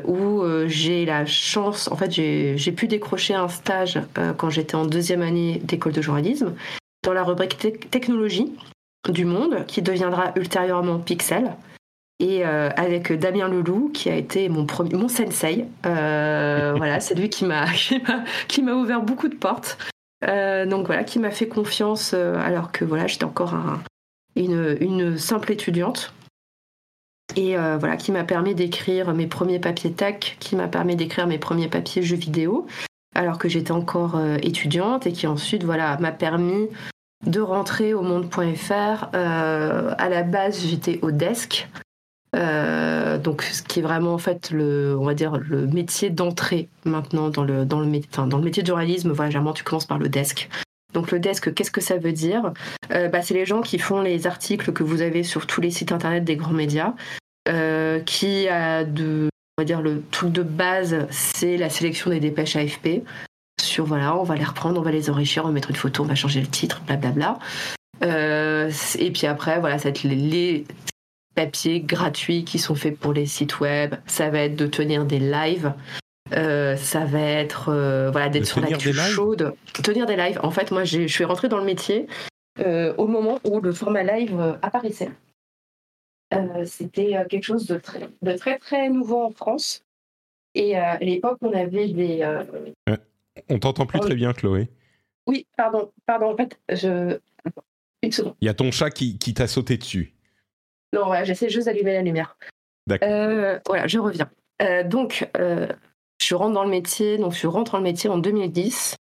où 0.06 0.44
j'ai 0.68 1.06
la 1.06 1.26
chance, 1.26 1.92
en 1.92 1.98
fait 1.98 2.10
j'ai 2.10 2.72
pu 2.72 2.88
décrocher 2.88 3.34
un 3.34 3.50
stage 3.50 4.00
quand 4.38 4.50
j'étais 4.50 4.76
en 4.76 4.86
deuxième 4.86 5.22
année 5.22 5.60
d'école 5.62 5.92
de 5.92 6.02
journalisme 6.02 6.54
dans 7.04 7.12
la 7.12 7.26
rubrique 7.26 7.58
technologie 7.92 8.50
du 9.10 9.26
monde 9.26 9.66
qui 9.68 9.82
deviendra 9.82 10.32
ultérieurement 10.38 11.00
Pixel. 11.00 11.52
Et 12.22 12.46
avec 12.46 13.12
Damien 13.12 13.50
Leloup, 13.50 13.92
qui 13.94 14.10
a 14.10 14.16
été 14.16 14.48
mon, 14.48 14.66
mon 14.94 15.10
sensei. 15.10 15.66
voilà, 15.84 17.02
c'est 17.02 17.16
lui 17.16 17.30
qui 17.30 17.44
m'a 17.44 18.74
ouvert 18.74 19.02
beaucoup 19.02 19.28
de 19.28 19.36
portes. 19.36 19.78
Euh, 20.24 20.66
donc 20.66 20.88
voilà, 20.88 21.04
qui 21.04 21.20
m'a 21.20 21.32
fait 21.32 21.48
confiance 21.48 22.12
euh, 22.14 22.36
alors 22.38 22.72
que 22.72 22.84
voilà, 22.86 23.08
j'étais 23.08 23.26
encore 23.26 23.54
une, 24.36 25.18
simple 25.18 25.52
étudiante. 25.52 26.14
Et 27.36 27.58
euh, 27.58 27.78
voilà, 27.78 27.98
qui 27.98 28.12
m'a 28.12 28.24
permis 28.24 28.56
d'écrire 28.56 29.14
mes 29.14 29.28
premiers 29.28 29.60
papiers 29.60 29.92
TAC, 29.92 30.38
qui 30.40 30.56
m'a 30.56 30.68
permis 30.68 30.96
d'écrire 30.96 31.28
mes 31.28 31.38
premiers 31.38 31.68
papiers 31.68 32.02
jeux 32.02 32.16
vidéo, 32.16 32.66
alors 33.14 33.38
que 33.38 33.50
j'étais 33.50 33.72
encore 33.72 34.20
étudiante, 34.42 35.06
et 35.06 35.12
qui 35.12 35.28
ensuite 35.28 35.64
voilà, 35.64 35.98
m'a 35.98 36.12
permis 36.12 36.68
de 37.26 37.42
rentrer 37.42 37.94
au 37.94 38.02
monde.fr. 38.02 39.10
à 39.14 40.10
la 40.10 40.24
base, 40.24 40.66
j'étais 40.66 41.00
au 41.02 41.12
desk. 41.12 41.68
Euh, 42.36 43.18
donc, 43.18 43.44
ce 43.44 43.64
qui 43.64 43.80
est 43.80 43.82
vraiment 43.82 44.14
en 44.14 44.18
fait 44.18 44.52
le, 44.52 44.96
on 45.00 45.06
va 45.06 45.14
dire 45.14 45.38
le 45.38 45.68
métier 45.68 46.10
d'entrée 46.10 46.68
maintenant 46.86 47.30
dans 47.30 47.44
le 47.44 47.66
dans 47.66 47.80
le, 47.80 48.02
enfin, 48.12 48.28
dans 48.28 48.38
le 48.38 48.44
métier 48.44 48.64
de 48.64 48.68
journalisme. 48.68 49.12
Voilà, 49.12 49.32
généralement 49.32 49.54
tu 49.54 49.64
commences 49.64 49.86
par 49.86 49.98
le 49.98 50.10
desk. 50.10 50.50
Donc 50.94 51.12
le 51.12 51.20
desk, 51.20 51.54
qu'est-ce 51.54 51.72
que 51.72 51.82
ça 51.82 51.98
veut 51.98 52.12
dire? 52.12 52.54
Euh, 52.92 53.08
bah, 53.08 53.22
C'est 53.22 53.34
les 53.34 53.46
gens 53.46 53.62
qui 53.62 53.78
font 53.80 54.02
les 54.02 54.28
articles 54.28 54.72
que 54.72 54.84
vous 54.84 55.02
avez 55.02 55.24
sur 55.24 55.46
tous 55.46 55.62
les 55.62 55.72
sites 55.72 55.92
internet 55.92 56.24
des 56.24 56.36
grands 56.36 56.54
médias, 56.54 56.94
euh, 57.50 58.00
qui 58.00 58.48
a 58.48 58.84
de, 58.84 59.30
on 59.58 59.62
va 59.62 59.66
dire 59.66 59.82
le 59.82 60.04
truc 60.12 60.32
de 60.32 60.44
base, 60.44 61.08
c'est 61.10 61.58
la 61.58 61.70
sélection 61.70 62.10
des 62.10 62.20
dépêches 62.20 62.56
AFP. 62.56 63.04
Sur 63.62 63.86
voilà, 63.86 64.16
on 64.16 64.24
va 64.24 64.36
les 64.36 64.44
reprendre, 64.44 64.80
on 64.80 64.84
va 64.84 64.92
les 64.92 65.10
enrichir, 65.10 65.44
on 65.44 65.48
va 65.48 65.54
mettre 65.54 65.70
une 65.70 65.76
photo, 65.76 66.04
on 66.04 66.08
va 66.08 66.16
changer 66.16 66.42
le 66.42 66.48
titre, 66.48 66.82
blablabla. 66.86 67.40
Et 68.02 69.12
puis 69.12 69.28
après, 69.28 69.60
voilà, 69.60 69.80
ça 69.80 69.90
les, 70.04 70.66
papiers 71.38 71.82
gratuits 71.82 72.44
qui 72.44 72.58
sont 72.58 72.74
faits 72.74 72.98
pour 72.98 73.14
les 73.14 73.28
sites 73.28 73.60
web. 73.60 73.94
Ça 74.08 74.32
va 74.32 74.40
être 74.40 74.56
de 74.56 74.66
tenir 74.66 75.06
des 75.06 75.20
lives. 75.20 75.72
Euh, 76.34 76.76
ça 76.76 77.06
va 77.06 77.22
être 77.22 77.70
euh, 77.70 78.10
voilà 78.10 78.28
d'être 78.28 78.48
sur 78.48 78.60
l'actu 78.60 78.92
chaude, 78.92 79.54
tenir 79.84 80.08
des 80.08 80.16
lives. 80.16 80.40
En 80.42 80.50
fait, 80.50 80.72
moi, 80.72 80.84
je 80.84 81.06
suis 81.06 81.24
rentrée 81.24 81.48
dans 81.48 81.60
le 81.60 81.64
métier 81.64 82.08
euh, 82.60 82.94
au 82.98 83.06
moment 83.06 83.40
où 83.44 83.62
le 83.62 83.72
format 83.72 84.02
live 84.02 84.58
apparaissait. 84.64 85.12
C'était 86.66 87.14
quelque 87.30 87.46
chose 87.46 87.68
de 87.68 87.78
très, 87.78 88.10
de 88.22 88.32
très 88.36 88.58
très 88.58 88.90
nouveau 88.90 89.24
en 89.24 89.32
France. 89.32 89.86
Et 90.56 90.76
à 90.76 90.98
l'époque, 90.98 91.38
on 91.42 91.54
avait 91.54 91.88
des. 91.88 92.44
On 93.48 93.60
t'entend 93.60 93.86
plus 93.86 94.00
très 94.00 94.16
bien, 94.16 94.34
Chloé. 94.34 94.70
Oui, 95.28 95.46
pardon, 95.56 95.92
pardon. 96.08 96.32
En 96.32 96.36
fait, 96.36 96.60
je. 96.70 97.20
Une 98.02 98.12
seconde. 98.12 98.36
Il 98.42 98.46
y 98.46 98.50
a 98.50 98.54
ton 98.56 98.72
chat 98.72 98.90
qui, 98.90 99.18
qui 99.20 99.34
t'a 99.34 99.48
sauté 99.48 99.78
dessus. 99.78 100.17
Non, 100.94 101.12
j'essaie 101.24 101.50
juste 101.50 101.66
d'allumer 101.66 101.94
la 101.94 102.02
lumière. 102.02 102.36
D'accord. 102.88 103.10
Euh, 103.10 103.60
voilà, 103.68 103.88
je 103.88 104.00
reviens. 104.00 104.30
Euh, 104.62 104.84
donc, 104.84 105.30
euh, 105.38 105.68
je 106.22 106.36
rentre 106.36 106.54
dans 106.54 106.64
le 106.64 106.70
métier, 106.70 107.18
donc 107.18 107.34
je 107.34 107.48
rentre 107.48 107.74
dans 107.74 107.78
le 107.78 107.84
métier 107.84 108.10
en 108.10 108.18
2010. 108.18 108.96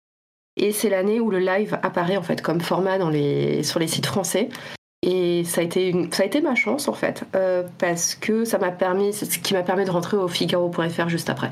Et 0.57 0.71
c'est 0.71 0.89
l'année 0.89 1.19
où 1.19 1.29
le 1.29 1.39
live 1.39 1.79
apparaît 1.83 2.17
en 2.17 2.23
fait 2.23 2.41
comme 2.41 2.61
format 2.61 2.97
dans 2.97 3.09
les, 3.09 3.63
sur 3.63 3.79
les 3.79 3.88
sites 3.88 4.07
français. 4.07 4.49
Et 5.03 5.43
ça 5.43 5.61
a 5.61 5.63
été, 5.63 5.89
une, 5.89 6.11
ça 6.11 6.23
a 6.23 6.25
été 6.25 6.41
ma 6.41 6.55
chance 6.55 6.88
en 6.88 6.93
fait, 6.93 7.23
parce 7.77 8.15
que 8.15 8.45
ça 8.45 8.57
m'a 8.57 8.71
permis, 8.71 9.13
c'est 9.13 9.31
ce 9.31 9.38
qui 9.38 9.53
m'a 9.53 9.61
permis 9.61 9.85
de 9.85 9.91
rentrer 9.91 10.17
au 10.17 10.27
Figaro.fr 10.27 11.07
juste 11.07 11.29
après. 11.29 11.51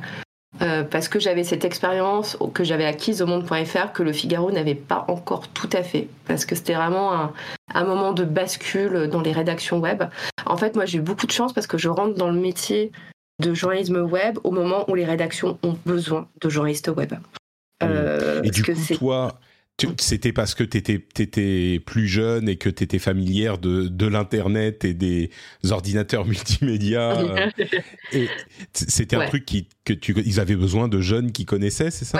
Euh, 0.62 0.84
parce 0.84 1.10
que 1.10 1.20
j'avais 1.20 1.44
cette 1.44 1.66
expérience 1.66 2.38
que 2.54 2.64
j'avais 2.64 2.86
acquise 2.86 3.22
au 3.22 3.26
monde.fr 3.26 3.92
que 3.94 4.04
le 4.04 4.14
Figaro 4.14 4.52
n'avait 4.52 4.76
pas 4.76 5.04
encore 5.10 5.50
tout 5.50 5.70
à 5.74 5.84
fait, 5.84 6.08
parce 6.28 6.46
que 6.46 6.56
c'était 6.56 6.76
vraiment 6.76 7.14
un, 7.14 7.34
un, 7.74 7.84
moment 7.84 8.14
de 8.14 8.24
bascule 8.24 9.10
dans 9.12 9.22
les 9.22 9.34
rédactions 9.34 9.80
web. 9.80 10.04
En 10.46 10.56
fait, 10.56 10.76
moi 10.76 10.86
j'ai 10.86 11.00
eu 11.00 11.02
beaucoup 11.02 11.28
de 11.28 11.32
chance 11.32 11.52
parce 11.52 11.68
que 11.68 11.78
je 11.78 11.90
rentre 11.90 12.16
dans 12.16 12.30
le 12.30 12.40
métier 12.40 12.94
de 13.44 13.54
journalisme 13.54 13.98
web 13.98 14.40
au 14.44 14.52
moment 14.52 14.90
où 14.90 14.96
les 14.96 15.06
rédactions 15.06 15.58
ont 15.64 15.78
besoin 15.86 16.28
de 16.42 16.50
journalistes 16.50 16.88
web. 16.88 17.14
Euh, 17.84 18.42
et 18.44 18.50
du 18.50 18.64
coup, 18.64 18.72
toi, 18.98 19.38
c'était 20.00 20.32
parce 20.32 20.56
que 20.56 20.64
tu 20.64 20.78
étais, 20.78 21.80
plus 21.80 22.08
jeune 22.08 22.48
et 22.48 22.56
que 22.58 22.70
tu 22.70 22.84
étais 22.84 23.00
familière 23.00 23.58
de, 23.58 23.88
de 23.88 24.08
l'Internet 24.08 24.86
et 24.86 24.94
des 24.94 25.32
ordinateurs 25.70 26.26
multimédia. 26.26 26.96
Euh, 27.26 27.50
et 28.14 28.28
c'était 28.74 29.16
un 29.16 29.28
truc 29.28 29.46
qui, 29.46 29.68
que 29.84 29.94
tu, 29.94 30.14
ils 30.26 30.40
avaient 30.40 30.56
besoin 30.56 30.88
de 30.88 31.02
jeunes 31.02 31.32
qui 31.32 31.46
connaissaient, 31.46 31.92
c'est 31.92 32.06
ça? 32.06 32.20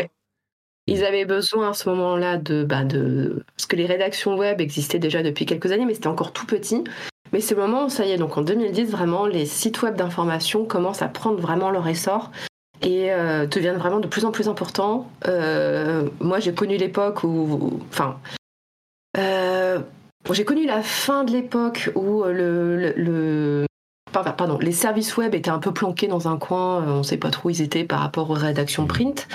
Ils 0.88 1.04
avaient 1.04 1.26
besoin 1.26 1.72
à 1.72 1.74
ce 1.74 1.90
moment-là 1.90 2.38
de, 2.38 2.64
bah 2.64 2.84
de... 2.84 3.44
Parce 3.56 3.66
que 3.66 3.76
les 3.76 3.86
rédactions 3.86 4.36
web 4.38 4.62
existaient 4.62 5.00
déjà 5.00 5.24
depuis 5.24 5.46
quelques 5.46 5.72
années, 5.72 5.86
mais 5.86 5.94
c'était 5.94 6.08
encore 6.08 6.34
tout 6.34 6.46
petit. 6.46 6.84
Mais 7.34 7.40
c'est 7.40 7.56
le 7.56 7.62
moment 7.62 7.86
où 7.86 7.90
ça 7.90 8.06
y 8.06 8.12
est, 8.12 8.18
donc 8.18 8.38
en 8.38 8.42
2010, 8.42 8.92
vraiment, 8.92 9.26
les 9.26 9.46
sites 9.46 9.82
web 9.82 9.96
d'information 9.96 10.66
commencent 10.66 11.02
à 11.02 11.08
prendre 11.08 11.40
vraiment 11.40 11.72
leur 11.72 11.88
essor 11.88 12.32
et 12.82 13.12
euh, 13.12 13.46
deviennent 13.48 13.78
vraiment 13.78 14.00
de 14.00 14.08
plus 14.08 14.26
en 14.26 14.32
plus 14.32 14.48
importants. 14.48 15.10
Euh, 15.28 16.10
moi, 16.20 16.40
j'ai 16.40 16.54
connu 16.54 16.78
l'époque 16.78 17.24
où, 17.24 17.80
enfin, 17.90 18.20
euh, 19.18 19.80
j'ai 20.32 20.46
connu 20.46 20.66
la 20.66 20.82
fin 20.82 21.24
de 21.24 21.32
l'époque 21.32 21.92
où 21.96 22.24
le, 22.24 22.94
le, 22.96 23.66
pardon, 24.12 24.58
les 24.60 24.72
services 24.72 25.18
web 25.18 25.36
étaient 25.36 25.50
un 25.50 25.60
peu 25.60 25.74
planqués 25.74 26.08
dans 26.08 26.28
un 26.28 26.38
coin. 26.38 26.84
On 26.88 26.98
ne 27.00 27.04
sait 27.04 27.18
pas 27.18 27.30
trop 27.30 27.48
où 27.48 27.52
ils 27.52 27.62
étaient 27.62 27.86
par 27.86 28.00
rapport 28.00 28.30
aux 28.30 28.34
rédactions 28.34 28.88
print. 28.88 29.28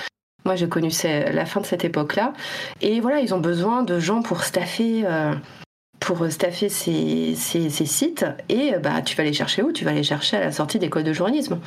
Moi, 0.45 0.55
j'ai 0.55 0.67
connu 0.67 0.89
la 1.03 1.45
fin 1.45 1.61
de 1.61 1.65
cette 1.65 1.85
époque-là. 1.85 2.33
Et 2.81 2.99
voilà, 2.99 3.19
ils 3.19 3.33
ont 3.33 3.39
besoin 3.39 3.83
de 3.83 3.99
gens 3.99 4.21
pour 4.21 4.43
staffer. 4.43 5.05
pour 5.99 6.25
staffer 6.31 6.67
ces, 6.67 7.35
ces, 7.35 7.69
ces, 7.69 7.85
sites 7.85 8.25
et 8.49 8.73
bah 8.79 9.03
tu 9.03 9.15
vas 9.15 9.23
les 9.23 9.33
chercher 9.33 9.61
où? 9.61 9.71
Tu 9.71 9.85
vas 9.85 9.93
les 9.93 10.03
chercher 10.03 10.37
à 10.37 10.39
la 10.39 10.51
sortie 10.51 10.79
d'école 10.79 11.03
de 11.03 11.13
journalisme. 11.13 11.59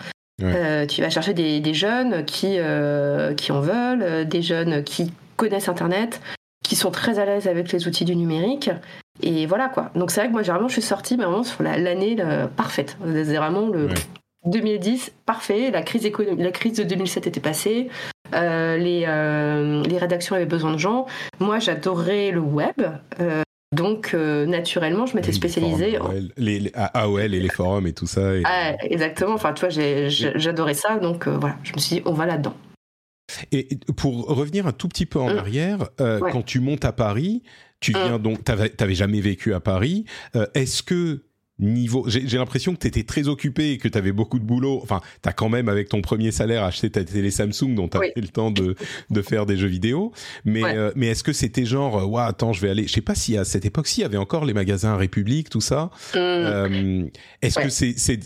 Euh, 0.42 0.86
tu 0.86 1.00
vas 1.00 1.10
chercher 1.10 1.32
des, 1.32 1.74
jeunes 1.74 2.24
qui, 2.24 2.56
euh, 2.58 3.34
qui 3.34 3.52
en 3.52 3.60
veulent, 3.60 4.02
euh, 4.02 4.24
des 4.24 4.42
jeunes 4.42 4.82
qui 4.82 5.12
connaissent 5.36 5.68
Internet, 5.68 6.20
qui 6.64 6.76
sont 6.76 6.90
très 6.90 7.18
à 7.18 7.24
l'aise 7.24 7.46
avec 7.46 7.70
les 7.72 7.86
outils 7.86 8.04
du 8.04 8.16
numérique. 8.16 8.70
Et 9.22 9.46
voilà 9.46 9.68
quoi. 9.68 9.90
Donc 9.94 10.10
c'est 10.10 10.20
vrai 10.20 10.28
que 10.28 10.32
moi, 10.32 10.42
généralement, 10.42 10.68
je 10.68 10.74
suis 10.74 10.82
sortie 10.82 11.16
vraiment 11.16 11.44
sur 11.44 11.62
l'année 11.62 12.16
parfaite. 12.56 12.96
C'est 13.04 13.36
vraiment 13.36 13.68
le, 13.68 13.88
2010, 14.46 15.12
parfait. 15.24 15.70
La 15.70 15.82
crise, 15.82 16.10
la 16.36 16.50
crise 16.50 16.78
de 16.78 16.82
2007 16.82 17.28
était 17.28 17.40
passée. 17.40 17.90
les, 18.32 19.06
les 19.06 19.98
rédactions 19.98 20.34
avaient 20.34 20.46
besoin 20.46 20.72
de 20.72 20.78
gens. 20.78 21.06
Moi, 21.38 21.60
j'adorais 21.60 22.32
le 22.32 22.40
web. 22.40 22.82
Donc, 23.74 24.14
naturellement, 24.14 25.06
je 25.06 25.16
m'étais 25.16 25.32
spécialisée. 25.32 25.98
en... 25.98 26.10
les, 26.36 26.70
AOL 26.74 27.34
et 27.34 27.40
les 27.40 27.48
forums 27.48 27.86
et 27.86 27.92
tout 27.92 28.06
ça. 28.06 28.32
Ah, 28.44 28.74
exactement. 28.82 29.34
Enfin, 29.34 29.52
tu 29.52 29.66
vois, 29.66 30.08
j'adorais 30.08 30.74
ça. 30.74 30.98
Donc, 30.98 31.28
voilà, 31.28 31.56
je 31.62 31.72
me 31.72 31.78
suis 31.78 31.96
dit, 31.96 32.02
on 32.04 32.12
va 32.12 32.26
là-dedans. 32.26 32.54
Et 33.52 33.68
pour 33.96 34.26
revenir 34.26 34.66
un 34.66 34.72
tout 34.72 34.88
petit 34.88 35.06
peu 35.06 35.18
en 35.18 35.32
mmh. 35.32 35.38
arrière, 35.38 35.78
quand 35.98 36.42
tu 36.42 36.60
montes 36.60 36.84
à 36.84 36.92
Paris, 36.92 37.42
tu 37.80 37.92
mmh. 37.92 37.98
viens 38.04 38.18
donc, 38.18 38.44
t'avais 38.44 38.94
jamais 38.94 39.20
vécu 39.20 39.54
à 39.54 39.60
Paris. 39.60 40.04
Est-ce 40.54 40.82
que 40.82 41.22
niveau. 41.60 42.04
J'ai 42.08 42.36
l'impression 42.36 42.74
que 42.74 42.80
tu 42.80 42.88
étais 42.88 43.04
très 43.04 43.28
occupé 43.28 43.72
et 43.72 43.78
que 43.78 43.86
tu 43.86 43.96
avais 43.96 44.10
beaucoup 44.12 44.38
de 44.38 44.44
boulot. 44.44 44.80
Enfin, 44.82 45.00
tu 45.22 45.28
as 45.28 45.32
quand 45.32 45.48
même, 45.48 45.68
avec 45.68 45.88
ton 45.88 46.02
premier 46.02 46.32
salaire, 46.32 46.64
acheté 46.64 46.90
ta 46.90 47.04
télé 47.04 47.30
Samsung 47.30 47.74
dont 47.74 47.88
tu 47.88 47.96
as 47.96 48.00
oui. 48.00 48.08
le 48.16 48.28
temps 48.28 48.50
de, 48.50 48.74
de, 49.10 49.22
faire 49.22 49.46
des 49.46 49.56
jeux 49.56 49.68
vidéo. 49.68 50.12
Mais, 50.44 50.64
euh, 50.64 50.90
mais 50.96 51.08
est-ce 51.08 51.22
que 51.22 51.32
c'était 51.32 51.64
genre, 51.64 51.98
euh, 51.98 52.04
ouais, 52.04 52.22
attends, 52.22 52.52
je 52.52 52.60
vais 52.60 52.70
aller. 52.70 52.86
Je 52.88 52.92
sais 52.92 53.00
pas 53.00 53.14
si 53.14 53.38
à 53.38 53.44
cette 53.44 53.64
époque-ci, 53.64 54.00
il 54.00 54.02
y 54.02 54.06
avait 54.06 54.16
encore 54.16 54.44
les 54.44 54.52
magasins 54.52 54.96
République, 54.96 55.48
tout 55.48 55.60
ça. 55.60 55.90
Mmh. 56.14 56.18
Euh, 56.18 57.04
est-ce 57.42 57.60
que 57.60 57.68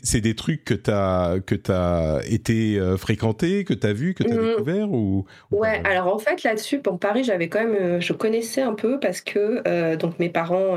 c'est 0.02 0.20
des 0.20 0.34
trucs 0.34 0.64
que 0.64 0.74
tu 0.74 0.90
as, 0.90 1.36
que 1.44 1.56
as 1.70 2.20
été 2.26 2.80
fréquenté, 2.96 3.64
que 3.64 3.74
tu 3.74 3.86
as 3.86 3.92
vu, 3.92 4.14
que 4.14 4.22
tu 4.24 4.32
as 4.32 4.36
mmh. 4.36 4.48
découvert 4.48 4.90
ou, 4.90 5.26
Ouais, 5.50 5.82
alors 5.84 6.14
en 6.14 6.18
fait, 6.18 6.42
là-dessus, 6.44 6.78
pour 6.78 6.98
Paris, 6.98 7.24
j'avais 7.24 7.48
quand 7.48 7.64
même. 7.64 8.00
Je 8.00 8.12
connaissais 8.14 8.62
un 8.62 8.74
peu 8.74 8.98
parce 8.98 9.20
que 9.20 9.96
donc 9.96 10.18
mes 10.18 10.30
parents 10.30 10.76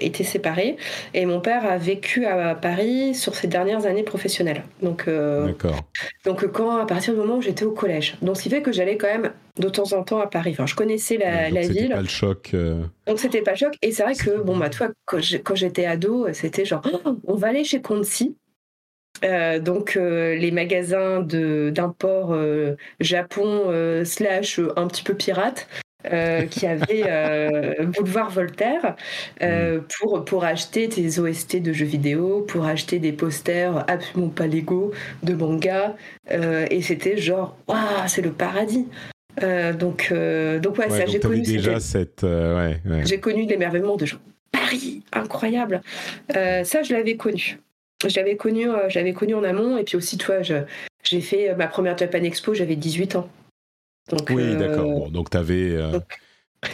étaient 0.00 0.24
séparés 0.24 0.76
et 1.12 1.26
mon 1.26 1.40
père 1.40 1.66
avait 1.66 1.81
vécu 1.82 2.24
à 2.24 2.54
Paris 2.54 3.14
sur 3.14 3.34
ces 3.34 3.46
dernières 3.46 3.84
années 3.84 4.02
professionnelles. 4.02 4.62
Donc, 4.80 5.04
euh, 5.08 5.52
donc 6.24 6.46
quand 6.46 6.76
à 6.76 6.86
partir 6.86 7.12
du 7.12 7.20
moment 7.20 7.36
où 7.36 7.42
j'étais 7.42 7.64
au 7.64 7.72
collège. 7.72 8.16
Donc 8.22 8.36
ce 8.36 8.42
qui 8.44 8.48
fait 8.48 8.62
que 8.62 8.72
j'allais 8.72 8.96
quand 8.96 9.08
même 9.08 9.32
de 9.58 9.68
temps 9.68 9.92
en 9.92 10.02
temps 10.02 10.20
à 10.20 10.26
Paris. 10.26 10.52
Enfin, 10.52 10.66
je 10.66 10.74
connaissais 10.74 11.18
la, 11.18 11.50
la 11.50 11.60
ville. 11.62 11.90
Pas 11.90 12.00
le 12.00 12.08
choc. 12.08 12.50
Euh. 12.54 12.82
Donc 13.06 13.18
c'était 13.18 13.42
pas 13.42 13.50
le 13.50 13.56
choc. 13.58 13.74
Et 13.82 13.92
c'est 13.92 14.02
vrai 14.02 14.14
que 14.14 14.40
bon 14.42 14.56
bah 14.56 14.70
toi 14.70 14.88
quand 15.04 15.54
j'étais 15.54 15.84
ado, 15.84 16.32
c'était 16.32 16.64
genre 16.64 16.82
oh, 17.04 17.18
on 17.24 17.34
va 17.34 17.48
aller 17.48 17.64
chez 17.64 17.82
Conti. 17.82 18.36
Euh, 19.24 19.60
donc 19.60 19.94
les 19.96 20.50
magasins 20.52 21.20
d'import 21.20 22.34
Japon 23.00 24.02
slash 24.04 24.60
un 24.76 24.86
petit 24.86 25.02
peu 25.02 25.14
pirate 25.14 25.68
euh, 26.10 26.46
qui 26.46 26.66
avait 26.66 27.04
euh, 27.06 27.84
Boulevard 27.84 28.30
Voltaire 28.30 28.96
euh, 29.40 29.78
mm. 29.78 29.84
pour, 30.00 30.24
pour 30.24 30.44
acheter 30.44 30.88
des 30.88 31.20
OST 31.20 31.62
de 31.62 31.72
jeux 31.72 31.86
vidéo, 31.86 32.44
pour 32.48 32.64
acheter 32.64 32.98
des 32.98 33.12
posters 33.12 33.84
absolument 33.88 34.30
pas 34.30 34.48
légaux 34.48 34.90
de 35.22 35.34
manga. 35.34 35.94
et 36.28 36.82
c'était 36.82 37.16
genre, 37.16 37.56
waouh, 37.68 37.78
c'est 38.08 38.22
le 38.22 38.32
paradis. 38.32 38.88
donc, 39.78 40.12
donc 40.60 40.78
ouais, 40.78 40.90
ça, 40.90 41.06
j'ai 41.06 41.20
connu. 41.20 41.42
déjà 41.42 41.78
cette. 41.78 42.22
Ouais, 42.22 42.80
j'ai 43.04 43.20
connu 43.20 43.46
l'émerveillement 43.46 43.96
de 43.96 44.06
gens. 44.06 44.18
Paris, 44.50 45.02
incroyable. 45.12 45.82
ça, 46.30 46.82
je 46.82 46.92
l'avais 46.92 47.16
connu. 47.16 47.60
Je 48.04 48.16
l'avais 48.16 48.34
connu, 48.36 48.66
j'avais 48.88 49.12
connu 49.12 49.34
en 49.34 49.44
amont. 49.44 49.78
Et 49.78 49.84
puis 49.84 49.96
aussi, 49.96 50.18
toi, 50.18 50.38
j'ai 50.42 51.20
fait 51.20 51.54
ma 51.54 51.68
première 51.68 51.96
Japan 51.96 52.24
Expo, 52.24 52.54
j'avais 52.54 52.76
18 52.76 53.14
ans 53.16 53.28
oui, 54.30 54.42
euh, 54.42 54.56
d'accord. 54.56 55.10
donc, 55.10 55.30
tu 55.30 55.36
avais. 55.36 55.70
Euh, 55.70 55.98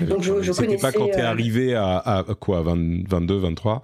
donc, 0.02 0.22
je, 0.22 0.42
je 0.42 0.52
connaissais. 0.52 0.80
pas 0.80 0.92
quand 0.92 1.06
tu 1.06 1.18
es 1.18 1.22
euh, 1.22 1.28
arrivé 1.28 1.74
à, 1.74 1.98
à, 1.98 2.24
quoi, 2.38 2.62
22, 2.62 3.38
23 3.38 3.82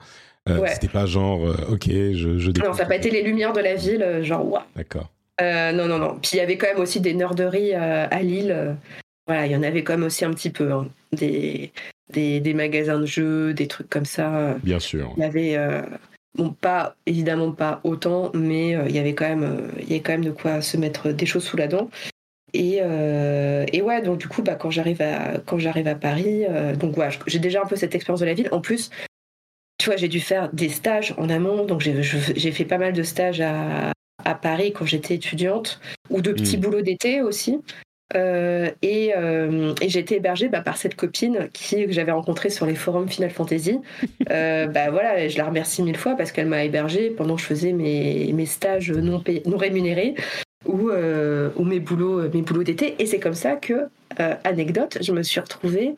C'était 0.68 0.88
pas 0.88 1.06
genre, 1.06 1.42
ok, 1.70 1.86
je, 1.88 2.38
je 2.38 2.50
Non, 2.62 2.72
ça 2.72 2.82
n'a 2.82 2.88
pas 2.88 2.96
été 2.96 3.10
les 3.10 3.22
lumières 3.22 3.52
de 3.52 3.60
la 3.60 3.74
ville, 3.74 4.20
genre, 4.22 4.46
waouh. 4.46 4.62
D'accord. 4.76 5.10
non, 5.40 5.86
non, 5.86 5.98
non. 5.98 6.18
Puis 6.20 6.32
il 6.34 6.36
y 6.36 6.40
avait 6.40 6.56
quand 6.56 6.66
même 6.66 6.80
aussi 6.80 7.00
des 7.00 7.14
nerderies 7.14 7.74
à 7.74 8.22
Lille. 8.22 8.76
voilà, 9.26 9.46
il 9.46 9.52
y 9.52 9.56
en 9.56 9.62
avait 9.62 9.82
quand 9.82 9.94
même 9.94 10.04
aussi 10.04 10.24
un 10.24 10.32
petit 10.32 10.50
peu. 10.50 10.72
Hein. 10.72 10.88
Des, 11.12 11.72
des, 12.12 12.40
des, 12.40 12.54
magasins 12.54 12.98
de 12.98 13.06
jeux, 13.06 13.54
des 13.54 13.68
trucs 13.68 13.88
comme 13.88 14.04
ça. 14.04 14.56
Bien 14.62 14.80
sûr. 14.80 15.12
Il 15.16 15.22
y 15.22 15.26
avait. 15.26 15.58
Bon, 16.36 16.50
pas 16.50 16.96
évidemment 17.06 17.52
pas 17.52 17.80
autant, 17.84 18.32
mais 18.34 18.70
il 18.70 18.90
y 18.90 18.98
avait 18.98 19.14
quand 19.14 19.28
même, 19.28 19.70
il 19.78 19.88
y 19.88 19.92
avait 19.92 20.00
quand 20.00 20.12
même 20.12 20.24
de 20.24 20.32
quoi 20.32 20.60
se 20.60 20.76
mettre 20.76 21.12
des 21.12 21.26
choses 21.26 21.44
sous 21.44 21.56
la 21.56 21.68
dent. 21.68 21.88
Et, 22.54 22.78
euh, 22.80 23.66
et, 23.72 23.82
ouais, 23.82 24.00
donc 24.00 24.18
du 24.18 24.28
coup, 24.28 24.42
bah, 24.42 24.54
quand 24.54 24.70
j'arrive 24.70 25.02
à 25.02 25.38
quand 25.44 25.58
j'arrive 25.58 25.88
à 25.88 25.96
Paris, 25.96 26.46
euh, 26.48 26.76
donc 26.76 26.96
ouais, 26.96 27.08
j'ai 27.26 27.40
déjà 27.40 27.60
un 27.60 27.66
peu 27.66 27.74
cette 27.74 27.96
expérience 27.96 28.20
de 28.20 28.26
la 28.26 28.34
ville. 28.34 28.48
En 28.52 28.60
plus, 28.60 28.90
tu 29.76 29.86
vois, 29.86 29.96
j'ai 29.96 30.06
dû 30.06 30.20
faire 30.20 30.52
des 30.52 30.68
stages 30.68 31.14
en 31.18 31.28
amont, 31.28 31.64
donc 31.64 31.80
j'ai 31.80 32.52
fait 32.52 32.64
pas 32.64 32.78
mal 32.78 32.92
de 32.92 33.02
stages 33.02 33.40
à, 33.40 33.90
à 34.24 34.34
Paris 34.36 34.72
quand 34.72 34.86
j'étais 34.86 35.14
étudiante, 35.14 35.80
ou 36.10 36.22
de 36.22 36.30
petits 36.32 36.56
mmh. 36.56 36.60
boulots 36.60 36.82
d'été 36.82 37.22
aussi. 37.22 37.60
Euh, 38.14 38.70
et, 38.82 39.08
et 39.08 39.88
j'ai 39.88 39.98
été 39.98 40.16
hébergée 40.16 40.48
bah, 40.48 40.60
par 40.60 40.76
cette 40.76 40.94
copine 40.94 41.48
qui, 41.52 41.86
que 41.86 41.92
j'avais 41.92 42.12
rencontrée 42.12 42.50
sur 42.50 42.66
les 42.66 42.76
forums 42.76 43.08
Final 43.08 43.30
Fantasy. 43.30 43.80
bah 44.28 44.90
voilà, 44.92 45.26
je 45.26 45.36
la 45.36 45.46
remercie 45.46 45.82
mille 45.82 45.96
fois 45.96 46.14
parce 46.14 46.30
qu'elle 46.30 46.46
m'a 46.46 46.62
hébergée 46.62 47.10
pendant 47.10 47.34
que 47.34 47.40
je 47.40 47.46
faisais 47.46 47.72
mes, 47.72 48.32
mes 48.32 48.46
stages 48.46 48.92
non, 48.92 49.24
non 49.44 49.56
rémunérés 49.56 50.14
ou, 50.66 50.90
euh, 50.90 51.50
ou 51.56 51.64
mes 51.64 51.80
boulots, 51.80 52.20
euh, 52.20 52.30
mes 52.32 52.42
boulots 52.42 52.64
d'été. 52.64 52.94
Et 52.98 53.06
c'est 53.06 53.20
comme 53.20 53.34
ça 53.34 53.56
que, 53.56 53.88
euh, 54.20 54.34
anecdote, 54.44 54.98
je 55.00 55.12
me 55.12 55.22
suis 55.22 55.40
retrouvée. 55.40 55.94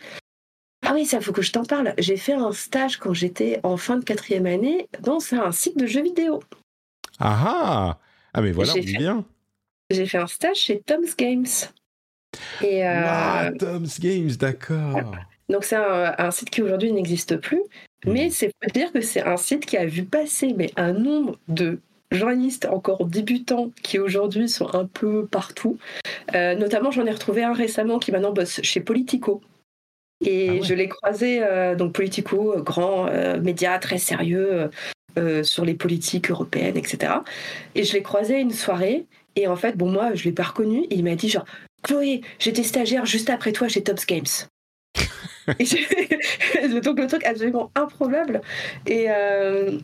Ah 0.85 0.93
oui, 0.95 1.05
ça 1.07 1.21
faut 1.21 1.33
que 1.33 1.43
je 1.43 1.53
t'en 1.53 1.65
parle. 1.65 1.95
J'ai 1.99 2.17
fait 2.17 2.35
un 2.35 2.53
stage 2.53 2.99
quand 2.99 3.15
j'étais 3.15 3.61
en 3.63 3.77
fin 3.77 3.97
de 3.97 4.05
quatrième 4.05 4.47
année 4.47 4.89
dans 5.01 5.19
un 5.33 5.51
site 5.53 5.79
de 5.79 5.87
jeux 5.87 6.03
vidéo. 6.03 6.43
Ah 7.19 7.39
ah 7.47 7.99
Ah 8.35 8.43
mais 8.43 8.53
voilà, 8.53 8.73
on 8.75 8.79
dit 8.79 8.97
bien. 8.97 9.25
J'ai 9.91 10.07
fait 10.07 10.19
un 10.19 10.27
stage 10.27 10.57
chez 10.57 10.81
Tom's 10.81 11.17
Games. 11.17 11.47
Et 12.63 12.83
Tom's 13.59 13.99
Games, 13.99 14.31
d'accord. 14.39 15.13
Donc 15.49 15.65
c'est 15.65 15.77
un, 15.77 16.15
un, 16.19 16.31
site 16.33 16.51
qui 16.51 16.61
aujourd'hui 16.61 16.93
n'existe 16.93 17.37
plus, 17.37 17.63
mais 18.05 18.31
c'est 18.31 18.51
peut 18.61 18.71
dire 18.73 18.93
que 18.93 19.01
c'est 19.01 19.23
un 19.23 19.37
site 19.37 19.65
qui 19.65 19.77
a 19.77 19.87
vu 19.87 20.05
passer 20.05 20.53
mais 20.57 20.73
un 20.77 20.93
nombre 20.93 21.39
de 21.47 21.79
journalistes 22.11 22.67
encore 22.67 23.07
débutants 23.07 23.71
qui 23.83 23.99
aujourd'hui 23.99 24.49
sont 24.49 24.75
un 24.75 24.87
peu 24.87 25.27
partout. 25.27 25.79
Euh, 26.35 26.55
notamment, 26.55 26.91
j'en 26.91 27.07
ai 27.07 27.11
retrouvé 27.11 27.43
un 27.43 27.53
récemment 27.53 27.99
qui 27.99 28.13
maintenant 28.13 28.33
bosse 28.33 28.61
chez 28.63 28.81
Politico. 28.81 29.41
Et 30.25 30.61
ah 30.61 30.63
je 30.63 30.75
l'ai 30.75 30.89
croisé, 30.89 31.43
euh, 31.43 31.75
donc 31.75 31.93
Politico, 31.93 32.55
euh, 32.55 32.63
grand 32.63 33.11
média 33.41 33.79
très 33.79 33.99
sérieux 33.99 34.71
sur 35.43 35.65
les 35.65 35.75
politiques 35.75 36.31
européennes, 36.31 36.77
etc. 36.77 37.15
Et 37.75 37.85
je 37.85 37.95
l'ai 37.95 38.03
croisé 38.03 38.35
à 38.35 38.39
une 38.39 38.51
soirée. 38.51 39.07
Et 39.35 39.47
en 39.47 39.57
fait, 39.57 39.77
bon, 39.77 39.91
moi, 39.91 40.15
je 40.15 40.21
ne 40.21 40.25
l'ai 40.25 40.33
pas 40.33 40.43
reconnu. 40.43 40.85
Et 40.91 40.97
il 40.97 41.05
m'a 41.05 41.15
dit 41.15 41.31
genre, 41.31 41.47
Chloé, 41.83 42.21
j'étais 42.39 42.63
stagiaire 42.63 43.07
juste 43.07 43.31
après 43.31 43.53
toi 43.53 43.69
chez 43.69 43.83
Tops 43.83 44.07
Games. 44.07 44.25
donc 46.83 46.99
le 46.99 47.07
truc 47.07 47.25
absolument 47.25 47.71
improbable. 47.75 48.41
Et, 48.87 49.07
euh, 49.09 49.79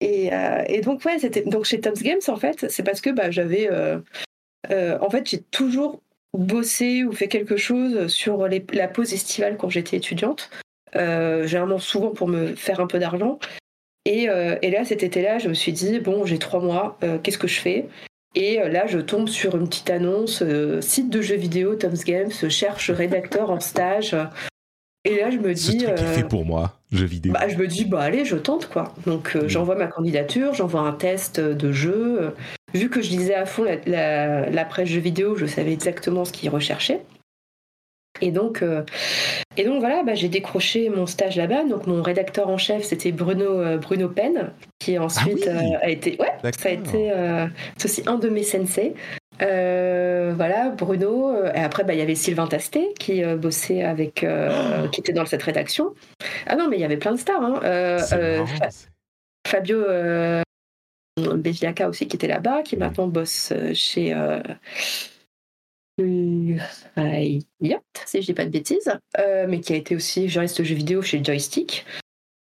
et, 0.00 0.80
donc, 0.82 1.04
ouais, 1.04 1.18
donc 1.46 1.64
chez 1.64 1.80
Tom's 1.80 2.02
Games, 2.02 2.20
en 2.28 2.36
fait, 2.36 2.70
c'est 2.70 2.82
parce 2.82 3.00
que 3.00 3.10
bah, 3.10 3.30
j'avais. 3.30 3.68
Euh, 3.70 3.98
euh, 4.70 4.98
en 5.00 5.10
fait, 5.10 5.28
j'ai 5.28 5.40
toujours 5.40 6.00
bossé 6.36 7.04
ou 7.04 7.12
fait 7.12 7.28
quelque 7.28 7.56
chose 7.56 8.06
sur 8.08 8.46
les, 8.46 8.64
la 8.72 8.86
pause 8.86 9.12
estivale 9.12 9.56
quand 9.56 9.70
j'étais 9.70 9.96
étudiante. 9.96 10.50
généralement, 10.94 11.78
souvent 11.78 12.10
pour 12.10 12.28
me 12.28 12.54
faire 12.54 12.80
un 12.80 12.86
peu 12.86 12.98
d'argent. 12.98 13.38
Et, 14.04 14.26
là, 14.26 14.84
cet 14.84 15.02
été-là, 15.02 15.38
je 15.38 15.48
me 15.48 15.54
suis 15.54 15.72
dit, 15.72 16.00
bon, 16.00 16.24
j'ai 16.24 16.38
trois 16.38 16.60
mois, 16.60 16.98
qu'est-ce 17.22 17.38
que 17.38 17.48
je 17.48 17.60
fais? 17.60 17.86
Et 18.34 18.58
là, 18.58 18.86
je 18.86 18.98
tombe 18.98 19.28
sur 19.28 19.56
une 19.56 19.68
petite 19.68 19.90
annonce, 19.90 20.44
site 20.80 21.10
de 21.10 21.20
jeux 21.22 21.36
vidéo, 21.36 21.74
Tom's 21.74 22.04
Games, 22.04 22.30
cherche 22.30 22.90
rédacteur 22.90 23.50
en 23.50 23.60
stage. 23.60 24.14
Et 25.08 25.16
là, 25.16 25.30
je 25.30 25.38
me 25.38 25.54
dis. 25.54 25.80
Ce 25.80 26.04
fait 26.04 26.28
pour 26.28 26.44
moi, 26.44 26.74
jeu 26.92 27.06
vidéo. 27.06 27.32
Bah, 27.32 27.48
je 27.48 27.56
me 27.56 27.66
dis, 27.66 27.86
bah 27.86 28.00
allez, 28.00 28.26
je 28.26 28.36
tente 28.36 28.68
quoi. 28.68 28.92
Donc 29.06 29.34
euh, 29.34 29.48
j'envoie 29.48 29.74
ma 29.74 29.86
candidature, 29.86 30.52
j'envoie 30.52 30.82
un 30.82 30.92
test 30.92 31.40
de 31.40 31.72
jeu. 31.72 32.34
Vu 32.74 32.90
que 32.90 33.00
je 33.00 33.10
lisais 33.10 33.34
à 33.34 33.46
fond 33.46 33.64
la, 33.86 34.64
presse 34.66 34.88
jeu 34.88 35.00
vidéo, 35.00 35.34
je 35.34 35.46
savais 35.46 35.72
exactement 35.72 36.26
ce 36.26 36.32
qu'ils 36.32 36.50
recherchaient. 36.50 37.00
Et 38.20 38.32
donc, 38.32 38.62
euh, 38.62 38.82
et 39.56 39.64
donc 39.64 39.80
voilà, 39.80 40.02
bah, 40.02 40.14
j'ai 40.14 40.28
décroché 40.28 40.90
mon 40.90 41.06
stage 41.06 41.36
là-bas. 41.36 41.64
Donc 41.64 41.86
mon 41.86 42.02
rédacteur 42.02 42.48
en 42.48 42.58
chef, 42.58 42.82
c'était 42.82 43.12
Bruno 43.12 43.60
euh, 43.60 43.78
Bruno 43.78 44.10
Penn, 44.10 44.50
qui 44.78 44.98
ensuite 44.98 45.48
ah 45.50 45.78
a 45.80 45.88
été, 45.88 46.18
ouais, 46.20 46.52
ça 46.58 46.68
a 46.68 46.72
été, 46.72 47.12
aussi 47.82 48.02
un 48.06 48.16
de 48.16 48.28
mes 48.28 48.42
sensei. 48.42 48.92
Euh, 49.42 50.32
voilà, 50.36 50.70
Bruno. 50.70 51.30
Euh, 51.30 51.52
et 51.52 51.58
après, 51.58 51.84
bah, 51.84 51.94
il 51.94 51.98
y 51.98 52.02
avait 52.02 52.14
Sylvain 52.14 52.46
Tasté 52.46 52.94
qui 52.98 53.22
euh, 53.22 53.36
bossait 53.36 53.82
avec, 53.82 54.24
oh 54.24 54.88
qui 54.92 55.00
était 55.00 55.12
dans 55.12 55.26
cette 55.26 55.42
rédaction. 55.42 55.94
Ah 56.46 56.56
non, 56.56 56.68
mais 56.68 56.76
il 56.76 56.80
y 56.80 56.84
avait 56.84 56.96
plein 56.96 57.12
de 57.12 57.18
stars. 57.18 57.42
Hein. 57.42 58.58
Fabio 59.46 59.84
Beviaca 61.16 61.88
aussi 61.88 62.06
qui 62.06 62.16
était 62.16 62.28
là-bas, 62.28 62.62
qui 62.62 62.76
maintenant 62.76 63.08
bosse 63.08 63.52
chez 63.74 64.14
Yacht, 67.60 67.84
si 68.06 68.22
je 68.22 68.26
dis 68.26 68.34
pas 68.34 68.44
de 68.44 68.50
bêtises, 68.50 68.92
mais 69.48 69.60
qui 69.60 69.72
a 69.72 69.76
été 69.76 69.96
aussi 69.96 70.28
juriste 70.28 70.62
jeux 70.62 70.74
vidéo 70.74 71.02
chez 71.02 71.22
Joystick. 71.24 71.86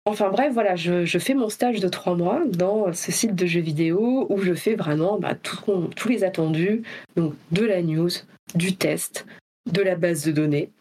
Enfin 0.05 0.30
bref, 0.30 0.53
voilà, 0.53 0.76
je, 0.76 1.19
fais 1.19 1.34
mon 1.34 1.49
stage 1.49 1.80
de 1.80 1.88
trois 1.88 2.15
mois 2.15 2.43
dans 2.47 2.91
ce 2.93 3.11
site 3.11 3.35
de 3.35 3.45
jeux 3.45 3.59
vidéo 3.59 4.26
où 4.30 4.38
je 4.39 4.53
fais 4.53 4.76
vraiment 4.76 5.19
bah, 5.19 5.35
tous 5.35 6.07
les 6.07 6.23
attendus, 6.23 6.84
donc 7.15 7.35
de 7.51 7.65
la 7.65 7.81
news, 7.81 8.09
du 8.55 8.76
test, 8.76 9.27
de 9.71 9.81
la 9.81 9.95
base 9.95 10.26
de 10.26 10.31
données, 10.31 10.71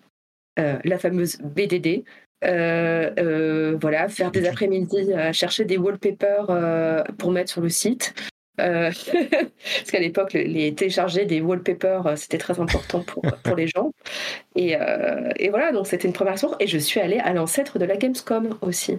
euh, 0.59 0.79
la 0.85 0.99
fameuse 0.99 1.39
BDD, 1.39 2.05
euh, 2.45 3.11
euh, 3.19 3.77
voilà, 3.81 4.09
faire 4.09 4.31
des 4.31 4.47
après-midi 4.47 5.13
à 5.13 5.33
chercher 5.33 5.65
des 5.65 5.77
wallpapers 5.77 7.05
pour 7.19 7.33
mettre 7.33 7.51
sur 7.51 7.61
le 7.61 7.69
site. 7.69 8.15
parce 8.59 9.91
qu'à 9.91 10.01
l'époque, 10.01 10.33
les 10.35 10.75
télécharger 10.75 11.25
des 11.25 11.41
wallpapers, 11.41 12.17
c'était 12.17 12.39
très 12.39 12.61
important 12.61 13.03
pour, 13.03 13.23
pour 13.45 13.57
les 13.57 13.67
gens. 13.69 13.93
Et, 14.57 14.75
et 15.37 15.49
voilà, 15.49 15.73
donc 15.73 15.87
c'était 15.87 16.07
une 16.09 16.15
première 16.15 16.39
source. 16.39 16.57
Et 16.61 16.67
je 16.67 16.79
suis 16.79 17.01
allée 17.01 17.19
à 17.19 17.33
l'ancêtre 17.33 17.79
de 17.79 17.85
la 17.85 17.97
Gamescom 17.97 18.59
aussi. 18.61 18.99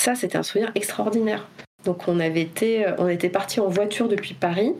Ça, 0.00 0.14
c'était 0.14 0.38
un 0.38 0.42
souvenir 0.42 0.72
extraordinaire. 0.74 1.46
Donc 1.84 2.08
on 2.08 2.20
avait 2.20 2.42
été, 2.42 2.86
on 2.98 3.08
était 3.08 3.28
parti 3.28 3.60
en 3.60 3.68
voiture 3.68 4.08
depuis 4.08 4.34
Paris. 4.34 4.74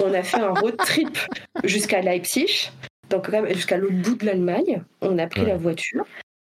On 0.00 0.12
a 0.14 0.22
fait 0.22 0.40
un 0.40 0.50
road 0.50 0.76
trip 0.78 1.18
jusqu'à 1.64 2.00
Leipzig, 2.00 2.70
donc 3.10 3.30
quand 3.30 3.42
même 3.42 3.52
jusqu'à 3.52 3.76
l'autre 3.76 3.96
bout 3.96 4.14
de 4.14 4.26
l'Allemagne. 4.26 4.82
On 5.00 5.18
a 5.18 5.26
pris 5.26 5.44
la 5.44 5.56
voiture 5.56 6.04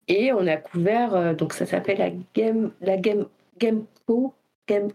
et 0.08 0.32
on 0.32 0.46
a 0.46 0.56
couvert. 0.56 1.14
Euh, 1.14 1.34
donc 1.34 1.52
ça 1.52 1.66
s'appelle 1.66 1.98
la 1.98 2.10
Game, 2.34 2.72
la 2.80 2.96
Game, 2.96 3.26
Gameco, 3.58 4.34
Game, 4.68 4.88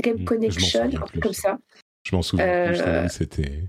Game 0.00 0.18
hmm, 0.18 0.24
Connection, 0.24 0.90
comme 1.20 1.32
ça. 1.32 1.58
Je 2.04 2.16
m'en 2.16 2.22
souviens. 2.22 2.66
plus, 2.66 2.80
euh, 2.80 3.08
c'était. 3.08 3.62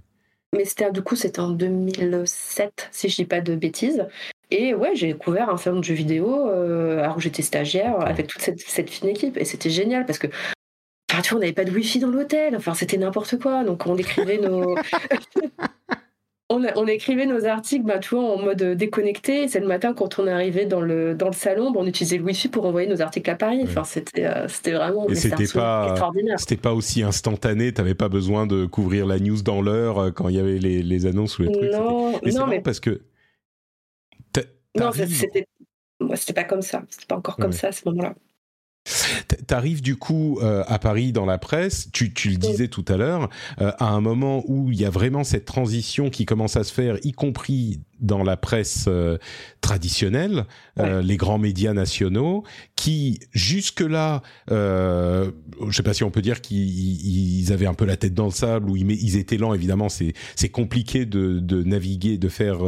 Mais 0.56 0.66
c'était 0.66 0.92
du 0.92 1.02
coup 1.02 1.16
c'était 1.16 1.40
en 1.40 1.52
2007 1.52 2.90
si 2.92 3.08
je 3.08 3.16
dis 3.16 3.26
pas 3.26 3.40
de 3.40 3.56
bêtises. 3.56 4.06
Et 4.50 4.74
ouais, 4.74 4.96
j'ai 4.96 5.08
découvert 5.08 5.50
un 5.50 5.56
salon 5.56 5.80
de 5.80 5.84
jeux 5.86 5.94
vidéo 5.94 6.50
euh, 6.50 7.00
alors 7.00 7.16
que 7.16 7.22
j'étais 7.22 7.42
stagiaire 7.42 8.02
avec 8.02 8.28
toute 8.28 8.42
cette, 8.42 8.60
cette, 8.60 8.90
fine 8.90 9.08
équipe. 9.08 9.38
Et 9.38 9.46
c'était 9.46 9.70
génial 9.70 10.06
parce 10.06 10.20
que, 10.20 10.28
enfin, 11.10 11.22
tu 11.22 11.30
vois, 11.30 11.38
on 11.38 11.40
n'avait 11.40 11.54
pas 11.54 11.64
de 11.64 11.72
wifi 11.72 12.00
dans 12.00 12.10
l'hôtel. 12.10 12.58
Enfin, 12.58 12.74
c'était 12.74 12.98
n'importe 12.98 13.40
quoi. 13.40 13.64
Donc, 13.64 13.86
on 13.86 13.96
écrivait 13.96 14.40
nos. 14.40 14.76
on, 16.52 16.88
écrivait 16.88 17.26
nos 17.26 17.46
articles 17.46 17.86
bah, 17.86 18.00
tu 18.00 18.16
vois, 18.16 18.24
en 18.24 18.42
mode 18.42 18.64
déconnecté. 18.64 19.48
C'est 19.48 19.60
le 19.60 19.68
matin, 19.68 19.94
quand 19.94 20.20
on 20.20 20.28
arrivait 20.28 20.66
dans 20.66 20.82
le, 20.82 21.16
dans 21.16 21.28
le 21.28 21.34
salon, 21.34 21.72
bah, 21.72 21.80
on 21.82 21.88
utilisait 21.88 22.18
le 22.18 22.24
wifi 22.24 22.50
pour 22.50 22.66
envoyer 22.66 22.88
nos 22.88 23.02
articles 23.02 23.30
à 23.30 23.36
Paris. 23.36 23.62
Enfin, 23.64 23.84
c'était, 23.84 24.26
euh, 24.26 24.48
c'était 24.48 24.74
vraiment 24.74 25.08
Et 25.08 25.16
c'était 25.16 25.48
pas, 25.54 25.96
c'était 26.38 26.58
pas 26.58 26.74
aussi 26.74 27.04
instantané. 27.04 27.74
Tu 27.74 27.82
n'avais 27.82 27.96
pas 27.96 28.10
besoin 28.10 28.48
de 28.48 28.66
couvrir 28.66 29.06
la 29.06 29.20
news 29.20 29.42
dans 29.42 29.62
l'heure 29.62 30.00
euh, 30.00 30.12
quand 30.12 30.30
il 30.30 30.36
y 30.36 30.40
avait 30.40 30.60
les, 30.60 30.84
les 30.84 31.06
annonces 31.06 31.40
ou 31.40 31.44
les 31.44 31.52
trucs. 31.52 31.72
Non, 31.72 32.20
non 32.24 32.48
mais 32.48 32.62
parce 32.62 32.80
que 32.80 33.02
non, 34.78 34.92
c'était 34.94 35.46
c'était 36.16 36.34
pas 36.34 36.44
comme 36.44 36.62
ça. 36.62 36.84
C'était 36.90 37.06
pas 37.06 37.18
encore 37.18 37.36
comme 37.36 37.52
ça 37.52 37.68
à 37.68 37.72
ce 37.72 37.82
moment-là. 37.90 38.16
T'arrives 39.48 39.82
du 39.82 39.96
coup 39.96 40.40
euh, 40.42 40.64
à 40.68 40.80
Paris 40.80 41.12
dans 41.12 41.26
la 41.26 41.38
presse, 41.38 41.90
tu, 41.92 42.14
tu 42.14 42.30
le 42.30 42.38
disais 42.38 42.68
tout 42.68 42.86
à 42.88 42.98
l'heure, 42.98 43.30
euh, 43.62 43.72
à 43.80 43.90
un 43.90 44.02
moment 44.02 44.44
où 44.48 44.72
il 44.72 44.80
y 44.80 44.86
a 44.86 44.90
vraiment 44.90 45.24
cette 45.24 45.46
transition 45.46 46.10
qui 46.10 46.26
commence 46.26 46.56
à 46.58 46.64
se 46.64 46.74
faire, 46.74 46.98
y 47.04 47.12
compris 47.12 47.80
dans 48.02 48.24
la 48.24 48.36
presse 48.36 48.86
euh, 48.88 49.18
traditionnelle, 49.62 50.46
euh, 50.80 51.02
les 51.02 51.18
grands 51.18 51.38
médias 51.38 51.74
nationaux, 51.74 52.44
qui 52.76 53.20
jusque-là, 53.32 54.22
euh, 54.52 55.32
je 55.70 55.76
sais 55.76 55.84
pas 55.84 55.94
si 55.94 56.04
on 56.04 56.12
peut 56.12 56.22
dire 56.22 56.42
qu'ils 56.42 57.54
avaient 57.54 57.68
un 57.68 57.74
peu 57.76 57.86
la 57.86 57.98
tête 57.98 58.14
dans 58.14 58.26
le 58.26 58.32
sable 58.32 58.70
ou 58.70 58.76
ils, 58.76 58.90
ils 58.92 59.18
étaient 59.18 59.38
lents. 59.38 59.54
Évidemment, 59.54 59.88
c'est 59.90 60.50
compliqué 60.50 61.06
de, 61.06 61.40
de 61.40 61.64
naviguer, 61.64 62.18
de 62.18 62.28
faire 62.28 62.60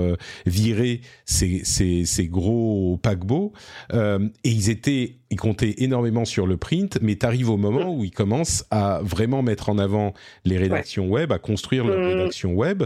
virer 0.45 1.01
ces, 1.25 1.61
ces, 1.63 2.05
ces 2.05 2.27
gros 2.27 2.99
paquebots. 3.01 3.53
Et 3.93 4.29
ils 4.49 4.69
étaient, 4.69 5.15
ils 5.31 5.39
comptaient 5.39 5.75
énormément 5.79 6.25
sur 6.25 6.45
le 6.45 6.57
print, 6.57 6.99
mais 7.01 7.15
t'arrives 7.15 7.49
au 7.49 7.57
moment 7.57 7.95
où 7.95 8.03
ils 8.03 8.11
commencent 8.11 8.65
à 8.69 9.01
vraiment 9.03 9.41
mettre 9.41 9.69
en 9.69 9.79
avant 9.79 10.13
les 10.45 10.57
rédactions 10.57 11.07
web, 11.07 11.31
à 11.31 11.39
construire 11.39 11.85
leurs 11.85 11.99
mmh. 11.99 12.17
rédactions 12.17 12.53
web. 12.53 12.83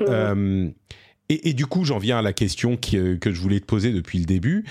Mmh. 0.00 0.70
Et, 1.42 1.52
du 1.54 1.66
coup, 1.66 1.84
j'en 1.84 1.98
viens 1.98 2.18
à 2.18 2.22
la 2.22 2.32
question 2.32 2.78
euh, 2.94 3.16
que 3.16 3.32
je 3.32 3.40
voulais 3.40 3.60
te 3.60 3.66
poser 3.66 3.92
depuis 3.92 4.18
le 4.18 4.24
début. 4.24 4.64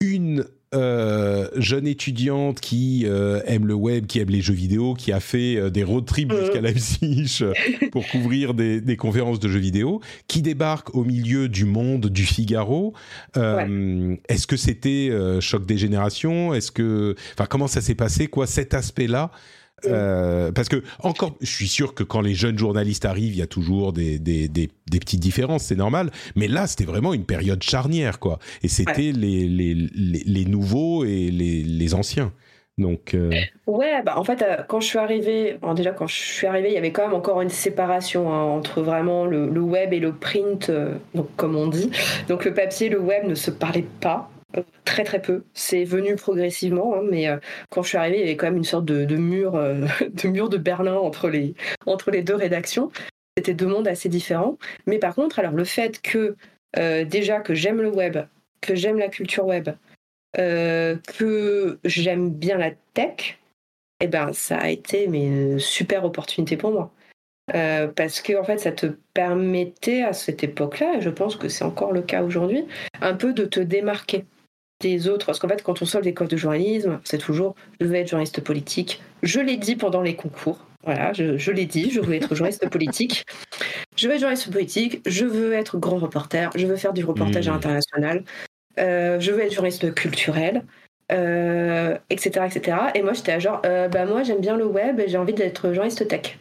Une 0.00 0.44
euh, 0.74 1.48
jeune 1.56 1.86
étudiante 1.86 2.60
qui 2.60 3.04
euh, 3.06 3.40
aime 3.46 3.66
le 3.66 3.74
web, 3.74 4.06
qui 4.06 4.20
aime 4.20 4.28
les 4.28 4.42
jeux 4.42 4.54
vidéo, 4.54 4.94
qui 4.94 5.12
a 5.12 5.20
fait 5.20 5.70
des 5.70 5.82
road 5.82 6.04
trips 6.04 6.32
jusqu'à 6.32 6.60
Leipzig 6.60 7.42
pour 7.92 8.06
couvrir 8.06 8.54
des, 8.54 8.96
conférences 8.96 9.40
de 9.40 9.48
jeux 9.48 9.58
vidéo, 9.58 10.00
qui 10.28 10.42
débarque 10.42 10.94
au 10.94 11.04
milieu 11.04 11.48
du 11.48 11.64
monde 11.64 12.06
du 12.06 12.24
Figaro. 12.24 12.94
Est-ce 13.34 14.46
que 14.46 14.56
c'était 14.56 15.10
choc 15.40 15.66
des 15.66 15.78
générations? 15.78 16.54
Est-ce 16.54 16.70
que, 16.70 17.16
enfin, 17.34 17.46
comment 17.48 17.66
ça 17.66 17.80
s'est 17.80 17.94
passé? 17.94 18.26
Quoi, 18.28 18.46
cet 18.46 18.74
aspect-là 18.74 19.32
euh, 19.86 20.52
parce 20.52 20.68
que 20.68 20.82
encore, 21.02 21.34
je 21.40 21.50
suis 21.50 21.68
sûr 21.68 21.94
que 21.94 22.02
quand 22.02 22.20
les 22.20 22.34
jeunes 22.34 22.58
journalistes 22.58 23.04
arrivent, 23.04 23.34
il 23.34 23.38
y 23.38 23.42
a 23.42 23.46
toujours 23.46 23.92
des, 23.92 24.18
des, 24.18 24.48
des, 24.48 24.70
des 24.90 24.98
petites 25.00 25.20
différences, 25.20 25.64
c'est 25.64 25.76
normal. 25.76 26.10
Mais 26.36 26.48
là, 26.48 26.66
c'était 26.66 26.84
vraiment 26.84 27.14
une 27.14 27.24
période 27.24 27.62
charnière, 27.62 28.18
quoi. 28.18 28.38
Et 28.62 28.68
c'était 28.68 29.12
les, 29.12 29.46
les, 29.46 29.74
les, 29.74 30.44
nouveaux 30.44 31.04
et 31.04 31.30
les, 31.30 31.62
les 31.62 31.94
anciens. 31.94 32.32
Donc 32.78 33.14
euh... 33.14 33.32
ouais, 33.66 34.02
bah 34.04 34.14
en 34.16 34.24
fait, 34.24 34.40
euh, 34.40 34.62
quand 34.68 34.78
je 34.80 34.86
suis 34.86 34.98
arrivée, 34.98 35.58
déjà 35.74 35.90
quand 35.90 36.06
je 36.06 36.14
suis 36.14 36.46
arrivée, 36.46 36.68
il 36.68 36.74
y 36.74 36.78
avait 36.78 36.92
quand 36.92 37.02
même 37.02 37.14
encore 37.14 37.42
une 37.42 37.48
séparation 37.48 38.32
hein, 38.32 38.42
entre 38.42 38.82
vraiment 38.82 39.26
le, 39.26 39.48
le, 39.48 39.60
web 39.60 39.92
et 39.92 39.98
le 39.98 40.12
print, 40.12 40.70
euh, 40.70 40.94
donc 41.12 41.26
comme 41.36 41.56
on 41.56 41.66
dit. 41.66 41.90
Donc 42.28 42.44
le 42.44 42.54
papier, 42.54 42.88
le 42.88 43.00
web 43.00 43.24
ne 43.26 43.34
se 43.34 43.50
parlaient 43.50 43.84
pas. 44.00 44.30
Euh, 44.56 44.62
très 44.84 45.04
très 45.04 45.20
peu. 45.20 45.44
C'est 45.52 45.84
venu 45.84 46.16
progressivement, 46.16 46.94
hein, 46.96 47.02
mais 47.04 47.28
euh, 47.28 47.36
quand 47.70 47.82
je 47.82 47.88
suis 47.88 47.98
arrivée, 47.98 48.18
il 48.18 48.20
y 48.20 48.24
avait 48.24 48.36
quand 48.36 48.46
même 48.46 48.56
une 48.56 48.64
sorte 48.64 48.86
de, 48.86 49.16
mur, 49.16 49.56
euh, 49.56 49.86
de 50.10 50.28
mur 50.28 50.48
de 50.48 50.56
Berlin 50.56 50.96
entre 50.96 51.28
les, 51.28 51.54
entre 51.86 52.10
les 52.10 52.22
deux 52.22 52.34
rédactions. 52.34 52.90
C'était 53.36 53.54
deux 53.54 53.66
mondes 53.66 53.88
assez 53.88 54.08
différents. 54.08 54.58
Mais 54.86 54.98
par 54.98 55.14
contre, 55.14 55.38
alors 55.38 55.52
le 55.52 55.64
fait 55.64 56.00
que 56.02 56.36
déjà 56.74 57.40
que 57.40 57.54
j'aime 57.54 57.80
le 57.80 57.90
web, 57.90 58.18
que 58.60 58.74
j'aime 58.74 58.98
la 58.98 59.08
culture 59.08 59.46
web, 59.46 59.70
que 60.34 61.78
j'aime 61.84 62.30
bien 62.30 62.58
la 62.58 62.72
tech, 62.94 63.38
eh 64.00 64.08
ben 64.08 64.32
ça 64.32 64.58
a 64.58 64.68
été 64.68 65.04
une 65.04 65.60
super 65.60 66.04
opportunité 66.04 66.56
pour 66.56 66.72
moi. 66.72 66.92
parce 67.94 68.20
que 68.20 68.36
en 68.36 68.42
fait, 68.42 68.58
ça 68.58 68.72
te 68.72 68.86
permettait 69.14 70.02
à 70.02 70.12
cette 70.12 70.42
époque-là, 70.42 70.96
et 70.96 71.00
je 71.00 71.10
pense 71.10 71.36
que 71.36 71.48
c'est 71.48 71.64
encore 71.64 71.92
le 71.92 72.02
cas 72.02 72.24
aujourd'hui, 72.24 72.66
un 73.00 73.14
peu 73.14 73.32
de 73.32 73.44
te 73.44 73.60
démarquer 73.60 74.24
des 74.80 75.08
autres. 75.08 75.26
Parce 75.26 75.38
qu'en 75.38 75.48
fait, 75.48 75.62
quand 75.62 75.82
on 75.82 75.84
sort 75.84 76.00
l'école 76.00 76.28
de 76.28 76.36
journalisme, 76.36 77.00
c'est 77.04 77.18
toujours 77.18 77.54
je 77.80 77.86
veux 77.86 77.94
être 77.94 78.08
journaliste 78.08 78.40
politique. 78.40 79.02
Je 79.22 79.40
l'ai 79.40 79.56
dit 79.56 79.76
pendant 79.76 80.02
les 80.02 80.14
concours. 80.14 80.64
Voilà, 80.84 81.12
je, 81.12 81.50
l'ai 81.50 81.66
dit, 81.66 81.90
je 81.90 82.00
veux 82.00 82.14
être 82.14 82.34
journaliste 82.34 82.68
politique. 82.70 83.26
Je 83.96 84.06
veux 84.06 84.14
être 84.14 84.20
journaliste 84.20 84.50
politique, 84.50 85.02
je 85.06 85.26
veux 85.26 85.52
être 85.52 85.76
grand 85.76 85.98
reporter, 85.98 86.50
je 86.54 86.66
veux 86.66 86.76
faire 86.76 86.92
du 86.92 87.04
reportage 87.04 87.48
mmh. 87.48 87.52
international, 87.52 88.24
euh, 88.78 89.18
je 89.18 89.32
veux 89.32 89.40
être 89.40 89.52
journaliste 89.52 89.92
culturel, 89.94 90.62
etc., 91.10 91.18
euh, 91.18 91.98
etc. 92.10 92.76
Et 92.94 93.02
moi, 93.02 93.12
j'étais 93.12 93.32
à 93.32 93.38
genre, 93.38 93.60
euh, 93.66 93.88
bah 93.88 94.06
moi, 94.06 94.22
j'aime 94.22 94.40
bien 94.40 94.56
le 94.56 94.66
web 94.66 95.00
et 95.00 95.08
j'ai 95.08 95.18
envie 95.18 95.34
d'être 95.34 95.72
journaliste 95.72 96.06
tech. 96.06 96.38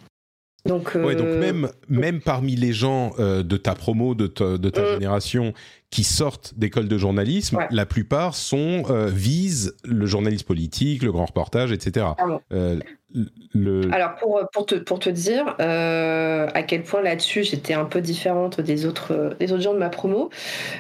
Donc, 0.68 0.94
ouais, 0.96 1.16
donc 1.16 1.28
même, 1.28 1.70
même 1.90 2.20
parmi 2.22 2.56
les 2.56 2.74
gens 2.74 3.14
de 3.18 3.58
ta 3.58 3.74
promo, 3.74 4.16
de 4.16 4.28
ta, 4.28 4.58
de 4.58 4.70
ta 4.70 4.82
mmh. 4.82 4.94
génération, 4.94 5.54
qui 5.90 6.04
sortent 6.04 6.54
d'école 6.58 6.88
de 6.88 6.98
journalisme, 6.98 7.60
la 7.72 7.86
plupart 7.86 8.36
sont 8.36 8.84
euh, 8.90 9.08
visent 9.08 9.76
le 9.86 10.06
journalisme 10.06 10.46
politique, 10.46 11.02
le 11.02 11.12
grand 11.12 11.26
reportage, 11.26 11.72
etc. 11.72 12.08
Euh, 12.52 12.80
le... 13.54 13.90
Alors 13.94 14.16
pour, 14.16 14.42
pour, 14.52 14.66
te, 14.66 14.76
pour 14.76 15.00
te 15.00 15.10
dire 15.10 15.56
euh, 15.62 16.48
à 16.54 16.64
quel 16.64 16.84
point 16.84 17.02
là-dessus 17.02 17.44
j'étais 17.44 17.74
un 17.74 17.86
peu 17.86 18.02
différente 18.02 18.60
des 18.60 18.86
autres, 18.86 19.38
des 19.40 19.54
autres 19.54 19.62
gens 19.62 19.74
de 19.74 19.80
ma 19.80 19.90
promo, 19.90 20.30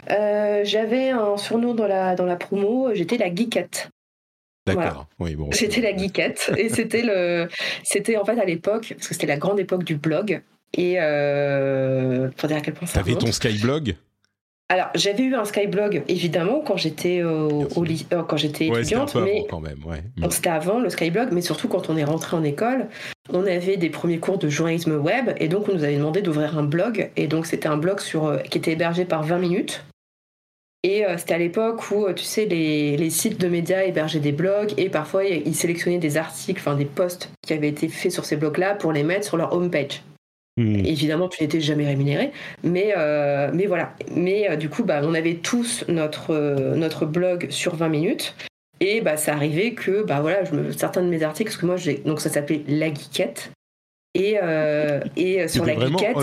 j'avais 0.07 1.09
un 1.11 1.37
surnom 1.37 1.73
dans 1.73 1.87
la, 1.87 2.15
dans 2.15 2.25
la 2.25 2.35
promo, 2.35 2.93
j'étais 2.93 3.17
la 3.17 3.33
geekette. 3.33 3.89
D'accord. 4.75 5.07
Oui, 5.19 5.35
bon. 5.35 5.49
J'étais 5.51 5.81
la 5.81 5.95
geekette 5.95 6.51
et 6.57 6.69
c'était 6.69 7.01
le, 7.01 7.47
c'était 7.83 8.17
en 8.17 8.25
fait 8.25 8.39
à 8.39 8.45
l'époque 8.45 8.93
parce 8.95 9.07
que 9.07 9.13
c'était 9.13 9.27
la 9.27 9.37
grande 9.37 9.59
époque 9.59 9.83
du 9.83 9.95
blog 9.95 10.41
et 10.73 10.97
pour 12.37 12.47
dire 12.49 12.57
à 12.57 12.61
quel 12.61 12.73
point 12.73 12.87
ça. 12.87 12.99
T'avais 12.99 13.15
ton 13.15 13.31
Skyblog? 13.31 13.95
Alors, 14.69 14.87
j'avais 14.95 15.23
eu 15.23 15.33
un 15.33 15.45
Skyblog, 15.45 16.03
évidemment, 16.09 16.59
quand 16.59 16.75
j'étais 16.75 17.23
au, 17.23 17.69
au 17.73 17.85
euh, 17.85 18.23
quand 18.23 18.35
j'étais 18.35 18.67
étudiante, 18.67 19.15
mais 19.15 19.45
quand 19.49 19.61
même, 19.61 19.79
ouais. 19.85 20.03
Mm. 20.17 20.29
c'était 20.29 20.49
avant 20.49 20.79
le 20.79 20.89
Skyblog, 20.89 21.29
mais 21.31 21.41
surtout 21.41 21.69
quand 21.69 21.89
on 21.89 21.95
est 21.95 22.03
rentré 22.03 22.35
en 22.35 22.43
école, 22.43 22.87
on 23.29 23.45
avait 23.45 23.77
des 23.77 23.89
premiers 23.89 24.19
cours 24.19 24.37
de 24.37 24.49
journalisme 24.49 24.97
web, 24.97 25.31
et 25.37 25.47
donc 25.47 25.69
on 25.69 25.73
nous 25.73 25.85
avait 25.85 25.95
demandé 25.95 26.21
d'ouvrir 26.21 26.57
un 26.57 26.63
blog, 26.63 27.09
et 27.15 27.27
donc 27.27 27.45
c'était 27.45 27.69
un 27.69 27.77
blog 27.77 28.01
sur, 28.01 28.25
euh, 28.25 28.39
qui 28.39 28.57
était 28.57 28.73
hébergé 28.73 29.05
par 29.05 29.23
20 29.23 29.39
minutes. 29.39 29.85
Et 30.87 31.05
euh, 31.05 31.17
c'était 31.17 31.33
à 31.33 31.37
l'époque 31.37 31.91
où, 31.91 32.09
tu 32.13 32.23
sais, 32.23 32.45
les, 32.45 32.95
les, 32.95 33.09
sites 33.09 33.41
de 33.41 33.49
médias 33.49 33.83
hébergeaient 33.83 34.21
des 34.21 34.31
blogs, 34.31 34.73
et 34.77 34.87
parfois 34.87 35.25
ils 35.25 35.53
sélectionnaient 35.53 35.97
des 35.97 36.15
articles, 36.15 36.61
enfin 36.61 36.77
des 36.77 36.85
posts 36.85 37.29
qui 37.41 37.51
avaient 37.51 37.67
été 37.67 37.89
faits 37.89 38.13
sur 38.13 38.23
ces 38.23 38.37
blogs-là 38.37 38.73
pour 38.73 38.93
les 38.93 39.03
mettre 39.03 39.25
sur 39.25 39.35
leur 39.35 39.51
homepage. 39.51 40.01
Hmm. 40.55 40.85
Évidemment, 40.85 41.27
tu 41.27 41.43
n'étais 41.43 41.59
jamais 41.59 41.85
rémunéré, 41.85 42.31
mais, 42.63 42.93
mais 43.53 43.65
voilà. 43.65 43.93
Mais 44.15 44.55
du 44.55 44.69
coup, 44.69 44.85
bah, 44.85 45.01
on 45.03 45.13
avait 45.13 45.35
tous 45.35 45.83
notre, 45.89 46.33
notre 46.75 47.05
blog 47.05 47.47
sur 47.49 47.75
20 47.75 47.89
minutes. 47.89 48.33
Et 48.79 49.01
bah, 49.01 49.17
ça 49.17 49.33
arrivait 49.33 49.71
que 49.71 50.03
bah, 50.03 50.21
voilà, 50.21 50.45
je 50.45 50.55
me, 50.55 50.71
certains 50.71 51.01
de 51.01 51.09
mes 51.09 51.21
articles, 51.21 51.49
parce 51.49 51.57
que 51.57 51.65
moi, 51.65 51.75
donc 52.05 52.21
ça 52.21 52.29
s'appelait 52.29 52.63
La 52.69 52.87
Geekette. 52.87 53.51
Et, 54.15 54.37
et 55.17 55.47
sur 55.49 55.65
la 55.65 55.77
Geekette. 55.77 56.15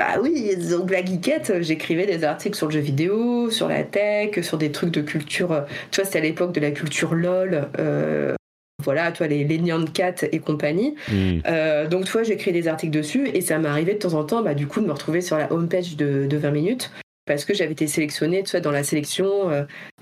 Bah 0.00 0.18
oui, 0.18 0.56
donc 0.56 0.90
la 0.90 1.04
geekette, 1.04 1.60
j'écrivais 1.60 2.06
des 2.06 2.24
articles 2.24 2.56
sur 2.56 2.68
le 2.68 2.72
jeu 2.72 2.80
vidéo, 2.80 3.50
sur 3.50 3.68
la 3.68 3.84
tech, 3.84 4.42
sur 4.42 4.56
des 4.56 4.72
trucs 4.72 4.90
de 4.92 5.02
culture. 5.02 5.66
Tu 5.90 6.00
vois, 6.00 6.06
c'était 6.06 6.20
à 6.20 6.22
l'époque 6.22 6.52
de 6.52 6.60
la 6.60 6.70
culture 6.70 7.14
LOL. 7.14 7.68
Euh, 7.78 8.34
voilà, 8.82 9.12
toi, 9.12 9.26
les, 9.26 9.44
les 9.44 9.58
Nyan 9.58 9.84
Cat 9.84 10.24
et 10.32 10.38
compagnie. 10.38 10.94
Hmm. 11.12 11.40
Euh, 11.46 11.86
donc, 11.86 12.06
toi, 12.06 12.22
j'écris 12.22 12.50
des 12.50 12.66
articles 12.66 12.96
dessus 12.96 13.28
et 13.34 13.42
ça 13.42 13.58
m'arrivait 13.58 13.92
de 13.92 13.98
temps 13.98 14.14
en 14.14 14.24
temps, 14.24 14.42
bah, 14.42 14.54
du 14.54 14.66
coup, 14.66 14.80
de 14.80 14.86
me 14.86 14.92
retrouver 14.92 15.20
sur 15.20 15.36
la 15.36 15.52
homepage 15.52 15.98
de, 15.98 16.26
de 16.26 16.36
20 16.38 16.50
minutes 16.50 16.90
parce 17.26 17.44
que 17.44 17.52
j'avais 17.52 17.72
été 17.72 17.86
sélectionnée, 17.86 18.42
tu 18.42 18.52
vois, 18.52 18.60
dans 18.60 18.72
la 18.72 18.82
sélection, 18.82 19.28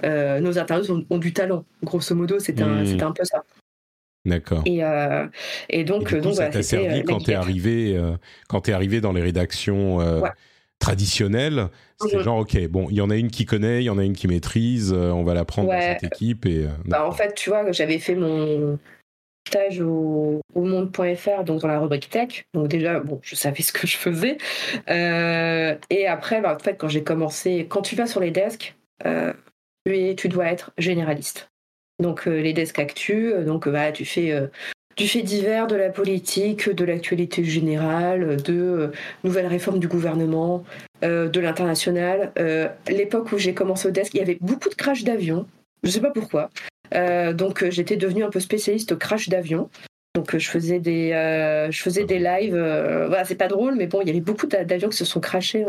euh, 0.04 0.40
nos 0.40 0.60
internautes 0.60 1.06
ont, 1.10 1.18
du 1.18 1.32
talent. 1.32 1.64
Grosso 1.82 2.14
modo, 2.14 2.38
c'était 2.38 2.62
un, 2.62 2.84
hmm. 2.84 3.02
un 3.02 3.10
peu 3.10 3.24
ça. 3.24 3.42
D'accord. 4.24 4.62
Et, 4.66 4.84
euh, 4.84 5.26
et, 5.68 5.84
donc, 5.84 6.14
donc 6.14 6.34
ça 6.34 6.48
t'a 6.48 6.62
servi 6.62 7.00
euh, 7.00 7.02
quand 7.06 7.24
t'es 7.24 7.34
arrivé, 7.34 7.96
euh, 7.96 8.16
quand 8.48 8.68
es 8.68 8.72
arrivé 8.72 9.00
dans 9.00 9.12
les 9.12 9.22
rédactions 9.22 9.98
traditionnelles. 10.78 11.68
C'était 12.00 12.18
mhm. 12.18 12.22
genre, 12.22 12.38
ok, 12.38 12.68
bon, 12.68 12.86
il 12.90 12.96
y 12.96 13.00
en 13.00 13.10
a 13.10 13.16
une 13.16 13.30
qui 13.30 13.44
connaît, 13.44 13.82
il 13.82 13.86
y 13.86 13.90
en 13.90 13.98
a 13.98 14.04
une 14.04 14.14
qui 14.14 14.28
maîtrise, 14.28 14.92
on 14.92 15.24
va 15.24 15.34
la 15.34 15.44
prendre 15.44 15.70
dans 15.70 15.80
cette 15.80 16.04
équipe. 16.04 16.46
Et, 16.46 16.66
bah, 16.84 17.06
en 17.06 17.12
fait, 17.12 17.34
tu 17.34 17.50
vois, 17.50 17.70
j'avais 17.72 17.98
fait 17.98 18.14
mon 18.14 18.78
stage 19.48 19.80
au, 19.80 20.40
au 20.54 20.62
monde.fr, 20.62 21.42
donc 21.42 21.62
dans 21.62 21.68
la 21.68 21.80
rubrique 21.80 22.10
tech. 22.10 22.44
Donc 22.54 22.68
déjà, 22.68 23.00
bon, 23.00 23.18
je 23.22 23.34
savais 23.34 23.62
ce 23.62 23.72
que 23.72 23.86
je 23.86 23.96
faisais. 23.96 24.38
et 24.88 26.06
après, 26.06 26.40
bah, 26.40 26.54
en 26.54 26.62
fait, 26.62 26.74
quand 26.74 26.88
j'ai 26.88 27.02
commencé, 27.02 27.66
quand 27.68 27.82
tu 27.82 27.96
vas 27.96 28.06
sur 28.06 28.20
les 28.20 28.30
desks, 28.30 28.76
tu, 29.86 30.14
tu 30.16 30.28
dois 30.28 30.46
être 30.46 30.72
généraliste. 30.78 31.50
Donc 31.98 32.26
euh, 32.26 32.40
les 32.40 32.52
desks 32.52 32.78
actu, 32.78 33.32
euh, 33.32 33.44
donc 33.44 33.68
bah, 33.68 33.92
tu 33.92 34.04
fais 34.04 34.48
du 34.96 35.06
fait 35.06 35.22
divers, 35.22 35.66
de 35.66 35.76
la 35.76 35.90
politique, 35.90 36.68
de 36.68 36.84
l'actualité 36.84 37.44
générale, 37.44 38.36
de 38.42 38.90
nouvelles 39.22 39.46
réformes 39.46 39.78
du 39.78 39.86
gouvernement, 39.86 40.64
de 41.02 41.40
l'international. 41.40 42.32
L'époque 42.88 43.30
où 43.30 43.38
j'ai 43.38 43.54
commencé 43.54 43.86
au 43.86 43.90
desk, 43.92 44.12
il 44.14 44.18
y 44.18 44.22
avait 44.22 44.38
beaucoup 44.40 44.68
de 44.68 44.74
crash 44.74 45.04
d'avions. 45.04 45.46
Je 45.84 45.90
ne 45.90 45.92
sais 45.92 46.00
pas 46.00 46.10
pourquoi. 46.10 46.50
donc 47.32 47.64
j'étais 47.70 47.96
devenue 47.96 48.24
un 48.24 48.30
peu 48.30 48.40
spécialiste 48.40 48.98
crash 48.98 49.28
d'avions. 49.28 49.70
Donc 50.16 50.36
je 50.36 50.50
faisais 50.50 50.80
des, 50.80 51.10
je 51.70 51.80
faisais 51.80 52.02
des 52.02 52.18
lives. 52.18 52.56
voilà, 52.56 53.24
c'est 53.24 53.36
pas 53.36 53.46
drôle, 53.46 53.76
mais 53.76 53.86
bon, 53.86 54.00
il 54.00 54.08
y 54.08 54.10
avait 54.10 54.20
beaucoup 54.20 54.48
d'avions 54.48 54.88
qui 54.88 54.96
se 54.96 55.04
sont 55.04 55.20
crashés 55.20 55.64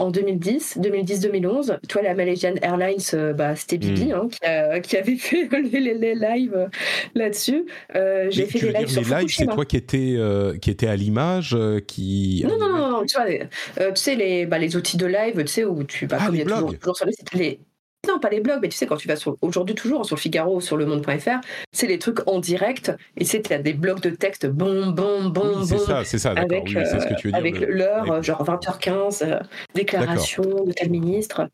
en 0.00 0.10
2010, 0.10 0.78
2010-2011. 0.78 1.78
Toi, 1.88 2.02
la 2.02 2.14
Malaysian 2.14 2.54
Airlines, 2.62 2.98
euh, 3.14 3.32
bah, 3.34 3.54
c'était 3.54 3.76
Bibi 3.76 4.06
hmm. 4.06 4.28
hein, 4.42 4.80
qui, 4.80 4.96
avait 4.96 5.16
fait 5.16 5.48
les, 5.72 6.14
lives 6.14 6.54
euh, 6.54 6.66
là-dessus. 7.14 7.66
Euh, 7.94 8.28
j'ai 8.30 8.46
fait 8.46 8.60
des 8.60 8.72
lives 8.72 8.88
sur 8.88 9.02
les 9.02 9.22
lives, 9.22 9.34
c'est 9.36 9.46
toi 9.46 9.64
qui 9.64 9.76
étais, 9.76 10.16
qui 10.60 10.70
était 10.70 10.86
à 10.86 10.96
l'image 10.96 11.56
qui... 11.86 12.44
Non, 12.48 12.58
non, 12.58 12.90
non, 12.90 13.04
tu 13.06 13.16
vois, 13.16 13.90
tu 13.90 13.90
sais, 13.94 14.14
les, 14.14 14.46
bah, 14.46 14.58
les 14.58 14.74
outils 14.76 14.96
de 14.96 15.06
live, 15.06 15.36
tu 15.44 15.46
sais, 15.48 15.64
où 15.64 15.84
tu... 15.84 16.06
Bah, 16.06 16.16
ah, 16.20 16.26
comme 16.26 16.34
il 16.34 16.38
y 16.38 16.42
a 16.42 16.44
toujours, 16.46 16.78
toujours 16.78 16.96
sur 16.96 17.06
les, 17.34 17.60
non, 18.08 18.18
pas 18.18 18.30
les 18.30 18.40
blogs, 18.40 18.60
mais 18.62 18.68
tu 18.68 18.76
sais, 18.76 18.86
quand 18.86 18.96
tu 18.96 19.08
vas 19.08 19.16
sur, 19.16 19.36
aujourd'hui 19.42 19.74
toujours 19.74 20.06
sur 20.06 20.16
le 20.16 20.20
Figaro 20.20 20.56
ou 20.56 20.60
sur 20.60 20.76
le 20.76 20.86
monde.fr, 20.86 21.40
c'est 21.72 21.86
les 21.86 21.98
trucs 21.98 22.26
en 22.26 22.38
direct, 22.38 22.92
et 23.16 23.24
c'est, 23.24 23.52
des 23.62 23.72
blogs 23.74 24.00
de 24.00 24.10
texte, 24.10 24.46
bon, 24.46 24.88
bon, 24.88 25.28
bon, 25.28 25.58
bon. 25.58 25.64
C'est 25.64 25.78
ça, 25.78 26.04
c'est 26.04 26.18
ça, 26.18 26.30
avec, 26.30 26.64
oui, 26.64 26.86
ce 26.86 27.06
que 27.06 27.14
tu 27.14 27.26
veux 27.26 27.32
dire. 27.32 27.38
Avec 27.38 27.60
l'heure, 27.60 28.22
genre 28.22 28.42
20h15, 28.44 29.22
euh, 29.22 29.38
déclaration 29.74 30.42
de 30.64 30.72
tel 30.72 30.90
ministre. 30.90 31.48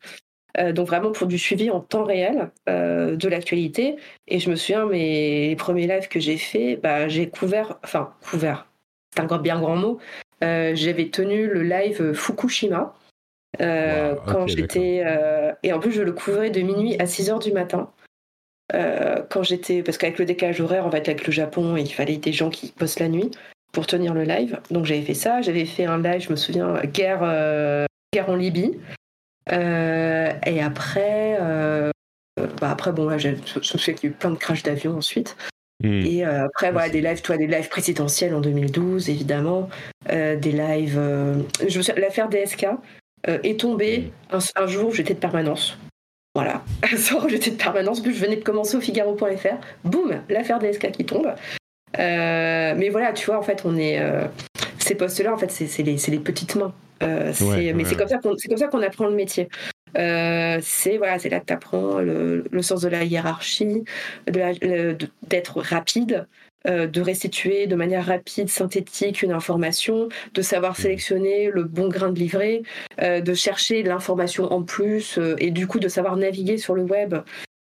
Euh, 0.57 0.71
donc 0.71 0.87
vraiment 0.87 1.11
pour 1.11 1.27
du 1.27 1.37
suivi 1.37 1.69
en 1.69 1.81
temps 1.81 2.05
réel 2.05 2.49
euh, 2.69 3.15
de 3.15 3.27
l'actualité. 3.27 3.97
Et 4.27 4.39
je 4.39 4.49
me 4.49 4.55
souviens, 4.55 4.85
mes 4.85 5.55
premiers 5.57 5.85
lives 5.85 6.07
que 6.07 6.19
j'ai 6.19 6.37
fait, 6.37 6.77
bah, 6.77 7.09
j'ai 7.09 7.29
couvert, 7.29 7.77
enfin, 7.83 8.13
couvert, 8.27 8.67
c'est 9.13 9.21
un 9.21 9.37
bien 9.37 9.59
grand 9.59 9.75
mot, 9.75 9.99
j'avais 10.41 11.09
tenu 11.09 11.47
le 11.47 11.63
live 11.63 12.13
Fukushima. 12.13 12.95
Euh, 13.61 14.15
quand 14.25 14.47
j'étais 14.47 15.03
euh, 15.05 15.51
et 15.63 15.73
en 15.73 15.79
plus 15.79 15.91
je 15.91 16.01
le 16.03 16.11
couvrais 16.11 16.49
de 16.51 16.61
minuit 16.61 16.95
à 16.99 17.07
6 17.07 17.29
heures 17.29 17.39
du 17.39 17.51
matin. 17.51 17.91
Euh, 18.73 19.23
quand 19.29 19.43
j'étais 19.43 19.81
parce 19.81 19.97
qu'avec 19.97 20.19
le 20.19 20.25
décalage 20.25 20.59
horaire 20.59 20.85
en 20.85 20.91
fait 20.91 21.07
avec 21.07 21.25
le 21.25 21.31
Japon 21.31 21.77
il 21.77 21.91
fallait 21.91 22.17
des 22.17 22.33
gens 22.33 22.49
qui 22.49 22.73
bossent 22.77 22.99
la 22.99 23.07
nuit 23.07 23.31
pour 23.71 23.87
tenir 23.87 24.13
le 24.13 24.23
live. 24.23 24.59
Donc 24.69 24.85
j'avais 24.85 25.01
fait 25.01 25.13
ça. 25.13 25.41
J'avais 25.41 25.65
fait 25.65 25.85
un 25.85 26.01
live 26.01 26.21
je 26.21 26.29
me 26.29 26.35
souviens 26.35 26.81
guerre 26.85 27.21
guerre 28.13 28.29
en 28.29 28.35
Libye. 28.35 28.77
Et 29.49 30.61
après 30.61 31.39
bah 32.61 32.69
après 32.69 32.91
bon 32.91 33.09
là 33.09 33.17
je, 33.17 33.29
me 33.29 33.61
souviens 33.61 33.93
qu'il 33.93 34.09
y 34.09 34.11
a 34.11 34.15
eu 34.15 34.17
plein 34.17 34.31
de 34.31 34.37
crashs 34.37 34.63
d'avion 34.63 34.97
ensuite. 34.97 35.35
Hmm. 35.83 36.01
Et 36.05 36.23
après, 36.23 36.71
voilà, 36.71 36.89
des 36.89 37.01
lives, 37.01 37.21
toi, 37.21 37.37
des 37.37 37.45
lives 37.45 37.69
présidentiels 37.69 38.33
en 38.33 38.41
2012, 38.41 39.09
évidemment, 39.09 39.69
des 40.09 40.51
lives. 40.51 40.99
je 41.67 41.99
l'affaire 41.99 42.29
DSK, 42.29 42.65
euh, 43.27 43.39
est 43.43 43.59
tombé 43.59 44.11
un, 44.31 44.67
jour, 44.67 44.93
j'étais 44.93 45.13
de 45.13 45.19
permanence. 45.19 45.77
Voilà, 46.35 46.63
un 46.83 46.97
soir 46.97 47.27
j'étais 47.27 47.51
de 47.51 47.55
permanence, 47.55 48.01
je 48.03 48.09
venais 48.09 48.35
de 48.35 48.43
commencer 48.43 48.77
au 48.77 48.81
Figaro.fr, 48.81 49.57
boum, 49.83 50.21
l'affaire 50.29 50.59
DSK 50.59 50.91
qui 50.91 51.05
tombe. 51.05 51.33
Euh, 51.97 52.73
mais 52.77 52.89
voilà, 52.89 53.13
tu 53.13 53.25
vois, 53.25 53.37
en 53.37 53.41
fait, 53.41 53.63
on 53.65 53.75
est. 53.77 53.99
Euh, 53.99 54.25
ces 54.77 54.95
postes-là, 54.95 55.33
en 55.33 55.37
fait, 55.37 55.51
c'est 55.51 55.83
les, 55.83 55.97
les, 56.07 56.19
petites 56.19 56.55
mains. 56.55 56.73
mais 57.01 57.33
c'est 57.33 57.97
comme 57.97 58.07
ça 58.07 58.67
qu'on 58.67 58.81
apprend 58.81 59.07
le 59.07 59.15
métier. 59.15 59.49
c'est 59.95 60.97
voilà, 60.97 61.19
c'est 61.19 61.29
là 61.29 61.39
que 61.39 61.45
tu 61.45 61.53
apprends 61.53 61.99
le, 61.99 62.61
sens 62.61 62.81
de 62.81 62.87
la 62.87 63.03
hiérarchie, 63.03 63.83
d'être 64.27 65.61
rapide, 65.61 66.27
de 66.65 67.01
restituer 67.01 67.67
de 67.67 67.75
manière 67.75 68.05
rapide, 68.05 68.49
synthétique 68.49 69.21
une 69.21 69.31
information, 69.31 70.09
de 70.33 70.41
savoir 70.41 70.73
mmh. 70.73 70.81
sélectionner 70.81 71.51
le 71.51 71.63
bon 71.63 71.87
grain 71.87 72.09
de 72.09 72.19
livret, 72.19 72.63
euh, 73.01 73.21
de 73.21 73.33
chercher 73.33 73.83
l'information 73.83 74.51
en 74.51 74.63
plus 74.63 75.17
euh, 75.17 75.35
et 75.39 75.51
du 75.51 75.67
coup 75.67 75.79
de 75.79 75.87
savoir 75.87 76.15
naviguer 76.17 76.57
sur 76.57 76.75
le 76.75 76.83
web 76.83 77.15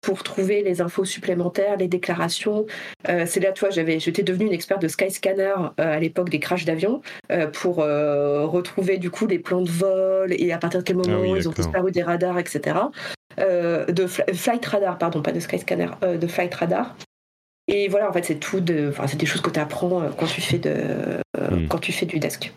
pour 0.02 0.24
trouver 0.24 0.64
les 0.64 0.82
infos 0.82 1.04
supplémentaires, 1.04 1.76
les 1.76 1.90
déclarations. 1.90 2.66
c'est 3.06 3.42
là, 3.42 3.52
toi, 3.52 3.70
j'avais, 3.70 4.00
j'étais 4.00 4.24
devenue 4.24 4.46
une 4.46 4.54
experte 4.54 4.82
de 4.82 4.88
Skyscanner 4.88 5.54
à 5.78 6.00
l'époque 6.00 6.30
des 6.30 6.40
crashs 6.40 6.64
d'avions 6.64 7.02
pour 7.52 7.76
retrouver 7.76 8.98
du 8.98 9.12
coup 9.12 9.28
les 9.28 9.40
plans 9.40 9.62
de 9.62 9.70
vol 9.70 10.32
et 10.32 10.54
à 10.54 10.58
partir 10.58 10.80
de 10.80 10.86
quel 10.86 10.96
moment 10.96 11.22
ah 11.22 11.38
ils 11.38 11.50
ont 11.50 11.52
disparu 11.52 11.92
des 11.92 12.02
radars, 12.02 12.40
etc. 12.40 12.78
de 13.38 14.08
Flight 14.08 14.66
Radar, 14.66 14.98
pardon, 14.98 15.22
pas 15.22 15.34
de 15.34 15.42
Skyscanner, 15.42 15.90
de 16.02 16.28
Flight 16.28 16.56
Radar. 16.56 16.96
Et 17.70 17.88
voilà, 17.88 18.10
en 18.10 18.14
fait, 18.14 18.26
c'est 18.26 18.40
tout. 18.40 18.60
De, 18.60 18.90
enfin, 18.90 19.06
c'est 19.08 19.18
des 19.18 19.28
choses 19.28 19.42
que 19.42 19.52
tu 19.52 19.60
apprends 19.60 20.02
euh, 20.02 20.10
quand 20.18 20.26
tu 20.26 20.42
fais 20.42 20.58
de, 20.58 20.74
euh, 21.38 21.50
hmm. 21.52 21.68
quand 21.68 21.78
tu 21.78 21.92
fais 21.92 22.08
du 22.08 22.20
desk. 22.20 22.52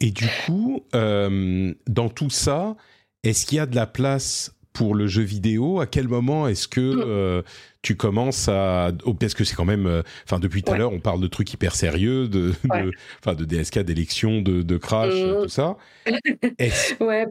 Et 0.00 0.10
du 0.10 0.26
coup, 0.44 0.82
euh, 0.94 1.72
dans 1.86 2.08
tout 2.10 2.30
ça, 2.30 2.76
est-ce 3.24 3.46
qu'il 3.46 3.56
y 3.56 3.60
a 3.60 3.66
de 3.66 3.74
la 3.74 3.86
place 3.86 4.54
pour 4.72 4.94
le 4.94 5.06
jeu 5.06 5.22
vidéo 5.22 5.80
À 5.80 5.86
quel 5.86 6.08
moment 6.08 6.48
est-ce 6.48 6.68
que 6.68 7.40
hmm 7.40 7.42
tu 7.82 7.96
commences 7.96 8.48
à 8.48 8.92
oh, 9.04 9.14
parce 9.14 9.34
que 9.34 9.44
c'est 9.44 9.56
quand 9.56 9.64
même 9.64 9.86
euh, 9.86 10.02
enfin 10.24 10.38
depuis 10.38 10.62
tout 10.62 10.72
à 10.72 10.78
l'heure 10.78 10.92
on 10.92 11.00
parle 11.00 11.20
de 11.20 11.26
trucs 11.26 11.52
hyper 11.52 11.74
sérieux 11.74 12.28
de 12.28 12.52
de, 12.64 13.44
DSK 13.44 13.80
d'élections 13.80 14.42
de, 14.42 14.62
de 14.62 14.76
crash 14.76 15.14
mmh. 15.14 15.42
tout 15.42 15.48
ça. 15.48 15.76
Est-ce 16.58 17.02
ouais. 17.02 17.26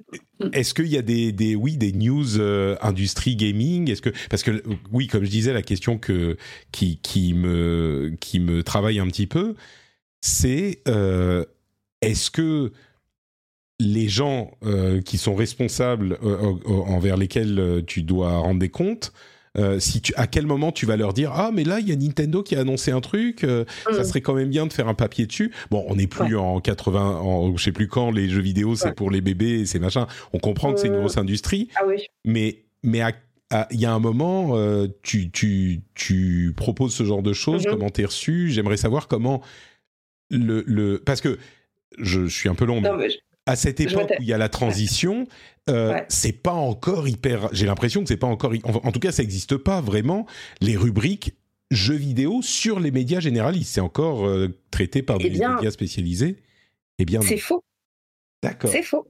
est 0.51 0.73
qu'il 0.73 0.87
y 0.87 0.97
a 0.97 1.01
des, 1.01 1.31
des 1.31 1.55
oui 1.55 1.77
des 1.77 1.91
news 1.91 2.39
euh, 2.39 2.75
industrie 2.81 3.35
gaming? 3.35 3.91
Est-ce 3.91 4.01
que 4.01 4.09
parce 4.29 4.41
que 4.41 4.63
oui 4.91 5.07
comme 5.07 5.23
je 5.23 5.29
disais 5.29 5.53
la 5.53 5.61
question 5.61 5.99
que 5.99 6.37
qui 6.71 6.97
qui 6.97 7.33
me 7.33 8.15
qui 8.19 8.39
me 8.39 8.63
travaille 8.63 8.99
un 8.99 9.07
petit 9.07 9.27
peu 9.27 9.55
c'est 10.21 10.81
euh, 10.87 11.45
est-ce 12.01 12.31
que 12.31 12.71
les 13.79 14.07
gens 14.07 14.51
qui 15.05 15.17
sont 15.17 15.35
responsables 15.35 16.19
envers 16.65 17.15
lesquels 17.17 17.83
tu 17.87 18.03
dois 18.03 18.37
rendre 18.37 18.59
des 18.59 18.69
comptes 18.69 19.13
euh, 19.57 19.79
si 19.79 20.01
tu, 20.01 20.13
à 20.15 20.27
quel 20.27 20.45
moment 20.45 20.71
tu 20.71 20.85
vas 20.85 20.95
leur 20.95 21.13
dire 21.13 21.31
ah 21.33 21.49
mais 21.53 21.63
là 21.63 21.79
il 21.79 21.89
y 21.89 21.91
a 21.91 21.95
Nintendo 21.95 22.43
qui 22.43 22.55
a 22.55 22.59
annoncé 22.59 22.91
un 22.91 23.01
truc, 23.01 23.43
euh, 23.43 23.65
ça 23.91 24.01
mm. 24.01 24.03
serait 24.03 24.21
quand 24.21 24.35
même 24.35 24.49
bien 24.49 24.67
de 24.67 24.73
faire 24.73 24.87
un 24.87 24.93
papier 24.93 25.25
dessus. 25.25 25.51
Bon, 25.71 25.83
on 25.87 25.95
n'est 25.95 26.07
plus 26.07 26.37
en 26.37 26.59
80, 26.59 27.01
en, 27.01 27.57
je 27.57 27.63
sais 27.63 27.71
plus 27.71 27.87
quand 27.87 28.11
les 28.11 28.29
jeux 28.29 28.41
vidéo 28.41 28.75
c'est 28.75 28.93
pour 28.93 29.09
les 29.09 29.21
bébés, 29.21 29.65
c'est 29.65 29.79
machin. 29.79 30.07
On 30.33 30.39
comprend 30.39 30.73
que 30.73 30.79
c'est 30.79 30.87
une 30.87 30.93
euh, 30.93 30.99
grosse 30.99 31.17
industrie, 31.17 31.69
ah 31.75 31.81
oui. 31.87 32.05
mais 32.25 32.63
mais 32.83 33.01
il 33.71 33.79
y 33.79 33.85
a 33.85 33.91
un 33.91 33.99
moment, 33.99 34.55
tu, 35.01 35.31
tu, 35.31 35.81
tu 35.95 36.53
proposes 36.55 36.93
ce 36.93 37.03
genre 37.03 37.23
de 37.23 37.33
choses, 37.33 37.63
mm-hmm. 37.63 37.71
comment 37.71 37.89
t'es 37.89 38.05
reçu? 38.05 38.51
J'aimerais 38.51 38.77
savoir 38.77 39.07
comment 39.07 39.41
le, 40.29 40.63
le 40.67 41.01
parce 41.03 41.19
que 41.19 41.39
je, 41.97 42.27
suis 42.27 42.47
un 42.47 42.55
peu 42.55 42.65
long, 42.65 42.79
mais 42.79 42.89
à 43.49 43.55
cette 43.55 43.79
époque 43.79 44.11
où 44.19 44.21
il 44.21 44.27
y 44.27 44.33
a 44.33 44.37
la 44.37 44.47
transition, 44.47 45.25
euh, 45.69 45.99
c'est 46.07 46.31
pas 46.43 46.53
encore 46.53 47.07
hyper. 47.07 47.49
J'ai 47.51 47.65
l'impression 47.65 48.01
que 48.01 48.07
c'est 48.07 48.17
pas 48.17 48.27
encore. 48.27 48.53
En, 48.63 48.91
tout 48.91 48.99
cas, 48.99 49.11
ça 49.11 49.23
n'existe 49.23 49.57
pas 49.57 49.81
vraiment 49.81 50.27
les 50.61 50.77
rubriques 50.77 51.33
jeux 51.71 51.95
vidéo 51.95 52.41
sur 52.43 52.79
les 52.79 52.91
médias 52.91 53.19
généralistes. 53.19 53.73
C'est 53.73 53.81
encore 53.81 54.27
euh, 54.27 54.49
traité 54.69 55.01
par 55.01 55.17
des 55.17 55.31
médias 55.31 55.71
spécialisés. 55.71 56.37
Eh 56.99 57.05
bien, 57.05 57.21
c'est 57.21 57.37
faux. 57.37 57.63
D'accord. 58.43 58.69
C'est 58.71 58.83
faux. 58.83 59.07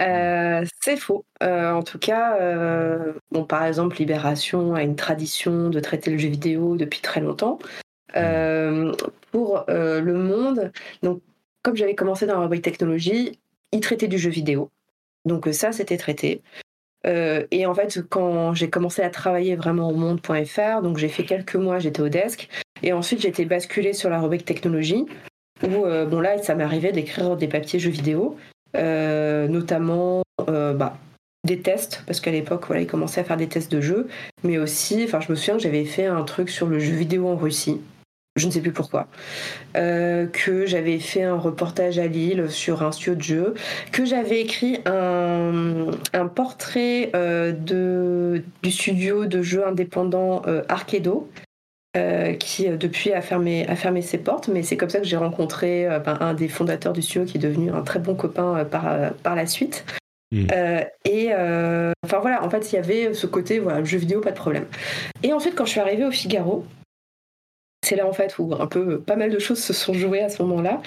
Euh, 0.00 0.64
c'est 0.82 0.96
faux. 0.96 1.24
Euh, 1.42 1.72
en 1.72 1.84
tout 1.84 1.98
cas, 1.98 2.40
euh, 2.40 3.12
bon, 3.30 3.44
par 3.44 3.64
exemple, 3.64 3.98
Libération 3.98 4.74
a 4.74 4.82
une 4.82 4.96
tradition 4.96 5.70
de 5.70 5.78
traiter 5.78 6.10
le 6.10 6.18
jeu 6.18 6.28
vidéo 6.28 6.76
depuis 6.76 7.00
très 7.00 7.20
longtemps. 7.20 7.60
pour 9.30 9.64
Le 9.68 10.12
Monde, 10.14 10.72
donc, 11.04 11.22
comme 11.62 11.76
j'avais 11.76 11.94
commencé 11.94 12.26
dans 12.26 12.34
la 12.34 12.40
rubrique 12.40 12.64
technologie, 12.64 13.38
il 13.72 13.80
traitait 13.80 14.08
du 14.08 14.18
jeu 14.18 14.30
vidéo. 14.30 14.70
Donc 15.24 15.48
ça, 15.52 15.72
c'était 15.72 15.96
traité. 15.96 16.42
et 17.04 17.66
en 17.66 17.74
fait, 17.74 18.00
quand 18.08 18.54
j'ai 18.54 18.70
commencé 18.70 19.02
à 19.02 19.10
travailler 19.10 19.56
vraiment 19.56 19.88
au 19.90 19.94
monde.fr, 19.94 20.82
donc 20.82 20.98
j'ai 20.98 21.08
fait 21.08 21.24
quelques 21.24 21.56
mois, 21.56 21.78
j'étais 21.78 22.02
au 22.02 22.08
desk, 22.08 22.48
et 22.82 22.92
ensuite 22.92 23.20
j'étais 23.20 23.44
basculée 23.44 23.92
sur 23.92 24.10
la 24.10 24.20
rubrique 24.20 24.44
technologie, 24.44 25.06
où 25.62 25.84
bon 25.84 26.20
là, 26.20 26.42
ça 26.42 26.54
m'arrivait 26.54 26.92
d'écrire 26.92 27.36
des 27.36 27.48
papiers 27.48 27.78
jeux 27.78 27.90
vidéo, 27.90 28.36
euh, 28.76 29.48
notamment 29.48 30.22
euh, 30.48 30.72
bah, 30.74 30.96
des 31.44 31.60
tests, 31.60 32.04
parce 32.06 32.20
qu'à 32.20 32.30
l'époque, 32.30 32.64
voilà, 32.66 32.82
il 32.82 32.86
commençait 32.86 33.20
à 33.20 33.24
faire 33.24 33.36
des 33.36 33.48
tests 33.48 33.72
de 33.72 33.80
jeux, 33.80 34.08
mais 34.44 34.58
aussi, 34.58 35.02
enfin, 35.04 35.20
je 35.20 35.30
me 35.30 35.36
souviens 35.36 35.56
que 35.56 35.62
j'avais 35.62 35.84
fait 35.84 36.06
un 36.06 36.22
truc 36.22 36.50
sur 36.50 36.66
le 36.66 36.78
jeu 36.78 36.94
vidéo 36.94 37.28
en 37.28 37.36
Russie, 37.36 37.80
je 38.40 38.46
ne 38.46 38.50
sais 38.50 38.60
plus 38.60 38.72
pourquoi, 38.72 39.06
euh, 39.76 40.26
que 40.26 40.66
j'avais 40.66 40.98
fait 40.98 41.22
un 41.22 41.36
reportage 41.36 41.98
à 41.98 42.06
Lille 42.06 42.50
sur 42.50 42.82
un 42.82 42.92
studio 42.92 43.14
de 43.14 43.22
jeu, 43.22 43.54
que 43.92 44.04
j'avais 44.04 44.40
écrit 44.40 44.80
un, 44.86 45.86
un 46.12 46.26
portrait 46.26 47.12
de, 47.14 48.42
du 48.62 48.70
studio 48.70 49.26
de 49.26 49.42
jeux 49.42 49.66
indépendant 49.66 50.42
Arkedo, 50.68 51.28
euh, 51.96 52.34
qui 52.34 52.68
euh, 52.68 52.76
depuis 52.76 53.12
a 53.12 53.20
fermé, 53.20 53.66
a 53.66 53.74
fermé 53.74 54.00
ses 54.00 54.18
portes, 54.18 54.46
mais 54.46 54.62
c'est 54.62 54.76
comme 54.76 54.90
ça 54.90 55.00
que 55.00 55.06
j'ai 55.06 55.16
rencontré 55.16 55.88
euh, 55.88 55.98
ben, 55.98 56.16
un 56.20 56.34
des 56.34 56.46
fondateurs 56.46 56.92
du 56.92 57.02
studio 57.02 57.24
qui 57.24 57.36
est 57.36 57.40
devenu 57.40 57.72
un 57.72 57.82
très 57.82 57.98
bon 57.98 58.14
copain 58.14 58.64
par, 58.64 59.12
par 59.24 59.34
la 59.34 59.46
suite. 59.46 59.84
Mm. 60.30 60.46
et 61.04 61.34
enfin 62.04 62.20
voilà, 62.20 62.44
en 62.44 62.50
fait, 62.50 62.70
il 62.70 62.76
y 62.76 62.78
avait 62.78 63.12
ce 63.12 63.26
côté, 63.26 63.58
voilà, 63.58 63.82
jeu 63.82 63.98
vidéo, 63.98 64.20
pas 64.20 64.30
de 64.30 64.36
problème. 64.36 64.66
Et 65.24 65.32
ensuite, 65.32 65.56
quand 65.56 65.64
je 65.64 65.70
suis 65.70 65.80
arrivée 65.80 66.04
au 66.04 66.12
Figaro, 66.12 66.64
c'est 67.90 67.96
là 67.96 68.06
en 68.06 68.12
fait 68.12 68.38
où 68.38 68.54
un 68.54 68.66
peu 68.66 69.00
pas 69.00 69.16
mal 69.16 69.30
de 69.30 69.38
choses 69.38 69.62
se 69.62 69.72
sont 69.72 69.92
jouées 69.92 70.22
à 70.22 70.28
ce 70.28 70.42
moment-là. 70.42 70.80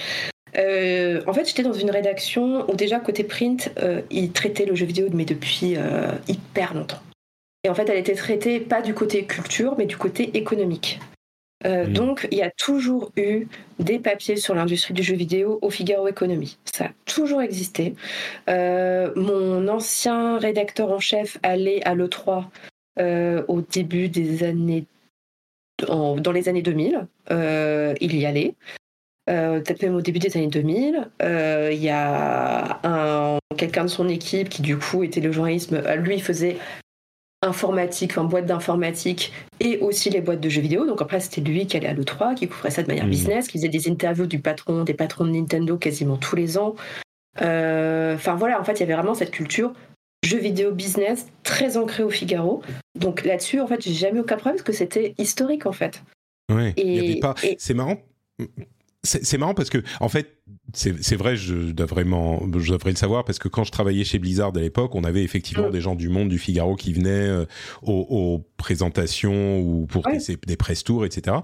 en 0.55 1.33
fait, 1.33 1.45
j'étais 1.47 1.63
dans 1.63 1.73
une 1.73 1.91
rédaction 1.91 2.69
où 2.69 2.75
déjà 2.75 2.99
côté 2.99 3.23
print, 3.23 3.71
ils 4.09 4.31
traitaient 4.31 4.65
le 4.65 4.75
jeu 4.75 4.85
vidéo, 4.85 5.07
mais 5.13 5.25
depuis 5.25 5.75
hyper 6.27 6.73
longtemps. 6.73 7.01
Et 7.65 7.69
en 7.69 7.75
fait, 7.75 7.87
elle 7.87 7.97
était 7.97 8.15
traitée 8.15 8.59
pas 8.59 8.81
du 8.81 8.93
côté 8.93 9.25
culture, 9.25 9.75
mais 9.77 9.85
du 9.85 9.95
côté 9.95 10.37
économique. 10.37 10.99
Euh, 11.65 11.87
donc, 11.87 12.27
il 12.31 12.37
y 12.37 12.41
a 12.41 12.51
toujours 12.51 13.11
eu 13.15 13.47
des 13.79 13.99
papiers 13.99 14.35
sur 14.35 14.53
l'industrie 14.53 14.93
du 14.93 15.03
jeu 15.03 15.15
vidéo 15.15 15.59
au 15.61 15.69
Figaro 15.69 16.07
Économie. 16.07 16.57
Ça 16.65 16.85
a 16.85 16.89
toujours 17.05 17.41
existé. 17.41 17.95
Euh, 18.49 19.13
mon 19.15 19.67
ancien 19.67 20.37
rédacteur 20.39 20.91
en 20.91 20.99
chef 20.99 21.37
allait 21.41 21.81
à 21.85 21.95
l'E3 21.95 22.45
euh, 22.99 23.43
au 23.47 23.61
début 23.61 24.09
des 24.09 24.43
années. 24.43 24.85
Dans 25.87 26.31
les 26.31 26.49
années 26.49 26.61
2000. 26.61 27.07
il 27.29 28.15
y 28.15 28.25
allait. 28.25 28.55
Peut-être 29.25 29.81
même 29.81 29.95
au 29.95 30.01
début 30.01 30.19
des 30.19 30.35
années 30.37 30.47
2000. 30.47 31.09
Il 31.21 31.77
y 31.77 31.89
a 31.89 33.39
quelqu'un 33.57 33.83
de 33.83 33.89
son 33.89 34.07
équipe 34.09 34.49
qui, 34.49 34.61
du 34.61 34.77
coup, 34.77 35.03
était 35.03 35.21
le 35.21 35.31
journalisme. 35.31 35.81
Lui, 35.97 36.19
faisait 36.19 36.57
informatique, 37.43 38.11
enfin 38.11 38.23
boîte 38.23 38.45
d'informatique 38.45 39.33
et 39.59 39.77
aussi 39.79 40.09
les 40.09 40.21
boîtes 40.21 40.39
de 40.39 40.49
jeux 40.49 40.61
vidéo. 40.61 40.85
Donc 40.85 41.01
après, 41.01 41.19
c'était 41.19 41.41
lui 41.41 41.67
qui 41.67 41.77
allait 41.77 41.87
à 41.87 41.93
l'E3, 41.93 42.35
qui 42.35 42.47
couvrait 42.47 42.71
ça 42.71 42.81
de 42.81 42.87
manière 42.87 43.05
mmh. 43.05 43.09
business, 43.09 43.47
qui 43.47 43.57
faisait 43.57 43.69
des 43.69 43.89
interviews 43.89 44.25
du 44.25 44.39
patron, 44.39 44.83
des 44.83 44.93
patrons 44.93 45.25
de 45.25 45.31
Nintendo 45.31 45.77
quasiment 45.77 46.17
tous 46.17 46.35
les 46.35 46.57
ans. 46.57 46.75
Euh, 47.41 48.15
enfin 48.15 48.35
voilà, 48.35 48.59
en 48.59 48.63
fait, 48.63 48.73
il 48.73 48.79
y 48.79 48.83
avait 48.83 48.93
vraiment 48.93 49.13
cette 49.13 49.31
culture 49.31 49.73
jeux 50.23 50.39
vidéo 50.39 50.71
business 50.71 51.27
très 51.43 51.77
ancrée 51.77 52.03
au 52.03 52.09
Figaro. 52.09 52.61
Donc 52.95 53.23
là-dessus, 53.23 53.59
en 53.59 53.67
fait, 53.67 53.81
j'ai 53.81 53.93
jamais 53.93 54.19
aucun 54.19 54.35
problème 54.35 54.55
parce 54.55 54.65
que 54.65 54.73
c'était 54.73 55.13
historique 55.17 55.65
en 55.65 55.71
fait. 55.71 56.03
Ouais, 56.51 56.73
et, 56.77 57.19
pas... 57.19 57.35
c'est 57.57 57.73
marrant 57.73 57.97
c'est 59.05 59.37
marrant 59.37 59.53
parce 59.53 59.69
que 59.69 59.79
en 59.99 60.07
fait 60.07 60.37
c'est 60.73 61.15
vrai 61.17 61.35
je 61.35 61.71
dois 61.71 61.85
vraiment 61.85 62.41
je 62.57 62.71
devrais 62.71 62.91
le 62.91 62.95
savoir 62.95 63.25
parce 63.25 63.37
que 63.37 63.49
quand 63.49 63.65
je 63.65 63.71
travaillais 63.71 64.05
chez 64.05 64.17
Blizzard 64.17 64.53
à 64.55 64.59
l'époque 64.59 64.95
on 64.95 65.03
avait 65.03 65.23
effectivement 65.23 65.67
mm. 65.67 65.71
des 65.71 65.81
gens 65.81 65.95
du 65.95 66.07
monde 66.07 66.29
du 66.29 66.39
Figaro 66.39 66.75
qui 66.75 66.93
venaient 66.93 67.09
euh, 67.09 67.45
aux, 67.81 68.41
présentations 68.55 69.59
ou 69.59 69.85
pour 69.87 70.03
des, 70.03 70.55
press 70.55 70.85
tours 70.85 71.05
etc 71.05 71.37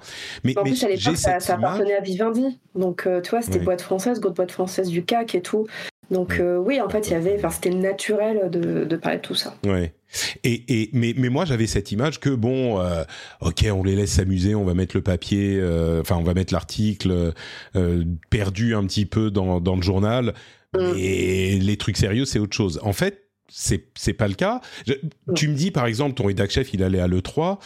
mais, 0.45 0.57
en 0.57 0.64
plus 0.64 0.81
à 0.85 0.88
l'époque 0.88 1.18
ça, 1.18 1.35
appartenait 1.49 1.95
à 1.95 2.01
Vivendi 2.01 2.60
donc 2.76 3.06
euh, 3.06 3.19
tu 3.19 3.31
vois 3.31 3.41
c'était 3.41 3.60
boîte 3.60 3.81
française 3.81 4.22
grosse 4.22 4.35
boîte 4.35 4.51
française 4.51 4.88
du 4.88 5.03
CAC 5.03 5.35
et 5.35 5.41
tout 5.41 5.68
donc 6.11 6.40
euh, 6.40 6.57
oui, 6.57 6.81
en 6.81 6.90
fait, 6.90 7.07
il 7.07 7.11
y 7.11 7.15
avait, 7.15 7.36
enfin, 7.38 7.49
c'était 7.49 7.69
naturel 7.69 8.49
de, 8.49 8.84
de, 8.84 8.95
parler 8.95 9.18
de 9.18 9.22
tout 9.22 9.36
ça. 9.36 9.56
Ouais. 9.65 9.94
Et, 10.44 10.64
et 10.68 10.90
mais, 10.94 11.14
mais 11.15 11.30
moi, 11.30 11.45
j'avais 11.45 11.68
cette 11.68 11.91
image 11.91 12.19
que 12.19 12.30
bon, 12.30 12.80
euh, 12.80 13.03
ok, 13.41 13.65
on 13.72 13.84
les 13.84 13.95
laisse 13.95 14.14
s'amuser, 14.14 14.56
on 14.56 14.64
va 14.64 14.73
mettre 14.73 14.95
le 14.95 15.03
papier, 15.03 15.57
euh, 15.60 16.02
enfin, 16.02 16.15
on 16.18 16.23
va 16.23 16.34
mettre 16.34 16.53
l'article 16.53 17.34
perdu 18.30 18.76
un 18.76 18.86
petit 18.86 19.06
peu 19.06 19.30
dans, 19.30 19.61
dans 19.61 19.76
le 19.76 19.84
journal, 19.84 20.34
mm. 20.73 20.94
et 20.98 21.60
les 21.60 21.77
trucs 21.77 21.98
sérieux, 21.98 22.26
c'est 22.26 22.40
autre 22.40 22.56
chose. 22.56 22.80
En 22.84 22.94
fait, 22.94 23.26
c'est 23.52 23.86
c'est 23.95 24.14
pas 24.14 24.27
le 24.27 24.36
cas. 24.36 24.61
tu 25.36 25.48
me 25.48 25.56
dis 25.56 25.72
par 25.72 25.88
exemple 25.88 26.14
ton 26.14 26.27
rédac 26.27 26.52
chef 26.52 26.72
il 26.76 26.84
allait 26.84 26.99
à 26.99 27.07
le 27.07 27.23
3 27.23 27.57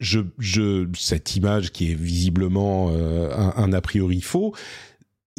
je 0.00 0.18
je 0.40 0.88
cette 0.98 1.36
image 1.36 1.70
qui 1.70 1.92
est 1.92 1.94
visiblement 1.94 2.90
un, 2.90 3.52
un, 3.56 3.72
a 3.72 3.80
priori 3.80 4.20
faux 4.20 4.52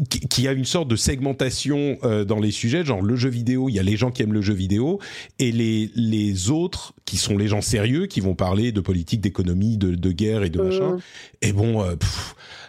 qui 0.06 0.48
a 0.48 0.52
une 0.52 0.66
sorte 0.66 0.88
de 0.88 0.96
segmentation 0.96 1.98
euh, 2.04 2.24
dans 2.24 2.40
les 2.40 2.52
sujets, 2.52 2.86
genre 2.86 3.02
le 3.02 3.16
jeu 3.16 3.30
vidéo, 3.30 3.68
il 3.68 3.74
y 3.74 3.80
a 3.80 3.84
les 3.84 3.98
gens 3.98 4.12
qui 4.12 4.22
aiment 4.22 4.34
le 4.34 4.44
jeu 4.44 4.54
vidéo, 4.54 5.00
et 5.40 5.52
les, 5.52 5.90
les 5.96 6.52
autres, 6.52 6.94
qui 7.06 7.18
sont 7.18 7.38
les 7.38 7.48
gens 7.48 7.62
sérieux, 7.62 8.06
qui 8.06 8.22
vont 8.22 8.36
parler 8.36 8.72
de 8.72 8.80
politique, 8.80 9.22
d'économie, 9.22 9.78
de, 9.78 9.96
de 9.96 10.12
guerre 10.12 10.44
et 10.44 10.52
de 10.52 10.62
machin. 10.62 10.98
Et 11.42 11.52
bon, 11.52 11.82
euh, 11.82 11.96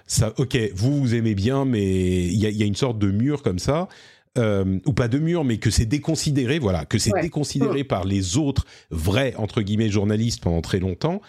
ça, 0.07 0.33
ok, 0.39 0.57
vous, 0.75 0.99
vous 0.99 1.15
aimez 1.15 1.35
bien, 1.35 1.67
mais 1.67 2.27
il 2.27 2.39
y 2.39 2.47
a, 2.47 2.51
y 2.51 2.63
a, 2.63 2.67
une 2.67 2.77
sorte 2.77 2.99
de 2.99 3.11
mur 3.11 3.43
comme 3.43 3.59
ça. 3.59 3.89
Euh, 4.37 4.79
ou 4.87 4.93
pas 4.93 5.09
de 5.09 5.19
mur, 5.19 5.43
mais 5.43 5.59
que 5.59 5.71
c'est 5.71 5.87
déconsidéré, 5.87 6.61
voilà, 6.61 6.85
que 6.85 6.99
c'est 6.99 7.11
déconsidéré 7.21 7.83
par 7.83 8.05
les 8.05 8.37
autres 8.37 8.67
vrais 8.91 9.35
entre 9.37 9.63
guillemets 9.63 9.91
journalistes 9.91 10.41
pendant 10.43 10.61
très 10.61 10.79
longtemps. 10.79 11.21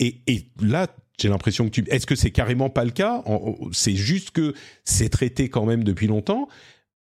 Et, 0.00 0.16
et 0.26 0.46
là, 0.60 0.88
j'ai 1.18 1.28
l'impression 1.28 1.64
que 1.64 1.70
tu. 1.70 1.84
Est-ce 1.88 2.06
que 2.06 2.14
c'est 2.14 2.30
carrément 2.30 2.70
pas 2.70 2.84
le 2.84 2.90
cas? 2.90 3.22
C'est 3.72 3.94
juste 3.94 4.30
que 4.30 4.54
c'est 4.84 5.08
traité 5.08 5.48
quand 5.48 5.64
même 5.64 5.84
depuis 5.84 6.06
longtemps, 6.06 6.48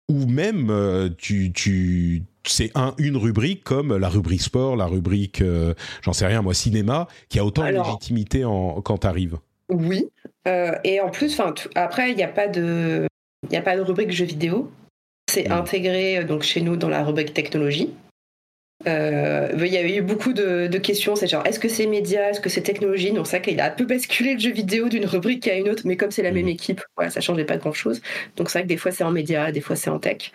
ou 0.09 0.25
même 0.25 0.69
euh, 0.69 1.09
tu, 1.17 1.51
tu 1.51 2.23
c'est 2.45 2.71
un 2.75 2.95
une 2.97 3.17
rubrique 3.17 3.63
comme 3.63 3.95
la 3.97 4.09
rubrique 4.09 4.41
sport, 4.41 4.75
la 4.75 4.85
rubrique, 4.85 5.41
euh, 5.41 5.73
j'en 6.01 6.13
sais 6.13 6.25
rien 6.25 6.41
moi, 6.41 6.53
cinéma, 6.53 7.07
qui 7.27 7.39
a 7.39 7.45
autant 7.45 7.65
de 7.65 7.71
légitimité 7.71 8.45
en, 8.45 8.81
quand 8.81 8.99
t'arrives. 8.99 9.37
Oui, 9.69 10.09
euh, 10.47 10.73
et 10.83 10.99
en 10.99 11.09
plus, 11.09 11.39
après 11.75 12.11
il 12.11 12.15
n'y 12.15 12.23
a 12.23 12.27
pas 12.27 12.47
de, 12.47 13.05
il 13.49 13.55
a 13.55 13.61
pas 13.61 13.75
de 13.75 13.81
rubrique 13.81 14.11
jeux 14.11 14.25
vidéo. 14.25 14.71
C'est 15.29 15.49
hmm. 15.49 15.53
intégré 15.53 16.23
donc 16.23 16.41
chez 16.41 16.61
nous 16.61 16.75
dans 16.75 16.89
la 16.89 17.03
rubrique 17.03 17.33
technologie. 17.33 17.91
Euh, 18.87 19.51
il 19.57 19.67
y 19.67 19.77
a 19.77 19.85
eu 19.85 20.01
beaucoup 20.01 20.31
de, 20.31 20.77
questions, 20.77 21.15
c'est 21.15 21.27
genre 21.27 21.45
est-ce 21.45 21.59
que 21.59 21.67
c'est 21.67 21.85
média, 21.85 22.29
est-ce 22.29 22.39
que 22.39 22.49
c'est 22.49 22.61
technologie? 22.61 23.11
Donc 23.11 23.27
ça 23.27 23.39
qu'il 23.39 23.59
a 23.59 23.65
un 23.65 23.71
peu 23.71 23.85
basculé 23.85 24.33
le 24.33 24.39
jeu 24.39 24.51
vidéo 24.51 24.87
d'une 24.87 25.05
rubrique 25.05 25.47
à 25.47 25.55
une 25.55 25.69
autre, 25.69 25.83
mais 25.85 25.97
comme 25.97 26.11
c'est 26.11 26.23
la 26.23 26.31
même 26.31 26.45
mhm. 26.45 26.49
équipe, 26.49 26.81
voilà, 26.95 27.11
ça 27.11 27.19
changeait 27.19 27.45
pas 27.45 27.57
grand-chose. 27.57 28.01
Donc 28.37 28.49
c'est 28.49 28.59
vrai 28.59 28.63
que 28.63 28.69
des 28.69 28.77
fois 28.77 28.91
c'est 28.91 29.03
en 29.03 29.11
média, 29.11 29.51
des 29.51 29.61
fois 29.61 29.75
c'est 29.75 29.89
en 29.89 29.99
tech. 29.99 30.31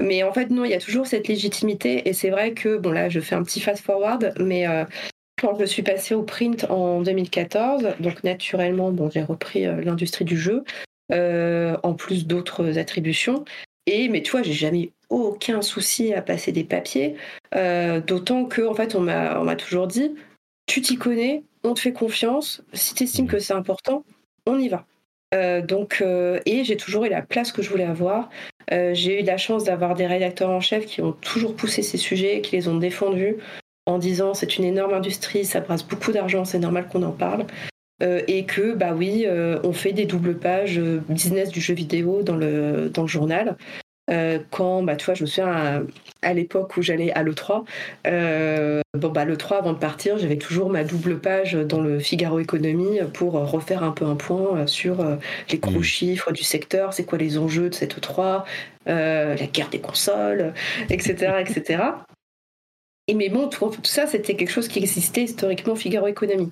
Mais 0.00 0.24
en 0.24 0.32
fait 0.32 0.50
non, 0.50 0.64
il 0.64 0.72
y 0.72 0.74
a 0.74 0.80
toujours 0.80 1.06
cette 1.06 1.28
légitimité 1.28 2.08
et 2.08 2.12
c'est 2.12 2.30
vrai 2.30 2.52
que 2.52 2.76
bon 2.76 2.90
là 2.90 3.08
je 3.08 3.20
fais 3.20 3.36
un 3.36 3.44
petit 3.44 3.60
fast-forward, 3.60 4.34
mais 4.40 4.66
euh, 4.66 4.84
quand 5.40 5.56
je 5.58 5.64
suis 5.64 5.82
passée 5.82 6.14
au 6.14 6.24
print 6.24 6.64
en 6.70 7.00
2014, 7.00 7.94
donc 8.00 8.24
naturellement 8.24 8.90
bon 8.90 9.08
j'ai 9.08 9.22
repris 9.22 9.66
euh, 9.66 9.80
l'industrie 9.82 10.24
du 10.24 10.36
jeu. 10.36 10.64
en 11.12 11.94
plus 11.94 12.26
d'autres 12.26 12.78
attributions. 12.78 13.44
Et 13.86 14.08
mais 14.08 14.22
tu 14.22 14.32
vois, 14.32 14.42
j'ai 14.42 14.52
jamais 14.52 14.93
aucun 15.14 15.62
souci 15.62 16.12
à 16.12 16.22
passer 16.22 16.52
des 16.52 16.64
papiers, 16.64 17.14
euh, 17.54 18.00
d'autant 18.00 18.44
que 18.44 18.62
en 18.62 18.74
fait 18.74 18.94
on 18.94 19.00
m'a 19.00 19.56
toujours 19.56 19.86
dit, 19.86 20.14
tu 20.66 20.80
t'y 20.80 20.96
connais, 20.96 21.44
on 21.62 21.74
te 21.74 21.80
fait 21.80 21.92
confiance, 21.92 22.62
si 22.72 22.94
tu 22.94 23.04
estimes 23.04 23.28
que 23.28 23.38
c'est 23.38 23.54
important, 23.54 24.04
on 24.46 24.58
y 24.58 24.68
va. 24.68 24.86
Euh, 25.34 25.62
donc 25.62 25.98
euh, 26.00 26.40
et 26.46 26.64
j'ai 26.64 26.76
toujours 26.76 27.04
eu 27.04 27.08
la 27.08 27.22
place 27.22 27.52
que 27.52 27.62
je 27.62 27.70
voulais 27.70 27.84
avoir. 27.84 28.28
j'ai 28.70 29.20
eu 29.20 29.24
la 29.24 29.36
chance 29.36 29.64
d'avoir 29.64 29.94
des 29.94 30.06
rédacteurs 30.06 30.50
en 30.50 30.60
chef 30.60 30.86
qui 30.86 31.00
ont 31.00 31.12
toujours 31.12 31.54
poussé 31.54 31.82
ces 31.82 31.98
sujets, 31.98 32.40
qui 32.40 32.56
les 32.56 32.68
ont 32.68 32.76
défendus 32.76 33.36
en 33.86 33.98
disant 33.98 34.34
c'est 34.34 34.56
une 34.58 34.64
énorme 34.64 34.94
industrie, 34.94 35.44
ça 35.44 35.60
brasse 35.60 35.86
beaucoup 35.86 36.12
d'argent, 36.12 36.44
c'est 36.44 36.58
normal 36.58 36.88
qu'on 36.88 37.02
en 37.02 37.12
parle. 37.12 37.46
et 38.00 38.44
que 38.44 38.74
bah 38.74 38.94
oui, 38.94 39.26
on 39.62 39.72
fait 39.72 39.92
des 39.92 40.06
doubles 40.06 40.36
pages 40.36 40.80
business 41.08 41.50
du 41.50 41.60
jeu 41.60 41.74
vidéo 41.74 42.22
dans 42.22 42.36
le 42.36 42.90
dans 42.92 43.02
le 43.02 43.08
journal. 43.08 43.56
Euh, 44.10 44.38
quand, 44.50 44.82
bah, 44.82 44.96
tu 44.96 45.06
vois, 45.06 45.14
je 45.14 45.22
me 45.22 45.26
souviens 45.26 45.86
à, 46.22 46.34
l'époque 46.34 46.76
où 46.76 46.82
j'allais 46.82 47.12
à 47.12 47.22
l'E3, 47.22 47.64
euh, 48.06 48.80
bon, 48.92 49.08
bah, 49.08 49.24
l'E3, 49.24 49.58
avant 49.58 49.72
de 49.72 49.78
partir, 49.78 50.18
j'avais 50.18 50.36
toujours 50.36 50.68
ma 50.68 50.84
double 50.84 51.18
page 51.20 51.54
dans 51.54 51.80
le 51.80 51.98
Figaro 51.98 52.38
Économie 52.38 52.98
pour 53.14 53.32
refaire 53.32 53.82
un 53.82 53.92
peu 53.92 54.04
un 54.04 54.16
point 54.16 54.66
sur 54.66 55.04
les 55.50 55.58
gros 55.58 55.80
mmh. 55.80 55.82
chiffres 55.82 56.32
du 56.32 56.42
secteur, 56.42 56.92
c'est 56.92 57.04
quoi 57.04 57.18
les 57.18 57.38
enjeux 57.38 57.70
de 57.70 57.74
cette 57.74 57.98
E3, 57.98 58.44
la 58.86 59.46
guerre 59.46 59.70
des 59.70 59.80
consoles, 59.80 60.52
etc. 60.90 61.36
etc. 61.40 61.82
Et 63.06 63.14
mais 63.14 63.28
bon, 63.28 63.48
tout, 63.48 63.68
tout 63.68 63.84
ça, 63.84 64.06
c'était 64.06 64.34
quelque 64.34 64.50
chose 64.50 64.68
qui 64.68 64.78
existait 64.78 65.24
historiquement 65.24 65.74
au 65.74 65.76
Figaro 65.76 66.06
Économie. 66.06 66.50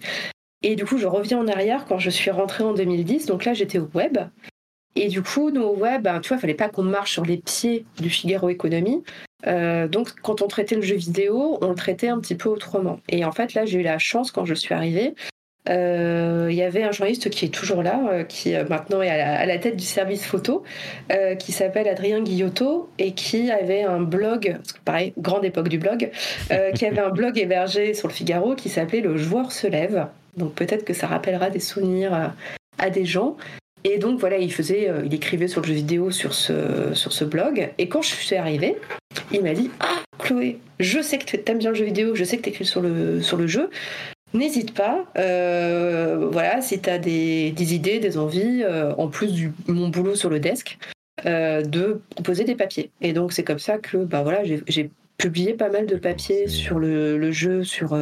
Et 0.63 0.77
du 0.77 0.85
coup, 0.85 0.99
je 0.99 1.07
reviens 1.07 1.39
en 1.39 1.49
arrière 1.49 1.87
quand 1.87 1.99
je 1.99 2.11
suis 2.11 2.31
rentrée 2.31 2.65
en 2.65 2.73
2010. 2.73 3.27
Donc 3.27 3.45
là, 3.45 3.55
j'étais 3.55 3.79
au 3.79 3.89
web. 3.95 4.19
Et 4.95 5.09
du 5.09 5.23
coup, 5.23 5.51
nous, 5.51 5.65
web, 5.65 6.03
ben, 6.03 6.21
tu 6.21 6.29
vois, 6.29 6.37
il 6.37 6.41
fallait 6.41 6.55
pas 6.55 6.69
qu'on 6.69 6.83
marche 6.83 7.13
sur 7.13 7.25
les 7.25 7.39
pieds 7.39 7.85
du 7.99 8.11
Figaro 8.11 8.49
Économie. 8.51 9.03
Euh, 9.47 9.89
donc, 9.89 10.13
quand 10.23 10.43
on 10.43 10.49
traitait 10.49 10.77
le 10.77 10.83
jeu 10.83 10.97
vidéo, 10.97 11.59
on 11.63 11.69
le 11.69 11.75
traitait 11.75 12.09
un 12.09 12.21
petit 12.21 12.35
peu 12.35 12.49
autrement. 12.49 13.01
Et 13.09 13.25
en 13.25 13.33
fait, 13.33 13.55
là, 13.55 13.65
j'ai 13.65 13.81
eu 13.81 13.83
la 13.83 13.99
chance, 13.99 14.31
quand 14.31 14.45
je 14.45 14.55
suis 14.55 14.75
arrivée, 14.75 15.15
euh, 15.69 16.49
il 16.51 16.57
y 16.57 16.63
avait 16.63 16.83
un 16.83 16.91
journaliste 16.91 17.31
qui 17.31 17.45
est 17.45 17.55
toujours 17.55 17.83
là, 17.83 18.01
euh, 18.11 18.25
qui 18.25 18.53
maintenant 18.69 19.01
est 19.01 19.09
à 19.09 19.47
la, 19.47 19.59
tête 19.59 19.77
du 19.77 19.85
service 19.85 20.27
photo, 20.27 20.65
qui 21.39 21.53
s'appelle 21.53 21.89
Adrien 21.89 22.21
Guillotot 22.21 22.91
et 22.99 23.13
qui 23.13 23.51
avait 23.51 23.83
un 23.83 24.01
blog, 24.01 24.59
pareil, 24.85 25.15
grande 25.17 25.45
époque 25.45 25.69
du 25.69 25.79
blog, 25.79 26.11
qui 26.75 26.85
avait 26.85 27.01
un 27.01 27.11
blog 27.11 27.39
hébergé 27.39 27.95
sur 27.95 28.09
le 28.09 28.13
Figaro 28.13 28.55
qui 28.57 28.69
s'appelait 28.69 29.01
Le 29.01 29.17
joueur 29.17 29.53
se 29.53 29.67
lève. 29.67 30.07
Donc 30.37 30.55
peut-être 30.55 30.85
que 30.85 30.95
ça 30.95 31.07
rappellera 31.07 31.49
des 31.49 31.61
souvenirs 31.61 32.33
à 32.79 32.91
des 32.91 33.05
gens. 33.05 33.37
Et 33.85 33.99
donc 33.99 34.21
voilà, 34.21 34.39
il 34.39 34.53
faisait, 34.53 34.89
euh, 34.89 35.03
il 35.05 35.15
écrivait 35.15 35.49
sur 35.49 35.61
le 35.61 35.67
jeu 35.67 35.75
vidéo 35.75 36.11
sur 36.11 36.35
ce, 36.35 36.95
sur 36.95 37.13
ce 37.13 37.25
blog. 37.25 37.71
Et 37.79 37.89
quand 37.89 38.03
je 38.03 38.09
suis 38.09 38.37
arrivée, 38.37 38.77
il 39.33 39.43
m'a 39.43 39.55
dit 39.55 39.71
Ah, 39.81 40.03
Chloé, 40.19 40.59
je 40.79 41.01
sais 41.01 41.19
que 41.19 41.25
tu 41.25 41.41
aimes 41.47 41.59
bien 41.59 41.71
le 41.71 41.77
jeu 41.77 41.85
vidéo, 41.85 42.15
je 42.15 42.25
sais 42.25 42.37
que 42.37 42.43
tu 42.43 42.51
écris 42.51 42.65
sur 42.65 42.81
le, 42.81 43.21
sur 43.23 43.37
le 43.37 43.47
jeu. 43.47 43.71
N'hésite 44.35 44.73
pas, 44.73 45.05
euh, 45.19 46.29
voilà, 46.31 46.63
si 46.63 46.81
tu 46.81 46.89
as 46.89 46.99
des, 46.99 47.51
des, 47.51 47.75
idées, 47.75 47.99
des 47.99 48.17
envies, 48.17 48.63
euh, 48.63 48.95
en 48.97 49.09
plus 49.09 49.35
de 49.35 49.51
mon 49.73 49.89
boulot 49.89 50.15
sur 50.15 50.31
le 50.31 50.41
desk, 50.41 50.79
de 51.25 52.01
proposer 52.11 52.45
des 52.45 52.55
papiers. 52.55 52.91
Et 53.01 53.13
donc 53.13 53.33
c'est 53.33 53.45
comme 53.45 53.59
ça 53.59 53.79
que 53.79 53.99
bah, 53.99 54.23
voilà, 54.23 54.43
j'ai 54.45 54.91
publié 55.19 55.53
pas 55.53 55.69
mal 55.69 55.87
de 55.87 55.97
papiers 55.97 56.49
sur 56.49 56.79
le, 56.79 57.19
le 57.19 57.31
jeu, 57.31 57.63
sur 57.63 57.97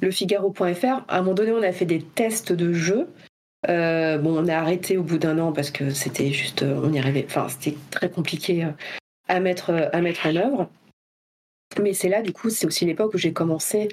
le 0.00 0.10
Figaro.fr. 0.10 1.04
À 1.08 1.18
un 1.18 1.22
moment 1.22 1.34
donné, 1.34 1.50
on 1.50 1.62
a 1.62 1.72
fait 1.72 1.84
des 1.84 2.00
tests 2.00 2.52
de 2.52 2.72
jeux. 2.72 3.08
Euh, 3.68 4.18
bon, 4.18 4.38
on 4.38 4.48
a 4.48 4.56
arrêté 4.56 4.96
au 4.96 5.02
bout 5.02 5.18
d'un 5.18 5.38
an 5.38 5.52
parce 5.52 5.70
que 5.70 5.90
c'était 5.90 6.30
juste, 6.30 6.62
euh, 6.62 6.80
on 6.82 6.92
y 6.92 6.98
arrivait, 6.98 7.24
enfin, 7.26 7.48
c'était 7.48 7.76
très 7.90 8.10
compliqué 8.10 8.64
euh, 8.64 8.70
à 9.28 9.40
mettre, 9.40 9.88
à 9.92 10.00
mettre 10.00 10.26
en 10.26 10.36
œuvre. 10.36 10.70
Mais 11.80 11.92
c'est 11.92 12.08
là, 12.08 12.22
du 12.22 12.32
coup, 12.32 12.50
c'est 12.50 12.66
aussi 12.66 12.84
l'époque 12.84 13.14
où 13.14 13.18
j'ai 13.18 13.32
commencé 13.32 13.88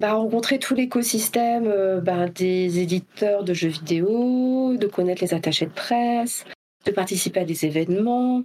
bah, 0.00 0.10
à 0.10 0.14
rencontrer 0.14 0.58
tout 0.58 0.74
l'écosystème 0.74 2.00
bah, 2.00 2.28
des 2.28 2.80
éditeurs 2.80 3.44
de 3.44 3.54
jeux 3.54 3.68
vidéo, 3.68 4.76
de 4.76 4.86
connaître 4.86 5.22
les 5.22 5.32
attachés 5.32 5.66
de 5.66 5.70
presse, 5.70 6.44
de 6.84 6.90
participer 6.90 7.40
à 7.40 7.44
des 7.44 7.64
événements, 7.64 8.42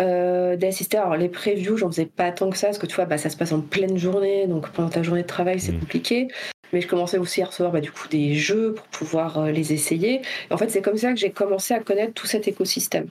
d'assister. 0.00 0.98
Alors, 0.98 1.16
les 1.16 1.28
previews, 1.28 1.76
j'en 1.76 1.90
faisais 1.90 2.06
pas 2.06 2.32
tant 2.32 2.50
que 2.50 2.58
ça, 2.58 2.66
parce 2.66 2.78
que 2.78 2.86
tu 2.86 2.96
vois, 2.96 3.06
bah, 3.06 3.18
ça 3.18 3.30
se 3.30 3.36
passe 3.36 3.52
en 3.52 3.60
pleine 3.60 3.96
journée, 3.96 4.48
donc 4.48 4.68
pendant 4.70 4.90
ta 4.90 5.02
journée 5.02 5.22
de 5.22 5.28
travail, 5.28 5.60
c'est 5.60 5.72
mmh. 5.72 5.80
compliqué 5.80 6.28
mais 6.72 6.80
je 6.80 6.86
commençais 6.86 7.18
aussi 7.18 7.42
à 7.42 7.46
recevoir 7.46 7.72
bah, 7.72 7.80
du 7.80 7.90
coup 7.90 8.08
des 8.08 8.34
jeux 8.34 8.74
pour 8.74 8.86
pouvoir 8.86 9.38
euh, 9.38 9.50
les 9.50 9.72
essayer. 9.72 10.22
en 10.50 10.56
fait, 10.56 10.68
c'est 10.68 10.82
comme 10.82 10.96
ça 10.96 11.12
que 11.12 11.18
j'ai 11.18 11.30
commencé 11.30 11.74
à 11.74 11.80
connaître 11.80 12.14
tout 12.14 12.26
cet 12.26 12.48
écosystème. 12.48 13.08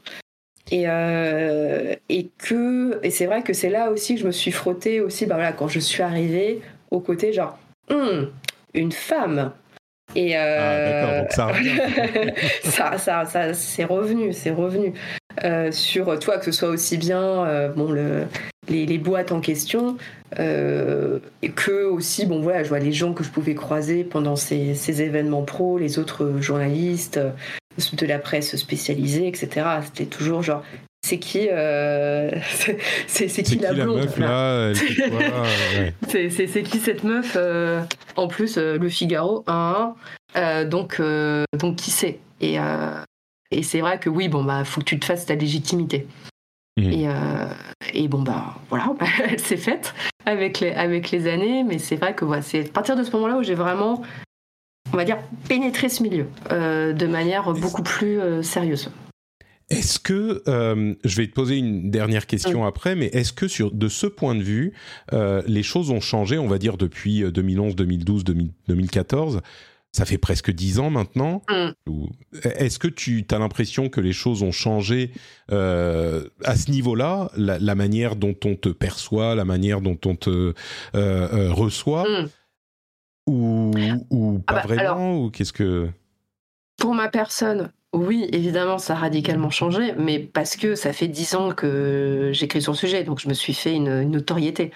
Et, 0.70 0.84
euh, 0.88 1.96
et 2.10 2.28
que 2.38 3.00
et 3.02 3.10
c'est 3.10 3.26
vrai 3.26 3.42
que 3.42 3.54
c'est 3.54 3.70
là 3.70 3.90
aussi 3.90 4.16
que 4.16 4.22
je 4.22 4.28
me 4.28 4.34
suis 4.34 4.52
frottée 4.52 5.00
aussi 5.00 5.26
bah 5.26 5.36
voilà 5.36 5.54
quand 5.54 5.70
je 5.70 5.80
suis 5.80 6.04
arrivée 6.04 6.60
au 6.92 7.00
côté 7.00 7.32
genre 7.32 7.58
hum, 7.90 8.30
une 8.74 8.92
femme 8.92 9.54
et 10.14 10.38
euh, 10.38 10.58
ah, 10.60 11.32
d'accord 11.32 11.54
donc 11.54 12.36
ça 12.66 12.98
ça, 12.98 13.26
ça, 13.26 13.54
c'est 13.54 13.86
revenu 13.86 14.34
c'est 14.34 14.52
revenu 14.52 14.92
sur 15.72 16.20
toi 16.20 16.38
que 16.38 16.44
ce 16.44 16.52
soit 16.52 16.68
aussi 16.68 16.98
bien 16.98 17.70
bon 17.78 17.90
le 17.90 18.26
les, 18.70 18.86
les, 18.86 18.98
boîtes 18.98 19.32
en 19.32 19.40
question, 19.40 19.98
euh, 20.40 21.20
et 21.42 21.52
que 21.52 21.86
aussi, 21.86 22.26
bon 22.26 22.42
voilà, 22.42 22.64
je 22.64 22.70
vois 22.70 22.80
les 22.80 22.92
gens 22.92 23.14
que 23.14 23.24
je 23.24 23.30
pouvais 23.30 23.56
croiser 23.56 24.04
pendant 24.04 24.36
ces, 24.36 24.76
ces 24.76 25.02
événements 25.02 25.44
pro, 25.44 25.78
les 25.78 26.00
autres 26.00 26.40
journalistes 26.42 27.18
euh, 27.18 27.32
de 27.94 28.06
la 28.06 28.20
presse 28.20 28.56
spécialisée, 28.56 29.28
etc. 29.28 29.68
C'était 29.86 30.06
toujours 30.06 30.42
genre, 30.42 30.64
c'est 31.06 31.20
qui, 31.20 31.48
euh, 31.50 32.32
c'est 33.08 33.44
qui, 33.44 33.60
la 33.60 33.74
blonde 33.74 34.02
meuf 34.02 34.18
là, 34.18 34.74
C'est 36.08 36.64
qui 36.64 36.80
cette 36.80 37.04
meuf 37.04 37.38
En 38.16 38.28
plus, 38.28 38.58
le 38.58 38.90
Figaro, 38.90 39.44
un, 39.48 39.96
donc, 40.66 41.02
donc 41.58 41.76
qui 41.78 41.92
c'est? 41.92 42.20
Et, 42.42 42.58
et 43.52 43.64
c'est 43.64 43.80
vrai 43.80 44.00
que 44.00 44.10
oui, 44.10 44.28
bon 44.28 44.44
bah, 44.44 44.64
faut 44.66 44.82
que 44.82 44.86
tu 44.86 45.00
te 45.00 45.06
fasses 45.06 45.26
ta 45.26 45.36
légitimité. 45.36 46.06
Mhm. 46.78 46.92
Et, 46.92 47.08
euh, 47.08 47.48
et, 47.94 48.08
bon, 48.08 48.22
bah 48.22 48.56
voilà, 48.70 48.94
elle 49.28 49.40
s'est 49.40 49.58
faite 49.58 49.94
avec 50.26 50.60
les, 50.60 50.72
avec 50.72 51.12
les 51.12 51.28
années, 51.28 51.64
mais 51.64 51.80
c'est 51.80 51.96
vrai 51.96 52.16
que 52.16 52.24
voilà, 52.24 52.42
c'est 52.42 52.68
à 52.68 52.72
partir 52.72 52.96
de 52.96 53.04
ce 53.04 53.12
moment-là 53.12 53.38
où 53.38 53.44
j'ai 53.44 53.56
vraiment, 53.56 54.04
on 54.94 54.98
va 54.98 55.04
dire, 55.04 55.18
pénétré 55.50 55.90
ce 55.90 56.04
milieu 56.04 56.28
euh, 56.52 56.94
de 56.94 57.08
manière 57.08 57.52
beaucoup 57.54 57.84
plus 57.84 58.20
euh, 58.20 58.44
sérieuse. 58.44 58.92
Est-ce 59.70 60.00
que, 60.00 60.44
je 60.46 61.16
vais 61.18 61.28
te 61.28 61.34
poser 61.34 61.58
une 61.58 61.92
dernière 61.92 62.26
question 62.26 62.66
après, 62.66 62.96
mais 62.96 63.08
est-ce 63.08 63.34
que 63.34 63.50
sur, 63.50 63.70
de 63.70 63.90
ce 63.90 64.08
point 64.08 64.34
de 64.34 64.42
vue, 64.42 64.72
les 65.12 65.62
choses 65.62 65.92
ont 65.92 66.00
changé, 66.00 66.38
on 66.38 66.48
va 66.48 66.58
dire, 66.58 66.78
depuis 66.78 67.30
2011, 67.30 67.76
2012, 67.76 68.24
2014 68.70 69.42
ça 69.98 70.06
fait 70.06 70.20
presque 70.20 70.52
dix 70.52 70.78
ans 70.78 70.92
maintenant. 70.92 71.42
Mm. 71.50 72.06
Est-ce 72.44 72.78
que 72.78 72.88
tu 72.88 73.26
as 73.32 73.40
l'impression 73.40 73.90
que 73.90 74.00
les 74.00 74.14
choses 74.14 74.44
ont 74.44 74.52
changé 74.52 75.12
euh, 75.52 76.24
à 76.44 76.56
ce 76.56 76.70
niveau-là, 76.70 77.32
la, 77.36 77.74
manière 77.74 78.16
dont 78.16 78.36
on 78.46 78.56
te 78.56 78.70
perçoit, 78.70 79.34
la 79.34 79.44
manière 79.44 79.82
dont 79.82 79.98
on 80.06 80.16
te 80.16 80.30
euh, 80.30 80.54
euh, 80.94 81.52
reçoit, 81.52 82.04
mm. 82.04 82.30
ou, 83.26 83.72
ou, 84.12 84.44
ah 84.46 84.54
pas 84.54 84.60
bah, 84.60 84.76
vraiment, 84.76 85.18
ou 85.20 85.32
qu'est-ce 85.32 85.54
que 85.54 85.90
Pour 86.78 86.94
ma 86.94 87.10
personne, 87.10 87.72
oui, 87.92 88.30
évidemment, 88.32 88.78
ça 88.78 88.94
a 88.94 88.98
radicalement 88.98 89.50
changé, 89.50 89.96
mais 89.98 90.20
parce 90.20 90.58
que 90.58 90.76
ça 90.76 90.94
fait 90.94 91.08
dix 91.08 91.34
ans 91.34 91.54
que 91.54 92.30
j'écris 92.34 92.62
sur 92.62 92.74
le 92.74 92.78
sujet, 92.78 93.04
donc 93.04 93.20
je 93.20 93.28
me 93.30 93.34
suis 93.34 93.54
fait 93.56 93.74
une, 93.74 94.04
notoriété. 94.04 94.72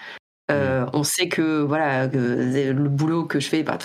Mm. 0.49 0.87
On 0.93 1.03
sait 1.03 1.29
que 1.29 1.61
voilà 1.61 2.07
le 2.07 2.89
boulot 2.89 3.25
que 3.25 3.39
je 3.39 3.47
fais, 3.47 3.61
bah, 3.61 3.77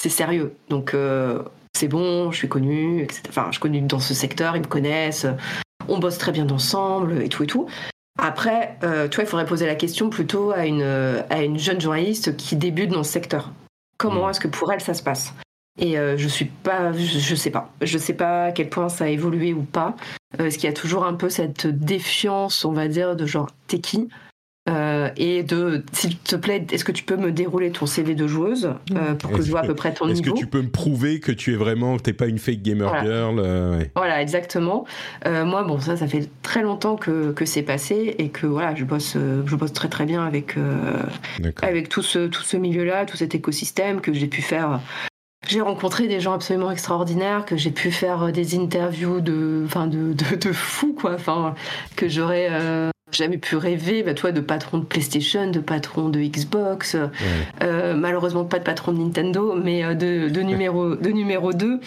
c'est 0.00 0.08
sérieux. 0.08 0.54
Donc 0.68 0.94
euh, 0.94 1.42
c'est 1.74 1.88
bon, 1.88 2.30
je 2.30 2.36
suis 2.38 2.48
connue, 2.48 3.02
etc. 3.02 3.22
Enfin, 3.28 3.46
je 3.46 3.52
suis 3.52 3.60
connue 3.60 3.80
dans 3.82 3.98
ce 3.98 4.14
secteur, 4.14 4.56
ils 4.56 4.62
me 4.62 4.66
connaissent, 4.66 5.26
on 5.88 5.98
bosse 5.98 6.18
très 6.18 6.32
bien 6.32 6.48
ensemble 6.50 7.22
et 7.22 7.28
tout 7.28 7.44
et 7.44 7.46
tout. 7.46 7.66
Après, 8.20 8.76
euh, 8.82 9.08
tu 9.08 9.16
vois, 9.16 9.24
il 9.24 9.28
faudrait 9.28 9.46
poser 9.46 9.66
la 9.66 9.76
question 9.76 10.10
plutôt 10.10 10.50
à 10.50 10.66
une, 10.66 10.82
à 10.82 11.42
une 11.42 11.58
jeune 11.58 11.80
journaliste 11.80 12.36
qui 12.36 12.56
débute 12.56 12.90
dans 12.90 13.04
ce 13.04 13.12
secteur. 13.12 13.52
Comment 13.96 14.26
mmh. 14.26 14.30
est-ce 14.30 14.40
que 14.40 14.48
pour 14.48 14.72
elle 14.72 14.80
ça 14.80 14.94
se 14.94 15.02
passe? 15.02 15.34
Et 15.78 15.96
euh, 15.98 16.16
je 16.16 16.26
suis 16.26 16.46
pas, 16.46 16.92
je, 16.92 17.18
je, 17.18 17.34
sais 17.36 17.50
pas, 17.50 17.70
je 17.80 17.98
sais 17.98 18.12
pas 18.12 18.46
à 18.46 18.52
quel 18.52 18.68
point 18.68 18.88
ça 18.88 19.04
a 19.04 19.08
évolué 19.08 19.54
ou 19.54 19.62
pas. 19.62 19.94
Est-ce 20.38 20.58
qu'il 20.58 20.68
y 20.68 20.72
a 20.72 20.74
toujours 20.74 21.04
un 21.04 21.14
peu 21.14 21.30
cette 21.30 21.66
défiance, 21.66 22.64
on 22.64 22.72
va 22.72 22.88
dire, 22.88 23.14
de 23.14 23.26
genre 23.26 23.48
t'es 23.68 23.78
qui? 23.78 24.08
Euh, 24.68 25.10
et 25.16 25.42
de, 25.42 25.84
s'il 25.92 26.16
te 26.18 26.36
plaît, 26.36 26.66
est-ce 26.70 26.84
que 26.84 26.92
tu 26.92 27.04
peux 27.04 27.16
me 27.16 27.32
dérouler 27.32 27.70
ton 27.70 27.86
CV 27.86 28.14
de 28.14 28.26
joueuse 28.26 28.74
euh, 28.92 29.14
pour 29.14 29.30
que 29.30 29.42
je 29.42 29.50
vois 29.50 29.60
à 29.60 29.66
peu 29.66 29.74
près 29.74 29.94
ton 29.94 30.06
niveau 30.06 30.20
Est-ce 30.20 30.30
que 30.30 30.36
tu 30.36 30.46
peux 30.46 30.62
me 30.62 30.68
prouver 30.68 31.20
que 31.20 31.32
tu 31.32 31.52
es 31.54 31.56
vraiment, 31.56 31.98
t'es 31.98 32.12
pas 32.12 32.26
une 32.26 32.38
fake 32.38 32.62
gamer 32.62 33.02
girl 33.02 33.38
euh, 33.38 33.82
Voilà, 33.96 34.20
exactement. 34.20 34.84
moi, 35.24 35.62
bon, 35.64 35.80
ça, 35.80 35.96
ça 35.96 36.06
fait 36.06 36.28
très 36.42 36.62
longtemps 36.62 36.96
que, 36.96 37.32
que 37.32 37.44
c'est 37.44 37.62
passé 37.62 38.14
et 38.18 38.28
que 38.28 38.46
voilà, 38.46 38.74
je 38.74 38.84
bosse, 38.84 39.14
je 39.14 39.56
bosse 39.56 39.72
très 39.72 39.88
très 39.88 40.04
bien 40.04 40.24
avec 40.24 40.56
avec 41.62 41.88
tout 41.88 42.02
ce 42.02 42.26
tout 42.26 42.42
ce 42.42 42.56
milieu-là, 42.56 43.06
tout 43.06 43.16
cet 43.16 43.34
écosystème 43.34 44.00
que 44.00 44.12
j'ai 44.12 44.26
pu 44.26 44.42
faire. 44.42 44.80
J'ai 45.46 45.60
rencontré 45.60 46.08
des 46.08 46.20
gens 46.20 46.34
absolument 46.34 46.70
extraordinaires, 46.70 47.46
que 47.46 47.56
j'ai 47.56 47.70
pu 47.70 47.90
faire 47.90 48.32
des 48.32 48.58
interviews 48.58 49.20
de, 49.20 49.62
enfin 49.64 49.86
de, 49.86 50.12
de, 50.12 50.36
de 50.36 50.52
fous, 50.52 50.94
quoi, 50.98 51.14
enfin, 51.14 51.54
que 51.96 52.08
j'aurais 52.08 52.50
jamais 53.12 53.38
pu 53.38 53.56
rêver, 53.56 54.02
bah, 54.02 54.14
toi, 54.14 54.32
de 54.32 54.40
patron 54.40 54.78
de 54.78 54.84
PlayStation, 54.84 55.50
de 55.50 55.60
patron 55.60 56.08
de 56.08 56.20
Xbox, 56.20 56.96
euh, 57.62 57.94
malheureusement 57.94 58.44
pas 58.44 58.58
de 58.58 58.64
patron 58.64 58.92
de 58.92 58.98
Nintendo, 58.98 59.54
mais 59.54 59.84
euh, 59.84 59.94
de, 59.94 60.28
de, 60.28 60.40
numéro, 60.40 60.94
de 60.96 61.10
numéro 61.10 61.52
2. 61.52 61.80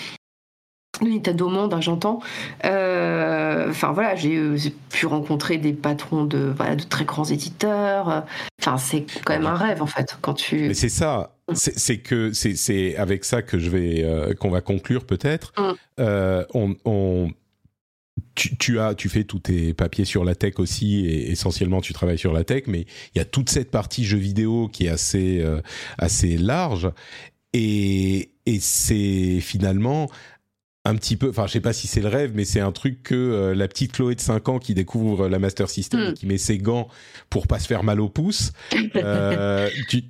Le 1.02 1.10
Nintendo 1.10 1.50
Monde, 1.50 1.74
hein, 1.74 1.82
j'entends. 1.82 2.20
Euh, 2.64 3.70
enfin 3.70 3.92
voilà, 3.92 4.14
j'ai 4.16 4.74
pu 4.92 5.08
rencontrer 5.08 5.58
des 5.58 5.74
patrons 5.74 6.26
de, 6.26 6.54
voilà, 6.56 6.76
de 6.76 6.84
très 6.84 7.06
grands 7.06 7.24
éditeurs. 7.24 8.26
Enfin, 8.62 8.78
c'est 8.78 9.06
quand 9.26 9.34
même 9.34 9.48
un 9.48 9.56
rêve 9.56 9.82
en 9.82 9.88
fait 9.88 10.18
quand 10.22 10.36
tu. 10.36 10.68
Mais 10.68 10.74
c'est 10.76 10.90
ça. 10.90 11.32
C'est 11.54 11.98
que 11.98 12.34
c'est 12.34 12.96
avec 12.98 13.26
ça 13.26 13.42
que 13.42 13.58
je 13.58 13.70
vais 13.70 14.36
qu'on 14.40 14.52
va 14.52 14.62
conclure 14.62 15.06
peut-être. 15.06 15.54
Mm. 15.58 16.44
on, 16.54 16.76
on 16.86 17.32
tu, 18.36 18.80
as, 18.80 18.96
tu 18.96 19.10
fais 19.10 19.24
tous 19.24 19.40
tes 19.40 19.74
papiers 19.74 20.06
sur 20.06 20.24
la 20.24 20.36
tech 20.36 20.54
aussi, 20.58 21.06
et 21.06 21.32
essentiellement 21.32 21.82
tu 21.82 21.94
travailles 21.94 22.18
sur 22.18 22.34
la 22.34 22.44
tech, 22.44 22.64
mais 22.68 22.86
il 23.14 23.18
y 23.18 23.22
a 23.22 23.26
toute 23.26 23.50
cette 23.50 23.72
partie 23.72 24.06
jeux 24.06 24.18
vidéo 24.18 24.68
qui 24.68 24.86
est 24.86 24.90
assez, 24.90 25.40
euh, 25.42 25.62
assez 25.98 26.38
large, 26.38 26.90
et, 27.54 28.32
et 28.46 28.60
c'est 28.60 29.40
finalement 29.42 30.10
un 30.84 30.96
petit 30.96 31.16
peu, 31.16 31.30
enfin 31.30 31.46
je 31.46 31.54
sais 31.54 31.62
pas 31.62 31.74
si 31.74 31.88
c'est 31.88 32.02
le 32.02 32.08
rêve, 32.08 32.32
mais 32.34 32.44
c'est 32.44 32.60
un 32.60 32.72
truc 32.72 33.04
que 33.04 33.16
euh, 33.16 33.56
la 33.56 33.68
petite 33.68 33.92
Chloé 33.92 34.16
de 34.16 34.22
5 34.22 34.50
ans 34.50 34.60
qui 34.60 34.74
découvre 34.74 35.28
la 35.28 35.38
Master 35.38 35.70
System 35.70 36.00
et 36.00 36.12
hmm. 36.12 36.14
qui 36.14 36.26
met 36.26 36.40
ses 36.40 36.58
gants 36.58 36.88
pour 37.30 37.46
pas 37.46 37.60
se 37.60 37.68
faire 37.68 37.84
mal 37.84 38.02
au 38.02 38.10
pouce, 38.10 38.52
euh, 38.96 39.70
tu, 39.90 40.04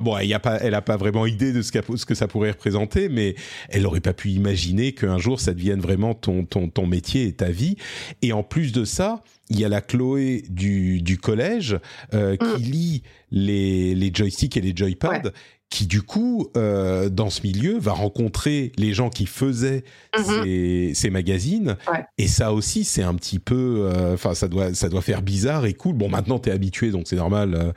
bon, 0.00 0.16
elle 0.16 0.32
a 0.32 0.38
pas, 0.38 0.58
elle 0.60 0.74
a 0.74 0.82
pas 0.82 0.96
vraiment 0.96 1.26
idée 1.26 1.52
de 1.52 1.60
ce, 1.60 1.72
ce, 1.96 2.06
que 2.06 2.14
ça 2.14 2.28
pourrait 2.28 2.52
représenter, 2.52 3.08
mais 3.08 3.34
elle 3.68 3.84
aurait 3.84 4.00
pas 4.00 4.12
pu 4.12 4.30
imaginer 4.30 4.92
qu'un 4.92 5.18
jour 5.18 5.40
ça 5.40 5.52
devienne 5.52 5.80
vraiment 5.80 6.14
ton, 6.14 6.44
ton, 6.44 6.68
ton 6.68 6.86
métier 6.86 7.26
et 7.26 7.32
ta 7.32 7.50
vie. 7.50 7.76
Et 8.22 8.32
en 8.32 8.44
plus 8.44 8.70
de 8.70 8.84
ça, 8.84 9.24
il 9.48 9.58
y 9.58 9.64
a 9.64 9.68
la 9.68 9.80
Chloé 9.80 10.44
du, 10.48 11.02
du 11.02 11.18
collège 11.18 11.78
euh, 12.14 12.36
qui 12.36 12.44
hmm. 12.44 12.70
lit 12.70 13.02
les, 13.32 13.94
les 13.96 14.10
joysticks 14.14 14.56
et 14.56 14.60
les 14.60 14.72
joypads 14.74 15.32
qui 15.70 15.86
du 15.86 16.02
coup, 16.02 16.48
euh, 16.56 17.08
dans 17.08 17.30
ce 17.30 17.42
milieu, 17.42 17.78
va 17.78 17.92
rencontrer 17.92 18.72
les 18.78 18.92
gens 18.92 19.10
qui 19.10 19.26
faisaient 19.26 19.84
mhm. 20.16 20.94
ces, 20.94 21.10
magazines. 21.10 21.76
Et 22.18 22.28
ça 22.28 22.52
aussi, 22.52 22.84
c'est 22.84 23.02
un 23.02 23.14
petit 23.14 23.38
peu, 23.38 23.88
euh, 23.92 24.14
enfin, 24.14 24.34
ça 24.34 24.48
doit, 24.48 24.74
ça 24.74 24.88
doit 24.88 25.02
faire 25.02 25.22
bizarre 25.22 25.66
et 25.66 25.74
cool. 25.74 25.94
Bon, 25.94 26.08
maintenant, 26.08 26.38
tu 26.38 26.50
es 26.50 26.52
habitué, 26.52 26.90
donc 26.90 27.04
c'est 27.06 27.16
normal. 27.16 27.54
Euh, 27.54 27.72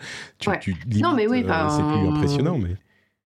tu, 0.60 0.76
non, 1.02 1.14
mais 1.14 1.28
oui, 1.28 1.40
c'est 1.40 1.84
plus 1.84 2.08
impressionnant, 2.08 2.58
mais. 2.58 2.76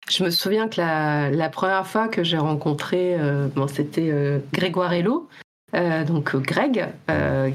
Je 0.10 0.24
me 0.24 0.30
souviens 0.30 0.68
que 0.68 0.82
la, 0.82 1.30
la 1.30 1.50
première 1.50 1.88
fois 1.88 2.08
que 2.08 2.24
j'ai 2.24 2.38
rencontré, 2.38 3.16
bon, 3.56 3.68
c'était 3.68 4.42
Grégoire 4.52 4.92
Hello, 4.92 5.30
donc 5.74 6.36
Greg, 6.36 6.88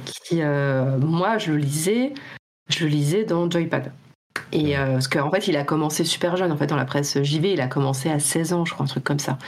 qui, 0.04 0.36
moi, 0.36 1.38
je 1.38 1.52
le 1.52 1.58
lisais, 1.58 2.14
je 2.68 2.84
le 2.84 2.90
lisais 2.90 3.24
dans 3.24 3.50
Joypad. 3.50 3.92
Et 4.52 4.76
euh, 4.76 4.92
parce 4.92 5.08
qu'en 5.08 5.30
fait, 5.30 5.48
il 5.48 5.56
a 5.56 5.64
commencé 5.64 6.04
super 6.04 6.36
jeune. 6.36 6.52
En 6.52 6.56
fait, 6.56 6.66
dans 6.66 6.76
la 6.76 6.84
presse 6.84 7.22
JV, 7.22 7.52
il 7.52 7.60
a 7.60 7.68
commencé 7.68 8.10
à 8.10 8.18
16 8.18 8.52
ans, 8.52 8.64
je 8.64 8.72
crois, 8.72 8.84
un 8.84 8.88
truc 8.88 9.04
comme 9.04 9.18
ça. 9.18 9.38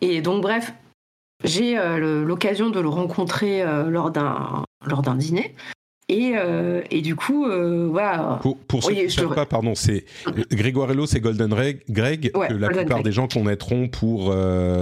Et 0.00 0.20
donc, 0.20 0.42
bref, 0.42 0.72
j'ai 1.44 1.78
euh, 1.78 2.24
l'occasion 2.24 2.70
de 2.70 2.80
le 2.80 2.88
rencontrer 2.88 3.62
euh, 3.62 3.90
lors 3.90 4.10
d'un 4.10 4.64
lors 4.86 5.02
d'un 5.02 5.16
dîner. 5.16 5.54
Et, 6.10 6.32
et, 6.90 7.02
du 7.02 7.16
coup, 7.16 7.44
voilà. 7.90 8.38
Pour, 8.40 8.56
pour 8.56 8.82
ceux 8.82 8.94
qui 8.94 9.04
ne 9.04 9.08
savent 9.08 9.34
pas, 9.34 9.44
pardon, 9.44 9.74
c'est 9.74 10.06
Grégoire 10.50 10.88
c'est 11.06 11.20
Golden 11.20 11.50
Greg, 11.50 12.32
que 12.32 12.54
la 12.54 12.68
plupart 12.70 13.02
des 13.02 13.12
gens 13.12 13.28
connaîtront 13.28 13.88
pour 13.88 14.34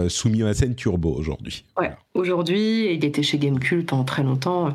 Soumis 0.07 0.45
à 0.45 0.47
la 0.47 0.55
scène 0.55 0.77
Turbo 0.77 1.13
aujourd'hui. 1.13 1.65
Ouais, 1.81 1.91
aujourd'hui, 2.15 2.95
il 2.95 3.05
était 3.05 3.25
chez 3.25 3.39
Gamecult 3.39 3.89
pendant 3.89 4.05
très 4.05 4.23
longtemps 4.23 4.73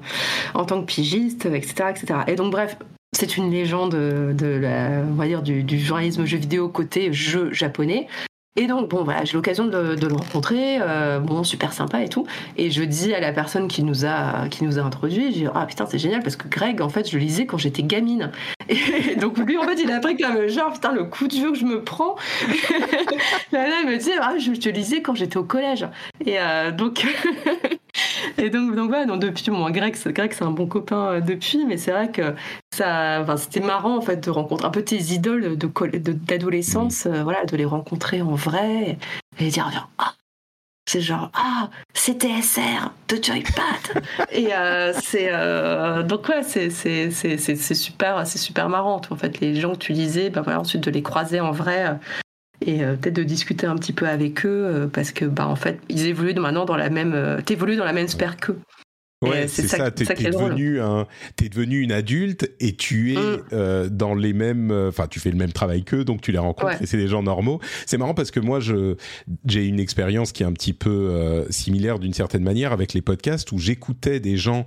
en 0.53 0.65
tant 0.65 0.81
que 0.81 0.87
pigiste, 0.87 1.45
etc., 1.45 1.85
etc. 1.91 2.19
Et 2.27 2.35
donc, 2.35 2.51
bref, 2.51 2.75
c'est 3.13 3.37
une 3.37 3.51
légende 3.51 3.91
de 3.93 4.47
la, 4.47 5.03
on 5.09 5.15
va 5.15 5.27
dire, 5.27 5.41
du, 5.41 5.79
journalisme 5.79 6.25
jeu 6.25 6.37
vidéo 6.37 6.69
côté 6.69 7.11
jeu 7.11 7.51
japonais. 7.51 8.07
Et 8.57 8.67
donc, 8.67 8.89
bon, 8.89 9.05
voilà, 9.05 9.23
j'ai 9.23 9.33
l'occasion 9.33 9.65
de, 9.65 9.95
le 9.95 10.13
rencontrer, 10.13 10.79
euh, 10.81 11.19
bon, 11.19 11.45
super 11.45 11.71
sympa 11.71 12.03
et 12.03 12.09
tout. 12.09 12.27
Et 12.57 12.69
je 12.69 12.83
dis 12.83 13.13
à 13.13 13.21
la 13.21 13.31
personne 13.31 13.69
qui 13.69 13.81
nous 13.81 14.05
a, 14.05 14.49
qui 14.49 14.65
nous 14.65 14.77
a 14.77 14.81
introduit, 14.81 15.27
je 15.27 15.37
dis, 15.39 15.45
ah 15.55 15.65
putain, 15.65 15.85
c'est 15.85 15.97
génial 15.97 16.21
parce 16.21 16.35
que 16.35 16.49
Greg, 16.49 16.81
en 16.81 16.89
fait, 16.89 17.09
je 17.09 17.17
le 17.17 17.23
lisais 17.23 17.45
quand 17.45 17.57
j'étais 17.57 17.83
gamine. 17.83 18.29
Et 18.67 19.15
donc, 19.19 19.37
lui, 19.37 19.57
en 19.57 19.63
fait, 19.63 19.81
il 19.81 19.89
a 19.89 19.99
pris 20.01 20.17
comme 20.17 20.47
genre, 20.47 20.73
putain, 20.73 20.91
le 20.91 21.05
coup 21.05 21.29
de 21.29 21.33
vieux 21.33 21.51
que 21.51 21.57
je 21.57 21.65
me 21.65 21.81
prends. 21.81 22.15
là, 23.53 23.69
là, 23.69 23.75
il 23.83 23.89
me 23.89 23.97
dit, 23.97 24.09
ah, 24.19 24.33
je 24.37 24.51
te 24.51 24.67
lisais 24.67 25.01
quand 25.01 25.15
j'étais 25.15 25.37
au 25.37 25.45
collège. 25.45 25.87
Et 26.25 26.37
euh, 26.37 26.71
donc, 26.71 27.05
et 28.37 28.49
donc, 28.49 28.75
donc, 28.75 28.89
voilà, 28.89 29.05
donc 29.05 29.21
depuis, 29.21 29.49
bon, 29.49 29.69
Greg, 29.69 29.95
Greg 30.07 30.33
c'est 30.33 30.43
un 30.43 30.51
bon 30.51 30.67
copain 30.67 31.07
euh, 31.07 31.21
depuis, 31.21 31.65
mais 31.65 31.77
c'est 31.77 31.91
vrai 31.91 32.11
que 32.11 32.33
ça, 32.73 33.19
enfin, 33.21 33.37
c'était 33.37 33.59
marrant, 33.61 33.95
en 33.95 34.01
fait, 34.01 34.23
de 34.25 34.29
rencontrer 34.29 34.67
un 34.67 34.71
peu 34.71 34.83
tes 34.83 34.97
idoles 34.97 35.57
d'adolescence, 35.57 37.07
de, 37.07 37.21
voilà, 37.21 37.45
de 37.45 37.55
les 37.55 37.65
rencontrer 37.65 38.21
en 38.21 38.37
vrai. 38.41 38.97
Et 39.39 39.49
dire 39.49 39.89
ah! 39.97 40.13
C'est 40.89 40.99
genre 40.99 41.29
ah 41.33 41.69
c'est 41.93 42.17
TSR 42.17 42.91
de 43.07 43.23
Joypad 43.23 44.03
et 44.31 44.53
euh, 44.53 44.91
c'est 45.01 45.29
euh, 45.31 46.03
donc 46.03 46.27
ouais 46.27 46.43
c'est 46.43 46.69
c'est 46.69 47.11
c'est 47.11 47.75
super 47.75 48.25
c'est 48.25 48.39
super 48.39 48.67
marrant 48.67 48.99
en 49.09 49.15
fait 49.15 49.39
les 49.39 49.55
gens 49.55 49.73
que 49.73 49.77
tu 49.77 49.93
lisais 49.93 50.29
bah 50.29 50.41
voilà 50.41 50.59
ensuite 50.59 50.83
de 50.83 50.91
les 50.91 51.03
croiser 51.03 51.39
en 51.39 51.51
vrai 51.51 51.87
euh, 51.87 51.93
et 52.65 52.79
peut-être 52.97 53.15
de 53.15 53.23
discuter 53.23 53.67
un 53.67 53.75
petit 53.75 53.93
peu 53.93 54.07
avec 54.07 54.45
eux 54.45 54.89
parce 54.91 55.11
que 55.11 55.25
bah 55.25 55.47
en 55.47 55.55
fait 55.55 55.79
ils 55.87 56.07
évoluent 56.07 56.33
maintenant 56.33 56.65
dans 56.65 56.75
la 56.75 56.89
même 56.89 57.41
t'évolues 57.45 57.77
dans 57.77 57.85
la 57.85 57.93
même 57.93 58.07
sphère 58.07 58.37
qu'eux 58.37 58.59
Ouais, 59.21 59.47
c'est 59.47 59.67
ça. 59.67 59.91
T'es 59.91 60.03
es 60.03 60.31
devenu 60.31 60.81
un, 60.81 61.05
es 61.39 61.49
devenu 61.49 61.81
une 61.81 61.91
adulte 61.91 62.49
et 62.59 62.75
tu 62.75 63.13
es 63.13 63.17
mm. 63.17 63.43
euh, 63.53 63.89
dans 63.89 64.15
les 64.15 64.33
mêmes, 64.33 64.71
euh, 64.71 64.89
enfin, 64.89 65.05
tu 65.07 65.19
fais 65.19 65.29
le 65.29 65.37
même 65.37 65.51
travail 65.51 65.83
qu'eux, 65.83 66.03
donc 66.03 66.21
tu 66.21 66.31
les 66.31 66.39
rencontres 66.39 66.81
et 66.81 66.87
c'est 66.87 66.97
des 66.97 67.07
gens 67.07 67.21
normaux. 67.21 67.59
C'est 67.85 67.99
marrant 67.99 68.15
parce 68.15 68.31
que 68.31 68.39
moi, 68.39 68.59
je 68.59 68.95
j'ai 69.45 69.65
une 69.65 69.79
expérience 69.79 70.31
qui 70.31 70.41
est 70.41 70.45
un 70.47 70.53
petit 70.53 70.73
peu 70.73 70.89
euh, 70.89 71.45
similaire 71.51 71.99
d'une 71.99 72.13
certaine 72.13 72.43
manière 72.43 72.71
avec 72.71 72.93
les 72.93 73.01
podcasts 73.01 73.51
où 73.51 73.59
j'écoutais 73.59 74.19
des 74.19 74.37
gens 74.37 74.65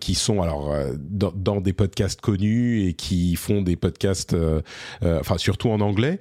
qui 0.00 0.14
sont 0.14 0.42
alors 0.42 0.74
dans, 0.98 1.32
dans, 1.34 1.60
des 1.60 1.72
podcasts 1.72 2.20
connus 2.20 2.86
et 2.86 2.94
qui 2.94 3.36
font 3.36 3.62
des 3.62 3.76
podcasts, 3.76 4.36
enfin 5.02 5.38
surtout 5.38 5.70
en 5.70 5.80
anglais 5.80 6.20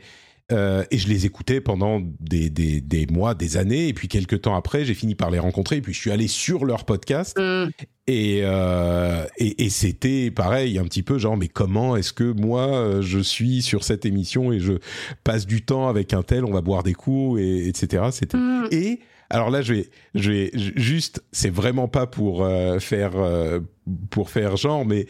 euh, 0.53 0.83
et 0.91 0.97
je 0.97 1.07
les 1.07 1.25
écoutais 1.25 1.61
pendant 1.61 2.01
des, 2.19 2.49
des, 2.49 2.79
des, 2.79 3.07
mois, 3.07 3.33
des 3.33 3.57
années. 3.57 3.87
Et 3.87 3.93
puis 3.93 4.07
quelques 4.07 4.41
temps 4.41 4.55
après, 4.55 4.85
j'ai 4.85 4.93
fini 4.93 5.15
par 5.15 5.31
les 5.31 5.39
rencontrer. 5.39 5.77
Et 5.77 5.81
puis 5.81 5.93
je 5.93 5.99
suis 5.99 6.11
allé 6.11 6.27
sur 6.27 6.65
leur 6.65 6.85
podcast. 6.85 7.37
Mm. 7.39 7.69
Et, 8.07 8.41
euh, 8.43 9.25
et, 9.37 9.65
et 9.65 9.69
c'était 9.69 10.29
pareil, 10.29 10.77
un 10.77 10.83
petit 10.83 11.03
peu 11.03 11.17
genre, 11.17 11.37
mais 11.37 11.47
comment 11.47 11.95
est-ce 11.95 12.13
que 12.13 12.31
moi, 12.33 12.67
euh, 12.67 13.01
je 13.01 13.19
suis 13.19 13.61
sur 13.61 13.83
cette 13.83 14.05
émission 14.05 14.51
et 14.51 14.59
je 14.59 14.73
passe 15.23 15.45
du 15.45 15.63
temps 15.63 15.87
avec 15.87 16.13
un 16.13 16.21
tel, 16.21 16.43
on 16.45 16.51
va 16.51 16.61
boire 16.61 16.83
des 16.83 16.93
coups, 16.93 17.41
et, 17.41 17.67
etc. 17.67 18.03
C'était... 18.11 18.37
Mm. 18.37 18.67
Et 18.71 18.99
alors 19.29 19.49
là, 19.49 19.61
je 19.61 19.73
vais, 19.73 19.89
je 20.15 20.31
vais 20.31 20.51
juste, 20.53 21.23
c'est 21.31 21.49
vraiment 21.49 21.87
pas 21.87 22.05
pour 22.05 22.43
euh, 22.43 22.77
faire, 22.79 23.13
pour 24.09 24.29
faire 24.29 24.57
genre, 24.57 24.85
mais 24.85 25.07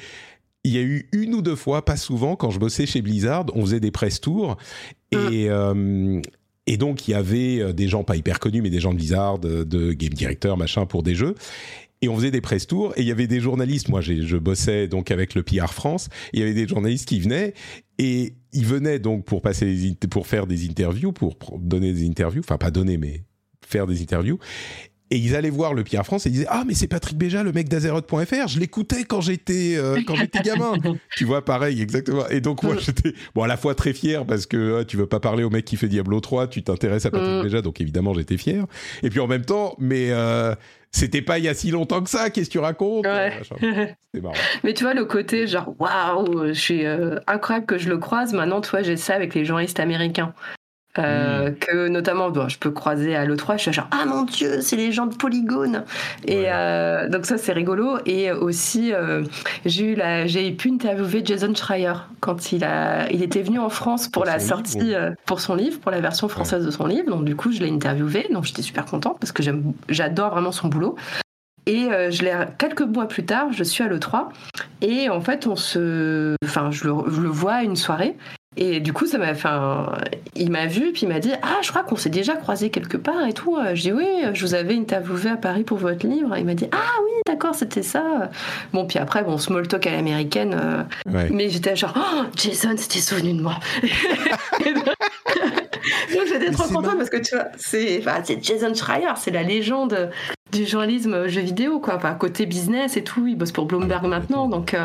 il 0.64 0.72
y 0.72 0.78
a 0.78 0.82
eu 0.82 1.10
une 1.12 1.34
ou 1.36 1.42
deux 1.42 1.56
fois, 1.56 1.84
pas 1.84 1.98
souvent, 1.98 2.36
quand 2.36 2.50
je 2.50 2.60
bossais 2.60 2.86
chez 2.86 3.02
Blizzard, 3.02 3.46
on 3.54 3.62
faisait 3.62 3.80
des 3.80 3.92
press 3.92 4.22
tours 4.22 4.58
et, 5.12 5.18
mm. 5.18 5.52
euh, 5.52 6.22
et 6.68 6.78
donc 6.78 7.08
il 7.08 7.12
y 7.12 7.14
avait 7.14 7.60
euh, 7.60 7.74
des 7.74 7.88
gens 7.88 8.04
pas 8.04 8.16
hyper 8.16 8.40
connus, 8.40 8.62
mais 8.62 8.70
des 8.70 8.80
gens 8.80 8.92
de 8.92 8.98
Blizzard, 8.98 9.40
de, 9.40 9.94
game 9.94 10.14
director, 10.14 10.58
machin, 10.58 10.86
pour 10.86 11.04
des 11.04 11.16
jeux. 11.16 11.36
Et 12.02 12.10
on 12.10 12.16
faisait 12.18 12.32
des 12.32 12.42
press 12.42 12.68
tours 12.68 12.94
et 12.98 13.02
il 13.02 13.08
y 13.08 13.12
avait 13.12 13.28
des 13.28 13.40
journalistes. 13.40 13.88
Moi, 13.88 14.02
je 14.02 14.38
bossais 14.38 14.90
donc 14.90 15.10
avec 15.10 15.36
le 15.36 15.44
PR 15.44 15.72
France. 15.74 16.10
Il 16.34 16.40
y 16.40 16.44
avait 16.44 16.54
des 16.54 16.68
journalistes 16.68 17.08
qui 17.08 17.22
venaient 17.22 17.54
et 17.98 18.34
ils 18.52 18.66
venaient 18.66 19.00
donc 19.00 19.24
pour 19.24 19.42
passer 19.42 19.96
pour 20.10 20.28
faire 20.28 20.46
des 20.46 20.68
interviews, 20.68 21.14
pour 21.14 21.38
donner 21.60 21.94
des 21.94 22.06
interviews. 22.06 22.42
Enfin, 22.44 22.58
pas 22.58 22.72
donner, 22.72 22.98
mais 22.98 23.24
faire 23.66 23.88
des 23.88 24.02
interviews 24.02 24.38
et 25.14 25.18
ils 25.18 25.36
allaient 25.36 25.52
voir 25.52 25.76
le 25.76 25.84
Pierre 25.84 26.06
France 26.06 26.26
et 26.26 26.30
ils 26.30 26.34
disaient 26.34 26.48
ah 26.50 26.64
mais 26.66 26.74
c'est 26.74 26.88
Patrick 26.88 27.18
Béja 27.18 27.44
le 27.44 27.52
mec 27.52 27.70
d'Azeroth.fr 27.70 28.48
je 28.48 28.60
l'écoutais 28.60 29.04
quand 29.04 29.22
j'étais 29.22 29.76
euh, 29.78 30.02
quand 30.08 30.16
j'étais 30.16 30.40
gamin 30.40 30.74
tu 31.16 31.24
vois 31.24 31.46
pareil 31.46 31.82
exactement 31.82 32.28
et 32.30 32.42
donc 32.42 32.64
moi 32.64 32.76
j'étais 32.80 33.14
bon 33.36 33.44
à 33.44 33.48
la 33.48 33.56
fois 33.56 33.76
très 33.76 33.94
fier 33.94 34.26
parce 34.26 34.48
que 34.48 34.80
ah, 34.82 34.86
tu 34.86 34.98
veux 34.98 35.06
pas 35.06 35.20
parler 35.20 35.44
au 35.44 35.52
mec 35.52 35.66
qui 35.66 35.78
fait 35.78 35.88
Diablo 35.88 36.20
3 36.20 36.48
tu 36.48 36.64
t'intéresses 36.64 37.06
à 37.06 37.12
Patrick 37.12 37.30
mm. 37.30 37.44
Béja 37.44 37.62
donc 37.62 37.80
évidemment 37.80 38.16
j'étais 38.16 38.38
fier 38.38 38.66
et 39.04 39.10
puis 39.12 39.20
en 39.20 39.28
même 39.28 39.46
temps 39.46 39.76
mais 39.78 40.08
euh, 40.10 40.56
c'était 40.90 41.22
pas 41.22 41.38
il 41.38 41.46
y 41.46 41.48
a 41.48 41.54
si 41.54 41.70
longtemps 41.70 42.04
que 42.04 42.10
ça, 42.10 42.30
qu'est-ce 42.30 42.50
que 42.50 42.54
tu 42.54 42.60
racontes 42.60 43.06
C'est 44.14 44.22
marrant. 44.22 44.36
Mais 44.64 44.76
tu 44.76 44.84
vois, 44.84 44.94
le 44.94 45.06
côté 45.06 45.48
genre, 45.48 45.74
waouh, 45.80 46.50
je 46.50 46.54
suis 46.54 46.86
euh, 46.86 47.18
incroyable 47.26 47.66
que 47.66 47.80
je 47.80 47.90
le 47.90 47.98
croise. 47.98 48.32
Maintenant, 48.32 48.62
toi, 48.62 48.84
j'ai 48.84 48.96
ça 48.96 49.16
avec 49.16 49.34
les 49.34 49.44
journalistes 49.44 49.80
américains. 49.80 50.36
Euh, 51.00 51.50
hmm. 51.50 51.56
que 51.56 51.88
notamment 51.88 52.30
bon, 52.30 52.48
je 52.50 52.60
peux 52.60 52.70
croiser 52.70 53.16
à 53.16 53.26
l'E3 53.26 53.54
je 53.54 53.64
suis 53.64 53.74
genre 53.74 53.88
ah 53.90 54.06
mon 54.06 54.26
dieu 54.26 54.62
c'est 54.62 54.76
les 54.76 54.92
gens 54.92 55.08
de 55.08 55.16
Polygone! 55.16 55.86
Et 56.26 56.44
euh, 56.48 57.10
donc 57.10 57.26
ça 57.26 57.40
c'est 57.40 57.54
rigolo. 57.54 57.98
Et 58.06 58.32
aussi 58.32 58.94
euh, 58.94 59.24
j'ai 59.66 59.94
eu 59.94 59.96
la 59.96 60.28
j'ai 60.28 60.52
pu 60.52 60.70
interviewer 60.70 61.24
Jason 61.26 61.56
Schreier 61.56 61.94
quand 62.20 62.52
il 62.52 62.64
a 62.64 63.10
il 63.12 63.24
était 63.24 63.42
venu 63.42 63.58
en 63.58 63.70
France 63.70 64.08
pour, 64.08 64.24
la 64.24 64.38
sortie 64.38 64.94
pour 65.26 65.40
son 65.40 65.56
livre 65.56 65.80
pour 65.80 65.90
la 65.90 66.00
version 66.00 66.28
française 66.28 66.64
de 66.64 66.70
son 66.70 66.86
livre. 66.86 67.10
Donc 67.10 67.26
du 67.26 67.36
coup 67.36 67.52
je 67.52 67.60
l'ai 67.60 67.72
interviewé. 67.72 68.28
Donc 68.32 68.44
j'étais 68.46 68.62
super 68.62 68.86
contente 68.86 69.18
parce 69.20 69.32
que 69.32 69.42
j'adore 69.90 70.30
vraiment 70.30 70.52
son 70.52 70.68
boulot. 70.68 70.96
Et 71.66 71.88
je 72.12 72.24
l'ai 72.24 72.36
quelques 72.60 72.82
mois 72.82 73.08
plus 73.08 73.26
tard, 73.26 73.48
je 73.52 73.64
suis 73.64 73.84
à 73.84 73.88
l'E3 73.88 74.28
et 74.82 75.10
en 75.10 75.22
fait 75.22 75.48
on 75.48 75.56
se, 75.56 76.36
enfin 76.44 76.70
je 76.72 76.88
le, 76.88 76.94
je 77.10 77.22
le 77.22 77.30
vois 77.30 77.54
à 77.54 77.64
une 77.64 77.78
soirée 77.78 78.16
et 78.58 78.80
du 78.80 78.94
coup, 78.94 79.06
ça 79.06 79.18
m'a 79.18 79.34
fait 79.34 79.50
il 80.36 80.52
m'a 80.52 80.66
vu, 80.66 80.92
puis 80.92 81.04
il 81.04 81.10
m'a 81.10 81.20
dit 81.20 81.32
Ah, 81.42 81.58
je 81.62 81.70
crois 81.70 81.84
qu'on 81.84 81.96
s'est 81.96 82.10
déjà 82.10 82.34
croisé 82.34 82.70
quelque 82.70 82.98
part 82.98 83.26
et 83.28 83.34
tout. 83.34 83.58
Je 83.74 83.82
dis 83.82 83.92
Oui, 83.92 84.08
je 84.34 84.46
vous 84.46 84.54
avais 84.54 84.76
interviewé 84.76 85.30
à 85.30 85.38
Paris 85.38 85.64
pour 85.64 85.78
votre 85.78 86.06
livre. 86.08 86.36
il 86.38 86.46
m'a 86.46 86.56
dit 86.56 86.68
Ah 86.72 87.02
oui, 87.04 87.12
d'accord, 87.26 87.56
c'était 87.56 87.84
ça. 87.84 88.32
Bon, 88.72 88.86
puis 88.86 89.00
après, 89.00 89.24
bon, 89.24 89.38
small 89.38 89.68
talk 89.68 89.88
à 89.88 89.92
l'américaine. 89.92 90.60
Euh, 90.60 90.84
mais 91.32 91.50
j'étais 91.50 91.76
genre 91.76 91.94
Oh, 91.96 92.24
Jason 92.36 92.74
c'était 92.78 93.00
souvenu 93.00 93.34
de 93.34 93.42
moi. 93.42 93.60
Donc 96.14 96.28
j'étais 96.28 96.52
trop 96.52 96.68
contente 96.68 96.98
parce 96.98 97.10
que 97.10 97.18
tu 97.18 97.36
vois, 97.36 97.48
c'est 97.58 98.44
Jason 98.44 98.74
Schreier, 98.74 99.14
c'est 99.18 99.32
la 99.32 99.44
légende 99.44 100.12
du 100.54 100.66
journalisme 100.66 101.28
jeu 101.28 101.42
vidéo, 101.42 101.80
quoi. 101.80 101.96
Enfin, 101.96 102.14
côté 102.16 102.46
business 102.46 102.98
et 102.98 103.04
tout, 103.04 103.28
il 103.28 103.38
bosse 103.38 103.52
pour 103.52 103.66
Bloomberg 103.66 104.06
maintenant, 104.06 104.48
donc 104.48 104.76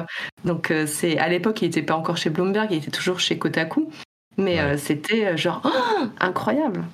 donc 0.45 0.73
c'est 0.87 1.19
à 1.19 1.29
l'époque 1.29 1.63
il 1.63 1.67
était 1.67 1.83
pas 1.83 1.97
encore 1.97 2.17
chez 2.17 2.31
Bloomberg, 2.31 2.69
il 2.71 2.79
était 2.79 2.91
toujours 2.91 3.21
chez 3.21 3.39
Kotaku, 3.39 3.89
mais 4.37 4.77
c'était 4.77 5.37
genre 5.37 5.63
oh, 5.65 6.07
incroyable. 6.21 6.85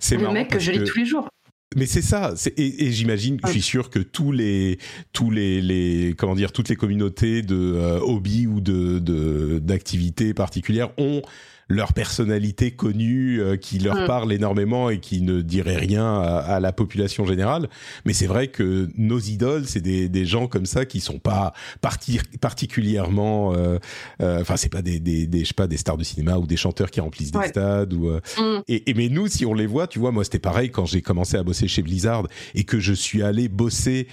C'est 0.00 0.16
le 0.16 0.30
mec 0.30 0.48
que 0.48 0.58
je 0.58 0.72
lis 0.72 0.84
tous 0.84 0.98
les 0.98 1.06
jours. 1.06 1.28
Mais 1.76 1.86
c'est 1.86 2.02
ça, 2.02 2.34
et, 2.56 2.86
et 2.86 2.92
j'imagine, 2.92 3.40
je 3.44 3.50
suis 3.50 3.62
sûr 3.62 3.90
que 3.90 3.98
tous 3.98 4.30
les, 4.30 4.78
tous 5.12 5.30
les, 5.30 5.60
les, 5.60 6.14
comment 6.16 6.36
dire, 6.36 6.52
toutes 6.52 6.68
les 6.68 6.76
communautés 6.76 7.42
de 7.42 7.56
euh, 7.56 7.98
hobby 7.98 8.46
ou 8.46 8.60
de 8.60 9.58
d'activités 9.58 10.34
particulières 10.34 10.90
ont 10.98 11.22
leur 11.68 11.92
personnalité 11.92 12.72
connue 12.72 13.40
euh, 13.40 13.56
qui 13.56 13.78
leur 13.78 14.02
mm. 14.02 14.06
parle 14.06 14.32
énormément 14.32 14.90
et 14.90 15.00
qui 15.00 15.22
ne 15.22 15.40
dirait 15.40 15.76
rien 15.76 16.20
à, 16.20 16.60
la 16.60 16.72
population 16.72 17.24
générale. 17.26 17.68
Mais 18.04 18.12
c'est 18.12 18.26
vrai 18.26 18.48
que 18.48 18.88
nos 18.96 19.18
idoles, 19.18 19.66
c'est 19.66 19.80
des, 19.80 20.08
des, 20.08 20.26
gens 20.26 20.46
comme 20.46 20.66
ça 20.66 20.84
qui 20.84 21.00
sont 21.00 21.18
pas 21.18 21.52
parti, 21.80 22.20
particulièrement, 22.40 23.54
euh, 23.54 23.78
euh, 24.22 24.40
enfin 24.40 24.56
c'est 24.56 24.68
pas 24.68 24.82
des, 24.82 25.00
des, 25.00 25.26
des, 25.26 25.40
je 25.40 25.46
sais 25.46 25.54
pas 25.54 25.66
des 25.66 25.76
stars 25.76 25.96
de 25.96 26.04
cinéma 26.04 26.36
ou 26.38 26.46
des 26.46 26.56
chanteurs 26.56 26.90
qui 26.90 27.00
remplissent 27.00 27.32
des 27.32 27.46
stades 27.48 27.92
ou. 27.92 28.10
Mm. 28.10 28.62
Et, 28.68 28.90
et, 28.90 28.94
mais 28.94 29.08
nous, 29.08 29.26
si 29.28 29.46
on 29.46 29.54
les 29.54 29.66
voit, 29.66 29.86
tu 29.86 29.98
vois, 29.98 30.12
moi 30.12 30.24
c'était 30.24 30.38
pareil 30.38 30.70
quand 30.70 30.86
j'ai 30.86 31.02
commencé 31.02 31.36
à 31.36 31.42
bosser 31.42 31.68
chez 31.68 31.82
Blizzard 31.82 32.26
et 32.54 32.64
que 32.64 32.78
je 32.78 32.92
suis 32.92 33.22
allé 33.22 33.48
bosser 33.48 34.08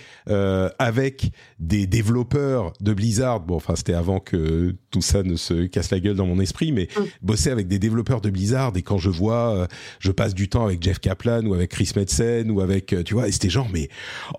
avec 0.80 1.32
des 1.60 1.88
développeurs 1.88 2.74
de 2.80 2.94
Blizzard. 2.94 3.42
Bon, 3.42 3.56
enfin 3.56 3.76
c'était 3.76 3.94
avant 3.94 4.20
que 4.20 4.76
tout 4.90 5.02
ça 5.02 5.24
ne 5.24 5.36
se 5.36 5.66
casse 5.66 5.92
la 5.92 6.00
gueule 6.00 6.16
dans 6.16 6.26
mon 6.26 6.40
esprit, 6.40 6.72
mais 6.72 6.88
mm. 6.96 7.02
bosser 7.22 7.41
avec 7.50 7.68
des 7.68 7.80
développeurs 7.80 8.22
de 8.22 8.30
Blizzard 8.30 8.74
et 8.76 8.82
quand 8.82 8.98
je 8.98 9.10
vois, 9.10 9.56
euh, 9.56 9.68
je 10.00 10.12
passe 10.12 10.34
du 10.34 10.50
temps 10.50 10.66
avec 10.66 10.82
Jeff 10.84 11.00
Kaplan 11.00 11.46
ou 11.46 11.54
avec 11.54 11.72
Chris 11.72 11.92
Metzen 11.96 12.52
ou 12.52 12.62
avec, 12.62 12.94
euh, 12.94 13.04
tu 13.04 13.14
vois, 13.14 13.28
et 13.28 13.32
c'était 13.32 13.50
genre, 13.50 13.68
mais 13.72 13.90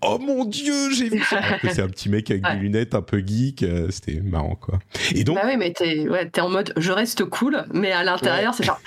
oh 0.03 0.19
mon 0.19 0.45
dieu, 0.45 0.91
j'ai 0.95 1.09
vu 1.09 1.23
ça. 1.23 1.41
c'est 1.63 1.83
un 1.83 1.89
petit 1.89 2.09
mec 2.09 2.31
avec 2.31 2.45
des 2.45 2.55
lunettes 2.57 2.95
un 2.95 3.03
peu 3.03 3.23
geek, 3.25 3.63
euh, 3.63 3.89
c'était 3.91 4.21
marrant 4.21 4.55
quoi. 4.55 4.79
Et 5.15 5.25
donc. 5.25 5.37
Bah 5.37 5.43
oui, 5.47 5.57
mais 5.57 5.73
t'es 5.73 6.09
ouais, 6.09 6.31
es 6.35 6.41
en 6.41 6.49
mode, 6.49 6.73
je 6.77 6.93
reste 6.93 7.25
cool, 7.25 7.65
mais 7.73 7.93
à 7.93 8.05
l'intérieur, 8.05 8.55
c'est 8.55 8.65
genre. 8.65 8.81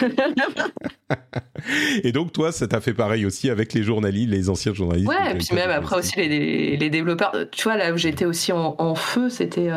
et 2.02 2.12
donc 2.12 2.32
toi, 2.32 2.52
ça 2.52 2.66
t'a 2.66 2.80
fait 2.80 2.94
pareil 2.94 3.26
aussi 3.26 3.50
avec 3.50 3.72
les 3.74 3.82
journalistes, 3.82 4.30
les 4.30 4.48
anciens 4.48 4.74
journalistes. 4.74 5.08
Ouais, 5.08 5.32
et 5.32 5.34
puis 5.34 5.48
même 5.54 5.70
après 5.70 5.96
aussi 5.96 6.16
les, 6.16 6.76
les, 6.76 6.90
développeurs. 6.90 7.32
Tu 7.50 7.64
vois, 7.64 7.76
là 7.76 7.92
où 7.92 7.96
j'étais 7.96 8.24
aussi 8.24 8.52
en, 8.52 8.76
en 8.78 8.94
feu, 8.94 9.28
c'était 9.28 9.70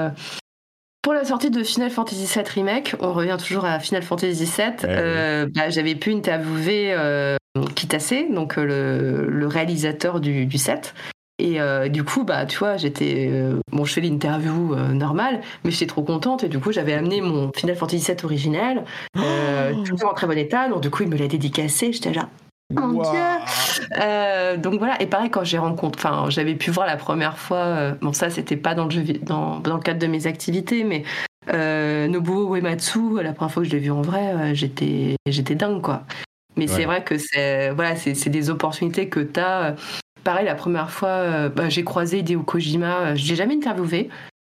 pour 1.02 1.14
la 1.14 1.26
sortie 1.26 1.49
de 1.49 1.64
Final 1.64 1.90
Fantasy 1.90 2.26
VII 2.26 2.44
Remake, 2.48 2.95
on 2.99 3.11
revient 3.11 3.38
toujours 3.44 3.65
à 3.65 3.80
Final 3.80 4.03
Fantasy 4.03 4.45
VII, 4.45 4.73
euh, 4.86 5.48
bah, 5.53 5.69
j'avais 5.69 5.95
pu 5.95 6.14
interviewer 6.14 6.94
euh, 6.94 7.38
Kitase, 7.76 8.14
donc 8.30 8.57
euh, 8.57 9.26
le, 9.28 9.48
réalisateur 9.48 10.19
du, 10.19 10.45
du 10.45 10.57
set. 10.57 10.94
Et 11.40 11.60
euh, 11.60 11.90
du 11.90 12.03
coup, 12.03 12.23
bah, 12.23 12.45
tu 12.45 12.60
vois, 12.60 12.78
j'étais. 12.78 13.32
bon, 13.72 13.84
je 13.84 13.94
fais 13.94 14.02
l'interview 14.02 14.76
normale, 14.94 15.41
mais 15.64 15.72
j'étais 15.72 15.88
trop 15.88 16.03
contente. 16.03 16.44
Et 16.44 16.49
du 16.49 16.60
coup, 16.60 16.72
j'avais 16.72 16.94
amené 16.94 17.19
mon 17.19 17.52
Final 17.56 17.76
Fantasy 17.76 18.06
VII 18.06 18.23
originel, 18.23 18.84
oh 19.18 19.84
toujours 19.86 20.11
en 20.11 20.14
très 20.14 20.28
bon 20.28 20.38
état. 20.38 20.69
Donc, 20.69 20.82
du 20.82 20.91
coup, 20.91 21.02
il 21.02 21.10
me 21.10 21.18
l'a 21.18 21.28
dédicacé. 21.28 21.91
J'étais 21.91 22.14
là, 22.14 22.30
mon 22.72 23.02
Dieu 23.02 23.19
euh, 23.99 24.57
Donc 24.57 24.80
voilà, 24.80 25.02
et 25.02 25.06
pareil, 25.06 25.30
quand 25.30 25.43
j'ai 25.43 25.57
rencontré, 25.57 26.07
enfin, 26.07 26.30
j'avais 26.30 26.56
pu 26.56 26.72
voir 26.72 26.85
la 26.85 26.98
première 26.98 27.38
fois, 27.38 27.57
euh, 27.57 27.93
bon, 28.02 28.14
ça, 28.14 28.30
c'était 28.30 28.57
pas 28.57 28.76
dans 28.76 28.85
le, 28.85 28.91
jeu, 28.91 29.03
dans, 29.22 29.60
dans, 29.60 29.76
le 29.76 29.81
cadre 29.81 29.99
de 29.99 30.07
mes 30.07 30.27
activités, 30.27 30.84
mais 30.84 31.03
euh, 31.53 32.07
Nobuo 32.07 32.56
Uematsu, 32.56 33.22
la 33.22 33.34
première 33.34 33.52
fois 33.52 33.64
que 33.64 33.69
je 33.69 33.73
l'ai 33.73 33.80
vu 33.80 33.91
en 33.91 34.02
vrai, 34.02 34.56
j'étais, 34.56 35.15
j'étais 35.27 35.56
dingue, 35.56 35.81
quoi. 35.81 36.03
Mais 36.57 36.68
c'est 36.68 36.85
vrai 36.85 37.03
que 37.03 37.18
c'est, 37.18 37.72
voilà, 37.72 37.95
c'est, 37.95 38.30
des 38.30 38.49
opportunités 38.49 39.07
que 39.07 39.22
tu 39.22 39.39
as. 39.39 39.76
Pareil, 40.23 40.45
la 40.45 40.56
première 40.56 40.91
fois, 40.91 41.49
bah, 41.49 41.69
j'ai 41.69 41.84
croisé 41.84 42.19
Hideo 42.19 42.43
Kojima, 42.43 43.15
je 43.15 43.27
l'ai 43.27 43.35
jamais 43.35 43.56
interviewé, 43.56 44.10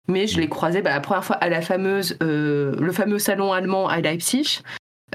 mais 0.09 0.27
je 0.27 0.41
l'ai 0.41 0.49
croisé 0.49 0.83
bah, 0.83 0.91
la 0.91 1.01
première 1.01 1.25
fois 1.25 1.37
à 1.37 1.49
la 1.49 1.61
fameuse, 1.61 2.17
le 2.21 2.93
fameux 2.93 3.19
salon 3.19 3.53
allemand 3.53 3.87
à 3.87 4.01
Leipzig. 4.01 4.63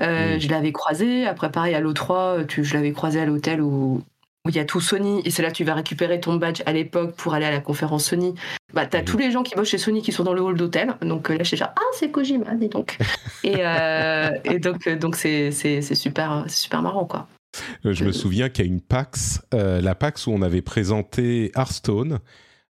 Euh, 0.01 0.35
mm. 0.35 0.39
Je 0.39 0.49
l'avais 0.49 0.71
croisé. 0.71 1.25
Après, 1.25 1.51
pareil, 1.51 1.75
à 1.75 1.81
l'O3, 1.81 2.45
je 2.49 2.73
l'avais 2.73 2.91
croisé 2.91 3.19
à 3.19 3.25
l'hôtel 3.25 3.61
où 3.61 4.01
il 4.47 4.55
y 4.55 4.59
a 4.59 4.65
tout 4.65 4.81
Sony. 4.81 5.21
Et 5.25 5.31
c'est 5.31 5.41
là 5.41 5.51
que 5.51 5.55
tu 5.55 5.63
vas 5.63 5.73
récupérer 5.73 6.19
ton 6.19 6.35
badge 6.35 6.61
à 6.65 6.73
l'époque 6.73 7.15
pour 7.15 7.33
aller 7.33 7.45
à 7.45 7.51
la 7.51 7.59
conférence 7.59 8.05
Sony. 8.05 8.35
Bah, 8.73 8.85
t'as 8.85 9.01
mm. 9.01 9.05
tous 9.05 9.17
les 9.17 9.31
gens 9.31 9.43
qui 9.43 9.55
bossent 9.55 9.69
chez 9.69 9.77
Sony 9.77 10.01
qui 10.01 10.11
sont 10.11 10.23
dans 10.23 10.33
le 10.33 10.41
hall 10.41 10.57
d'hôtel. 10.57 10.95
Donc 11.01 11.29
euh, 11.29 11.37
là, 11.37 11.43
je 11.43 11.49
suis 11.49 11.57
genre, 11.57 11.73
ah, 11.75 11.81
c'est 11.93 12.11
Kojima, 12.11 12.55
dis 12.55 12.69
donc. 12.69 12.97
et, 13.43 13.57
euh, 13.59 14.31
et, 14.43 14.59
donc, 14.59 14.87
donc 14.89 15.15
c'est, 15.15 15.51
c'est, 15.51 15.81
super, 15.81 16.45
super 16.47 16.81
marrant, 16.81 17.05
quoi. 17.05 17.27
Je 17.85 18.03
me 18.03 18.11
souviens 18.11 18.49
qu'il 18.49 18.65
y 18.65 18.67
a 18.67 18.71
une 18.71 18.81
PAX, 18.81 19.41
la 19.53 19.95
PAX 19.95 20.27
où 20.27 20.31
on 20.31 20.41
avait 20.41 20.61
présenté 20.61 21.51
Hearthstone 21.55 22.13
euh, 22.13 22.17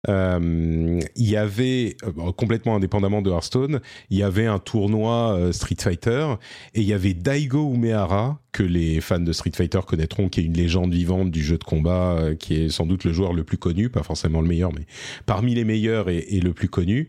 il 0.09 1.05
y 1.17 1.37
avait 1.37 1.97
euh, 2.05 2.33
complètement 2.33 2.77
indépendamment 2.77 3.23
de 3.23 3.31
Hearthstone, 3.31 3.81
il 4.11 4.19
y 4.19 4.23
avait 4.23 4.47
un 4.47 4.59
tournoi 4.59 5.37
euh, 5.37 5.53
Street 5.53 5.77
Fighter 5.79 6.35
et 6.75 6.81
il 6.81 6.87
y 6.87 6.93
avait 6.93 7.15
Daigo 7.15 7.73
Umehara 7.73 8.39
que 8.53 8.63
les 8.63 9.01
fans 9.01 9.21
de 9.21 9.33
Street 9.33 9.53
Fighter 9.55 9.81
connaîtront, 9.87 10.29
qui 10.29 10.41
est 10.41 10.45
une 10.45 10.55
légende 10.55 10.93
vivante 10.93 11.31
du 11.31 11.43
jeu 11.43 11.59
de 11.59 11.65
combat, 11.65 12.35
qui 12.39 12.55
est 12.55 12.69
sans 12.69 12.87
doute 12.87 13.03
le 13.03 13.13
joueur 13.13 13.33
le 13.33 13.43
plus 13.43 13.59
connu, 13.59 13.89
pas 13.89 14.05
forcément 14.05 14.41
le 14.41 14.47
meilleur, 14.47 14.73
mais 14.73 14.87
parmi 15.27 15.55
les 15.55 15.65
meilleurs 15.65 16.09
et, 16.09 16.19
et 16.19 16.41
le 16.41 16.53
plus 16.53 16.69
connu, 16.69 17.09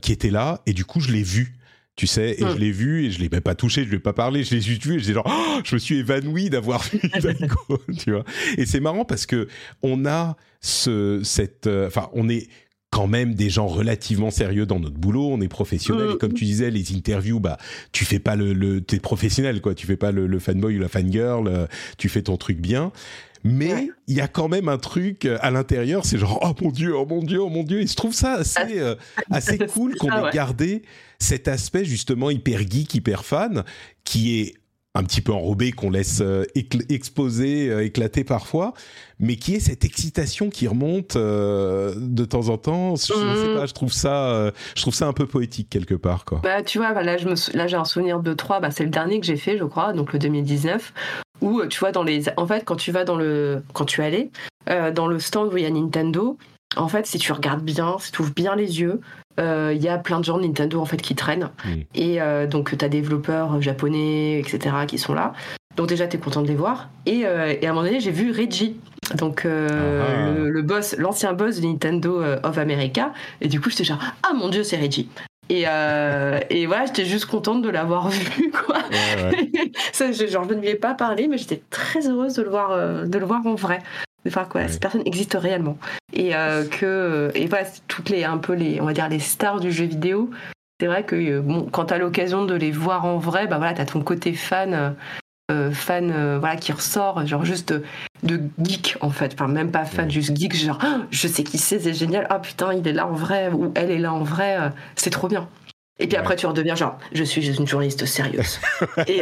qui 0.00 0.12
était 0.12 0.30
là 0.30 0.60
et 0.66 0.72
du 0.72 0.84
coup 0.84 1.00
je 1.00 1.12
l'ai 1.12 1.22
vu 1.22 1.54
tu 1.94 2.06
sais, 2.06 2.32
et 2.32 2.40
je 2.40 2.44
hum. 2.44 2.58
l'ai 2.58 2.70
vu 2.70 3.04
et 3.04 3.10
je 3.10 3.20
l'ai 3.20 3.28
même 3.28 3.42
pas 3.42 3.54
touché, 3.54 3.84
je 3.84 3.88
lui 3.88 3.96
ai 3.96 4.00
pas 4.00 4.14
parlé, 4.14 4.44
je 4.44 4.54
l'ai 4.54 4.62
juste 4.62 4.84
vu 4.84 4.96
et 4.96 4.98
je 4.98 5.12
genre, 5.12 5.26
oh, 5.28 5.60
je 5.62 5.74
me 5.74 5.78
suis 5.78 5.98
évanoui 5.98 6.48
d'avoir 6.48 6.82
vu 6.92 7.00
Daigo, 7.20 7.82
tu 7.98 8.12
vois. 8.12 8.24
Et 8.56 8.64
c'est 8.64 8.80
marrant 8.80 9.04
parce 9.04 9.26
que 9.26 9.48
on 9.82 10.06
a 10.06 10.36
ce, 10.60 11.20
cette, 11.22 11.66
euh, 11.66 11.88
enfin, 11.88 12.08
on 12.14 12.28
est 12.28 12.48
quand 12.90 13.06
même 13.06 13.34
des 13.34 13.48
gens 13.48 13.66
relativement 13.66 14.30
sérieux 14.30 14.66
dans 14.66 14.78
notre 14.78 14.98
boulot, 14.98 15.26
on 15.26 15.40
est 15.40 15.48
professionnel 15.48 16.10
et 16.14 16.18
comme 16.18 16.34
tu 16.34 16.44
disais 16.44 16.70
les 16.70 16.94
interviews 16.94 17.40
bah 17.40 17.56
tu 17.90 18.04
fais 18.04 18.18
pas 18.18 18.36
le, 18.36 18.52
le 18.52 18.82
t'es 18.82 19.00
professionnel 19.00 19.62
quoi, 19.62 19.74
tu 19.74 19.86
fais 19.86 19.96
pas 19.96 20.12
le, 20.12 20.26
le 20.26 20.38
fanboy 20.38 20.76
ou 20.76 20.80
la 20.80 20.90
fangirl, 20.90 21.48
euh, 21.48 21.66
tu 21.96 22.10
fais 22.10 22.20
ton 22.20 22.36
truc 22.36 22.60
bien 22.60 22.92
mais 23.44 23.90
il 24.06 24.16
y 24.16 24.20
a 24.20 24.28
quand 24.28 24.48
même 24.48 24.68
un 24.68 24.78
truc 24.78 25.24
euh, 25.24 25.38
à 25.40 25.50
l'intérieur, 25.50 26.04
c'est 26.04 26.18
genre 26.18 26.38
oh 26.42 26.62
mon 26.62 26.70
dieu, 26.70 26.96
oh 26.96 27.06
mon 27.06 27.22
dieu, 27.22 27.40
oh 27.40 27.48
mon 27.48 27.64
dieu. 27.64 27.80
Et 27.80 27.86
je 27.86 27.96
trouve 27.96 28.14
ça 28.14 28.34
assez 28.34 28.78
euh, 28.78 28.94
assez 29.30 29.58
cool 29.72 29.96
qu'on 29.96 30.10
ait 30.10 30.30
gardé 30.30 30.82
cet 31.18 31.48
aspect 31.48 31.84
justement 31.84 32.30
hyper 32.30 32.60
geek, 32.60 32.94
hyper 32.94 33.24
fan, 33.24 33.64
qui 34.04 34.40
est 34.40 34.54
un 34.94 35.04
petit 35.04 35.22
peu 35.22 35.32
enrobé, 35.32 35.72
qu'on 35.72 35.88
laisse 35.88 36.20
euh, 36.20 36.44
exposer, 36.90 37.82
éclater 37.82 38.24
parfois, 38.24 38.74
mais 39.18 39.36
qui 39.36 39.54
est 39.54 39.60
cette 39.60 39.86
excitation 39.86 40.50
qui 40.50 40.68
remonte 40.68 41.16
de 41.16 42.24
temps 42.26 42.50
en 42.50 42.58
temps. 42.58 42.94
Je, 42.96 43.04
sais 43.04 43.14
mmh. 43.14 43.54
pas, 43.54 43.64
je 43.64 43.72
trouve 43.72 43.92
ça, 43.92 44.52
je 44.76 44.82
trouve 44.82 44.94
ça 44.94 45.06
un 45.06 45.14
peu 45.14 45.26
poétique 45.26 45.70
quelque 45.70 45.94
part, 45.94 46.26
quoi. 46.26 46.40
Bah, 46.42 46.62
tu 46.62 46.76
vois, 46.76 46.92
bah, 46.92 47.02
là, 47.02 47.16
je 47.16 47.26
me, 47.26 47.56
là, 47.56 47.66
j'ai 47.66 47.76
un 47.76 47.86
souvenir 47.86 48.20
de 48.20 48.34
trois. 48.34 48.60
Bah, 48.60 48.70
c'est 48.70 48.84
le 48.84 48.90
dernier 48.90 49.18
que 49.18 49.24
j'ai 49.24 49.38
fait, 49.38 49.56
je 49.56 49.64
crois, 49.64 49.94
donc 49.94 50.12
le 50.12 50.18
2019, 50.18 50.92
ou 51.42 51.60
euh, 51.60 51.68
tu 51.68 51.78
vois 51.78 51.92
dans 51.92 52.04
les 52.04 52.24
en 52.38 52.46
fait 52.46 52.64
quand 52.64 52.76
tu 52.76 52.92
vas 52.92 53.04
dans 53.04 53.16
le 53.16 53.62
quand 53.74 53.84
tu 53.84 54.00
allais 54.00 54.30
euh, 54.70 54.90
dans 54.90 55.06
le 55.06 55.18
stand 55.18 55.52
où 55.52 55.56
il 55.58 55.64
y 55.64 55.66
a 55.66 55.70
Nintendo 55.70 56.38
en 56.76 56.88
fait 56.88 57.06
si 57.06 57.18
tu 57.18 57.32
regardes 57.32 57.62
bien 57.62 57.96
si 57.98 58.12
tu 58.12 58.22
ouvres 58.22 58.32
bien 58.32 58.56
les 58.56 58.80
yeux 58.80 59.00
euh, 59.38 59.72
il 59.74 59.82
y 59.82 59.88
a 59.88 59.98
plein 59.98 60.20
de 60.20 60.24
gens 60.24 60.38
de 60.38 60.44
Nintendo 60.44 60.80
en 60.80 60.84
fait 60.84 61.00
qui 61.00 61.14
traînent. 61.14 61.50
Et 61.94 62.18
donc 62.50 62.76
tu 62.76 62.84
as 62.84 62.88
des 62.88 63.00
développeurs 63.00 63.60
japonais 63.62 64.38
etc 64.38 64.76
qui 64.86 64.98
sont 64.98 65.14
là. 65.14 65.32
Donc 65.74 65.88
déjà 65.88 66.06
tu 66.06 66.18
es 66.18 66.20
content 66.20 66.42
de 66.42 66.48
les 66.48 66.54
voir. 66.54 66.90
Et, 67.06 67.20
et 67.20 67.66
à 67.66 67.70
un 67.70 67.72
moment 67.72 67.86
donné 67.86 68.00
j'ai 68.00 68.10
vu 68.10 68.30
Reggie 68.30 68.76
donc 69.16 69.46
ah. 69.46 70.30
le, 70.34 70.62
boss 70.62 70.94
l'ancien 70.98 71.32
boss 71.32 71.60
de 71.60 71.66
Nintendo 71.66 72.22
of 72.42 72.58
America. 72.58 73.14
Et 73.40 73.48
du 73.48 73.58
coup 73.58 73.70
j'étais 73.70 73.84
genre 73.84 74.00
ah 74.22 74.34
mon 74.34 74.50
dieu 74.50 74.64
c'est 74.64 74.76
Reggie 74.76 75.08
et, 75.48 75.64
euh, 75.66 76.40
et 76.50 76.66
voilà, 76.66 76.86
j'étais 76.86 77.04
juste 77.04 77.26
contente 77.26 77.62
de 77.62 77.68
l'avoir 77.68 78.08
vu, 78.10 78.50
quoi. 78.50 78.78
Ça, 79.92 80.12
genre, 80.12 80.46
je 80.48 80.54
ne 80.54 80.60
lui 80.60 80.68
ai 80.68 80.74
pas 80.74 80.94
parlé, 80.94 81.28
mais 81.28 81.38
j'étais 81.38 81.62
très 81.70 82.08
heureuse 82.08 82.34
de 82.34 82.42
le 82.42 82.50
voir, 82.50 82.70
euh, 82.70 83.04
de 83.04 83.18
le 83.18 83.26
voir 83.26 83.46
en 83.46 83.54
vrai. 83.54 83.80
Enfin, 84.26 84.44
quoi, 84.44 84.68
cette 84.68 84.80
personne 84.80 85.02
existe 85.04 85.34
réellement. 85.34 85.76
Et 86.12 86.36
euh, 86.36 86.64
que, 86.64 87.32
et 87.34 87.46
voilà, 87.46 87.66
toutes 87.88 88.08
les, 88.08 88.24
un 88.24 88.38
peu 88.38 88.54
les, 88.54 88.80
on 88.80 88.84
va 88.84 88.92
dire, 88.92 89.08
les 89.08 89.18
stars 89.18 89.58
du 89.58 89.72
jeu 89.72 89.84
vidéo, 89.84 90.30
c'est 90.80 90.86
vrai 90.86 91.04
que 91.04 91.40
bon, 91.40 91.68
quand 91.70 91.86
tu 91.86 91.94
as 91.94 91.98
l'occasion 91.98 92.44
de 92.44 92.54
les 92.54 92.70
voir 92.70 93.04
en 93.04 93.18
vrai, 93.18 93.48
bah 93.48 93.58
voilà, 93.58 93.74
tu 93.74 93.80
as 93.80 93.86
ton 93.86 94.00
côté 94.00 94.32
fan 94.32 94.94
fan 95.72 96.10
euh, 96.10 96.38
voilà 96.38 96.56
qui 96.56 96.72
ressort 96.72 97.26
genre 97.26 97.44
juste 97.44 97.74
de, 98.22 98.40
geek 98.62 98.96
en 99.00 99.10
fait. 99.10 99.34
Enfin 99.34 99.48
même 99.48 99.70
pas 99.70 99.84
fan 99.84 100.10
juste 100.10 100.36
geek 100.36 100.54
genre 100.54 100.78
je 101.10 101.28
sais 101.28 101.44
qui 101.44 101.58
c'est 101.58 101.80
c'est 101.80 101.94
génial. 101.94 102.26
Ah 102.30 102.38
putain 102.38 102.72
il 102.74 102.86
est 102.86 102.92
là 102.92 103.06
en 103.06 103.12
vrai 103.12 103.50
ou 103.52 103.72
elle 103.74 103.90
est 103.90 103.98
là 103.98 104.12
en 104.12 104.22
vrai 104.22 104.56
euh, 104.58 104.68
c'est 104.96 105.10
trop 105.10 105.28
bien 105.28 105.48
et 105.98 106.06
puis 106.06 106.16
après, 106.16 106.36
tu 106.36 106.46
redeviens 106.46 106.74
genre, 106.74 106.98
je 107.12 107.22
suis 107.22 107.54
une 107.54 107.66
journaliste 107.66 108.06
sérieuse. 108.06 108.58
et, 109.06 109.20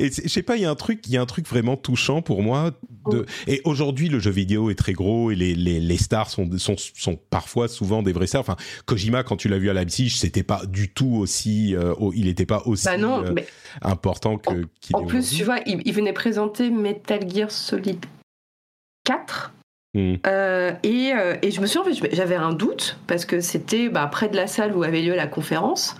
je 0.00 0.28
sais 0.28 0.42
pas, 0.42 0.56
il 0.56 0.62
y 0.62 0.64
a 0.64 0.70
un 0.70 0.74
truc, 0.74 1.06
il 1.06 1.12
y 1.12 1.16
a 1.16 1.22
un 1.22 1.26
truc 1.26 1.46
vraiment 1.46 1.76
touchant 1.76 2.20
pour 2.20 2.42
moi. 2.42 2.72
De... 3.10 3.24
Et 3.46 3.62
aujourd'hui, 3.64 4.08
le 4.08 4.18
jeu 4.18 4.32
vidéo 4.32 4.70
est 4.70 4.74
très 4.74 4.92
gros 4.92 5.30
et 5.30 5.36
les, 5.36 5.54
les, 5.54 5.78
les 5.78 5.96
stars 5.96 6.28
sont, 6.28 6.50
sont, 6.58 6.76
sont, 6.76 7.16
parfois, 7.30 7.68
souvent 7.68 8.02
des 8.02 8.12
vrais 8.12 8.26
stars. 8.26 8.40
Enfin, 8.40 8.56
Kojima, 8.86 9.22
quand 9.22 9.36
tu 9.36 9.48
l'as 9.48 9.58
vu 9.58 9.70
à 9.70 9.72
Leipzig, 9.72 10.10
c'était 10.10 10.42
pas 10.42 10.66
du 10.66 10.92
tout 10.92 11.14
aussi, 11.14 11.76
euh, 11.76 11.94
il 12.14 12.26
n'était 12.26 12.46
pas 12.46 12.62
aussi 12.66 12.86
bah 12.86 12.96
euh, 12.98 13.34
important 13.82 14.36
que. 14.36 14.66
en, 14.92 14.98
en 14.98 15.06
plus, 15.06 15.30
tu 15.30 15.44
vois, 15.44 15.60
il, 15.64 15.80
il 15.84 15.94
venait 15.94 16.12
présenter 16.12 16.70
Metal 16.70 17.20
Gear 17.30 17.50
Solid 17.52 18.04
4. 19.04 19.52
Mm. 19.94 20.14
Euh, 20.26 20.72
et, 20.82 21.12
euh, 21.14 21.36
et, 21.42 21.50
je 21.50 21.60
me 21.60 21.66
suis 21.66 21.78
en 21.78 21.84
fait, 21.84 21.94
j'avais 22.12 22.34
un 22.34 22.52
doute 22.52 22.98
parce 23.06 23.24
que 23.24 23.40
c'était 23.40 23.88
bah, 23.88 24.06
près 24.06 24.28
de 24.28 24.36
la 24.36 24.46
salle 24.46 24.76
où 24.76 24.82
avait 24.82 25.00
lieu 25.00 25.14
la 25.14 25.26
conférence, 25.26 25.96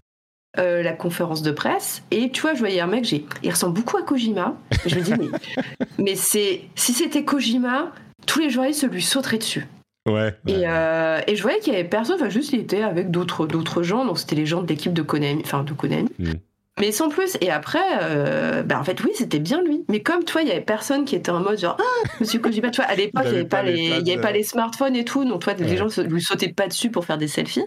euh, 0.58 0.82
la 0.82 0.92
conférence 0.92 1.42
de 1.42 1.50
presse. 1.50 2.02
Et 2.10 2.30
tu 2.30 2.42
vois, 2.42 2.54
je 2.54 2.58
voyais 2.58 2.80
un 2.80 2.86
mec, 2.86 3.04
j'ai, 3.04 3.24
il 3.42 3.50
ressemble 3.50 3.74
beaucoup 3.74 3.96
à 3.96 4.02
Kojima. 4.02 4.54
je 4.86 4.96
me 4.96 5.00
dis, 5.00 5.12
mais, 5.12 5.86
mais 5.98 6.14
c'est, 6.14 6.62
si 6.74 6.92
c'était 6.92 7.24
Kojima, 7.24 7.92
tous 8.26 8.40
les 8.40 8.50
journalistes 8.50 8.90
lui 8.90 9.02
sauteraient 9.02 9.38
dessus. 9.38 9.66
Ouais, 10.08 10.34
Et, 10.46 10.62
et, 10.62 11.36
je 11.36 11.42
voyais 11.42 11.58
qu'il 11.58 11.74
y 11.74 11.76
avait 11.76 11.86
personne, 11.86 12.14
enfin 12.14 12.30
juste 12.30 12.52
il 12.54 12.60
était 12.60 12.82
avec 12.82 13.10
d'autres 13.10 13.46
d'autres 13.46 13.82
gens, 13.82 14.06
donc 14.06 14.18
c'était 14.18 14.36
les 14.36 14.46
gens 14.46 14.62
de 14.62 14.66
l'équipe 14.66 14.94
de 14.94 15.02
Konami, 15.02 15.42
enfin 15.44 15.64
de 15.64 15.74
Konami. 15.74 16.08
Mm. 16.18 16.32
Mais 16.80 16.92
sans 16.92 17.08
plus. 17.08 17.36
Et 17.40 17.50
après, 17.50 17.82
euh, 18.02 18.62
bah, 18.62 18.78
en 18.78 18.84
fait, 18.84 19.02
oui, 19.02 19.10
c'était 19.14 19.38
bien 19.38 19.62
lui. 19.62 19.84
Mais 19.88 20.00
comme 20.00 20.24
toi, 20.24 20.42
il 20.42 20.48
y 20.48 20.52
avait 20.52 20.60
personne 20.60 21.04
qui 21.04 21.16
était 21.16 21.30
en 21.30 21.40
mode 21.40 21.58
genre, 21.58 21.76
ah, 21.80 22.08
monsieur 22.20 22.38
Kojima, 22.40 22.70
tu 22.70 22.80
vois, 22.80 22.90
à 22.90 22.94
l'époque, 22.94 23.24
il 23.26 23.30
n'y 23.30 23.36
avait, 23.38 23.48
pas 23.48 23.62
les, 23.62 23.92
avait 23.92 24.20
pas 24.20 24.32
les 24.32 24.42
smartphones 24.42 24.96
et 24.96 25.04
tout. 25.04 25.24
Donc, 25.24 25.42
toi, 25.42 25.54
les 25.54 25.76
gens 25.76 25.86
ne 25.86 26.02
lui 26.04 26.22
sautaient 26.22 26.52
pas 26.52 26.68
dessus 26.68 26.90
pour 26.90 27.04
faire 27.04 27.18
des 27.18 27.28
selfies. 27.28 27.66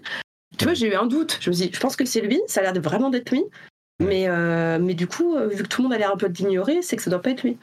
Tu 0.57 0.65
vois, 0.65 0.73
j'ai 0.73 0.87
eu 0.87 0.95
un 0.95 1.05
doute. 1.05 1.37
Je 1.41 1.49
me 1.49 1.55
suis 1.55 1.67
dit, 1.67 1.71
je 1.73 1.79
pense 1.79 1.95
que 1.95 2.05
c'est 2.05 2.21
lui. 2.21 2.39
Ça 2.47 2.61
a 2.61 2.63
l'air 2.63 2.81
vraiment 2.81 3.09
d'être 3.09 3.31
lui. 3.31 3.43
Mais, 4.01 4.27
euh, 4.27 4.79
mais 4.79 4.93
du 4.93 5.07
coup, 5.07 5.35
euh, 5.35 5.47
vu 5.47 5.63
que 5.63 5.67
tout 5.67 5.81
le 5.81 5.87
monde 5.87 5.93
a 5.93 5.97
l'air 5.97 6.11
un 6.11 6.17
peu 6.17 6.27
de 6.27 6.37
l'ignorer, 6.37 6.81
c'est 6.81 6.95
que 6.95 7.03
ça 7.03 7.09
doit 7.09 7.21
pas 7.21 7.31
être 7.31 7.43
lui. 7.43 7.57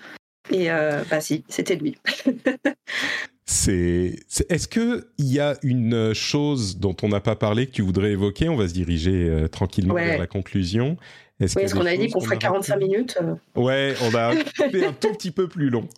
Et 0.50 0.68
bah 1.10 1.20
si, 1.20 1.44
c'était 1.50 1.76
lui. 1.76 1.98
c'est, 3.44 4.18
est-ce 4.48 4.66
que 4.66 5.08
il 5.18 5.30
y 5.30 5.40
a 5.40 5.58
une 5.62 6.14
chose 6.14 6.78
dont 6.78 6.96
on 7.02 7.08
n'a 7.08 7.20
pas 7.20 7.36
parlé 7.36 7.66
que 7.66 7.72
tu 7.72 7.82
voudrais 7.82 8.12
évoquer? 8.12 8.48
On 8.48 8.56
va 8.56 8.66
se 8.66 8.72
diriger 8.72 9.44
tranquillement 9.52 9.92
vers 9.92 10.18
la 10.18 10.26
conclusion. 10.26 10.96
Est-ce 11.40 11.56
oui, 11.56 11.64
est-ce 11.64 11.74
qu'on 11.74 11.86
a 11.86 11.96
dit 11.96 12.10
qu'on 12.10 12.20
ferait 12.20 12.38
45 12.38 12.76
minutes 12.76 13.18
euh 13.22 13.34
Ouais, 13.54 13.94
on 14.02 14.14
a 14.14 14.30
un 14.32 14.92
tout 14.92 15.12
petit 15.12 15.30
peu 15.30 15.46
plus 15.48 15.70
long. 15.70 15.88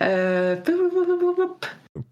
Euh... 0.00 0.56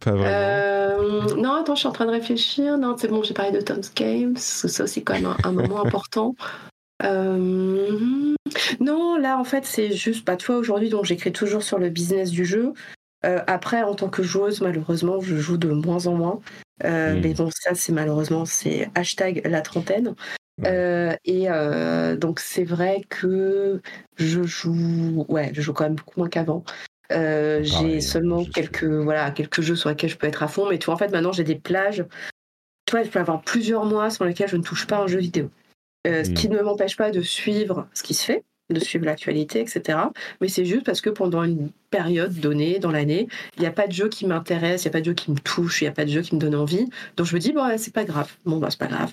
Pas 0.00 0.10
vraiment. 0.10 0.24
Euh... 0.26 1.34
Non, 1.36 1.54
attends, 1.54 1.74
je 1.74 1.80
suis 1.80 1.88
en 1.88 1.92
train 1.92 2.06
de 2.06 2.10
réfléchir. 2.10 2.78
Non, 2.78 2.96
c'est 2.98 3.08
bon, 3.08 3.22
j'ai 3.22 3.34
parlé 3.34 3.52
de 3.52 3.60
Tom's 3.60 3.92
Games. 3.94 4.36
Ça 4.36 4.84
aussi, 4.84 5.04
quand 5.04 5.14
même, 5.14 5.34
un, 5.44 5.52
moment 5.52 5.84
important. 5.84 6.34
Euh... 7.04 8.36
Non, 8.78 9.18
là, 9.18 9.36
en 9.36 9.42
fait, 9.42 9.64
c'est 9.64 9.90
juste, 9.90 10.24
bah, 10.24 10.36
tu 10.36 10.46
vois, 10.46 10.56
aujourd'hui, 10.56 10.88
donc 10.88 11.04
j'écris 11.04 11.32
toujours 11.32 11.64
sur 11.64 11.80
le 11.80 11.88
business 11.88 12.30
du 12.30 12.44
jeu. 12.44 12.74
Euh, 13.24 13.40
après, 13.48 13.82
en 13.82 13.94
tant 13.94 14.08
que 14.08 14.22
joueuse, 14.22 14.60
malheureusement, 14.60 15.20
je 15.20 15.36
joue 15.36 15.56
de 15.56 15.68
moins 15.68 16.06
en 16.06 16.14
moins. 16.14 16.40
Euh, 16.84 17.14
hmm. 17.14 17.20
Mais 17.20 17.34
bon, 17.34 17.50
ça, 17.52 17.74
c'est 17.74 17.92
malheureusement, 17.92 18.44
c'est 18.44 18.88
hashtag 18.94 19.42
la 19.44 19.62
trentaine. 19.62 20.14
Euh, 20.64 21.16
et 21.24 21.50
euh, 21.50 22.16
donc 22.16 22.40
c'est 22.40 22.64
vrai 22.64 23.02
que 23.08 23.80
je 24.16 24.42
joue, 24.42 25.24
ouais, 25.28 25.50
je 25.54 25.62
joue 25.62 25.72
quand 25.72 25.84
même 25.84 25.94
beaucoup 25.94 26.20
moins 26.20 26.28
qu'avant. 26.28 26.64
Euh, 27.10 27.60
j'ai 27.62 28.00
seulement 28.00 28.44
quelques, 28.44 28.84
voilà, 28.84 29.30
quelques 29.30 29.60
jeux 29.60 29.76
sur 29.76 29.90
lesquels 29.90 30.10
je 30.10 30.16
peux 30.16 30.26
être 30.26 30.42
à 30.42 30.48
fond, 30.48 30.68
mais 30.68 30.78
tu 30.78 30.86
vois, 30.86 30.94
en 30.94 30.98
fait, 30.98 31.10
maintenant 31.10 31.32
j'ai 31.32 31.44
des 31.44 31.56
plages. 31.56 32.04
Tu 32.86 32.92
vois, 32.92 33.02
je 33.02 33.10
peux 33.10 33.18
avoir 33.18 33.42
plusieurs 33.42 33.84
mois 33.84 34.10
sur 34.10 34.24
lesquels 34.24 34.48
je 34.48 34.56
ne 34.56 34.62
touche 34.62 34.86
pas 34.86 34.98
un 34.98 35.06
jeu 35.06 35.18
vidéo. 35.18 35.50
Ce 36.04 36.30
qui 36.30 36.48
hmm. 36.48 36.54
ne 36.54 36.62
m'empêche 36.62 36.96
pas 36.96 37.10
de 37.10 37.20
suivre 37.20 37.86
ce 37.94 38.02
qui 38.02 38.14
se 38.14 38.24
fait, 38.24 38.44
de 38.70 38.80
suivre 38.80 39.04
l'actualité, 39.04 39.60
etc. 39.60 39.98
Mais 40.40 40.48
c'est 40.48 40.64
juste 40.64 40.84
parce 40.84 41.00
que 41.00 41.10
pendant 41.10 41.44
une 41.44 41.70
période 41.90 42.34
donnée 42.34 42.80
dans 42.80 42.90
l'année, 42.90 43.28
il 43.56 43.60
n'y 43.60 43.66
a 43.66 43.72
pas 43.72 43.86
de 43.86 43.92
jeu 43.92 44.08
qui 44.08 44.26
m'intéresse, 44.26 44.82
il 44.82 44.88
n'y 44.88 44.90
a 44.90 44.92
pas 44.92 45.00
de 45.00 45.06
jeu 45.06 45.14
qui 45.14 45.30
me 45.30 45.38
touche, 45.38 45.80
il 45.80 45.84
n'y 45.84 45.88
a 45.88 45.92
pas 45.92 46.04
de 46.04 46.10
jeu 46.10 46.22
qui 46.22 46.34
me 46.34 46.40
donne 46.40 46.56
envie. 46.56 46.88
Donc 47.16 47.26
je 47.26 47.34
me 47.34 47.40
dis, 47.40 47.52
bon, 47.52 47.70
c'est 47.78 47.94
pas 47.94 48.04
grave. 48.04 48.32
Bon, 48.44 48.58
bah, 48.58 48.68
c'est 48.70 48.80
pas 48.80 48.88
grave 48.88 49.12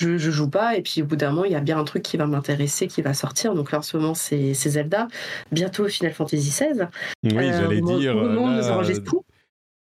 je, 0.00 0.16
je, 0.16 0.30
joue 0.30 0.48
pas 0.48 0.76
et 0.76 0.82
puis 0.82 1.02
au 1.02 1.04
bout 1.04 1.16
d'un 1.16 1.30
moment 1.30 1.44
il 1.44 1.52
y 1.52 1.56
a 1.56 1.60
bien 1.60 1.78
un 1.78 1.84
truc 1.84 2.02
qui 2.02 2.16
va 2.16 2.26
m'intéresser 2.26 2.86
qui 2.86 3.02
va 3.02 3.14
sortir. 3.14 3.54
Donc 3.54 3.70
là 3.72 3.78
en 3.78 3.82
ce 3.82 3.96
moment 3.96 4.14
c'est 4.14 4.54
Zelda. 4.54 5.08
Bientôt 5.52 5.88
Final 5.88 6.12
Fantasy 6.12 6.50
XVI 6.50 6.88
oui 7.24 7.50
euh, 7.50 7.60
j'allais 7.60 7.80
dire 7.80 8.16
au 8.16 8.28
moment, 8.28 8.58
où 8.58 9.24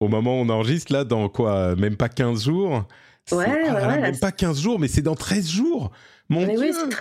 au 0.01 0.07
moment 0.07 0.39
où 0.39 0.43
on 0.43 0.49
enregistre 0.49 0.93
là 0.93 1.03
dans 1.03 1.29
quoi 1.29 1.75
même 1.75 1.95
pas 1.95 2.09
15 2.09 2.43
jours? 2.43 2.85
Ouais, 3.31 3.45
ouais, 3.45 3.99
même 4.01 4.19
pas 4.19 4.31
15 4.31 4.61
jours 4.61 4.79
mais 4.79 4.87
c'est 4.87 5.01
dans 5.01 5.15
13 5.15 5.49
jours! 5.49 5.91
Mon 6.29 6.45
mais 6.45 6.55
dieu! 6.55 6.71
oui, 6.71 6.93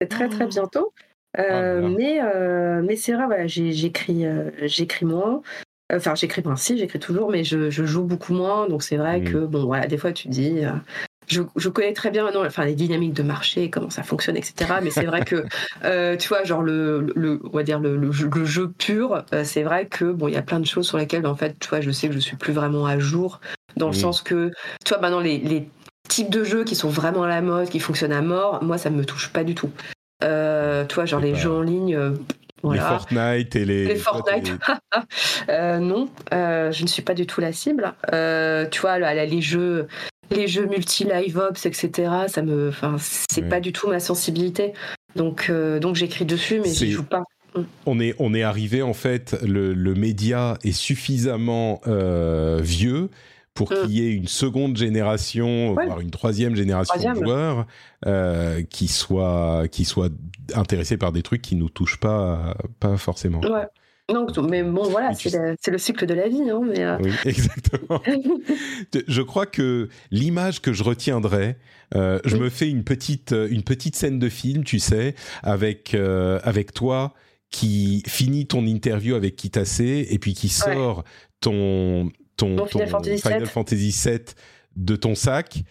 c'est 0.00 0.08
très 0.08 0.28
très 0.28 0.46
bientôt. 0.46 0.92
Euh, 1.38 1.82
ah, 1.84 1.88
mais 1.96 2.20
euh, 2.22 2.82
mais 2.84 2.96
c'est 2.96 3.12
vrai 3.12 3.26
voilà 3.26 3.46
j'écris 3.46 4.24
j'écris 4.62 5.06
moins. 5.06 5.42
Enfin, 5.90 6.14
j'écris 6.14 6.42
moins, 6.44 6.56
si, 6.56 6.76
j'écris 6.76 6.98
toujours, 6.98 7.30
mais 7.30 7.44
je, 7.44 7.70
je, 7.70 7.86
joue 7.86 8.04
beaucoup 8.04 8.34
moins. 8.34 8.68
Donc, 8.68 8.82
c'est 8.82 8.98
vrai 8.98 9.20
mmh. 9.20 9.24
que, 9.24 9.38
bon, 9.46 9.64
voilà, 9.64 9.86
des 9.86 9.96
fois, 9.96 10.12
tu 10.12 10.28
te 10.28 10.32
dis, 10.32 10.60
je, 11.28 11.68
connais 11.68 11.92
très 11.92 12.10
bien 12.10 12.24
maintenant 12.24 12.44
enfin, 12.44 12.64
les 12.64 12.74
dynamiques 12.74 13.12
de 13.12 13.22
marché, 13.22 13.70
comment 13.70 13.90
ça 13.90 14.02
fonctionne, 14.02 14.36
etc. 14.36 14.74
Mais 14.82 14.90
c'est 14.90 15.04
vrai 15.04 15.24
que, 15.24 15.44
euh, 15.84 16.16
tu 16.16 16.28
vois, 16.28 16.44
genre 16.44 16.62
le, 16.62 17.12
le, 17.14 17.40
on 17.44 17.56
va 17.56 17.62
dire 17.62 17.78
le, 17.78 17.96
le 17.96 18.12
jeu, 18.12 18.70
pur, 18.70 19.24
euh, 19.32 19.44
c'est 19.44 19.62
vrai 19.62 19.86
que 19.86 20.06
bon, 20.06 20.28
il 20.28 20.34
y 20.34 20.36
a 20.36 20.42
plein 20.42 20.60
de 20.60 20.66
choses 20.66 20.86
sur 20.86 20.98
lesquelles, 20.98 21.26
en 21.26 21.34
fait, 21.34 21.56
tu 21.58 21.68
vois, 21.68 21.80
je 21.80 21.90
sais 21.90 22.08
que 22.08 22.14
je 22.14 22.18
suis 22.18 22.36
plus 22.36 22.52
vraiment 22.52 22.86
à 22.86 22.98
jour, 22.98 23.40
dans 23.76 23.88
le 23.88 23.94
sens 23.94 24.22
que, 24.22 24.50
tu 24.84 24.92
vois, 24.92 25.00
maintenant 25.00 25.20
les, 25.20 25.38
les 25.38 25.68
types 26.08 26.30
de 26.30 26.44
jeux 26.44 26.64
qui 26.64 26.74
sont 26.74 26.88
vraiment 26.88 27.24
à 27.24 27.28
la 27.28 27.42
mode, 27.42 27.68
qui 27.68 27.80
fonctionnent 27.80 28.12
à 28.12 28.22
mort, 28.22 28.62
moi, 28.62 28.78
ça 28.78 28.90
me 28.90 29.04
touche 29.04 29.28
pas 29.28 29.44
du 29.44 29.54
tout. 29.54 29.70
Euh, 30.24 30.84
tu 30.86 30.94
vois, 30.96 31.04
genre 31.04 31.20
les 31.20 31.34
jeux 31.34 31.52
en 31.52 31.62
ligne. 31.62 31.98
Voilà. 32.64 32.82
Les 32.82 32.88
Fortnite 32.88 33.56
et 33.56 33.64
les. 33.64 33.84
Les 33.86 33.96
Fortnite. 33.96 34.52
euh, 35.48 35.78
non, 35.78 36.08
je 36.32 36.82
ne 36.82 36.88
suis 36.88 37.02
pas 37.02 37.14
du 37.14 37.24
tout 37.26 37.40
la 37.40 37.52
cible. 37.52 37.94
tu 38.70 38.80
vois, 38.80 38.98
les 38.98 39.40
jeux, 39.40 39.86
les 40.30 40.46
jeux 40.46 40.66
multi-live 40.66 41.38
ops, 41.38 41.66
etc. 41.66 42.10
Ça 42.28 42.42
me, 42.42 42.68
enfin, 42.68 42.96
c'est 42.98 43.48
pas 43.48 43.60
du 43.60 43.72
tout 43.72 43.88
ma 43.88 44.00
sensibilité. 44.00 44.72
Donc, 45.16 45.46
euh, 45.48 45.80
donc 45.80 45.96
j'écris 45.96 46.24
dessus, 46.24 46.60
mais 46.60 46.70
j'y 46.70 46.90
joue 46.90 47.04
pas. 47.04 47.24
Mm. 47.54 47.60
On 47.86 48.00
est, 48.00 48.14
on 48.18 48.34
est 48.34 48.42
arrivé 48.42 48.82
en 48.82 48.94
fait, 48.94 49.36
le, 49.42 49.72
le 49.72 49.94
média 49.94 50.58
est 50.64 50.72
suffisamment 50.72 51.80
euh, 51.86 52.60
vieux 52.62 53.10
pour 53.54 53.72
mm. 53.72 53.74
qu'il 53.74 53.90
y 53.90 54.06
ait 54.06 54.12
une 54.12 54.28
seconde 54.28 54.76
génération, 54.76 55.72
voire 55.72 56.00
une 56.00 56.10
troisième 56.10 56.54
génération 56.54 56.96
de 56.96 57.14
joueurs 57.14 57.66
euh, 58.06 58.62
qui 58.62 58.88
soient 58.88 59.64
qui 59.70 59.84
soient 59.84 60.10
intéressés 60.54 60.96
par 60.96 61.12
des 61.12 61.22
trucs 61.22 61.42
qui 61.42 61.56
nous 61.56 61.68
touchent 61.68 62.00
pas 62.00 62.54
pas 62.80 62.96
forcément. 62.96 63.40
Ouais. 63.40 63.66
Non, 64.10 64.26
mais 64.48 64.62
bon, 64.62 64.88
voilà, 64.88 65.12
c'est 65.12 65.70
le 65.70 65.78
cycle 65.78 66.06
de 66.06 66.14
la 66.14 66.28
vie. 66.28 66.48
Hein, 66.48 66.60
mais 66.64 66.80
euh. 66.80 66.96
Oui, 67.00 67.12
exactement. 67.26 68.02
je 69.06 69.22
crois 69.22 69.44
que 69.44 69.88
l'image 70.10 70.62
que 70.62 70.72
je 70.72 70.82
retiendrai, 70.82 71.56
euh, 71.94 72.18
je 72.24 72.36
me 72.36 72.48
fais 72.48 72.70
une 72.70 72.84
petite, 72.84 73.32
euh, 73.32 73.48
une 73.50 73.62
petite 73.62 73.96
scène 73.96 74.18
de 74.18 74.28
film, 74.30 74.64
tu 74.64 74.78
sais, 74.78 75.14
avec, 75.42 75.94
avec 75.94 76.72
toi 76.72 77.12
qui 77.50 78.02
finit 78.06 78.46
ton 78.46 78.66
interview 78.66 79.14
avec 79.14 79.36
Kitase 79.36 79.80
et 79.80 80.18
puis 80.18 80.34
qui 80.34 80.48
sort 80.48 81.04
ton, 81.40 82.10
ton, 82.36 82.66
Final, 82.66 83.46
Fantasy, 83.46 84.08
VII 84.08 84.20
de 84.76 84.96
ton 84.96 85.14
sac 85.14 85.64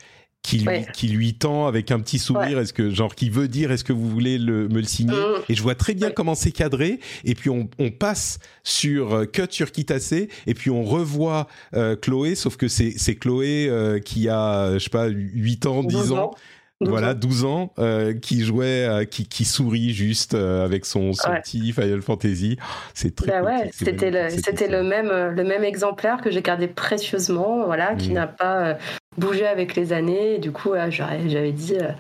qui 0.48 0.60
lui, 0.60 0.86
qui 0.94 1.08
lui 1.10 1.34
tend 1.34 1.68
avec 1.68 1.92
un 1.92 2.00
petit 2.00 2.20
sourire, 2.20 2.60
est-ce 2.60 2.72
que 2.72 2.90
genre 2.90 3.16
qui 3.16 3.30
veut 3.30 3.48
dire 3.48 3.72
est-ce 3.72 3.84
que 3.84 3.94
vous 3.94 4.10
voulez 4.10 4.38
le, 4.38 4.70
me 4.70 4.80
le 4.80 4.84
signer 4.84 5.14
mm. 5.14 5.44
Et 5.50 5.56
je 5.56 5.62
vois 5.62 5.76
très 5.76 5.94
bien 5.94 6.10
comment 6.10 6.36
c'est 6.36 6.52
cadré. 6.52 7.00
Et 7.26 7.36
puis 7.36 7.50
on, 7.50 7.70
on 7.80 7.92
passe 7.92 8.40
sur 8.64 9.14
euh, 9.14 9.26
cut 9.26 9.48
sur 9.50 9.72
Kitase 9.72 10.14
et 10.14 10.54
puis 10.54 10.70
on 10.70 10.84
revoit 10.84 11.48
euh, 11.76 11.96
Chloé, 11.96 12.36
sauf 12.36 12.56
que 12.56 12.68
c'est 12.68 12.94
c'est 12.98 13.16
Chloé 13.16 13.68
euh, 13.68 14.00
qui 14.00 14.30
a 14.30 14.74
je 14.74 14.80
sais 14.80 14.90
pas 14.90 15.08
8 15.08 15.66
ans, 15.66 15.84
10 15.84 16.12
ans. 16.14 16.32
voilà, 16.80 17.14
12 17.14 17.44
ans, 17.46 17.74
qui 18.22 18.46
jouait, 18.46 19.08
qui, 19.10 19.28
qui 19.28 19.46
sourit 19.46 19.94
juste 19.94 20.36
avec 20.36 20.86
son, 20.86 21.12
son 21.12 21.32
petit 21.42 21.74
Final 21.74 22.02
Fantasy. 22.02 22.58
C'est 22.94 23.16
très. 23.16 23.32
Bah 23.32 23.42
ouais, 23.42 23.72
c'était 23.74 24.12
le, 24.12 24.30
c'était 24.30 24.68
le 24.68 24.84
même, 24.84 25.10
le 25.10 25.44
même 25.44 25.64
exemplaire 25.64 26.22
que 26.22 26.30
j'ai 26.30 26.44
gardé 26.44 26.68
précieusement, 26.68 27.66
voilà, 27.66 27.96
qui 27.96 28.12
mm. 28.12 28.14
n'a 28.14 28.28
pas 28.28 28.78
bougé 29.18 29.46
avec 29.48 29.76
les 29.76 29.94
années. 29.94 30.36
Et 30.36 30.40
du 30.40 30.52
coup, 30.52 30.74
j'avais 30.90 31.52
dit, 31.52 31.76
euh, 31.76 31.92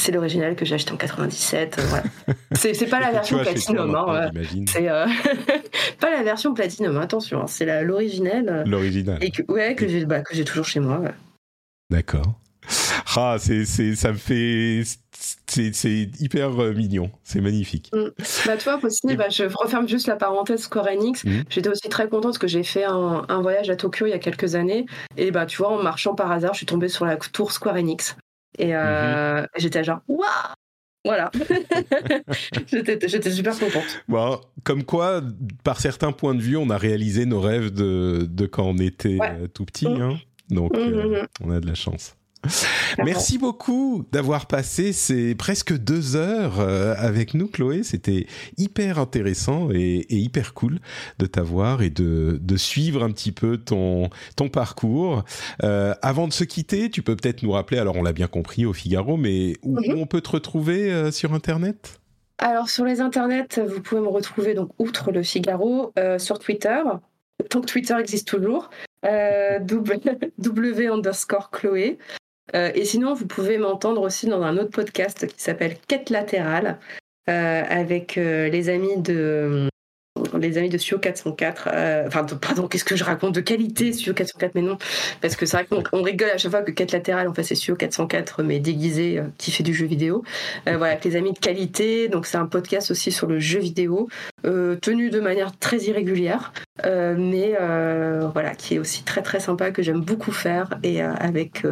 c'est 0.00 0.12
l'original 0.12 0.56
que 0.56 0.64
j'ai 0.64 0.74
acheté 0.74 0.92
en 0.92 0.96
97. 0.96 1.78
Euh, 1.78 1.82
voilà. 1.88 2.04
c'est 2.54 2.88
pas 2.88 3.00
la 3.00 3.10
version 3.10 3.38
Platinum. 3.38 3.94
Hein, 3.94 4.30
c'est 4.66 4.88
euh, 4.88 5.06
pas 6.00 6.10
la 6.10 6.22
version 6.22 6.54
Platinum, 6.54 6.96
attention. 6.98 7.42
Hein, 7.42 7.46
c'est 7.46 7.82
l'original. 7.82 8.64
L'original. 8.66 9.22
Et 9.22 9.30
que, 9.30 9.42
ouais, 9.50 9.74
que 9.74 9.86
j'ai 9.88 10.04
bah, 10.04 10.22
toujours 10.22 10.66
chez 10.66 10.80
moi. 10.80 11.02
D'accord. 11.90 12.40
Ah, 13.16 13.38
c'est, 13.40 13.64
ça 13.64 14.12
me 14.12 14.18
fait 14.18 14.84
c'est 15.46 16.08
hyper 16.20 16.60
euh, 16.60 16.72
mignon, 16.72 17.10
c'est 17.24 17.40
magnifique. 17.40 17.90
Mm. 17.92 18.10
Bah, 18.46 18.56
vois, 18.56 18.78
possible, 18.78 19.16
bah, 19.16 19.28
je 19.28 19.44
referme 19.44 19.88
juste 19.88 20.06
la 20.06 20.16
parenthèse 20.16 20.62
Square 20.62 20.88
Enix. 20.88 21.24
Mm. 21.24 21.42
J'étais 21.48 21.68
aussi 21.68 21.88
très 21.88 22.04
contente 22.04 22.32
parce 22.32 22.38
que 22.38 22.46
j'ai 22.46 22.62
fait 22.62 22.84
un, 22.84 23.42
voyage 23.42 23.70
à 23.70 23.76
Tokyo 23.76 24.06
il 24.06 24.10
y 24.10 24.14
a 24.14 24.18
quelques 24.18 24.54
années. 24.54 24.86
Et 25.16 25.30
bah, 25.30 25.46
tu 25.46 25.58
vois, 25.58 25.70
en 25.70 25.82
marchant 25.82 26.14
par 26.14 26.30
hasard, 26.30 26.54
je 26.54 26.58
suis 26.58 26.66
tombée 26.66 26.88
sur 26.88 27.04
la 27.04 27.16
tour 27.16 27.52
Square 27.52 27.76
Enix. 27.76 28.16
Et 28.58 28.74
euh, 28.74 29.42
mm-hmm. 29.42 29.46
j'étais 29.56 29.84
genre, 29.84 30.00
waouh! 30.08 30.26
Voilà. 31.02 31.30
J'étais 32.66 33.30
super 33.30 33.58
contente. 33.58 34.04
Bon, 34.06 34.38
comme 34.64 34.84
quoi, 34.84 35.22
par 35.64 35.80
certains 35.80 36.12
points 36.12 36.34
de 36.34 36.42
vue, 36.42 36.58
on 36.58 36.68
a 36.68 36.76
réalisé 36.76 37.24
nos 37.24 37.40
rêves 37.40 37.70
de, 37.70 38.28
de 38.28 38.44
quand 38.44 38.64
on 38.64 38.76
était 38.76 39.16
euh, 39.22 39.46
tout 39.46 39.64
petit. 39.64 39.88
Mm. 39.88 40.02
Hein. 40.02 40.18
Donc, 40.50 40.72
on 41.42 41.50
a 41.50 41.60
de 41.60 41.66
la 41.66 41.74
chance. 41.74 42.16
Merci 43.04 43.38
beaucoup 43.38 44.04
d'avoir 44.12 44.46
passé 44.46 44.92
ces 44.92 45.34
presque 45.34 45.76
deux 45.76 46.16
heures 46.16 46.60
euh, 46.60 46.94
avec 46.96 47.34
nous, 47.34 47.48
Chloé. 47.48 47.82
C'était 47.82 48.26
hyper 48.56 48.98
intéressant 48.98 49.68
et, 49.72 50.06
hyper 50.10 50.54
cool 50.54 50.78
de 51.18 51.26
t'avoir 51.26 51.82
et 51.82 51.90
de, 51.90 52.38
suivre 52.56 53.02
un 53.02 53.10
petit 53.10 53.32
peu 53.32 53.56
ton, 53.56 54.10
ton 54.36 54.48
parcours. 54.48 55.24
Euh, 55.62 55.94
avant 56.02 56.28
de 56.28 56.32
se 56.32 56.44
quitter, 56.44 56.90
tu 56.90 57.02
peux 57.02 57.16
peut-être 57.16 57.42
nous 57.42 57.52
rappeler, 57.52 57.78
alors 57.78 57.96
on 57.96 58.02
l'a 58.02 58.12
bien 58.12 58.26
compris 58.26 58.66
au 58.66 58.72
Figaro, 58.72 59.16
mais 59.16 59.54
où, 59.62 59.80
mhm. 59.80 59.98
on 59.98 60.06
peut 60.06 60.20
te 60.20 60.30
retrouver 60.30 60.92
euh, 60.92 61.10
sur 61.10 61.32
Internet? 61.32 62.00
Alors 62.38 62.68
sur 62.68 62.84
les 62.84 63.00
internets, 63.00 63.60
vous 63.66 63.80
pouvez 63.80 64.00
me 64.00 64.08
retrouver 64.08 64.54
donc 64.54 64.70
outre 64.78 65.10
le 65.12 65.22
Figaro 65.22 65.92
sur 66.18 66.38
Twitter, 66.38 66.80
tant 67.50 67.60
que 67.60 67.66
Twitter 67.66 67.94
existe 67.98 68.26
toujours, 68.28 68.70
w 69.02 70.88
underscore 70.88 71.50
Chloé. 71.50 71.98
Euh, 72.54 72.70
et 72.74 72.84
sinon, 72.84 73.14
vous 73.14 73.26
pouvez 73.26 73.58
m'entendre 73.58 74.02
aussi 74.02 74.26
dans 74.26 74.42
un 74.42 74.56
autre 74.56 74.70
podcast 74.70 75.26
qui 75.26 75.40
s'appelle 75.40 75.76
Quête 75.86 76.10
latérale 76.10 76.78
euh, 77.28 77.62
avec 77.68 78.18
euh, 78.18 78.48
les 78.48 78.68
amis 78.68 78.96
de 78.96 79.68
les 80.38 80.58
amis 80.58 80.68
de 80.68 80.78
Sio 80.78 80.98
404. 80.98 81.68
Euh, 81.72 82.04
enfin, 82.06 82.24
pardon, 82.24 82.68
qu'est-ce 82.68 82.84
que 82.84 82.96
je 82.96 83.04
raconte 83.04 83.34
de 83.34 83.40
qualité 83.40 83.92
Sio 83.92 84.14
404, 84.14 84.54
mais 84.54 84.62
non, 84.62 84.78
parce 85.20 85.36
que 85.36 85.46
c'est 85.46 85.56
vrai 85.56 85.82
qu'on 85.82 86.02
rigole 86.02 86.30
à 86.30 86.38
chaque 86.38 86.50
fois 86.50 86.62
que 86.62 86.70
quête 86.70 86.92
latérale, 86.92 87.28
en 87.28 87.34
fait, 87.34 87.42
c'est 87.42 87.54
Sio 87.54 87.76
404, 87.76 88.42
mais 88.42 88.58
déguisé, 88.58 89.18
euh, 89.18 89.24
qui 89.38 89.50
fait 89.50 89.62
du 89.62 89.74
jeu 89.74 89.86
vidéo. 89.86 90.24
Euh, 90.68 90.76
voilà, 90.76 90.92
avec 90.92 91.04
les 91.04 91.16
amis 91.16 91.32
de 91.32 91.38
qualité. 91.38 92.08
Donc, 92.08 92.26
c'est 92.26 92.38
un 92.38 92.46
podcast 92.46 92.90
aussi 92.90 93.12
sur 93.12 93.26
le 93.26 93.38
jeu 93.38 93.60
vidéo, 93.60 94.08
tenu 94.42 95.10
de 95.10 95.20
manière 95.20 95.56
très 95.58 95.78
irrégulière, 95.78 96.52
mais 96.84 97.54
voilà, 98.32 98.54
qui 98.54 98.74
est 98.74 98.78
aussi 98.78 99.02
très 99.02 99.22
très 99.22 99.40
sympa, 99.40 99.70
que 99.70 99.82
j'aime 99.82 100.00
beaucoup 100.00 100.32
faire, 100.32 100.78
et 100.82 101.02
avec, 101.02 101.62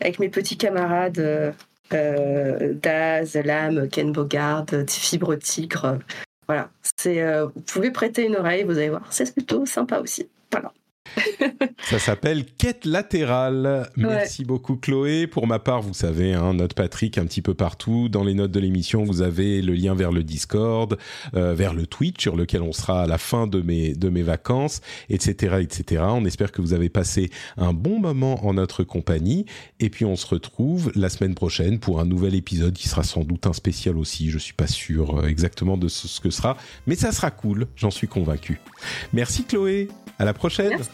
avec 0.00 0.18
mes 0.18 0.28
petits 0.28 0.56
camarades. 0.56 1.54
Daz, 1.90 3.36
Lam, 3.36 3.88
Ken 3.88 4.12
Bogard, 4.12 4.66
Fibre 4.88 5.36
Tigre, 5.36 5.98
voilà, 6.46 6.70
c'est, 6.96 7.22
euh, 7.22 7.46
vous 7.46 7.60
pouvez 7.62 7.90
prêter 7.90 8.24
une 8.26 8.36
oreille, 8.36 8.64
vous 8.64 8.78
allez 8.78 8.90
voir, 8.90 9.06
c'est 9.10 9.32
plutôt 9.32 9.66
sympa 9.66 10.00
aussi. 10.00 10.28
Voilà. 10.52 10.72
Ça 11.84 11.98
s'appelle 11.98 12.44
Quête 12.58 12.84
latérale. 12.84 13.88
Merci 13.96 14.44
beaucoup 14.44 14.76
Chloé. 14.76 15.26
Pour 15.26 15.46
ma 15.46 15.58
part, 15.58 15.82
vous 15.82 15.94
savez, 15.94 16.32
hein, 16.32 16.54
note 16.54 16.74
Patrick 16.74 17.18
un 17.18 17.26
petit 17.26 17.42
peu 17.42 17.54
partout. 17.54 18.08
Dans 18.08 18.24
les 18.24 18.34
notes 18.34 18.50
de 18.50 18.60
l'émission, 18.60 19.04
vous 19.04 19.22
avez 19.22 19.62
le 19.62 19.74
lien 19.74 19.94
vers 19.94 20.12
le 20.12 20.22
Discord, 20.22 20.96
euh, 21.34 21.54
vers 21.54 21.74
le 21.74 21.86
Twitch 21.86 22.22
sur 22.22 22.36
lequel 22.36 22.62
on 22.62 22.72
sera 22.72 23.02
à 23.02 23.06
la 23.06 23.18
fin 23.18 23.46
de 23.46 23.60
mes, 23.60 23.94
de 23.94 24.08
mes 24.08 24.22
vacances, 24.22 24.80
etc., 25.08 25.56
etc. 25.60 26.02
On 26.06 26.24
espère 26.24 26.52
que 26.52 26.60
vous 26.60 26.72
avez 26.72 26.88
passé 26.88 27.30
un 27.56 27.72
bon 27.72 27.98
moment 27.98 28.44
en 28.46 28.54
notre 28.54 28.82
compagnie. 28.84 29.46
Et 29.80 29.90
puis 29.90 30.04
on 30.04 30.16
se 30.16 30.26
retrouve 30.26 30.90
la 30.94 31.08
semaine 31.08 31.34
prochaine 31.34 31.78
pour 31.78 32.00
un 32.00 32.06
nouvel 32.06 32.34
épisode 32.34 32.74
qui 32.74 32.88
sera 32.88 33.02
sans 33.02 33.24
doute 33.24 33.46
un 33.46 33.52
spécial 33.52 33.96
aussi. 33.98 34.30
Je 34.30 34.38
suis 34.38 34.54
pas 34.54 34.66
sûr 34.66 35.18
euh, 35.18 35.26
exactement 35.26 35.76
de 35.76 35.88
ce, 35.88 36.08
ce 36.08 36.20
que 36.20 36.30
sera, 36.30 36.56
mais 36.86 36.96
ça 36.96 37.12
sera 37.12 37.30
cool. 37.30 37.66
J'en 37.76 37.90
suis 37.90 38.08
convaincu. 38.08 38.60
Merci 39.12 39.44
Chloé. 39.44 39.88
À 40.18 40.24
la 40.24 40.32
prochaine. 40.32 40.70
Merci. 40.70 40.93